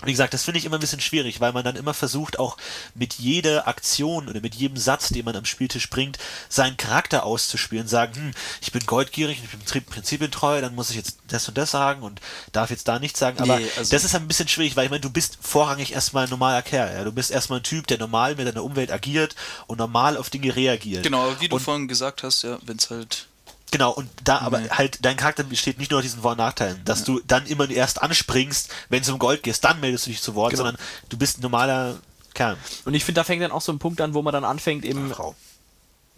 wie 0.04 0.12
gesagt, 0.12 0.32
das 0.32 0.44
finde 0.44 0.58
ich 0.58 0.64
immer 0.64 0.76
ein 0.76 0.80
bisschen 0.80 1.00
schwierig, 1.00 1.40
weil 1.40 1.52
man 1.52 1.64
dann 1.64 1.74
immer 1.76 1.92
versucht, 1.94 2.38
auch 2.38 2.56
mit 2.94 3.14
jeder 3.14 3.66
Aktion 3.66 4.28
oder 4.28 4.40
mit 4.40 4.54
jedem 4.54 4.76
Satz, 4.76 5.08
den 5.08 5.24
man 5.24 5.34
am 5.36 5.44
Spieltisch 5.44 5.90
bringt, 5.90 6.18
seinen 6.48 6.76
Charakter 6.76 7.24
auszuspielen, 7.24 7.88
sagen, 7.88 8.14
hm, 8.14 8.30
ich 8.60 8.70
bin 8.72 8.86
goldgierig, 8.86 9.40
ich 9.42 9.50
bin 9.50 9.84
prinzipientreu, 9.84 10.60
dann 10.60 10.74
muss 10.74 10.90
ich 10.90 10.96
jetzt 10.96 11.18
das 11.28 11.48
und 11.48 11.58
das 11.58 11.70
sagen 11.70 12.02
und 12.02 12.20
darf 12.52 12.70
jetzt 12.70 12.88
da 12.88 12.98
nichts 12.98 13.18
sagen. 13.18 13.38
Aber 13.40 13.58
Nee, 13.58 13.66
also- 13.76 13.90
das 13.90 14.04
ist 14.04 14.14
ein 14.14 14.28
bisschen 14.28 14.48
schwierig, 14.48 14.76
weil 14.76 14.84
ich 14.84 14.90
meine, 14.90 15.00
du 15.00 15.10
bist 15.10 15.38
vorrangig 15.40 15.92
erstmal 15.92 16.24
ein 16.24 16.30
normaler 16.30 16.62
Kerl. 16.62 16.92
Ja? 16.94 17.04
Du 17.04 17.12
bist 17.12 17.30
erstmal 17.30 17.60
ein 17.60 17.64
Typ, 17.64 17.86
der 17.86 17.98
normal 17.98 18.36
mit 18.36 18.46
deiner 18.46 18.64
Umwelt 18.64 18.90
agiert 18.92 19.34
und 19.66 19.78
normal 19.78 20.16
auf 20.16 20.30
Dinge 20.30 20.54
reagiert. 20.54 21.02
Genau, 21.02 21.32
wie 21.40 21.48
du 21.48 21.56
und 21.56 21.62
vorhin 21.62 21.88
gesagt 21.88 22.22
hast, 22.22 22.42
ja, 22.42 22.58
wenn 22.62 22.76
es 22.78 22.90
halt. 22.90 23.27
Genau, 23.70 23.90
und 23.92 24.08
da 24.24 24.38
aber 24.38 24.60
Nee. 24.60 24.70
halt, 24.70 24.98
dein 25.04 25.16
Charakter 25.16 25.42
besteht 25.44 25.78
nicht 25.78 25.90
nur 25.90 25.98
aus 25.98 26.04
diesen 26.04 26.22
Vor- 26.22 26.32
und 26.32 26.38
Nachteilen, 26.38 26.80
dass 26.84 27.04
du 27.04 27.20
dann 27.26 27.46
immer 27.46 27.68
erst 27.68 28.00
anspringst, 28.02 28.70
wenn 28.88 29.02
es 29.02 29.08
um 29.10 29.18
Gold 29.18 29.42
geht, 29.42 29.62
dann 29.62 29.80
meldest 29.80 30.06
du 30.06 30.10
dich 30.10 30.22
zu 30.22 30.34
Wort, 30.34 30.52
Genau. 30.52 30.64
sondern 30.64 30.82
du 31.10 31.18
bist 31.18 31.38
ein 31.38 31.42
normaler 31.42 31.98
Kerl. 32.34 32.56
Und 32.86 32.94
ich 32.94 33.04
finde, 33.04 33.20
da 33.20 33.24
fängt 33.24 33.42
dann 33.42 33.50
auch 33.52 33.60
so 33.60 33.72
ein 33.72 33.78
Punkt 33.78 34.00
an, 34.00 34.14
wo 34.14 34.22
man 34.22 34.32
dann 34.32 34.44
anfängt, 34.44 34.84
eben. 34.84 35.10
Frau. 35.10 35.34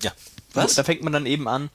Ja. 0.03 0.13
Was? 0.55 0.75
Da 0.75 0.85
fängt 0.85 1.03
man 1.03 1.13
dann 1.13 1.27
eben 1.27 1.49
an, 1.49 1.71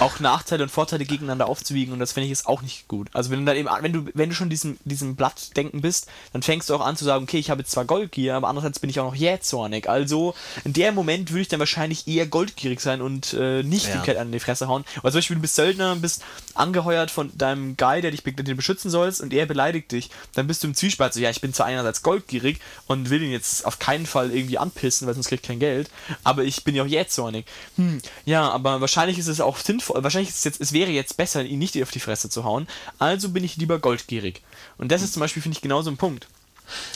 auch 0.00 0.20
Nachteile 0.20 0.62
und 0.62 0.68
Vorteile 0.70 1.04
gegeneinander 1.04 1.46
aufzuwiegen 1.48 1.92
und 1.92 1.98
das 1.98 2.12
finde 2.12 2.26
ich 2.26 2.32
ist 2.32 2.46
auch 2.46 2.62
nicht 2.62 2.88
gut. 2.88 3.08
Also 3.12 3.30
wenn 3.30 3.40
du 3.40 3.44
dann 3.46 3.56
eben, 3.56 3.68
wenn 3.80 3.92
du, 3.92 4.06
wenn 4.14 4.28
du 4.30 4.34
schon 4.34 4.50
diesem, 4.50 4.78
diesem 4.84 5.16
Blattdenken 5.16 5.80
bist, 5.80 6.08
dann 6.32 6.42
fängst 6.42 6.70
du 6.70 6.74
auch 6.74 6.80
an 6.80 6.96
zu 6.96 7.04
sagen, 7.04 7.24
okay, 7.24 7.38
ich 7.38 7.50
habe 7.50 7.60
jetzt 7.60 7.70
zwar 7.70 7.84
Goldgier, 7.84 8.34
aber 8.36 8.48
andererseits 8.48 8.78
bin 8.78 8.90
ich 8.90 9.00
auch 9.00 9.04
noch 9.06 9.14
jähzornig. 9.14 9.88
Also 9.88 10.34
in 10.64 10.72
dem 10.72 10.94
Moment 10.94 11.30
würde 11.30 11.42
ich 11.42 11.48
dann 11.48 11.60
wahrscheinlich 11.60 12.06
eher 12.08 12.26
goldgierig 12.26 12.80
sein 12.80 13.00
und 13.02 13.32
äh, 13.34 13.62
nicht 13.62 13.88
Ja. 13.88 13.96
die 13.96 14.02
Kette 14.04 14.20
an 14.20 14.32
die 14.32 14.40
Fresse 14.40 14.68
hauen. 14.68 14.84
Oder 15.02 15.12
zum 15.12 15.18
Beispiel, 15.18 15.36
du 15.36 15.42
bist 15.42 15.54
Söldner, 15.54 15.96
bist 15.96 16.22
angeheuert 16.54 17.10
von 17.10 17.36
deinem 17.36 17.76
Guy, 17.76 18.00
der 18.02 18.10
dich 18.10 18.22
den 18.22 18.56
beschützen 18.56 18.90
sollst 18.90 19.20
und 19.20 19.32
er 19.32 19.46
beleidigt 19.46 19.92
dich. 19.92 20.10
Dann 20.34 20.46
bist 20.46 20.62
du 20.62 20.68
im 20.68 20.74
Zwiespalt 20.74 21.14
so, 21.14 21.20
ja, 21.20 21.30
ich 21.30 21.40
bin 21.40 21.54
zwar 21.54 21.66
einerseits 21.66 22.02
goldgierig 22.02 22.60
und 22.86 23.10
will 23.10 23.22
ihn 23.22 23.32
jetzt 23.32 23.64
auf 23.64 23.78
keinen 23.78 24.06
Fall 24.06 24.30
irgendwie 24.30 24.58
anpissen, 24.58 25.06
weil 25.06 25.14
sonst 25.14 25.28
krieg 25.28 25.40
ich 25.42 25.48
kein 25.48 25.58
Geld, 25.58 25.90
aber 26.24 26.44
ich 26.44 26.64
bin 26.64 26.74
ja 26.74 26.82
auch 26.82 26.86
jähzornig. 26.86 27.46
Hm, 27.76 28.00
ja, 28.24 28.48
aber 28.50 28.80
wahrscheinlich 28.80 29.18
ist 29.18 29.28
es 29.28 29.40
auch 29.40 29.56
sinnvoll, 29.56 29.77
wahrscheinlich 29.86 30.30
ist 30.30 30.38
es 30.38 30.44
jetzt, 30.44 30.60
es 30.60 30.72
wäre 30.72 30.90
jetzt 30.90 31.16
besser, 31.16 31.44
ihn 31.44 31.58
nicht 31.58 31.80
auf 31.82 31.90
die 31.90 32.00
Fresse 32.00 32.28
zu 32.28 32.44
hauen, 32.44 32.66
also 32.98 33.30
bin 33.30 33.44
ich 33.44 33.56
lieber 33.56 33.78
goldgierig. 33.78 34.42
Und 34.76 34.92
das 34.92 35.02
ist 35.02 35.12
zum 35.14 35.20
Beispiel, 35.20 35.42
finde 35.42 35.56
ich, 35.56 35.62
genauso 35.62 35.90
ein 35.90 35.96
Punkt. 35.96 36.28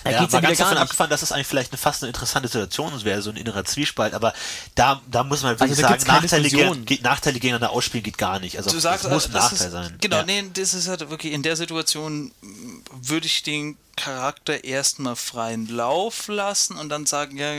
Da 0.05 0.11
Ja, 0.11 0.21
geht's 0.21 0.33
ja 0.33 0.41
ganz 0.41 0.59
davon 0.59 0.75
nicht. 0.75 0.83
abgefahren, 0.83 1.11
dass 1.11 1.23
es 1.23 1.33
eigentlich 1.33 1.47
vielleicht 1.47 1.73
eine, 1.73 1.79
fast 1.79 2.03
eine 2.03 2.09
interessante 2.09 2.49
Situation 2.49 2.93
wäre, 3.05 3.23
so 3.23 3.31
ein 3.31 3.37
innerer 3.37 3.65
Zwiespalt, 3.65 4.15
aber 4.15 4.33
da, 4.75 5.01
da 5.11 5.25
muss 5.25 5.43
man 5.43 5.53
wirklich 5.59 5.71
Also 5.79 5.83
sagen, 5.83 6.03
Nachteile, 6.07 6.49
ge- 6.51 7.01
Nachteile 7.03 7.35
gegeneinander 7.41 7.71
ausspielen 7.71 8.05
geht 8.05 8.19
gar 8.19 8.39
nicht. 8.41 8.57
Also 8.57 8.71
Du 8.71 8.79
sagst, 8.79 9.05
es 9.05 9.11
muss 9.11 9.27
ein 9.27 9.33
das 9.33 9.51
Nachteil 9.53 9.67
ist, 9.67 9.73
sein. 9.73 9.97
Genau, 10.01 10.17
ja. 10.17 10.23
nee, 10.25 10.45
das 10.55 10.75
ist 10.75 10.89
halt 10.89 11.09
wirklich 11.11 11.33
in 11.33 11.43
der 11.43 11.57
Situation 11.57 12.33
mh, 12.41 12.83
würde 12.91 13.27
ich 13.27 13.43
den 13.43 13.77
Charakter 13.97 14.65
erstmal 14.65 15.17
freien 15.17 15.67
Lauf 15.69 16.29
lassen 16.29 16.77
und 16.77 16.89
dann 16.89 17.05
sagen, 17.07 17.37
ja, 17.37 17.51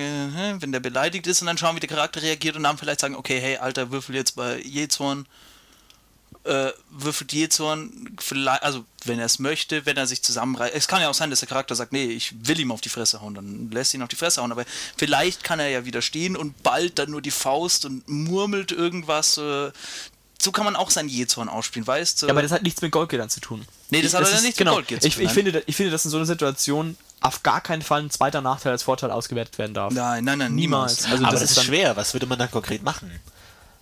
wenn 0.60 0.72
der 0.72 0.80
beleidigt 0.80 1.28
ist 1.28 1.42
und 1.42 1.48
dann 1.48 1.58
schauen, 1.58 1.76
wie 1.76 1.80
der 1.80 1.90
Charakter 1.90 2.22
reagiert 2.22 2.56
und 2.56 2.64
dann 2.64 2.78
vielleicht 2.78 3.00
sagen, 3.02 3.16
okay, 3.16 3.40
hey, 3.40 3.58
Alter, 3.58 3.92
würfel 3.92 4.16
jetzt 4.16 4.36
bei 4.36 4.60
Jezorn, 4.62 5.28
äh, 6.46 6.72
würfelt 6.90 7.32
Jezorn, 7.32 8.16
vielleicht, 8.20 8.64
also 8.64 8.84
wenn 9.06 9.18
er 9.20 9.26
es 9.26 9.40
möchte, 9.40 9.86
wenn 9.86 9.96
er 9.98 10.08
sich 10.08 10.22
zusammenreißt. 10.24 10.76
Es 10.76 10.88
kann 10.90 11.02
ja 11.02 11.10
auch 11.10 11.14
sein, 11.14 11.30
dass 11.30 11.40
der 11.40 11.48
Charakter 11.50 11.74
sagt, 11.76 11.94
nee, 11.94 12.06
ich 12.06 12.34
will 12.46 12.60
ihm 12.60 12.72
auf 12.72 12.82
die 12.82 12.90
Fresse 12.90 13.22
hauen, 13.22 13.34
dann 13.34 13.70
lässt 13.72 13.94
ihn 13.94 14.02
auf 14.02 14.10
die 14.10 14.16
Fresse 14.18 14.42
hauen, 14.42 14.52
aber 14.52 14.66
vielleicht 14.98 15.44
kann 15.44 15.60
er 15.60 15.70
ja 15.70 15.86
widerstehen 15.86 16.36
und 16.36 16.62
bald 16.64 17.00
dann 17.00 17.12
nur 17.12 17.22
die 17.22 17.32
Faust 17.32 17.86
und 17.86 18.08
murmelt 18.10 18.72
irgendwas. 18.74 19.38
Äh, 19.38 19.72
so 20.42 20.52
kann 20.52 20.66
man 20.66 20.76
auch 20.76 20.90
sein 20.90 21.08
Jezorn 21.08 21.48
ausspielen, 21.48 21.88
weißt 21.88 22.22
du? 22.24 22.26
Ja, 22.28 22.34
aber 22.34 22.42
das 22.42 22.52
hat 22.52 22.64
nichts 22.64 22.82
mit 22.82 22.92
Goldgier 22.92 23.20
dann 23.20 23.30
zu 23.30 23.40
tun. 23.40 23.66
Nee, 23.90 24.02
das 24.02 24.12
Ich- 24.12 24.20
hat 24.20 24.26
ja 24.28 24.32
nichts 24.32 24.44
mit 24.46 24.58
genau. 24.58 24.74
Goldgier 24.74 25.00
zu 25.00 25.08
ich, 25.08 25.14
tun, 25.14 25.22
ich, 25.24 25.28
nein. 25.28 25.36
finde, 25.36 25.64
ich 25.66 25.76
finde, 25.78 25.92
dass 25.92 26.04
in 26.04 26.12
so 26.12 26.18
einer 26.18 26.26
Situation 26.26 26.98
auf 27.22 27.42
gar 27.44 27.62
keinen 27.62 27.82
Fall 27.82 28.02
ein 28.02 28.10
zweiter 28.10 28.42
Nachteil 28.42 28.74
als 28.74 28.84
Vorteil 28.84 29.12
ausgewertet 29.12 29.58
werden 29.58 29.74
darf. 29.74 29.94
Nein, 29.94 30.26
nein, 30.26 30.40
nein, 30.40 30.54
Niemals. 30.56 31.04
niemals. 31.04 31.06
Also 31.14 31.24
aber 31.24 31.32
das 31.32 31.40
das 31.40 31.44
ist 31.44 31.50
ist 31.52 31.58
dann- 31.60 31.66
schwer. 31.68 31.96
Was 31.96 32.14
würde 32.14 32.26
man 32.26 32.38
dann 32.38 32.52
konkret 32.52 32.84
machen? 32.84 33.10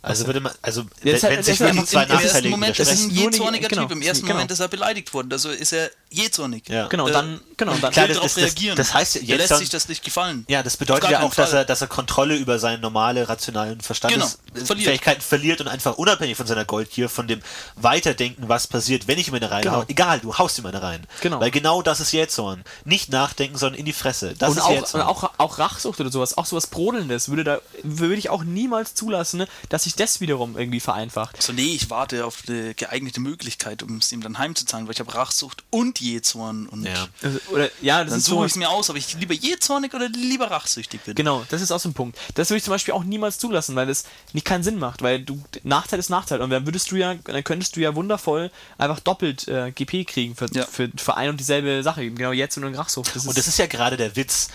Also 0.03 0.25
würde 0.25 0.39
man, 0.39 0.51
also 0.63 0.83
wenn, 1.03 1.15
ist 1.15 1.23
halt- 1.23 1.37
wenn 1.37 1.43
sich 1.43 1.57
das 1.59 1.69
ist 1.69 1.75
wirklich 1.75 1.89
zwei 1.89 2.03
Im 2.03 2.09
ersten 2.09 2.25
Nachteile 2.25 2.49
Moment 2.49 2.79
ist 2.79 2.87
er 2.87 2.93
widersprechen. 2.97 3.11
ein 3.27 3.31
jezorniger 3.31 3.67
genau, 3.67 3.81
Typ. 3.83 3.91
Im 3.91 4.01
ersten 4.01 4.21
genau. 4.25 4.33
Moment 4.33 4.51
ist 4.51 4.59
er 4.59 4.67
beleidigt 4.67 5.13
worden. 5.13 5.31
Also 5.31 5.49
ist 5.51 5.73
er 5.73 5.91
jezornig. 6.09 6.67
Ja. 6.69 6.87
Genau, 6.87 7.07
Äh, 7.07 7.11
dann, 7.11 7.39
genau, 7.55 7.73
dann, 7.77 7.91
Klar, 7.91 8.07
das- 8.07 8.17
darauf 8.17 8.33
das- 8.33 8.43
reagieren. 8.43 8.75
das 8.75 8.93
heißt, 8.95 9.15
er 9.17 9.21
jetzt 9.23 9.37
lässt 9.37 9.51
dann- 9.51 9.59
sich 9.59 9.69
das 9.69 9.87
nicht 9.89 10.03
gefallen. 10.03 10.43
Ja, 10.49 10.63
das 10.63 10.75
bedeutet 10.77 11.09
ja 11.11 11.21
auch, 11.21 11.33
dass 11.35 11.53
er, 11.53 11.65
dass 11.65 11.81
er 11.81 11.87
Kontrolle 11.87 12.35
über 12.35 12.57
seine 12.57 12.79
normale 12.79 13.29
rationalen 13.29 13.79
Verstandes 13.81 14.39
Genau, 14.53 14.65
verliert. 14.65 14.87
Fähigkeiten 14.89 15.21
verliert 15.21 15.61
und 15.61 15.67
einfach 15.67 15.97
unabhängig 15.97 16.35
von 16.35 16.47
seiner 16.47 16.65
Goldgier, 16.65 17.07
von 17.07 17.27
dem 17.27 17.41
Weiterdenken, 17.75 18.49
was 18.49 18.67
passiert, 18.67 19.07
wenn 19.07 19.19
ich 19.19 19.27
ihm 19.27 19.35
eine 19.35 19.51
rein 19.51 19.61
Genau. 19.63 19.77
hau. 19.77 19.85
Egal, 19.87 20.19
du 20.19 20.37
haust 20.37 20.57
ihm 20.57 20.65
eine 20.65 20.81
rein. 20.81 21.05
Genau. 21.21 21.39
Weil 21.39 21.51
genau 21.51 21.81
das 21.81 21.99
ist 21.99 22.11
Jähzorn. 22.11 22.63
Nicht 22.85 23.09
nachdenken, 23.11 23.57
sondern 23.57 23.79
in 23.79 23.85
die 23.85 23.93
Fresse. 23.93 24.33
Das 24.37 24.49
und 24.51 24.57
ist 24.57 24.63
auch, 24.63 24.93
und 24.95 25.01
auch, 25.01 25.31
auch 25.37 25.59
Rachsucht 25.59 25.99
oder 25.99 26.11
sowas, 26.11 26.37
auch 26.37 26.45
sowas 26.45 26.67
Brodelndes, 26.67 27.29
würde 27.29 27.43
da 27.43 27.59
würde 27.83 28.15
ich 28.15 28.29
auch 28.29 28.43
niemals 28.43 28.95
zulassen, 28.95 29.37
ne, 29.37 29.47
dass 29.69 29.85
sich 29.91 29.95
das 29.97 30.21
wiederum 30.21 30.57
irgendwie 30.57 30.79
vereinfacht. 30.79 31.41
So, 31.41 31.53
nee, 31.53 31.73
ich 31.75 31.89
warte 31.89 32.25
auf 32.25 32.43
eine 32.47 32.73
geeignete 32.73 33.19
Möglichkeit, 33.19 33.83
um 33.83 33.97
es 33.97 34.11
ihm 34.11 34.21
dann 34.21 34.37
heimzuzahlen, 34.37 34.87
weil 34.87 34.93
ich 34.93 34.99
habe 34.99 35.13
Rachsucht 35.13 35.63
und 35.69 35.99
Jezorn 35.99 36.67
und 36.67 36.85
ja. 36.85 37.07
Also, 37.21 37.39
oder, 37.51 37.69
ja, 37.81 38.01
das 38.03 38.11
dann 38.11 38.19
ist 38.19 38.25
so. 38.25 38.35
suche 38.35 38.45
ich 38.47 38.51
es 38.53 38.55
mir 38.57 38.69
aus, 38.69 38.89
ob 38.89 38.95
ich 38.95 39.13
lieber 39.15 39.33
jezornig 39.33 39.93
oder 39.93 40.09
lieber 40.09 40.49
rachsüchtig 40.51 41.01
bin. 41.01 41.15
Genau, 41.15 41.45
das 41.49 41.61
ist 41.61 41.71
auch 41.71 41.79
so 41.79 41.89
ein 41.89 41.93
Punkt. 41.93 42.17
Das 42.35 42.49
würde 42.49 42.57
ich 42.57 42.63
zum 42.63 42.71
Beispiel 42.71 42.93
auch 42.93 43.03
niemals 43.03 43.37
zulassen, 43.39 43.75
weil 43.75 43.87
das 43.87 44.05
nicht 44.33 44.45
keinen 44.45 44.63
Sinn 44.63 44.79
macht, 44.79 45.01
weil 45.01 45.21
du 45.21 45.41
Nachteil 45.63 45.99
ist 45.99 46.09
Nachteil 46.09 46.41
und 46.41 46.49
dann 46.49 46.65
würdest 46.65 46.91
du 46.91 46.95
ja, 46.95 47.15
dann 47.15 47.43
könntest 47.43 47.75
du 47.75 47.79
ja 47.81 47.95
wundervoll 47.95 48.51
einfach 48.77 48.99
doppelt 48.99 49.47
äh, 49.47 49.71
GP 49.71 50.05
kriegen 50.07 50.35
für, 50.35 50.47
Ja. 50.53 50.65
für, 50.65 50.89
für 50.95 51.15
ein 51.17 51.29
und 51.29 51.39
dieselbe 51.39 51.83
Sache, 51.83 52.09
genau 52.09 52.31
jetzt 52.31 52.57
und 52.57 52.63
Rachsucht. 52.75 53.15
Das 53.15 53.25
Und 53.27 53.37
das 53.37 53.47
ist 53.47 53.57
ja 53.59 53.65
gerade 53.67 53.97
der 53.97 54.15
Witz 54.15 54.49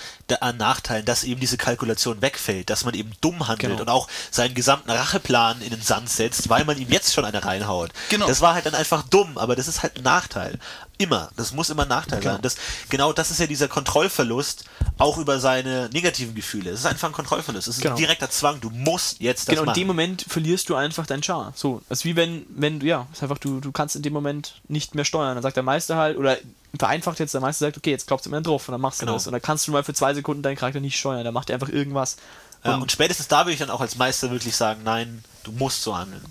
Nachteilen, 0.57 1.05
dass 1.05 1.25
eben 1.25 1.41
diese 1.41 1.57
Kalkulation 1.57 2.23
wegfällt, 2.23 2.71
dass 2.71 2.85
man 2.85 2.95
eben 2.95 3.13
dumm 3.21 3.47
handelt 3.49 3.73
Genau. 3.73 3.83
und 3.83 3.89
auch 3.89 4.09
seinen 4.31 4.55
gesamten 4.55 4.91
Spielplan 5.27 5.61
in 5.61 5.71
den 5.71 5.83
Sand 5.83 6.09
setzt, 6.09 6.49
weil 6.49 6.65
man 6.65 6.79
ihm 6.79 6.89
jetzt 6.91 7.13
schon 7.13 7.25
eine 7.25 7.45
reinhaut. 7.45 7.91
Genau. 8.11 8.27
Das 8.27 8.41
war 8.41 8.55
halt 8.55 8.67
dann 8.67 8.75
einfach 8.75 9.03
dumm, 9.03 9.39
aber 9.39 9.57
das 9.57 9.69
ist 9.69 9.83
halt 9.83 9.97
ein 9.97 10.03
Nachteil. 10.03 10.59
Immer. 10.99 11.29
Das 11.37 11.53
muss 11.53 11.69
immer 11.71 11.83
ein 11.83 11.89
Nachteil 11.89 12.21
Genau. 12.21 12.35
sein. 12.35 12.43
Das, 12.43 12.57
genau 12.89 13.13
das 13.13 13.31
ist 13.31 13.39
ja 13.41 13.47
dieser 13.47 13.69
Kontrollverlust, 13.69 14.65
auch 14.99 15.19
über 15.19 15.39
seine 15.41 15.91
negativen 15.93 16.35
Gefühle. 16.35 16.71
Es 16.71 16.81
ist 16.81 16.87
einfach 16.87 17.09
ein 17.09 17.13
Kontrollverlust. 17.13 17.69
Es 17.69 17.77
ist 17.77 17.83
Genau. 17.83 17.95
ein 17.95 17.99
direkter 17.99 18.31
Zwang. 18.31 18.61
Du 18.61 18.71
musst 18.71 19.21
jetzt 19.21 19.43
das 19.49 19.53
Genau, 19.53 19.63
in 19.63 19.67
machen. 19.67 19.79
dem 19.81 19.87
Moment 19.89 20.25
verlierst 20.29 20.69
du 20.71 20.75
einfach 20.75 21.07
dein 21.07 21.23
Char. 21.23 21.53
So, 21.55 21.83
ist 21.91 22.05
wie 22.07 22.17
wenn, 22.17 22.47
wenn 22.49 22.81
du, 22.81 22.87
ja, 22.87 23.07
ist 23.13 23.23
einfach, 23.23 23.39
du, 23.39 23.61
du 23.61 23.73
kannst 23.73 23.95
in 23.97 24.03
dem 24.03 24.13
Moment 24.15 24.61
nicht 24.69 24.95
mehr 24.95 25.05
steuern. 25.05 25.35
Dann 25.35 25.43
sagt 25.43 25.57
der 25.57 25.63
Meister 25.63 25.97
halt, 25.97 26.17
oder 26.17 26.39
vereinfacht 26.79 27.21
jetzt, 27.21 27.35
der 27.35 27.41
Meister 27.43 27.67
sagt, 27.67 27.77
okay, 27.77 27.91
jetzt 27.91 28.07
klopfst 28.07 28.25
du 28.27 28.31
mir 28.31 28.41
drauf 28.43 28.67
und 28.69 28.73
dann 28.73 28.81
machst 28.81 29.01
du 29.01 29.07
Genau. 29.07 29.15
das. 29.19 29.27
Und 29.27 29.33
dann 29.33 29.43
kannst 29.43 29.67
du 29.69 29.73
mal 29.73 29.85
für 29.85 29.95
zwei 29.95 30.15
Sekunden 30.15 30.43
deinen 30.43 30.57
Charakter 30.57 30.81
nicht 30.81 30.99
steuern. 30.99 31.25
Dann 31.25 31.35
macht 31.35 31.51
er 31.51 31.55
einfach 31.55 31.69
irgendwas. 31.69 32.17
Ja, 32.65 32.75
Und- 32.77 32.83
und 32.83 32.93
spätestens 32.93 33.29
da 33.29 33.41
würde 33.41 33.53
ich 33.53 33.59
dann 33.59 33.71
auch 33.71 33.81
als 33.83 33.97
Meister 33.97 34.31
wirklich 34.31 34.57
sagen, 34.57 34.81
nein, 34.83 35.23
du 35.45 35.53
musst 35.53 35.83
so 35.83 35.97
handeln. 35.97 36.25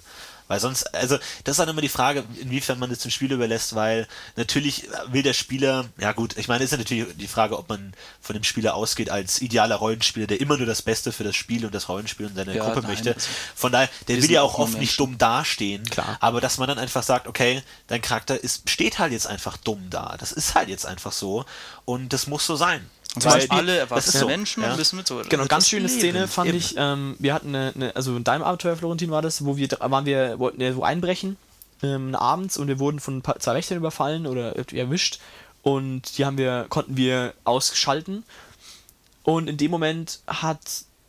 Weil 0.47 0.59
sonst, 0.59 0.93
also 0.93 1.17
das 1.43 1.53
ist 1.53 1.59
dann 1.59 1.69
immer 1.69 1.81
die 1.81 1.89
Frage, 1.89 2.23
inwiefern 2.39 2.77
man 2.77 2.89
das 2.89 2.99
dem 2.99 3.11
Spieler 3.11 3.35
überlässt, 3.35 3.73
weil 3.75 4.07
natürlich 4.35 4.87
will 5.07 5.23
der 5.23 5.33
Spieler, 5.33 5.85
ja 5.99 6.11
gut, 6.11 6.37
ich 6.37 6.47
meine, 6.47 6.63
ist 6.63 6.71
ja 6.71 6.77
natürlich 6.77 7.05
die 7.17 7.27
Frage, 7.27 7.57
ob 7.57 7.67
man 7.67 7.93
von 8.21 8.35
dem 8.35 8.43
Spieler 8.43 8.75
ausgeht 8.75 9.09
als 9.09 9.41
idealer 9.41 9.75
Rollenspieler, 9.75 10.27
der 10.27 10.39
immer 10.41 10.57
nur 10.57 10.67
das 10.67 10.81
Beste 10.81 11.11
für 11.11 11.23
das 11.23 11.35
Spiel 11.35 11.65
und 11.65 11.73
das 11.73 11.89
Rollenspiel 11.89 12.27
und 12.27 12.35
seine 12.35 12.55
Ja, 12.55 12.63
Gruppe 12.63 12.81
nein, 12.81 12.91
möchte. 12.91 13.15
Von 13.55 13.71
daher, 13.71 13.89
der 14.07 14.21
will 14.21 14.31
ja 14.31 14.43
auch 14.43 14.59
oft 14.59 14.77
nicht 14.77 14.99
dumm 14.99 15.17
dastehen, 15.17 15.83
Klar. 15.89 16.17
aber 16.19 16.41
dass 16.41 16.57
man 16.57 16.67
dann 16.67 16.77
einfach 16.77 17.03
sagt, 17.03 17.27
okay, 17.27 17.63
dein 17.87 18.01
Charakter 18.01 18.41
ist, 18.41 18.69
steht 18.69 18.99
halt 18.99 19.11
jetzt 19.11 19.27
einfach 19.27 19.57
dumm 19.57 19.87
da. 19.89 20.15
Das 20.19 20.31
ist 20.31 20.53
halt 20.55 20.69
jetzt 20.69 20.85
einfach 20.85 21.11
so 21.11 21.45
und 21.85 22.13
das 22.13 22.27
muss 22.27 22.45
so 22.45 22.55
sein. 22.55 22.87
Und 23.15 23.25
Weil 23.25 23.47
zwar 23.47 23.57
alle 23.57 23.77
das 23.77 23.89
erwachsene 23.89 24.13
ist 24.13 24.19
so, 24.19 24.27
Menschen 24.27 24.63
ja. 24.63 24.75
müssen 24.75 24.95
mit 24.97 25.07
so. 25.07 25.21
Genau, 25.29 25.45
ganz 25.45 25.69
schöne 25.69 25.87
leben. 25.87 25.99
Szene 25.99 26.27
fand 26.27 26.49
Eben. 26.49 26.57
ich. 26.57 26.75
Ähm, 26.77 27.15
wir 27.19 27.33
hatten 27.33 27.55
eine, 27.55 27.71
eine, 27.75 27.95
also 27.95 28.15
in 28.15 28.23
deinem 28.23 28.43
Abenteuer, 28.43 28.75
Florentin, 28.75 29.11
war 29.11 29.21
das, 29.21 29.45
wo 29.45 29.57
wir 29.57 29.69
waren 29.79 30.05
wir 30.05 30.37
wollten 30.39 30.59
ja 30.61 30.73
so 30.73 30.83
einbrechen 30.83 31.37
ähm, 31.83 32.15
abends 32.15 32.57
und 32.57 32.67
wir 32.67 32.79
wurden 32.79 32.99
von 32.99 33.17
ein 33.17 33.21
paar, 33.21 33.39
zwei 33.39 33.55
Wächtern 33.55 33.77
überfallen 33.77 34.27
oder 34.27 34.55
irgendwie 34.55 34.79
erwischt 34.79 35.19
und 35.61 36.17
die 36.17 36.25
haben 36.25 36.37
wir 36.37 36.65
konnten 36.69 36.97
wir 36.97 37.33
ausschalten 37.43 38.23
und 39.23 39.49
in 39.49 39.57
dem 39.57 39.71
Moment 39.71 40.19
hat 40.27 40.59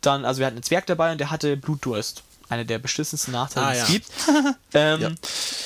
dann 0.00 0.24
also 0.24 0.40
wir 0.40 0.46
hatten 0.46 0.56
einen 0.56 0.62
Zwerg 0.62 0.86
dabei 0.86 1.12
und 1.12 1.18
der 1.18 1.30
hatte 1.30 1.56
Blutdurst. 1.56 2.22
Eine 2.48 2.64
der 2.64 2.78
beschissensten 2.78 3.32
Nachteile, 3.32 3.66
Ah, 3.66 3.72
die 3.72 3.78
es 3.78 3.88
ja. 3.88 3.94
gibt. 3.94 4.56
ähm, 4.74 5.00
Ja. 5.00 5.10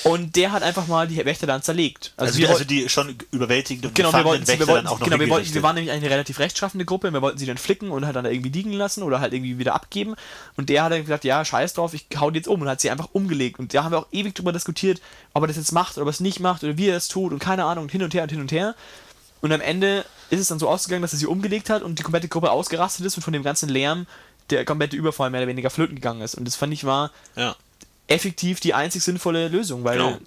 Und 0.04 0.34
der 0.34 0.52
hat 0.52 0.62
einfach 0.62 0.86
mal 0.86 1.06
die 1.06 1.22
Wächter 1.24 1.46
dann 1.46 1.62
zerlegt. 1.62 2.14
Also, 2.16 2.38
wir 2.38 2.46
die, 2.46 2.46
also 2.46 2.58
wollten- 2.60 2.68
die 2.68 2.88
schon 2.88 3.18
überwältigend 3.32 3.84
und 3.84 3.94
Genau, 3.94 4.12
wir 4.14 4.24
wollten, 4.24 4.46
sie, 4.46 4.52
wir, 4.52 4.60
Wächter 4.60 4.72
wollten, 4.72 4.84
dann 4.86 4.94
auch 4.94 4.98
noch 4.98 5.04
genau 5.06 5.20
wir, 5.20 5.28
wollten, 5.28 5.52
wir 5.52 5.62
waren 5.62 5.74
nämlich 5.74 5.92
eine 5.92 6.08
relativ 6.08 6.38
rechtschaffende 6.38 6.86
Gruppe, 6.86 7.12
wir 7.12 7.20
wollten 7.20 7.36
sie 7.36 7.44
dann 7.44 7.58
flicken 7.58 7.90
und 7.90 8.06
halt 8.06 8.16
dann 8.16 8.24
irgendwie 8.24 8.48
liegen 8.48 8.72
lassen 8.72 9.02
oder 9.02 9.20
halt 9.20 9.34
irgendwie 9.34 9.58
wieder 9.58 9.74
abgeben. 9.74 10.14
Und 10.56 10.70
der 10.70 10.84
hat 10.84 10.92
dann 10.92 11.02
gesagt, 11.02 11.24
ja, 11.24 11.44
scheiß 11.44 11.74
drauf, 11.74 11.92
ich 11.92 12.06
hau 12.18 12.30
die 12.30 12.38
jetzt 12.38 12.48
um 12.48 12.62
und 12.62 12.68
hat 12.68 12.80
sie 12.80 12.88
einfach 12.90 13.08
umgelegt. 13.12 13.58
Und 13.58 13.74
da 13.74 13.84
haben 13.84 13.92
wir 13.92 13.98
auch 13.98 14.06
ewig 14.10 14.34
drüber 14.34 14.52
diskutiert, 14.52 15.02
ob 15.34 15.42
er 15.42 15.48
das 15.48 15.56
jetzt 15.56 15.72
macht 15.72 15.96
oder 15.98 16.02
ob 16.04 16.08
er 16.08 16.12
es 16.12 16.20
nicht 16.20 16.40
macht 16.40 16.64
oder 16.64 16.78
wie 16.78 16.88
er 16.88 16.96
es 16.96 17.08
tut 17.08 17.32
und 17.32 17.40
keine 17.40 17.64
Ahnung, 17.66 17.84
und 17.84 17.92
hin 17.92 18.02
und 18.02 18.14
her 18.14 18.22
und 18.22 18.30
hin 18.30 18.40
und 18.40 18.52
her. 18.52 18.74
Und 19.42 19.52
am 19.52 19.60
Ende 19.60 20.04
ist 20.30 20.40
es 20.40 20.48
dann 20.48 20.58
so 20.58 20.68
ausgegangen, 20.68 21.02
dass 21.02 21.12
er 21.12 21.18
sie 21.18 21.26
umgelegt 21.26 21.68
hat 21.70 21.82
und 21.82 21.98
die 21.98 22.02
komplette 22.02 22.28
Gruppe 22.28 22.50
ausgerastet 22.50 23.04
ist 23.04 23.16
und 23.16 23.22
von 23.22 23.32
dem 23.34 23.42
ganzen 23.42 23.68
Lärm 23.68 24.06
der 24.50 24.64
komplette 24.64 24.96
Überfall 24.96 25.30
mehr 25.30 25.40
oder 25.40 25.48
weniger 25.48 25.70
flöten 25.70 25.96
gegangen 25.96 26.20
ist. 26.22 26.34
Und 26.34 26.44
das 26.46 26.56
fand 26.56 26.72
ich 26.72 26.84
war 26.84 27.10
ja. 27.36 27.54
effektiv 28.08 28.60
die 28.60 28.74
einzig 28.74 29.02
sinnvolle 29.02 29.48
Lösung, 29.48 29.84
weil 29.84 29.98
Genau. 29.98 30.18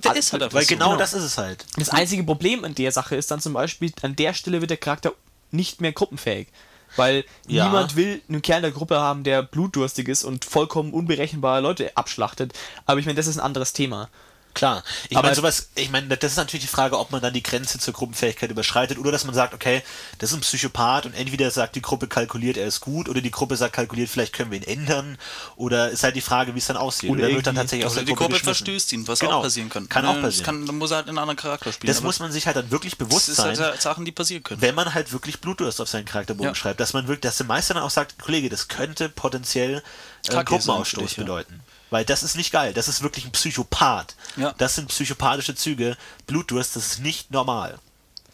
Der 0.00 0.16
ist 0.16 0.32
halt 0.32 0.52
Weil 0.52 0.62
so. 0.62 0.68
genau 0.68 0.86
genau. 0.90 0.96
das 0.98 1.12
ist 1.12 1.24
es 1.24 1.38
halt. 1.38 1.64
das 1.76 1.90
einzige 1.90 2.24
Problem 2.24 2.64
an 2.64 2.74
der 2.74 2.92
Sache 2.92 3.16
ist 3.16 3.30
dann 3.30 3.40
zum 3.40 3.52
Beispiel, 3.52 3.92
an 4.02 4.16
der 4.16 4.34
Stelle 4.34 4.60
wird 4.60 4.70
der 4.70 4.76
Charakter 4.78 5.12
nicht 5.50 5.80
mehr 5.80 5.92
gruppenfähig. 5.92 6.48
Weil 6.96 7.24
Ja. 7.46 7.64
niemand 7.64 7.96
will 7.96 8.20
einen 8.28 8.42
Kerl 8.42 8.58
in 8.58 8.62
der 8.64 8.70
Gruppe 8.72 8.98
haben, 9.00 9.24
der 9.24 9.42
blutdurstig 9.42 10.08
ist 10.08 10.24
und 10.24 10.44
vollkommen 10.44 10.92
unberechenbare 10.92 11.60
Leute 11.62 11.96
abschlachtet. 11.96 12.52
Aber 12.84 13.00
ich 13.00 13.06
meine, 13.06 13.16
das 13.16 13.26
ist 13.26 13.38
ein 13.38 13.44
anderes 13.44 13.72
Thema. 13.72 14.08
Klar. 14.54 14.84
Ich 15.08 15.16
Aber- 15.16 15.28
meine, 15.28 15.36
sowas, 15.36 15.68
ich 15.74 15.90
meine, 15.90 16.08
das 16.16 16.32
ist 16.32 16.36
natürlich 16.36 16.64
die 16.66 16.70
Frage, 16.72 16.98
ob 16.98 17.10
man 17.10 17.22
dann 17.22 17.32
die 17.32 17.42
Grenze 17.42 17.78
zur 17.78 17.94
Gruppenfähigkeit 17.94 18.50
überschreitet 18.50 18.98
oder 18.98 19.10
dass 19.10 19.24
man 19.24 19.34
sagt, 19.34 19.54
okay, 19.54 19.82
das 20.18 20.30
ist 20.30 20.36
ein 20.36 20.40
Psychopath 20.42 21.06
und 21.06 21.14
entweder 21.14 21.50
sagt 21.50 21.74
die 21.74 21.80
Gruppe 21.82 22.06
kalkuliert, 22.06 22.56
er 22.56 22.66
ist 22.66 22.80
gut, 22.80 23.08
oder 23.08 23.20
die 23.20 23.30
Gruppe 23.30 23.56
sagt 23.56 23.74
kalkuliert, 23.74 24.10
vielleicht 24.10 24.32
können 24.34 24.50
wir 24.50 24.58
ihn 24.58 24.64
ändern, 24.64 25.16
oder 25.56 25.90
ist 25.90 26.02
halt 26.02 26.16
die 26.16 26.20
Frage, 26.20 26.54
wie 26.54 26.58
es 26.58 26.66
dann 26.66 26.76
aussieht. 26.76 27.08
Oder 27.10 27.24
Oder, 27.26 27.34
wird 27.36 27.46
dann 27.46 27.54
tatsächlich 27.54 27.86
aus 27.86 27.94
der 27.94 28.04
die 28.04 28.14
Gruppe 28.14 28.38
verstößt 28.38 28.92
ihn, 28.92 29.08
was 29.08 29.20
Genau. 29.20 29.38
auch 29.38 29.42
passieren 29.42 29.70
kann. 29.70 29.88
Kann 29.88 30.04
auch 30.04 30.14
das 30.14 30.22
passieren. 30.22 30.44
Kann, 30.44 30.66
dann 30.66 30.78
muss 30.78 30.90
er 30.90 30.98
halt 30.98 31.08
einen 31.08 31.18
anderen 31.18 31.36
Charakter 31.38 31.72
spielen. 31.72 31.88
Das 31.92 32.02
muss 32.02 32.18
man 32.20 32.30
sich 32.32 32.46
halt 32.46 32.56
dann 32.56 32.70
wirklich 32.70 32.98
bewusst 32.98 33.28
das 33.28 33.36
sein. 33.36 33.52
ist 33.52 33.60
halt 33.60 33.80
Sachen, 33.80 34.04
die 34.04 34.12
passieren 34.12 34.42
können. 34.42 34.60
wenn 34.60 34.74
man 34.74 34.92
halt 34.92 35.12
wirklich 35.12 35.40
Blutdurst 35.40 35.80
auf 35.80 35.88
seinen 35.88 36.04
Charakterbogen 36.04 36.50
Ja. 36.50 36.54
schreibt, 36.54 36.80
dass 36.80 36.92
man 36.92 37.06
wirklich, 37.08 37.20
dass 37.22 37.38
der 37.38 37.46
Meister 37.46 37.74
dann 37.74 37.82
auch 37.82 37.90
sagt, 37.90 38.18
Kollege, 38.18 38.48
das 38.48 38.68
könnte 38.68 39.08
potenziell 39.08 39.82
äh, 40.28 40.44
Gruppenausstoß 40.44 41.14
dich, 41.14 41.16
ja. 41.16 41.42
Weil 41.92 42.06
das 42.06 42.22
ist 42.22 42.36
nicht 42.36 42.52
geil, 42.52 42.72
das 42.72 42.88
ist 42.88 43.02
wirklich 43.02 43.26
ein 43.26 43.32
Psychopath. 43.32 44.16
Ja. 44.36 44.54
Das 44.56 44.76
sind 44.76 44.88
psychopathische 44.88 45.54
Züge. 45.54 45.98
Blutdurst, 46.26 46.74
das 46.74 46.86
ist 46.86 46.98
nicht 47.00 47.30
normal. 47.30 47.78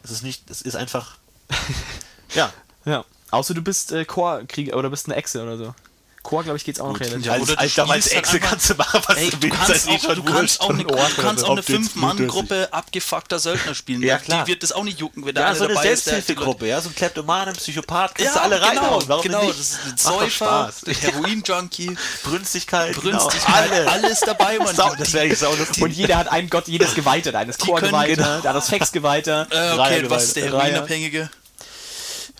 Das 0.01 0.11
ist 0.11 0.23
nicht, 0.23 0.49
das 0.49 0.61
ist 0.61 0.77
einfach. 0.77 1.17
ja. 2.35 2.53
Ja. 2.85 3.03
Außer 3.31 3.53
du 3.53 3.61
bist 3.61 3.91
äh, 3.91 4.05
Core-Krieger 4.05 4.77
oder 4.77 4.89
bist 4.89 5.07
eine 5.07 5.17
Echse 5.17 5.43
oder 5.43 5.57
so. 5.57 5.75
Core, 6.21 6.43
glaube 6.43 6.57
ich, 6.57 6.65
geht's 6.65 6.79
auch 6.81 6.91
noch 6.91 6.99
relativ. 6.99 7.25
Ja, 7.25 7.31
als, 7.33 7.57
als, 7.57 7.73
glaube, 7.73 7.93
als 7.93 8.05
spielst 8.07 8.15
halt 8.15 8.35
Exe 8.35 8.39
kannst 8.49 8.69
du 8.69 8.75
machen, 8.75 9.01
was 9.07 9.17
Ey, 9.17 9.29
du 9.29 9.41
willst. 9.41 9.57
kannst 9.57 9.87
eh 9.87 9.91
auch, 9.95 9.99
schon 10.01 10.15
du 10.15 10.23
kannst 10.23 10.61
auch 10.61 10.69
eine, 10.69 10.83
du 10.83 10.95
kannst 11.21 11.43
auch 11.45 11.51
eine 11.51 11.63
Fünf-Mann-Gruppe 11.63 12.67
abgefuckter 12.71 13.39
Söldner 13.39 13.73
spielen. 13.73 14.03
Ja, 14.03 14.17
Die- 14.17 14.25
klar. 14.25 14.43
Die 14.43 14.51
wird 14.51 14.61
das 14.63 14.73
auch 14.73 14.83
nicht 14.83 14.99
jucken, 14.99 15.25
wenn 15.25 15.33
Ja, 15.35 15.47
eine 15.47 15.55
so 15.55 15.63
eine 15.63 15.75
dabei 15.75 15.89
ist, 15.89 16.05
der- 16.05 16.13
Selbsthilfegruppe, 16.15 16.67
ja, 16.67 16.81
so 16.81 16.89
ein 16.89 16.95
Kleptoman, 16.95 17.47
ein 17.47 17.55
Psychopath, 17.55 18.15
kannst 18.15 18.35
Ja, 18.35 18.39
du 18.39 18.43
alle 18.43 18.55
genau, 18.59 18.67
reinhauen. 18.67 19.03
Warum 19.07 19.23
genau. 19.23 19.41
nicht? 19.43 19.59
Das 19.59 19.69
ist 19.69 19.79
ein 19.85 19.97
Säufer. 19.97 20.73
Heroin-Junkie, 21.01 21.95
Brünstigkeit, 22.23 22.95
Brünstigkeit, 23.01 23.69
genau, 23.69 23.75
alle. 23.89 23.91
alles 23.91 24.19
dabei, 24.19 24.57
Mann. 24.59 24.75
Sau, 24.75 24.93
das 24.95 25.13
wäre 25.13 25.33
saulustig. 25.33 25.81
Und 25.81 25.91
jeder 25.91 26.17
hat 26.17 26.27
einen 26.27 26.49
Gott, 26.49 26.67
jedes 26.67 26.95
Geweihte. 26.95 27.35
Eines 27.37 27.57
Core-Geweihte, 27.57 28.15
genau. 28.17 28.41
der 28.41 28.49
hat 28.49 28.57
das 28.57 28.69
Fex-Geweihte. 28.69 29.47
Äh, 29.49 29.57
Reihe 29.57 29.99
okay, 29.99 30.09
was 30.09 30.23
ist 30.25 30.35
der 30.35 30.51
Reihe. 30.53 30.63
Heroinabhängige? 30.73 31.29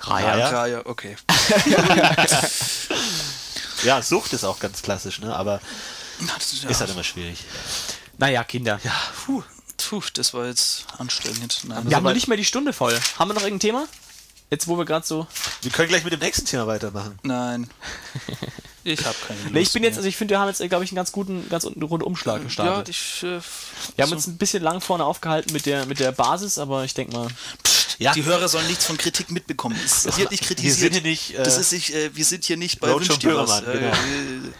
Raya. 0.01 0.49
Raya, 0.49 0.81
okay. 0.85 1.17
Ja, 3.83 4.01
Sucht 4.01 4.33
ist 4.33 4.43
auch 4.43 4.59
ganz 4.59 4.81
klassisch, 4.81 5.19
ne? 5.19 5.35
aber 5.35 5.61
Na, 6.19 6.33
das 6.37 6.53
ist, 6.53 6.63
ja, 6.63 6.69
ist 6.69 6.79
halt 6.81 6.91
immer 6.91 7.03
schwierig. 7.03 7.39
Naja, 8.17 8.43
Kinder. 8.43 8.79
puh, 9.25 9.43
puh, 9.77 10.01
das 10.13 10.33
war 10.33 10.45
jetzt 10.47 10.85
anstrengend. 10.97 11.61
Nein, 11.65 11.89
Wir 11.89 11.95
haben 11.95 12.03
noch 12.03 12.13
nicht 12.13 12.27
mehr 12.27 12.37
die 12.37 12.45
Stunde 12.45 12.73
voll. 12.73 12.99
Haben 13.17 13.29
wir 13.29 13.33
noch 13.35 13.41
irgendein 13.43 13.59
Thema? 13.61 13.87
Jetzt, 14.51 14.67
wo 14.67 14.77
wir 14.77 14.85
gerade 14.85 15.05
so. 15.05 15.27
Wir 15.61 15.71
können 15.71 15.89
gleich 15.89 16.03
mit 16.03 16.11
dem 16.11 16.19
nächsten 16.19 16.45
Thema 16.45 16.67
weitermachen. 16.67 17.17
Nein. 17.23 17.69
Ich 18.85 19.05
habe 19.05 19.15
keine 19.27 19.39
Lust 19.41 19.53
Nee, 19.53 19.59
ich 19.59 19.73
bin 19.73 19.83
jetzt, 19.83 19.91
mehr. 19.91 19.97
also 19.99 20.07
ich 20.09 20.15
finde, 20.15 20.33
wir 20.33 20.39
haben 20.39 20.47
jetzt, 20.47 20.59
glaube 20.67 20.83
ich, 20.85 20.89
einen 20.91 20.95
ganz 20.95 21.11
guten, 21.11 21.47
ganz 21.49 21.65
unten 21.65 21.83
runden 21.83 22.05
Umschlag 22.05 22.37
Ja, 22.37 22.43
gestartet. 22.43 22.89
ich, 22.89 23.21
äh, 23.23 23.39
wir 23.97 24.03
haben 24.03 24.09
so- 24.09 24.15
uns 24.15 24.25
ein 24.25 24.37
bisschen 24.37 24.63
lang 24.63 24.79
vorne 24.79 25.03
aufgehalten 25.03 25.51
mit 25.51 25.65
der, 25.65 25.85
mit 25.85 25.99
der 25.99 26.13
Basis, 26.13 26.57
aber 26.57 26.85
ich 26.85 26.93
denke 26.93 27.11
mal. 27.13 27.27
Ja. 27.99 28.13
Die 28.13 28.23
Hörer 28.23 28.47
sollen 28.47 28.65
nichts 28.67 28.85
von 28.85 28.97
Kritik 28.97 29.29
mitbekommen. 29.29 29.77
Es 29.85 30.05
wird 30.17 30.31
nicht 30.31 30.41
Wir 30.41 30.47
kritisiert. 30.47 30.77
sind 30.77 30.93
hier 30.93 31.01
nicht, 31.01 31.35
äh, 31.35 31.43
das 31.43 31.57
ist 31.57 31.73
nicht, 31.73 31.93
äh, 31.93 32.09
wir 32.15 32.23
sind 32.25 32.45
hier 32.45 32.55
nicht 32.55 32.79
bei 32.79 32.93
Wünsch 32.95 33.09
dir 33.19 33.35
was. 33.35 33.61
Böhmermann, 33.61 33.91
genau. 33.91 34.53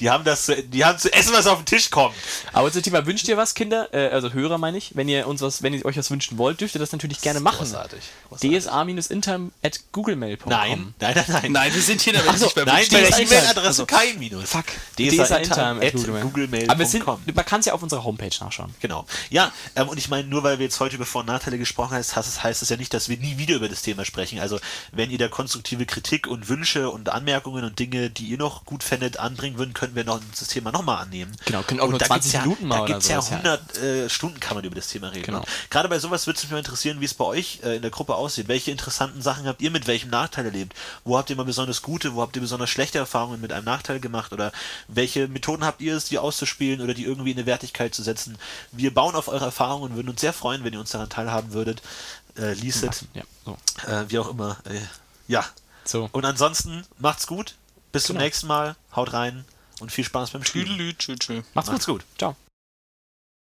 Die 0.00 0.10
haben 0.10 0.24
das, 0.24 0.46
zu- 0.46 0.62
die 0.62 0.84
haben 0.84 0.98
zu 0.98 1.12
essen, 1.12 1.32
was 1.34 1.46
auf 1.46 1.58
den 1.58 1.66
Tisch 1.66 1.90
kommt. 1.90 2.14
Aber 2.52 2.70
zum 2.72 2.82
Thema 2.82 3.04
wünscht 3.06 3.28
ihr 3.28 3.36
was, 3.36 3.54
Kinder? 3.54 3.88
Äh, 3.92 4.08
also 4.08 4.32
Hörer 4.32 4.58
meine 4.58 4.78
ich. 4.78 4.92
Wenn 4.94 5.08
ihr 5.08 5.26
uns 5.26 5.40
was, 5.42 5.62
wenn 5.62 5.74
ihr 5.74 5.84
euch 5.84 5.96
was 5.96 6.10
wünschen 6.10 6.38
wollt, 6.38 6.60
dürft 6.60 6.74
ihr 6.74 6.78
das 6.78 6.92
natürlich 6.92 7.20
gerne 7.20 7.40
machen. 7.40 7.58
Großartig. 7.58 8.00
Großartig. 8.28 8.62
dsa-intime 8.62 9.50
at 9.62 9.80
googlemail.com. 9.92 10.48
Nein, 10.50 10.94
nein, 11.00 11.14
nein, 11.16 11.24
nein. 11.28 11.52
Nein, 11.52 11.74
wir 11.74 11.82
sind 11.82 12.00
hier 12.00 12.12
nämlich 12.14 12.36
so, 12.36 12.44
nicht 12.46 12.54
bei 12.54 12.64
Nein. 12.64 12.84
DSA 12.84 13.18
E-Mail-Adresse 13.20 13.66
Also, 13.66 13.86
kein 13.86 14.18
Minus. 14.18 14.50
Fuck. 14.50 14.64
dsa-intime 14.96 15.80
at 15.84 15.94
Aber 15.94 16.06
wir 16.14 16.20
googlemail.com. 16.22 16.86
sind, 16.86 17.06
man 17.36 17.44
kann 17.44 17.60
es 17.60 17.66
ja 17.66 17.72
auf 17.74 17.82
unserer 17.82 18.04
Homepage 18.04 18.30
nachschauen. 18.40 18.74
Genau. 18.80 19.06
Ja, 19.30 19.52
ähm, 19.76 19.88
und 19.88 19.98
ich 19.98 20.08
meine, 20.08 20.28
nur 20.28 20.42
weil 20.42 20.58
wir 20.58 20.64
jetzt 20.66 20.80
heute 20.80 20.96
über 20.96 21.06
Vor- 21.06 21.20
und 21.20 21.26
Nachteile 21.26 21.58
gesprochen 21.58 21.92
haben, 21.94 22.00
heißt, 22.44 22.62
es 22.62 22.68
ja 22.68 22.76
nicht, 22.76 22.94
dass 22.94 23.08
wir 23.08 23.16
nie 23.16 23.38
wieder 23.38 23.56
über 23.56 23.68
das 23.68 23.82
Thema 23.82 24.04
sprechen. 24.04 24.38
Also, 24.40 24.58
wenn 24.92 25.10
ihr 25.10 25.18
da 25.18 25.28
konstruktive 25.28 25.86
Kritik 25.86 26.26
und 26.26 26.48
Wünsche 26.48 26.90
und 26.90 27.08
Anmerkungen 27.08 27.64
und 27.64 27.78
Dinge, 27.78 28.10
die 28.10 28.26
ihr 28.26 28.38
noch 28.38 28.64
gut 28.64 28.82
fändet, 28.82 29.18
anbringen 29.50 29.58
würden, 29.58 29.74
können 29.74 29.94
wir 29.94 30.04
noch 30.04 30.20
das 30.38 30.48
Thema 30.48 30.72
nochmal 30.72 31.02
annehmen. 31.02 31.32
Genau, 31.44 31.62
können 31.62 31.80
auch 31.80 31.84
Und 31.84 31.90
nur 31.90 31.98
da 31.98 32.06
20 32.06 32.22
gibt's 32.22 32.32
ja, 32.32 32.42
Minuten 32.42 32.66
mal 32.68 32.80
Da 32.80 32.86
gibt 32.86 33.02
es 33.02 33.08
ja 33.08 33.20
sowas, 33.20 33.30
ja. 33.44 33.52
100 33.52 33.78
äh, 33.78 34.10
Stunden 34.10 34.40
kann 34.40 34.56
man 34.56 34.64
über 34.64 34.74
das 34.74 34.88
Thema 34.88 35.08
reden. 35.08 35.24
Genau. 35.24 35.38
Und 35.38 35.46
gerade 35.70 35.88
bei 35.88 35.98
sowas 35.98 36.26
würde 36.26 36.36
es 36.38 36.44
mich 36.44 36.52
mal 36.52 36.58
interessieren, 36.58 37.00
wie 37.00 37.04
es 37.04 37.14
bei 37.14 37.24
euch 37.24 37.60
äh, 37.62 37.76
in 37.76 37.82
der 37.82 37.90
Gruppe 37.90 38.14
aussieht. 38.14 38.48
Welche 38.48 38.70
interessanten 38.70 39.22
Sachen 39.22 39.46
habt 39.46 39.60
ihr 39.62 39.70
mit 39.70 39.86
welchem 39.86 40.10
Nachteil 40.10 40.46
erlebt? 40.46 40.74
Wo 41.04 41.16
habt 41.18 41.30
ihr 41.30 41.36
mal 41.36 41.44
besonders 41.44 41.82
gute, 41.82 42.14
wo 42.14 42.22
habt 42.22 42.36
ihr 42.36 42.42
besonders 42.42 42.70
schlechte 42.70 42.98
Erfahrungen 42.98 43.40
mit 43.40 43.52
einem 43.52 43.64
Nachteil 43.64 44.00
gemacht? 44.00 44.32
Oder 44.32 44.52
welche 44.88 45.28
Methoden 45.28 45.64
habt 45.64 45.80
ihr 45.80 45.96
es, 45.96 46.04
die 46.06 46.18
auszuspielen 46.18 46.80
oder 46.80 46.94
die 46.94 47.04
irgendwie 47.04 47.32
in 47.32 47.38
eine 47.38 47.46
Wertigkeit 47.46 47.94
zu 47.94 48.02
setzen? 48.02 48.38
Wir 48.72 48.92
bauen 48.94 49.14
auf 49.14 49.28
eure 49.28 49.44
Erfahrungen 49.46 49.90
und 49.90 49.96
würden 49.96 50.08
uns 50.08 50.20
sehr 50.20 50.32
freuen, 50.32 50.64
wenn 50.64 50.72
ihr 50.72 50.80
uns 50.80 50.90
daran 50.90 51.08
teilhaben 51.08 51.52
würdet. 51.52 51.82
Äh, 52.36 52.52
Lieset, 52.54 53.04
Ja, 53.14 53.22
so. 53.44 53.56
äh, 53.86 54.04
wie 54.08 54.18
auch 54.18 54.28
immer. 54.28 54.56
Äh, 54.64 54.80
ja. 55.26 55.44
So. 55.84 56.08
Und 56.12 56.24
ansonsten 56.24 56.84
macht's 56.98 57.26
gut. 57.26 57.54
Bis 57.92 58.04
zum 58.04 58.14
Genau. 58.14 58.24
nächsten 58.24 58.46
Mal. 58.46 58.76
Haut 58.94 59.12
rein 59.12 59.44
und 59.80 59.90
viel 59.92 60.04
Spaß 60.04 60.30
beim 60.30 60.44
Spielen. 60.44 60.66
Tüdelü, 60.66 60.94
tschü, 60.96 61.16
tschü. 61.16 61.42
Macht's, 61.54 61.70
Macht's 61.70 61.86
gut. 61.86 62.04
Ciao. 62.18 62.36